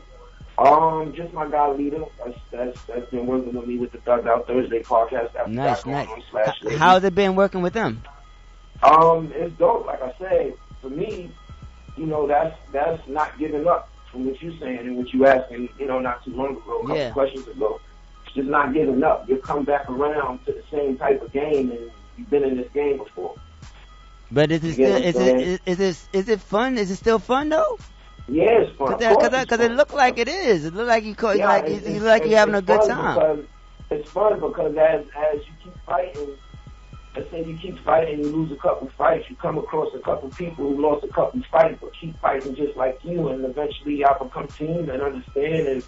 Um, 0.59 1.13
just 1.15 1.33
my 1.33 1.49
guy 1.49 1.69
Lita. 1.71 2.05
That's 2.23 2.37
that's 2.51 2.81
that's 2.83 3.09
been 3.11 3.25
working 3.25 3.53
with 3.53 3.65
me 3.67 3.77
with 3.77 3.91
the 3.91 3.97
Thugged 3.99 4.27
Out 4.27 4.45
Thursday 4.45 4.83
podcast. 4.83 5.33
That's 5.33 5.49
Nice, 5.49 5.85
nice. 5.85 6.77
How's 6.77 7.03
it 7.03 7.15
been 7.15 7.35
working 7.35 7.61
with 7.61 7.73
them? 7.73 8.03
Um, 8.83 9.31
it's 9.35 9.55
dope. 9.57 9.85
Like 9.85 10.01
I 10.01 10.13
said, 10.17 10.53
for 10.81 10.89
me, 10.89 11.31
you 11.97 12.05
know, 12.05 12.27
that's 12.27 12.55
that's 12.71 13.01
not 13.07 13.37
giving 13.37 13.67
up 13.67 13.89
from 14.11 14.25
what 14.25 14.41
you're 14.41 14.57
saying 14.59 14.79
and 14.79 14.97
what 14.97 15.13
you 15.13 15.25
asked 15.25 15.51
me, 15.51 15.69
you 15.77 15.85
know, 15.85 15.99
not 15.99 16.23
too 16.23 16.31
long 16.35 16.57
ago, 16.57 16.79
a 16.79 16.87
couple 16.87 16.95
Yeah. 16.95 17.11
questions 17.11 17.47
ago. 17.47 17.79
It's 18.25 18.35
just 18.35 18.47
not 18.47 18.73
giving 18.73 19.03
up. 19.03 19.27
You 19.27 19.37
come 19.37 19.65
back 19.65 19.89
around 19.89 20.45
to 20.45 20.53
the 20.53 20.63
same 20.71 20.97
type 20.97 21.21
of 21.21 21.31
game, 21.31 21.71
and 21.71 21.91
you've 22.17 22.29
been 22.29 22.43
in 22.43 22.57
this 22.57 22.71
game 22.73 22.97
before. 22.97 23.35
But 24.31 24.51
is 24.51 24.63
it 24.63 24.73
still 24.73 24.95
is 24.95 25.19
it 25.19 25.41
is, 25.41 25.59
is 25.65 25.79
it 25.79 26.17
is 26.17 26.29
it 26.29 26.39
fun? 26.39 26.77
Is 26.77 26.91
it 26.91 26.97
still 26.97 27.19
fun 27.19 27.49
though? 27.49 27.77
Yeah, 28.27 28.61
it's 28.61 28.77
fun. 28.77 28.89
Cause, 28.89 29.01
Of 29.01 29.17
course 29.17 29.29
cause, 29.31 29.41
it's 29.41 29.49
cause 29.49 29.59
it 29.59 29.71
look 29.71 29.91
like 29.93 30.19
it 30.19 30.27
is. 30.27 30.65
It 30.65 30.73
look 30.75 30.87
like 30.87 31.03
you 31.03 31.15
call, 31.15 31.35
Yeah, 31.35 31.47
like 31.47 31.67
you, 31.67 31.79
you 31.93 31.99
look 31.99 32.09
like 32.09 32.25
you 32.25 32.35
having 32.35 32.53
a 32.55 32.61
good 32.61 32.81
time. 32.83 33.15
Because 33.15 33.45
it's 33.89 34.09
fun 34.11 34.39
because 34.39 34.75
as 34.77 35.05
as 35.17 35.39
you 35.47 35.53
keep 35.63 35.73
fighting, 35.85 36.29
let's 37.15 37.29
say 37.31 37.43
you 37.43 37.57
keep 37.57 37.77
fighting, 37.83 38.19
you 38.19 38.29
lose 38.29 38.51
a 38.51 38.55
couple 38.55 38.89
fights, 38.97 39.29
you 39.29 39.35
come 39.35 39.57
across 39.57 39.93
a 39.95 39.99
couple 39.99 40.29
people 40.29 40.69
who 40.69 40.81
lost 40.81 41.03
a 41.03 41.07
couple 41.07 41.41
fights 41.51 41.77
but 41.81 41.93
keep 41.99 42.19
fighting 42.19 42.55
just 42.55 42.75
like 42.77 42.99
you, 43.03 43.29
and 43.29 43.43
eventually 43.45 43.95
y'all 43.95 44.23
become 44.23 44.47
teams 44.47 44.89
and 44.89 45.01
understand 45.01 45.67
and 45.67 45.83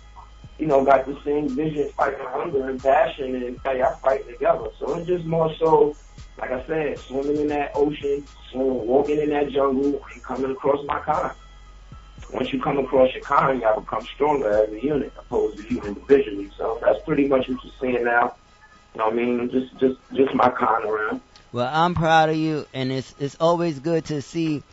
you 0.58 0.68
know 0.68 0.84
got 0.84 1.06
the 1.06 1.18
same 1.24 1.50
vision, 1.50 1.90
fighting 1.90 2.20
hunger 2.22 2.70
and 2.70 2.82
passion, 2.82 3.36
and 3.36 3.60
y'all 3.78 3.96
fighting 3.98 4.28
together. 4.34 4.70
So 4.80 4.98
it's 4.98 5.08
just 5.08 5.26
more 5.26 5.54
so, 5.56 5.96
like 6.38 6.52
I 6.52 6.66
said, 6.68 7.00
swimming 7.00 7.38
in 7.38 7.48
that 7.48 7.72
ocean, 7.76 8.26
swimming, 8.52 8.88
walking 8.88 9.20
in 9.20 9.30
that 9.30 9.50
jungle, 9.50 10.02
and 10.14 10.24
coming 10.24 10.52
across 10.52 10.86
my 10.86 11.00
kind. 11.00 11.32
Once 12.34 12.54
you 12.54 12.62
come 12.62 12.78
across 12.78 13.14
your 13.14 13.24
kind, 13.24 13.62
y'all 13.62 13.80
become 13.80 14.06
stronger 14.06 14.50
as 14.50 14.72
a 14.72 14.82
unit 14.82 15.12
opposed 15.18 15.58
to 15.58 15.74
you 15.74 15.82
individually. 15.82 16.50
So 16.58 16.80
that's 16.82 17.04
pretty 17.04 17.28
much 17.28 17.50
what 17.50 17.64
you're 17.64 17.74
seeing 17.82 18.06
now. 18.06 18.36
You 18.94 19.00
know 19.00 19.06
what 19.06 19.14
I 19.14 19.16
mean? 19.16 19.50
Just 19.52 19.78
just 19.80 20.00
just 20.14 20.34
my 20.36 20.50
kind 20.50 20.86
around. 20.86 21.22
Well, 21.52 21.70
I'm 21.72 21.96
proud 21.96 22.30
of 22.30 22.36
you, 22.36 22.66
and 22.74 22.92
it's 22.92 23.14
it's 23.20 23.38
always 23.40 23.80
good 23.80 24.06
to 24.06 24.22
see, 24.22 24.64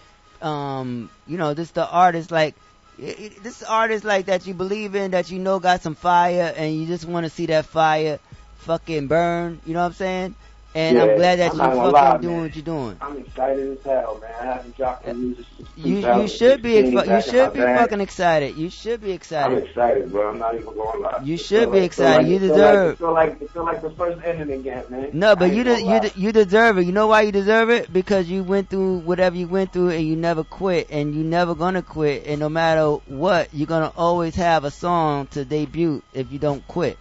um, 0.43 1.11
you 1.27 1.39
know, 1.39 1.55
just 1.55 1.75
the 1.75 1.89
artist 1.89 2.31
like. 2.31 2.55
This 2.99 3.63
artist 3.63 4.05
like 4.05 4.27
that 4.27 4.49
you 4.49 4.55
believe 4.55 4.97
in, 4.97 5.13
that 5.13 5.31
you 5.31 5.39
know 5.39 5.61
got 5.61 5.83
some 5.83 5.95
fire, 5.95 6.53
and 6.57 6.75
you 6.75 6.85
just 6.87 7.05
want 7.05 7.27
to 7.27 7.31
see 7.31 7.47
that 7.47 7.67
fire 7.67 8.19
fucking 8.57 9.07
burn. 9.07 9.61
You 9.65 9.75
know 9.75 9.81
what 9.81 9.87
I'm 9.87 9.93
saying? 9.93 10.35
And 10.75 10.99
I'm 10.99 11.17
glad 11.17 11.39
that 11.39 11.53
I'm 11.53 11.57
you 11.57 11.77
fucking 11.77 11.93
lie, 11.93 12.17
doing 12.19 12.35
man. 12.35 12.43
what 12.43 12.55
you're 12.57 12.65
doing. 12.65 12.99
I'm 13.01 13.17
excited 13.17 13.79
as 13.79 13.85
hell, 13.85 14.19
man. 14.21 14.31
I 14.39 14.45
haven't 14.45 14.77
dropped 14.77 15.05
the 15.07 15.11
uh, 15.11 15.15
music 15.15 15.47
You 15.77 15.97
you 15.97 16.29
should 16.29 16.63
be 16.63 16.73
exci- 16.75 17.17
you 17.17 17.23
should 17.33 17.53
be 17.55 17.61
bag. 17.61 17.79
fucking 17.81 18.01
excited. 18.03 18.55
You 18.57 18.69
should 18.69 19.01
be 19.01 19.13
excited. 19.13 19.57
I'm 19.59 19.65
excited. 19.65 20.13
bro. 20.13 20.29
I'm 20.31 20.39
not 20.39 20.55
even 20.55 20.67
going 20.67 20.93
to 20.93 20.99
lie. 20.99 21.21
You 21.25 21.39
should 21.39 21.73
be 21.73 21.79
like- 21.79 21.87
excited. 21.87 22.27
Feel 22.27 22.33
You 22.33 22.39
like, 22.39 22.43
it 22.43 22.49
deserve- 22.55 22.99
Feel 22.99 23.13
like 23.15 23.51
feel 23.53 23.65
like 23.65 23.81
the 23.83 23.91
first 23.91 24.25
inning 24.25 24.53
again, 24.61 24.85
man. 24.91 25.11
No, 25.15 25.35
but 25.35 25.53
you 25.53 25.65
de- 25.65 25.83
you 25.83 26.01
de- 26.01 26.13
you 26.21 26.33
deserve 26.33 26.77
it. 26.79 26.83
You 26.85 26.93
know 26.93 27.07
why 27.07 27.23
you 27.23 27.33
deserve 27.33 27.71
it? 27.71 27.91
Because 27.93 28.29
you 28.29 28.45
went 28.45 28.69
through 28.69 28.99
whatever 28.99 29.37
you 29.37 29.49
went 29.49 29.73
through 29.73 29.91
and 29.91 30.07
you 30.07 30.17
never 30.17 30.45
quit 30.45 30.89
and 30.91 31.15
you 31.15 31.25
never 31.25 31.55
gonna 31.55 31.83
quit 31.83 32.27
and 32.27 32.39
no 32.41 32.51
matter 32.51 32.89
what, 33.07 33.49
you're 33.55 33.67
gonna 33.67 33.93
always 33.97 34.35
have 34.37 34.65
a 34.65 34.71
song 34.71 35.27
to 35.29 35.45
debut 35.47 36.03
if 36.13 36.31
you 36.31 36.39
don't 36.39 36.67
quit. 36.69 36.99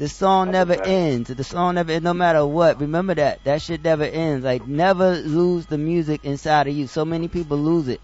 The 0.00 0.08
song 0.08 0.50
never 0.50 0.78
ends. 0.82 1.28
The 1.28 1.44
song 1.44 1.74
never 1.74 1.92
ends, 1.92 2.04
no 2.04 2.14
matter 2.14 2.46
what. 2.46 2.80
Remember 2.80 3.14
that. 3.14 3.44
That 3.44 3.60
shit 3.60 3.84
never 3.84 4.04
ends. 4.04 4.42
Like 4.42 4.66
never 4.66 5.16
lose 5.16 5.66
the 5.66 5.76
music 5.76 6.24
inside 6.24 6.68
of 6.68 6.74
you. 6.74 6.86
So 6.86 7.04
many 7.04 7.28
people 7.28 7.58
lose 7.58 7.86
it 7.86 8.00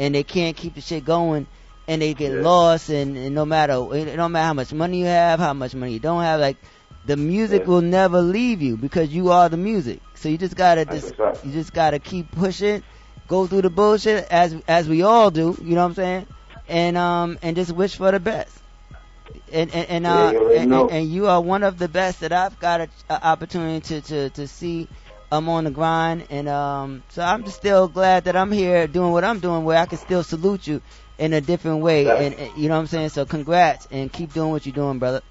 and 0.00 0.12
they 0.12 0.24
can't 0.24 0.56
keep 0.56 0.74
the 0.74 0.80
shit 0.80 1.04
going 1.04 1.46
and 1.86 2.02
they 2.02 2.14
get 2.14 2.32
Yeah. 2.32 2.40
lost 2.40 2.88
and, 2.88 3.16
and 3.16 3.32
no 3.32 3.44
matter 3.44 3.74
it 3.94 4.16
don't 4.16 4.32
matter 4.32 4.44
how 4.44 4.54
much 4.54 4.72
money 4.72 4.98
you 4.98 5.04
have, 5.06 5.38
how 5.38 5.52
much 5.52 5.72
money 5.76 5.92
you 5.92 6.00
don't 6.00 6.20
have, 6.22 6.40
like 6.40 6.56
the 7.04 7.16
music 7.16 7.64
will 7.68 7.80
never 7.80 8.20
leave 8.22 8.60
you 8.60 8.76
because 8.76 9.10
you 9.14 9.30
are 9.30 9.48
the 9.48 9.56
music. 9.56 10.00
So 10.16 10.28
you 10.28 10.38
just 10.38 10.56
gotta 10.56 10.84
just 10.84 11.14
you 11.44 11.52
just 11.52 11.72
gotta 11.72 12.00
keep 12.00 12.28
pushing, 12.32 12.82
go 13.28 13.46
through 13.46 13.62
the 13.62 13.70
bullshit 13.70 14.26
as 14.32 14.56
as 14.66 14.88
we 14.88 15.02
all 15.02 15.30
do. 15.30 15.56
You 15.62 15.76
know 15.76 15.82
what 15.82 15.90
I'm 15.90 15.94
saying? 15.94 16.26
And 16.66 16.96
um 16.96 17.38
and 17.40 17.54
just 17.54 17.70
wish 17.70 17.94
for 17.94 18.10
the 18.10 18.18
best. 18.18 18.65
And 19.52 19.74
and, 19.74 19.88
and 19.90 20.06
Yeah, 20.06 20.12
uh 20.12 20.32
you 20.32 20.38
already 20.38 20.58
and, 20.70 20.90
and 20.90 21.08
you 21.08 21.26
are 21.28 21.40
one 21.40 21.62
of 21.62 21.78
the 21.78 21.88
best 21.88 22.20
that 22.20 22.32
I've 22.32 22.58
got 22.58 22.80
a, 22.82 22.88
a 23.10 23.26
opportunity 23.26 23.80
to 23.88 24.00
to 24.02 24.30
to 24.30 24.48
see. 24.48 24.88
I'm 25.32 25.48
on 25.48 25.64
the 25.64 25.72
grind, 25.72 26.26
and 26.30 26.48
um, 26.48 27.02
so 27.08 27.20
I'm 27.22 27.44
just 27.44 27.56
still 27.56 27.88
glad 27.88 28.24
that 28.24 28.36
I'm 28.36 28.52
here 28.52 28.86
doing 28.86 29.12
what 29.12 29.24
I'm 29.24 29.40
doing, 29.40 29.64
where 29.64 29.76
I 29.78 29.86
can 29.86 29.98
still 29.98 30.22
salute 30.22 30.66
you 30.68 30.82
in 31.18 31.32
a 31.32 31.40
different 31.40 31.82
way, 31.82 32.14
and, 32.14 32.34
and 32.34 32.56
you 32.56 32.68
know 32.68 32.76
what 32.76 32.82
I'm 32.82 32.86
saying. 32.86 33.08
So 33.10 33.26
congrats, 33.26 33.86
and 33.90 34.12
keep 34.12 34.32
doing 34.32 34.52
what 34.52 34.66
you're 34.66 34.72
doing, 34.72 35.00
brother. 35.00 35.22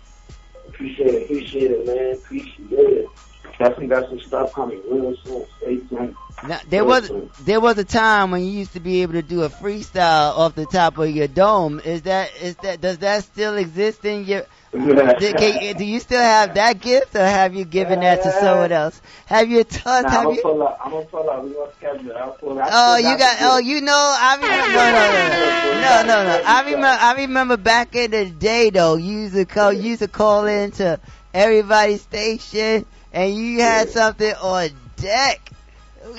Appreciate 0.68 1.08
it, 1.16 1.24
appreciate 1.24 1.72
it, 1.72 1.86
man. 1.88 2.16
Appreciate 2.18 2.72
it. 2.72 3.15
Definitely 3.58 3.88
got 3.88 4.10
some 4.10 4.20
stuff 4.20 4.54
coming 4.54 4.82
real 4.90 5.16
soon. 5.24 5.46
Stay 5.62 5.78
tuned. 5.78 6.16
Now, 6.46 6.60
there 6.68 6.82
Real 6.82 6.90
was 6.90 7.08
soon. 7.08 7.30
there 7.46 7.62
was 7.62 7.78
a 7.78 7.86
time 7.86 8.32
when 8.32 8.42
you 8.44 8.52
used 8.52 8.74
to 8.74 8.82
be 8.82 9.02
able 9.02 9.14
to 9.14 9.22
do 9.22 9.44
a 9.44 9.50
freestyle 9.50 10.38
off 10.38 10.56
the 10.56 10.66
top 10.66 10.98
of 10.98 11.10
your 11.10 11.28
dome. 11.28 11.80
Is 11.80 12.02
that 12.04 12.32
is 12.42 12.58
that 12.58 12.82
does 12.82 12.98
that 13.00 13.24
still 13.24 13.56
exist 13.56 14.04
in 14.04 14.26
your? 14.26 14.46
do, 14.74 15.34
can, 15.38 15.78
do 15.78 15.86
you 15.86 16.02
still 16.02 16.22
have 16.22 16.56
that 16.56 16.82
gift, 16.82 17.16
or 17.16 17.24
have 17.24 17.56
you 17.56 17.64
given 17.64 18.02
that 18.02 18.24
to 18.24 18.32
someone 18.34 18.74
else? 18.74 19.02
Have 19.26 19.50
you 19.50 19.64
taught? 19.64 20.04
Nah, 20.04 20.10
I'm 20.10 20.24
gonna 20.26 20.36
you? 20.36 20.42
pull 20.42 20.64
up. 20.64 20.80
I'm 20.84 20.92
gonna 20.92 21.06
pull 21.06 21.30
up. 21.30 21.44
We 21.46 21.54
gonna 21.54 21.72
schedule. 21.78 22.18
I'll 22.18 22.32
pull 22.34 22.60
up. 22.60 22.68
Oh, 22.70 22.98
you 22.98 23.18
got. 23.18 23.38
Oh, 23.40 23.58
you 23.60 23.80
know. 23.80 23.94
I 24.20 24.36
remember. 24.36 25.56
No, 25.86 26.02
no, 26.02 26.08
no, 26.08 26.24
no, 26.24 26.38
no. 26.40 26.44
I 26.46 26.64
remember. 26.66 26.88
I 26.88 27.14
remember 27.22 27.58
back 27.58 27.96
in 27.96 28.12
the 28.12 28.26
day, 28.30 28.70
though. 28.70 28.96
You 28.96 29.20
used 29.20 29.36
to 29.36 29.46
call. 29.46 29.72
You 29.72 29.82
used 29.92 30.02
to 30.02 30.08
call 30.10 30.46
into 30.46 31.00
everybody's 31.34 32.02
station, 32.02 32.86
and 33.16 33.34
you 33.34 33.62
had 33.62 33.90
something 33.90 34.34
on 34.34 34.70
deck. 34.98 35.52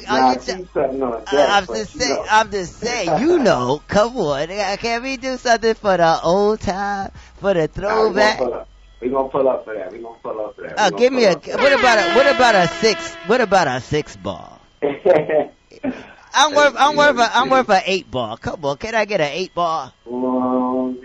Nah, 0.09 0.32
you 0.32 0.39
see 0.40 0.52
t- 0.52 0.68
something 0.74 1.02
on 1.02 1.24
deck, 1.27 1.31
I'm 1.31 1.66
just 1.66 1.94
you 1.94 2.01
saying. 2.01 2.16
know. 2.16 2.24
I'm 2.28 2.51
just 2.51 2.77
saying. 2.78 3.20
You 3.20 3.39
know. 3.44 3.82
Come 3.86 4.16
on. 4.16 4.48
Can 4.78 5.02
we 5.02 5.16
do 5.16 5.36
something 5.36 5.74
for 5.74 5.97
the 5.97 6.20
old 6.23 6.60
time, 6.60 7.12
for 7.36 7.55
the 7.55 7.68
throwback? 7.68 8.39
gonna 8.39 8.51
pull 8.51 8.55
up. 8.55 8.68
We 9.01 9.10
gonna 9.10 9.28
pull 9.28 9.48
up 9.48 9.64
for 9.64 9.74
that. 9.74 9.93
We 9.93 9.98
gonna 9.98 10.18
pull 10.23 10.40
up 10.40 10.56
for 10.56 10.62
that. 10.62 10.74
Oh, 10.78 10.90
give 10.90 11.12
me 11.12 11.24
a. 11.24 11.35
What 11.35 11.78
about 11.78 11.98
a? 11.98 12.14
What 12.16 12.35
about 12.35 12.55
a 12.55 12.66
six? 12.66 13.14
What 13.27 13.40
about 13.43 13.68
a 13.68 13.81
six 13.81 14.16
ball? 14.16 14.59
I'm 14.82 16.55
worth. 16.55 16.74
I'm 16.78 16.97
worth. 16.97 17.18
A, 17.18 17.36
I'm 17.36 17.51
worth 17.51 17.68
a 17.68 17.82
eight 17.85 18.10
ball. 18.10 18.39
Come 18.39 18.64
on, 18.64 18.78
can 18.78 18.94
I 18.94 19.05
get 19.05 19.20
an 19.20 19.31
eight 19.32 19.55
ball? 19.55 19.93
Um. 20.10 20.98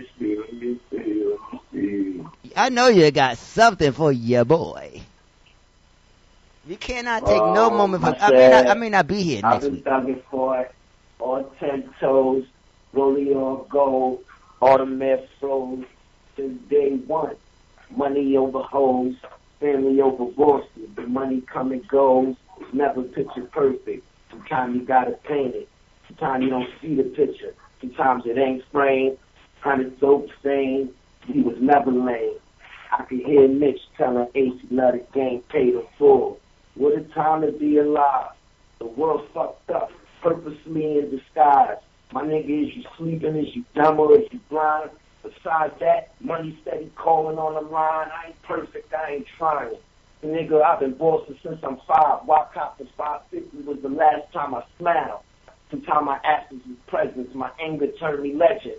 I 2.54 2.68
know 2.68 2.88
you 2.88 3.10
got 3.10 3.38
something 3.38 3.92
for 3.92 4.10
your 4.12 4.44
boy. 4.44 5.02
You 6.64 6.76
cannot 6.76 7.26
take 7.26 7.44
no 7.44 7.70
Um, 7.70 7.72
moment. 7.72 8.02
For, 8.04 8.14
I 8.20 8.28
I 8.28 8.30
may 8.32 8.48
not. 8.48 8.68
I 8.68 8.74
may 8.74 8.88
not 8.90 9.06
be 9.06 9.22
here 9.22 9.42
I've 9.42 9.60
next 9.60 9.62
been 9.62 9.72
week. 9.72 9.84
thugging 9.84 10.22
for 10.30 10.60
it. 10.60 10.72
On 11.20 11.44
ten 11.58 11.92
toes, 12.00 12.44
rolling 12.92 13.28
on 13.34 13.66
gold, 13.68 14.24
automatic 14.60 15.28
flows 15.40 15.84
since 16.36 16.60
day 16.68 16.96
one. 17.06 17.36
Money 17.90 18.36
over 18.36 18.60
hoes, 18.62 19.14
family 19.60 20.00
over 20.00 20.26
bosses. 20.26 20.88
The 20.96 21.06
money 21.06 21.42
come 21.42 21.72
and 21.72 21.86
goes. 21.88 22.36
It's 22.60 22.74
never 22.74 23.02
picture 23.02 23.44
perfect. 23.52 24.04
Sometimes 24.30 24.76
you 24.76 24.82
gotta 24.86 25.12
paint 25.12 25.54
it. 25.54 25.68
Sometimes 26.08 26.44
you 26.44 26.50
don't 26.50 26.70
see 26.80 26.94
the 26.94 27.04
picture. 27.04 27.54
Sometimes 27.80 28.24
it 28.26 28.38
ain't 28.38 28.64
framed. 28.72 29.18
Hundred 29.60 29.98
dope 30.00 30.28
stains. 30.40 30.90
He 31.26 31.40
was 31.42 31.56
never 31.60 31.92
lame. 31.92 32.38
I 32.92 33.04
could 33.04 33.20
hear 33.20 33.48
Mitch 33.48 33.80
telling 33.96 34.28
Ace 34.34 34.60
he 34.60 34.74
let 34.76 34.92
the 34.94 35.06
game 35.18 35.42
paid 35.50 35.74
in 35.74 35.82
full. 35.98 36.40
What 36.74 36.98
a 36.98 37.02
time 37.14 37.42
to 37.42 37.52
be 37.52 37.78
alive. 37.78 38.30
The 38.78 38.86
world 38.86 39.28
fucked 39.34 39.70
up, 39.70 39.90
purposely 40.22 40.98
in 40.98 41.10
disguise. 41.10 41.76
My 42.12 42.22
nigga, 42.22 42.68
is 42.68 42.76
you 42.76 42.84
sleeping? 42.96 43.36
Is 43.36 43.54
you 43.54 43.64
dumb 43.74 44.00
or 44.00 44.18
is 44.18 44.26
you 44.32 44.40
blind? 44.48 44.90
Besides 45.22 45.74
that, 45.80 46.14
money 46.20 46.58
steady 46.62 46.90
calling 46.96 47.38
on 47.38 47.54
the 47.54 47.60
line. 47.60 48.08
I 48.10 48.28
ain't 48.28 48.42
perfect, 48.42 48.92
I 48.92 49.12
ain't 49.12 49.26
trying. 49.38 49.76
Nigga, 50.24 50.62
I've 50.62 50.80
been 50.80 50.94
bossing 50.94 51.38
since 51.42 51.58
I'm 51.62 51.78
five. 51.86 52.24
Walk 52.26 52.52
out 52.56 52.78
for 52.78 52.84
550 52.96 53.68
was 53.68 53.78
the 53.82 53.88
last 53.88 54.32
time 54.32 54.54
I 54.54 54.64
smiled. 54.78 55.20
Sometimes 55.70 56.06
my 56.06 56.20
absence 56.24 56.62
is 56.66 56.76
presence. 56.86 57.34
My 57.34 57.50
anger 57.60 57.88
turned 57.98 58.22
me 58.22 58.34
legend. 58.34 58.76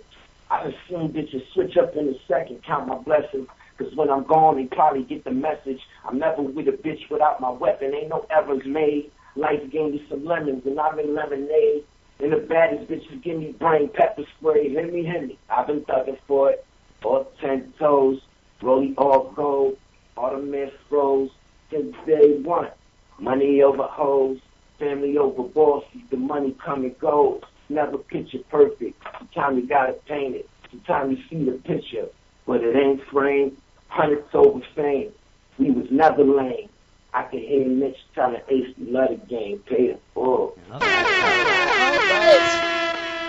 I 0.50 0.74
seen 0.88 1.12
bitches 1.12 1.42
switch 1.52 1.76
up 1.76 1.96
in 1.96 2.08
a 2.08 2.14
second, 2.28 2.62
count 2.62 2.88
my 2.88 2.96
blessings. 2.96 3.48
Cause 3.78 3.88
when 3.96 4.10
I'm 4.10 4.24
gone, 4.24 4.56
they 4.56 4.66
probably 4.66 5.02
get 5.02 5.24
the 5.24 5.32
message. 5.32 5.80
I'm 6.04 6.18
never 6.18 6.42
with 6.42 6.68
a 6.68 6.72
bitch 6.72 7.10
without 7.10 7.40
my 7.40 7.50
weapon. 7.50 7.92
Ain't 7.94 8.08
no 8.08 8.26
errors 8.30 8.62
made. 8.64 9.10
Life 9.36 9.60
gave 9.72 9.92
me 9.92 10.06
some 10.08 10.24
lemons 10.24 10.62
and 10.64 10.78
I'm 10.78 10.98
in 10.98 11.14
lemonade. 11.14 11.84
And 12.20 12.32
the 12.32 12.36
baddest 12.36 12.88
bitches 12.88 13.22
give 13.22 13.38
me 13.38 13.52
brain 13.58 13.90
pepper 13.92 14.22
spray. 14.38 14.68
Hit 14.68 14.92
me, 14.92 15.04
hit 15.04 15.26
me. 15.26 15.38
I've 15.50 15.66
been 15.66 15.80
thugging 15.82 16.18
for 16.28 16.50
it. 16.50 16.64
All 17.02 17.30
ten 17.40 17.74
toes, 17.78 18.20
rolly 18.62 18.94
all 18.96 19.32
gold, 19.32 19.76
all 20.16 20.36
the 20.36 20.42
men 20.42 20.70
froze 20.88 21.30
since 21.70 21.94
day 22.06 22.38
one. 22.42 22.70
Money 23.18 23.62
over 23.62 23.82
hoes, 23.82 24.38
family 24.78 25.18
over 25.18 25.42
bosses. 25.42 26.00
The 26.10 26.16
money 26.16 26.56
come 26.64 26.84
and 26.84 26.98
goes. 26.98 27.42
Never 27.68 27.98
picture 27.98 28.38
perfect. 28.50 29.02
Sometimes 29.18 29.62
you 29.62 29.68
gotta 29.68 29.94
paint 30.06 30.36
it. 30.36 30.48
Sometimes 30.70 31.18
you 31.18 31.24
see 31.28 31.44
the 31.44 31.58
picture, 31.58 32.06
but 32.46 32.62
it 32.62 32.76
ain't 32.76 33.00
framed. 33.10 33.56
Hundreds 33.94 34.26
over 34.34 34.60
fame. 34.74 35.12
We 35.56 35.70
was 35.70 35.86
never 35.88 36.24
lame. 36.24 36.68
I 37.12 37.22
can 37.22 37.38
hear 37.38 37.64
Mitch 37.68 37.96
telling 38.12 38.40
Ace 38.48 38.74
we 38.76 38.90
love 38.90 39.10
the 39.10 39.26
game, 39.28 39.60
pay 39.60 39.84
it 39.84 40.02
full. 40.12 40.58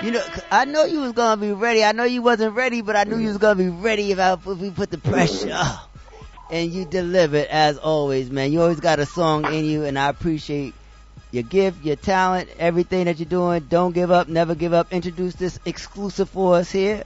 know, 0.09 0.23
I 0.51 0.65
know 0.65 0.85
you 0.85 1.01
was 1.01 1.11
gonna 1.11 1.39
be 1.39 1.51
ready. 1.51 1.83
I 1.83 1.91
know 1.91 2.03
you 2.03 2.23
wasn't 2.23 2.55
ready, 2.55 2.81
but 2.81 2.95
I 2.95 3.03
knew 3.03 3.17
you 3.17 3.27
was 3.27 3.37
gonna 3.37 3.63
be 3.63 3.69
ready 3.69 4.11
if, 4.11 4.17
I, 4.17 4.33
if 4.33 4.45
we 4.45 4.71
put 4.71 4.89
the 4.89 4.97
pressure. 4.97 5.55
And 6.47 6.71
you 6.71 6.85
delivered 6.85 7.47
as 7.47 7.79
always, 7.79 8.29
man. 8.29 8.51
You 8.51 8.61
always 8.61 8.79
got 8.79 8.99
a 8.99 9.05
song 9.07 9.51
in 9.51 9.65
you, 9.65 9.83
and 9.83 9.97
I 9.97 10.09
appreciate 10.09 10.75
your 11.31 11.41
gift, 11.41 11.83
your 11.83 11.95
talent, 11.95 12.49
everything 12.59 13.05
that 13.05 13.17
you're 13.17 13.25
doing. 13.25 13.65
Don't 13.67 13.93
give 13.93 14.11
up, 14.11 14.27
never 14.27 14.53
give 14.53 14.71
up. 14.71 14.93
Introduce 14.93 15.33
this 15.33 15.59
exclusive 15.65 16.29
for 16.29 16.55
us 16.55 16.71
here. 16.71 17.03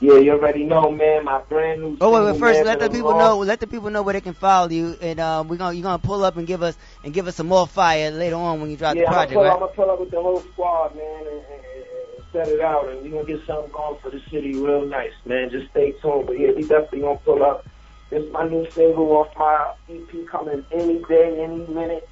Yeah, 0.00 0.18
you 0.18 0.30
already 0.30 0.62
know, 0.62 0.92
man. 0.92 1.24
My 1.24 1.40
brand 1.40 1.82
new. 1.82 1.96
Oh 2.00 2.12
wait, 2.12 2.32
wait 2.32 2.38
first 2.38 2.58
man, 2.58 2.66
let 2.66 2.78
the 2.78 2.88
people 2.88 3.18
know 3.18 3.38
let 3.38 3.58
the 3.58 3.66
people 3.66 3.90
know 3.90 4.02
where 4.02 4.12
they 4.12 4.20
can 4.20 4.34
follow 4.34 4.68
you, 4.68 4.96
and 5.00 5.18
um, 5.18 5.48
we're 5.48 5.56
gonna 5.56 5.74
you're 5.74 5.82
gonna 5.82 5.98
pull 5.98 6.24
up 6.24 6.36
and 6.36 6.46
give 6.46 6.62
us 6.62 6.76
and 7.02 7.12
give 7.12 7.26
us 7.26 7.34
some 7.34 7.48
more 7.48 7.66
fire 7.66 8.12
later 8.12 8.36
on 8.36 8.60
when 8.60 8.70
you 8.70 8.76
drop 8.76 8.94
yeah, 8.94 9.02
the 9.02 9.06
project, 9.08 9.32
I'm 9.32 9.34
gonna, 9.38 9.48
right? 9.48 9.58
pull, 9.58 9.64
I'm 9.64 9.66
gonna 9.66 9.72
pull 9.72 9.90
up 9.90 10.00
with 10.00 10.10
the 10.12 10.22
whole 10.22 10.40
squad, 10.52 10.94
man, 10.94 11.26
and, 11.26 11.26
and, 11.26 11.42
and 11.42 12.24
set 12.32 12.48
it 12.48 12.60
out, 12.60 12.88
and 12.88 13.02
we're 13.02 13.10
gonna 13.10 13.24
get 13.24 13.44
something 13.44 13.72
going 13.72 13.98
for 14.00 14.10
the 14.10 14.20
city 14.30 14.54
real 14.54 14.86
nice, 14.86 15.12
man. 15.24 15.50
Just 15.50 15.70
stay 15.70 15.90
tuned. 16.00 16.26
But 16.26 16.38
yeah, 16.38 16.52
we 16.52 16.62
definitely 16.62 17.00
gonna 17.00 17.18
pull 17.18 17.42
up. 17.42 17.66
This 18.10 18.22
is 18.22 18.32
my 18.32 18.46
new 18.46 18.70
single 18.70 19.10
off 19.16 19.36
my 19.36 19.74
EP 19.90 20.28
coming 20.28 20.64
any 20.70 21.02
day, 21.08 21.42
any 21.42 21.66
minute, 21.66 22.08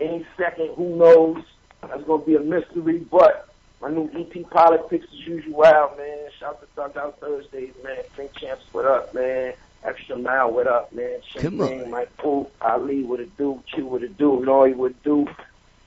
any 0.00 0.24
second. 0.36 0.74
Who 0.76 0.94
knows? 0.96 1.42
That's 1.82 2.04
gonna 2.04 2.24
be 2.24 2.36
a 2.36 2.40
mystery, 2.40 2.98
but 2.98 3.48
my 3.80 3.90
new 3.90 4.10
EP 4.14 4.48
politics 4.50 5.06
as 5.12 5.26
usual, 5.26 5.62
man. 5.62 6.28
Shout 6.38 6.60
to 6.60 6.66
Thug 6.74 6.96
Out 6.96 7.20
Thursdays, 7.20 7.74
man. 7.84 7.98
Think 8.14 8.34
Champs, 8.34 8.64
what 8.72 8.86
up, 8.86 9.14
man? 9.14 9.54
Extra 9.84 10.16
Mile, 10.16 10.50
what 10.52 10.66
up, 10.66 10.92
man? 10.92 11.20
Come 11.38 11.60
on. 11.60 11.68
Champagne, 11.68 11.90
Mike 11.90 12.16
Poop, 12.16 12.50
Ali, 12.60 13.04
what 13.04 13.20
it 13.20 13.36
do? 13.36 13.62
Q, 13.72 13.86
what 13.86 14.02
it 14.02 14.16
do? 14.18 14.42
Nori, 14.44 14.74
what 14.74 14.92
it 14.92 15.02
do? 15.02 15.26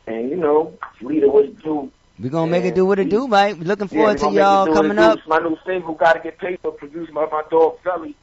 And 0.07 0.29
you 0.29 0.37
know, 0.37 0.77
Leader, 1.01 1.29
what 1.29 1.45
it 1.45 1.61
do? 1.61 1.91
We're 2.19 2.29
gonna 2.29 2.51
make 2.51 2.65
it 2.65 2.75
do 2.75 2.85
what 2.85 2.99
it 2.99 3.09
do, 3.09 3.27
Mike. 3.27 3.57
We're 3.57 3.63
looking 3.63 3.87
forward 3.87 4.13
we 4.13 4.19
to 4.19 4.31
y'all 4.31 4.63
it 4.63 4.65
do 4.65 4.71
what 4.71 4.85
it 4.85 4.89
coming 4.89 4.99
up. 4.99 5.19
My 5.27 5.39
new 5.39 5.57
single, 5.65 5.93
Gotta 5.95 6.19
Get 6.19 6.37
Paper, 6.37 6.71
produced 6.71 7.13
by 7.13 7.25
my 7.31 7.43
dog 7.49 7.79
Velly. 7.83 8.15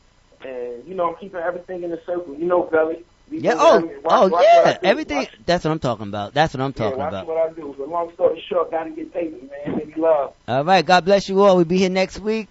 And, 0.43 0.87
you 0.87 0.95
know, 0.95 1.11
I'm 1.11 1.17
keeping 1.17 1.41
everything 1.41 1.83
in 1.83 1.91
the 1.91 2.01
circle. 2.05 2.35
You 2.35 2.45
know 2.45 2.65
Velly. 2.65 3.05
We 3.31 3.41
Yeah. 3.41 3.55
Oh. 3.57 3.81
Watch- 3.81 3.93
Oh 4.05 4.29
watch 4.29 4.45
yeah. 4.55 4.79
Everything. 4.83 5.19
Watch- 5.19 5.39
That's 5.47 5.65
what 5.65 5.71
I'm 5.73 5.79
talking 5.81 6.07
about. 6.09 6.35
That's 6.35 6.55
what 6.55 6.61
I'm 6.63 6.73
talking 6.73 6.99
watch 6.99 7.09
about. 7.09 7.27
what 7.27 7.51
I 7.51 7.53
do. 7.53 7.75
But 7.77 7.89
long 7.89 8.13
story 8.15 8.43
short, 8.49 8.71
Gotta 8.71 8.91
Get 8.91 9.13
Paper, 9.13 9.37
man. 9.67 9.77
Maybe 9.79 10.01
love. 10.01 10.35
All 10.47 10.65
right. 10.65 10.87
God 10.87 11.05
bless 11.05 11.29
you 11.29 11.41
all. 11.43 11.57
We'll 11.57 11.65
be 11.65 11.79
here 11.79 11.91
next 11.91 12.21
week. 12.21 12.49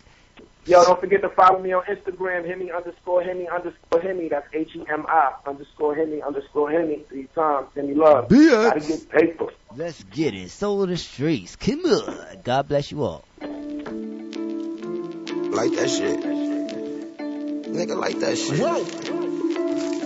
Yo, 0.67 0.83
don't 0.83 0.99
forget 0.99 1.21
to 1.21 1.29
follow 1.29 1.59
me 1.59 1.71
on 1.73 1.83
Instagram, 1.83 2.47
Hemi 2.49 2.71
underscore 2.71 3.21
Hemi 3.21 3.47
underscore 3.47 4.01
Hemi. 4.01 4.29
That's 4.29 4.47
H 4.51 4.75
E 4.75 4.83
M 4.91 5.05
I 5.07 5.33
underscore 5.45 5.93
Hemi 5.95 6.23
underscore 6.23 6.71
Hemi 6.71 7.03
three 7.07 7.27
times. 7.35 7.67
Hemi 7.75 7.93
love. 7.93 8.29
Bitch. 8.29 8.49
Gotta 8.49 8.79
get 8.79 9.07
paper. 9.09 9.47
Let's 9.77 10.03
get 10.05 10.33
it. 10.33 10.49
Soul 10.49 10.81
of 10.83 10.89
the 10.89 10.97
streets. 10.97 11.55
Come 11.55 11.85
on. 11.85 12.41
God 12.43 12.67
bless 12.67 12.91
you 12.91 13.03
all. 13.03 13.23
Like 13.41 13.51
that 15.73 15.89
shit. 15.89 16.19
Nigga, 17.69 17.95
like 17.95 18.19
that 18.21 18.37
shit. 18.37 20.04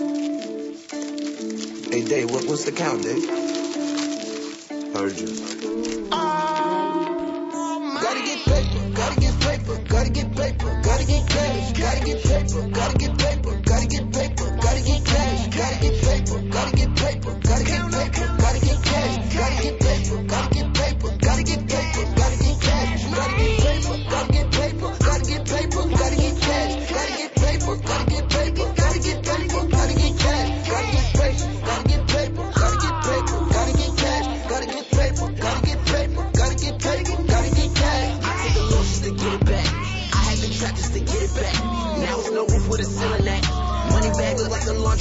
Hey, 1.90 2.04
Dave, 2.04 2.30
what, 2.30 2.46
what's 2.46 2.64
the 2.64 2.70
count, 2.70 3.02
Dave? 3.02 3.26
Heard 4.94 5.18
you. 5.18 5.26
Gotta 7.98 8.22
get 8.22 8.38
paper, 8.46 8.90
gotta 8.94 9.20
get 9.20 9.40
paper, 9.40 9.76
gotta 9.88 10.10
get 10.10 10.36
paper, 10.36 10.80
gotta 10.84 11.04
get 11.04 11.28
cash, 11.28 11.72
gotta 11.72 12.04
get 12.06 12.22
paper, 12.22 12.68
gotta 12.68 12.96
get 12.96 13.18
paper, 13.18 13.60
gotta 13.66 13.86
get 13.88 14.12
paper, 14.12 14.56
gotta 14.62 14.82
get 14.84 15.04
gotta 15.50 15.80
get 15.80 15.96
paper, 16.04 16.40
gotta 16.48 16.76
get 16.76 16.94
paper, 16.94 17.34
gotta 17.42 17.64
get 17.64 17.90
paper, 17.90 18.39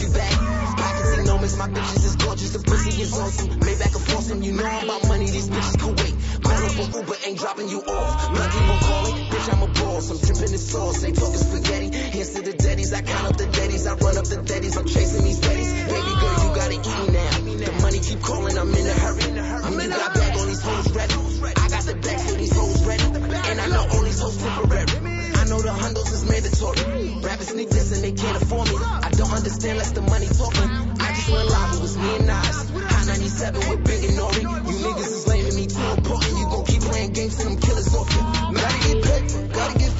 look 0.04 0.16
like 0.16 0.32
a 0.32 0.40
laundry 0.40 0.60
bag. 0.60 0.78
Pockets 0.78 1.18
enormous, 1.20 1.58
my 1.58 1.68
bitches 1.68 2.06
is 2.06 2.16
gorgeous. 2.16 2.52
The 2.52 2.60
pussy 2.60 3.02
is 3.02 3.14
awesome. 3.18 3.50
Maybach 3.60 3.96
and 3.96 4.06
Fawson, 4.06 4.44
you 4.44 4.54
know 4.54 4.80
about 4.84 5.08
money. 5.08 5.26
These 5.26 5.50
bitches 5.50 5.80
can 5.80 5.96
wait. 5.96 6.16
On 6.80 6.94
Uber 6.94 7.16
ain't 7.26 7.38
dropping 7.38 7.68
you 7.70 7.82
off. 7.82 8.28
Keep 8.32 8.70
on 8.70 8.80
calling, 8.80 9.16
bitch 9.28 9.54
I'm 9.54 9.62
a 9.64 9.68
boss. 9.68 10.10
I'm 10.12 10.18
dripping 10.18 10.54
in 10.54 10.60
sauce, 10.60 11.04
ain't 11.04 11.18
talking 11.18 11.38
spaghetti. 11.38 11.98
Hands 11.98 12.30
to 12.36 12.42
the 12.42 12.54
daddies, 12.54 12.94
I 12.94 13.02
count 13.02 13.26
up 13.28 13.38
the 13.38 13.48
daddies. 13.48 13.86
I 13.88 13.94
run 13.96 14.18
up 14.18 14.26
the 14.26 14.42
daddies, 14.42 14.78
I'm 14.78 14.86
chasing 14.86 15.24
these 15.24 15.40
daddies. 15.40 15.74
Baby 15.74 16.14
girl, 16.22 16.38
you 16.40 16.50
gotta 16.56 16.74
eat 16.74 16.98
me 17.00 17.08
now. 17.14 17.66
The 17.66 17.72
money 17.82 18.00
keep 18.00 18.22
calling, 18.22 18.58
I'm 18.58 18.74
in 18.74 18.88
a 18.88 18.94
hurry. 18.94 19.24
When 19.76 19.90
you 19.90 19.90
got 19.90 20.14
back, 20.14 20.36
all 20.38 20.46
these 20.46 20.62
hoes 20.62 20.92
ready. 20.92 21.14
I 21.58 21.68
got 21.68 21.84
the 21.84 21.96
back 21.96 22.20
for 22.20 22.36
these 22.36 22.56
hoes 22.56 22.86
ready. 22.86 23.04
And 23.04 23.60
I 23.60 23.68
know 23.68 23.88
all 23.92 24.04
these 24.04 24.20
hoes 24.20 24.38
temporary. 24.38 24.99
Know 25.50 25.60
the 25.62 25.70
hundos 25.70 26.14
is 26.14 26.30
mandatory. 26.30 27.26
Rappers 27.26 27.48
sneak 27.48 27.70
this 27.72 27.92
and 27.92 28.04
they 28.04 28.12
can't 28.12 28.40
afford 28.40 28.70
me. 28.70 28.76
I 28.78 29.10
don't 29.10 29.34
understand 29.34 29.80
less 29.80 29.90
the 29.90 30.02
money 30.02 30.28
talking. 30.28 30.70
I 31.02 31.10
just 31.10 31.32
went 31.32 31.50
live, 31.50 31.74
it 31.74 31.82
was 31.82 31.98
me 31.98 32.18
and 32.18 32.28
Nas. 32.28 32.70
High 32.70 33.06
97 33.06 33.70
with 33.70 33.84
Big 33.84 34.04
and 34.04 34.14
Nori. 34.14 34.42
You 34.46 34.78
niggas 34.86 35.10
is 35.10 35.28
lame 35.28 35.50
to 35.50 35.56
me 35.58 35.66
too 35.66 35.82
important. 35.98 36.38
You 36.38 36.46
gon' 36.54 36.66
keep 36.66 36.82
playing 36.84 37.14
games 37.14 37.36
till 37.38 37.50
them 37.50 37.60
killers 37.60 37.96
off 37.96 38.14
you. 38.14 38.22
Gotta 38.62 38.94
get 38.94 39.02
paper, 39.02 39.48
gotta 39.50 39.80
get 39.80 39.99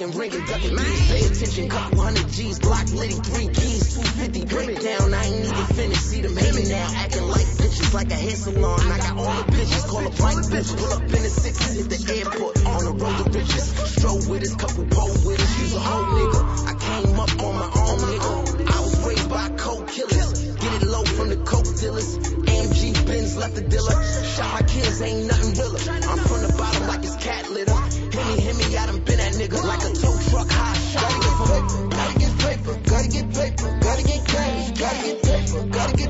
phone 0.00 0.12
clicking, 0.12 0.40
ringing, 0.40 0.46
ducking. 0.46 0.76
Please 0.76 1.08
pay 1.08 1.26
attention, 1.26 1.68
couple 1.68 2.00
hundred 2.00 2.28
G's, 2.28 2.58
block 2.58 2.90
litty, 2.92 3.14
three 3.14 3.48
keys, 3.48 3.94
250 3.94 4.44
breakdown. 4.46 5.14
I 5.14 5.24
ain't 5.24 5.44
even 5.44 5.66
finished. 5.76 6.02
See 6.02 6.20
them 6.20 6.36
hating 6.36 6.68
now, 6.68 6.88
acting 6.96 7.28
like 7.28 7.46
bitches, 7.60 7.94
like 7.94 8.10
a 8.10 8.14
hair 8.14 8.36
salon. 8.36 8.80
I 8.80 8.98
got 8.98 9.16
all 9.16 9.42
the 9.42 9.52
bitches, 9.52 9.88
call 9.88 10.06
up 10.06 10.20
white 10.20 10.36
bitch. 10.36 10.76
Pull 10.76 10.92
up 10.92 11.02
in 11.02 11.22
the 11.22 11.30
six, 11.30 11.58
hit 11.74 11.88
the 11.90 12.00
airport, 12.16 12.64
on 12.66 12.84
the 12.84 12.92
road 12.92 13.24
to 13.24 13.38
riches. 13.38 13.66
Stroll 13.92 14.20
with 14.28 14.42
us, 14.42 14.54
couple 14.54 14.86
pole 14.86 15.12
with 15.24 15.40
us. 15.40 15.60
Use 15.60 15.74
a 15.74 15.80
whole 15.80 16.06
nigga. 16.16 16.40
I 16.66 16.74
came 16.80 17.20
up 17.20 17.32
on 17.40 17.54
my 17.60 17.70
own 17.84 17.98
nigga. 18.08 18.72
I 18.72 18.80
was 18.80 19.06
raised 19.06 19.28
by 19.28 19.48
coke 19.56 19.88
killers. 19.88 20.40
Get 20.56 20.82
it 20.82 20.86
low 20.86 21.04
from 21.04 21.28
the 21.28 21.36
coke 21.44 21.68
dealers. 21.76 22.18
AMG 22.18 23.06
Benz 23.06 23.36
left 23.36 23.54
the 23.54 23.62
dealer. 23.62 23.96
Shot 24.24 24.52
my 24.52 24.62
kids, 24.66 25.02
ain't 25.02 25.26
nothing 25.26 25.52
realer. 25.60 25.80
I'm 26.08 26.18
from 26.24 26.40
the 26.42 26.54
bottom 26.56 26.86
like 26.88 27.04
it's 27.04 27.16
cat 27.16 27.50
litter. 27.50 28.09
Me, 28.26 28.40
hit 28.40 28.56
me, 28.56 28.76
I 28.76 28.86
done 28.86 29.00
been 29.00 29.18
that 29.18 29.32
nigga 29.34 29.64
like 29.64 29.82
a 29.82 29.92
tow 29.94 30.16
truck 30.30 30.50
high 30.50 30.74
shot. 30.92 31.10
Gotta 31.90 32.18
get 32.18 32.38
paper, 32.38 32.74
gotta 32.84 33.08
get 33.08 33.30
paper, 33.32 33.78
gotta 33.80 34.02
get 34.02 34.02
paper, 34.02 34.02
gotta 34.02 34.02
get 34.02 34.26
cash, 34.26 34.70
gotta 34.78 35.06
get 35.06 35.22
paper, 35.22 35.66
gotta 35.66 35.96
get 35.96 36.09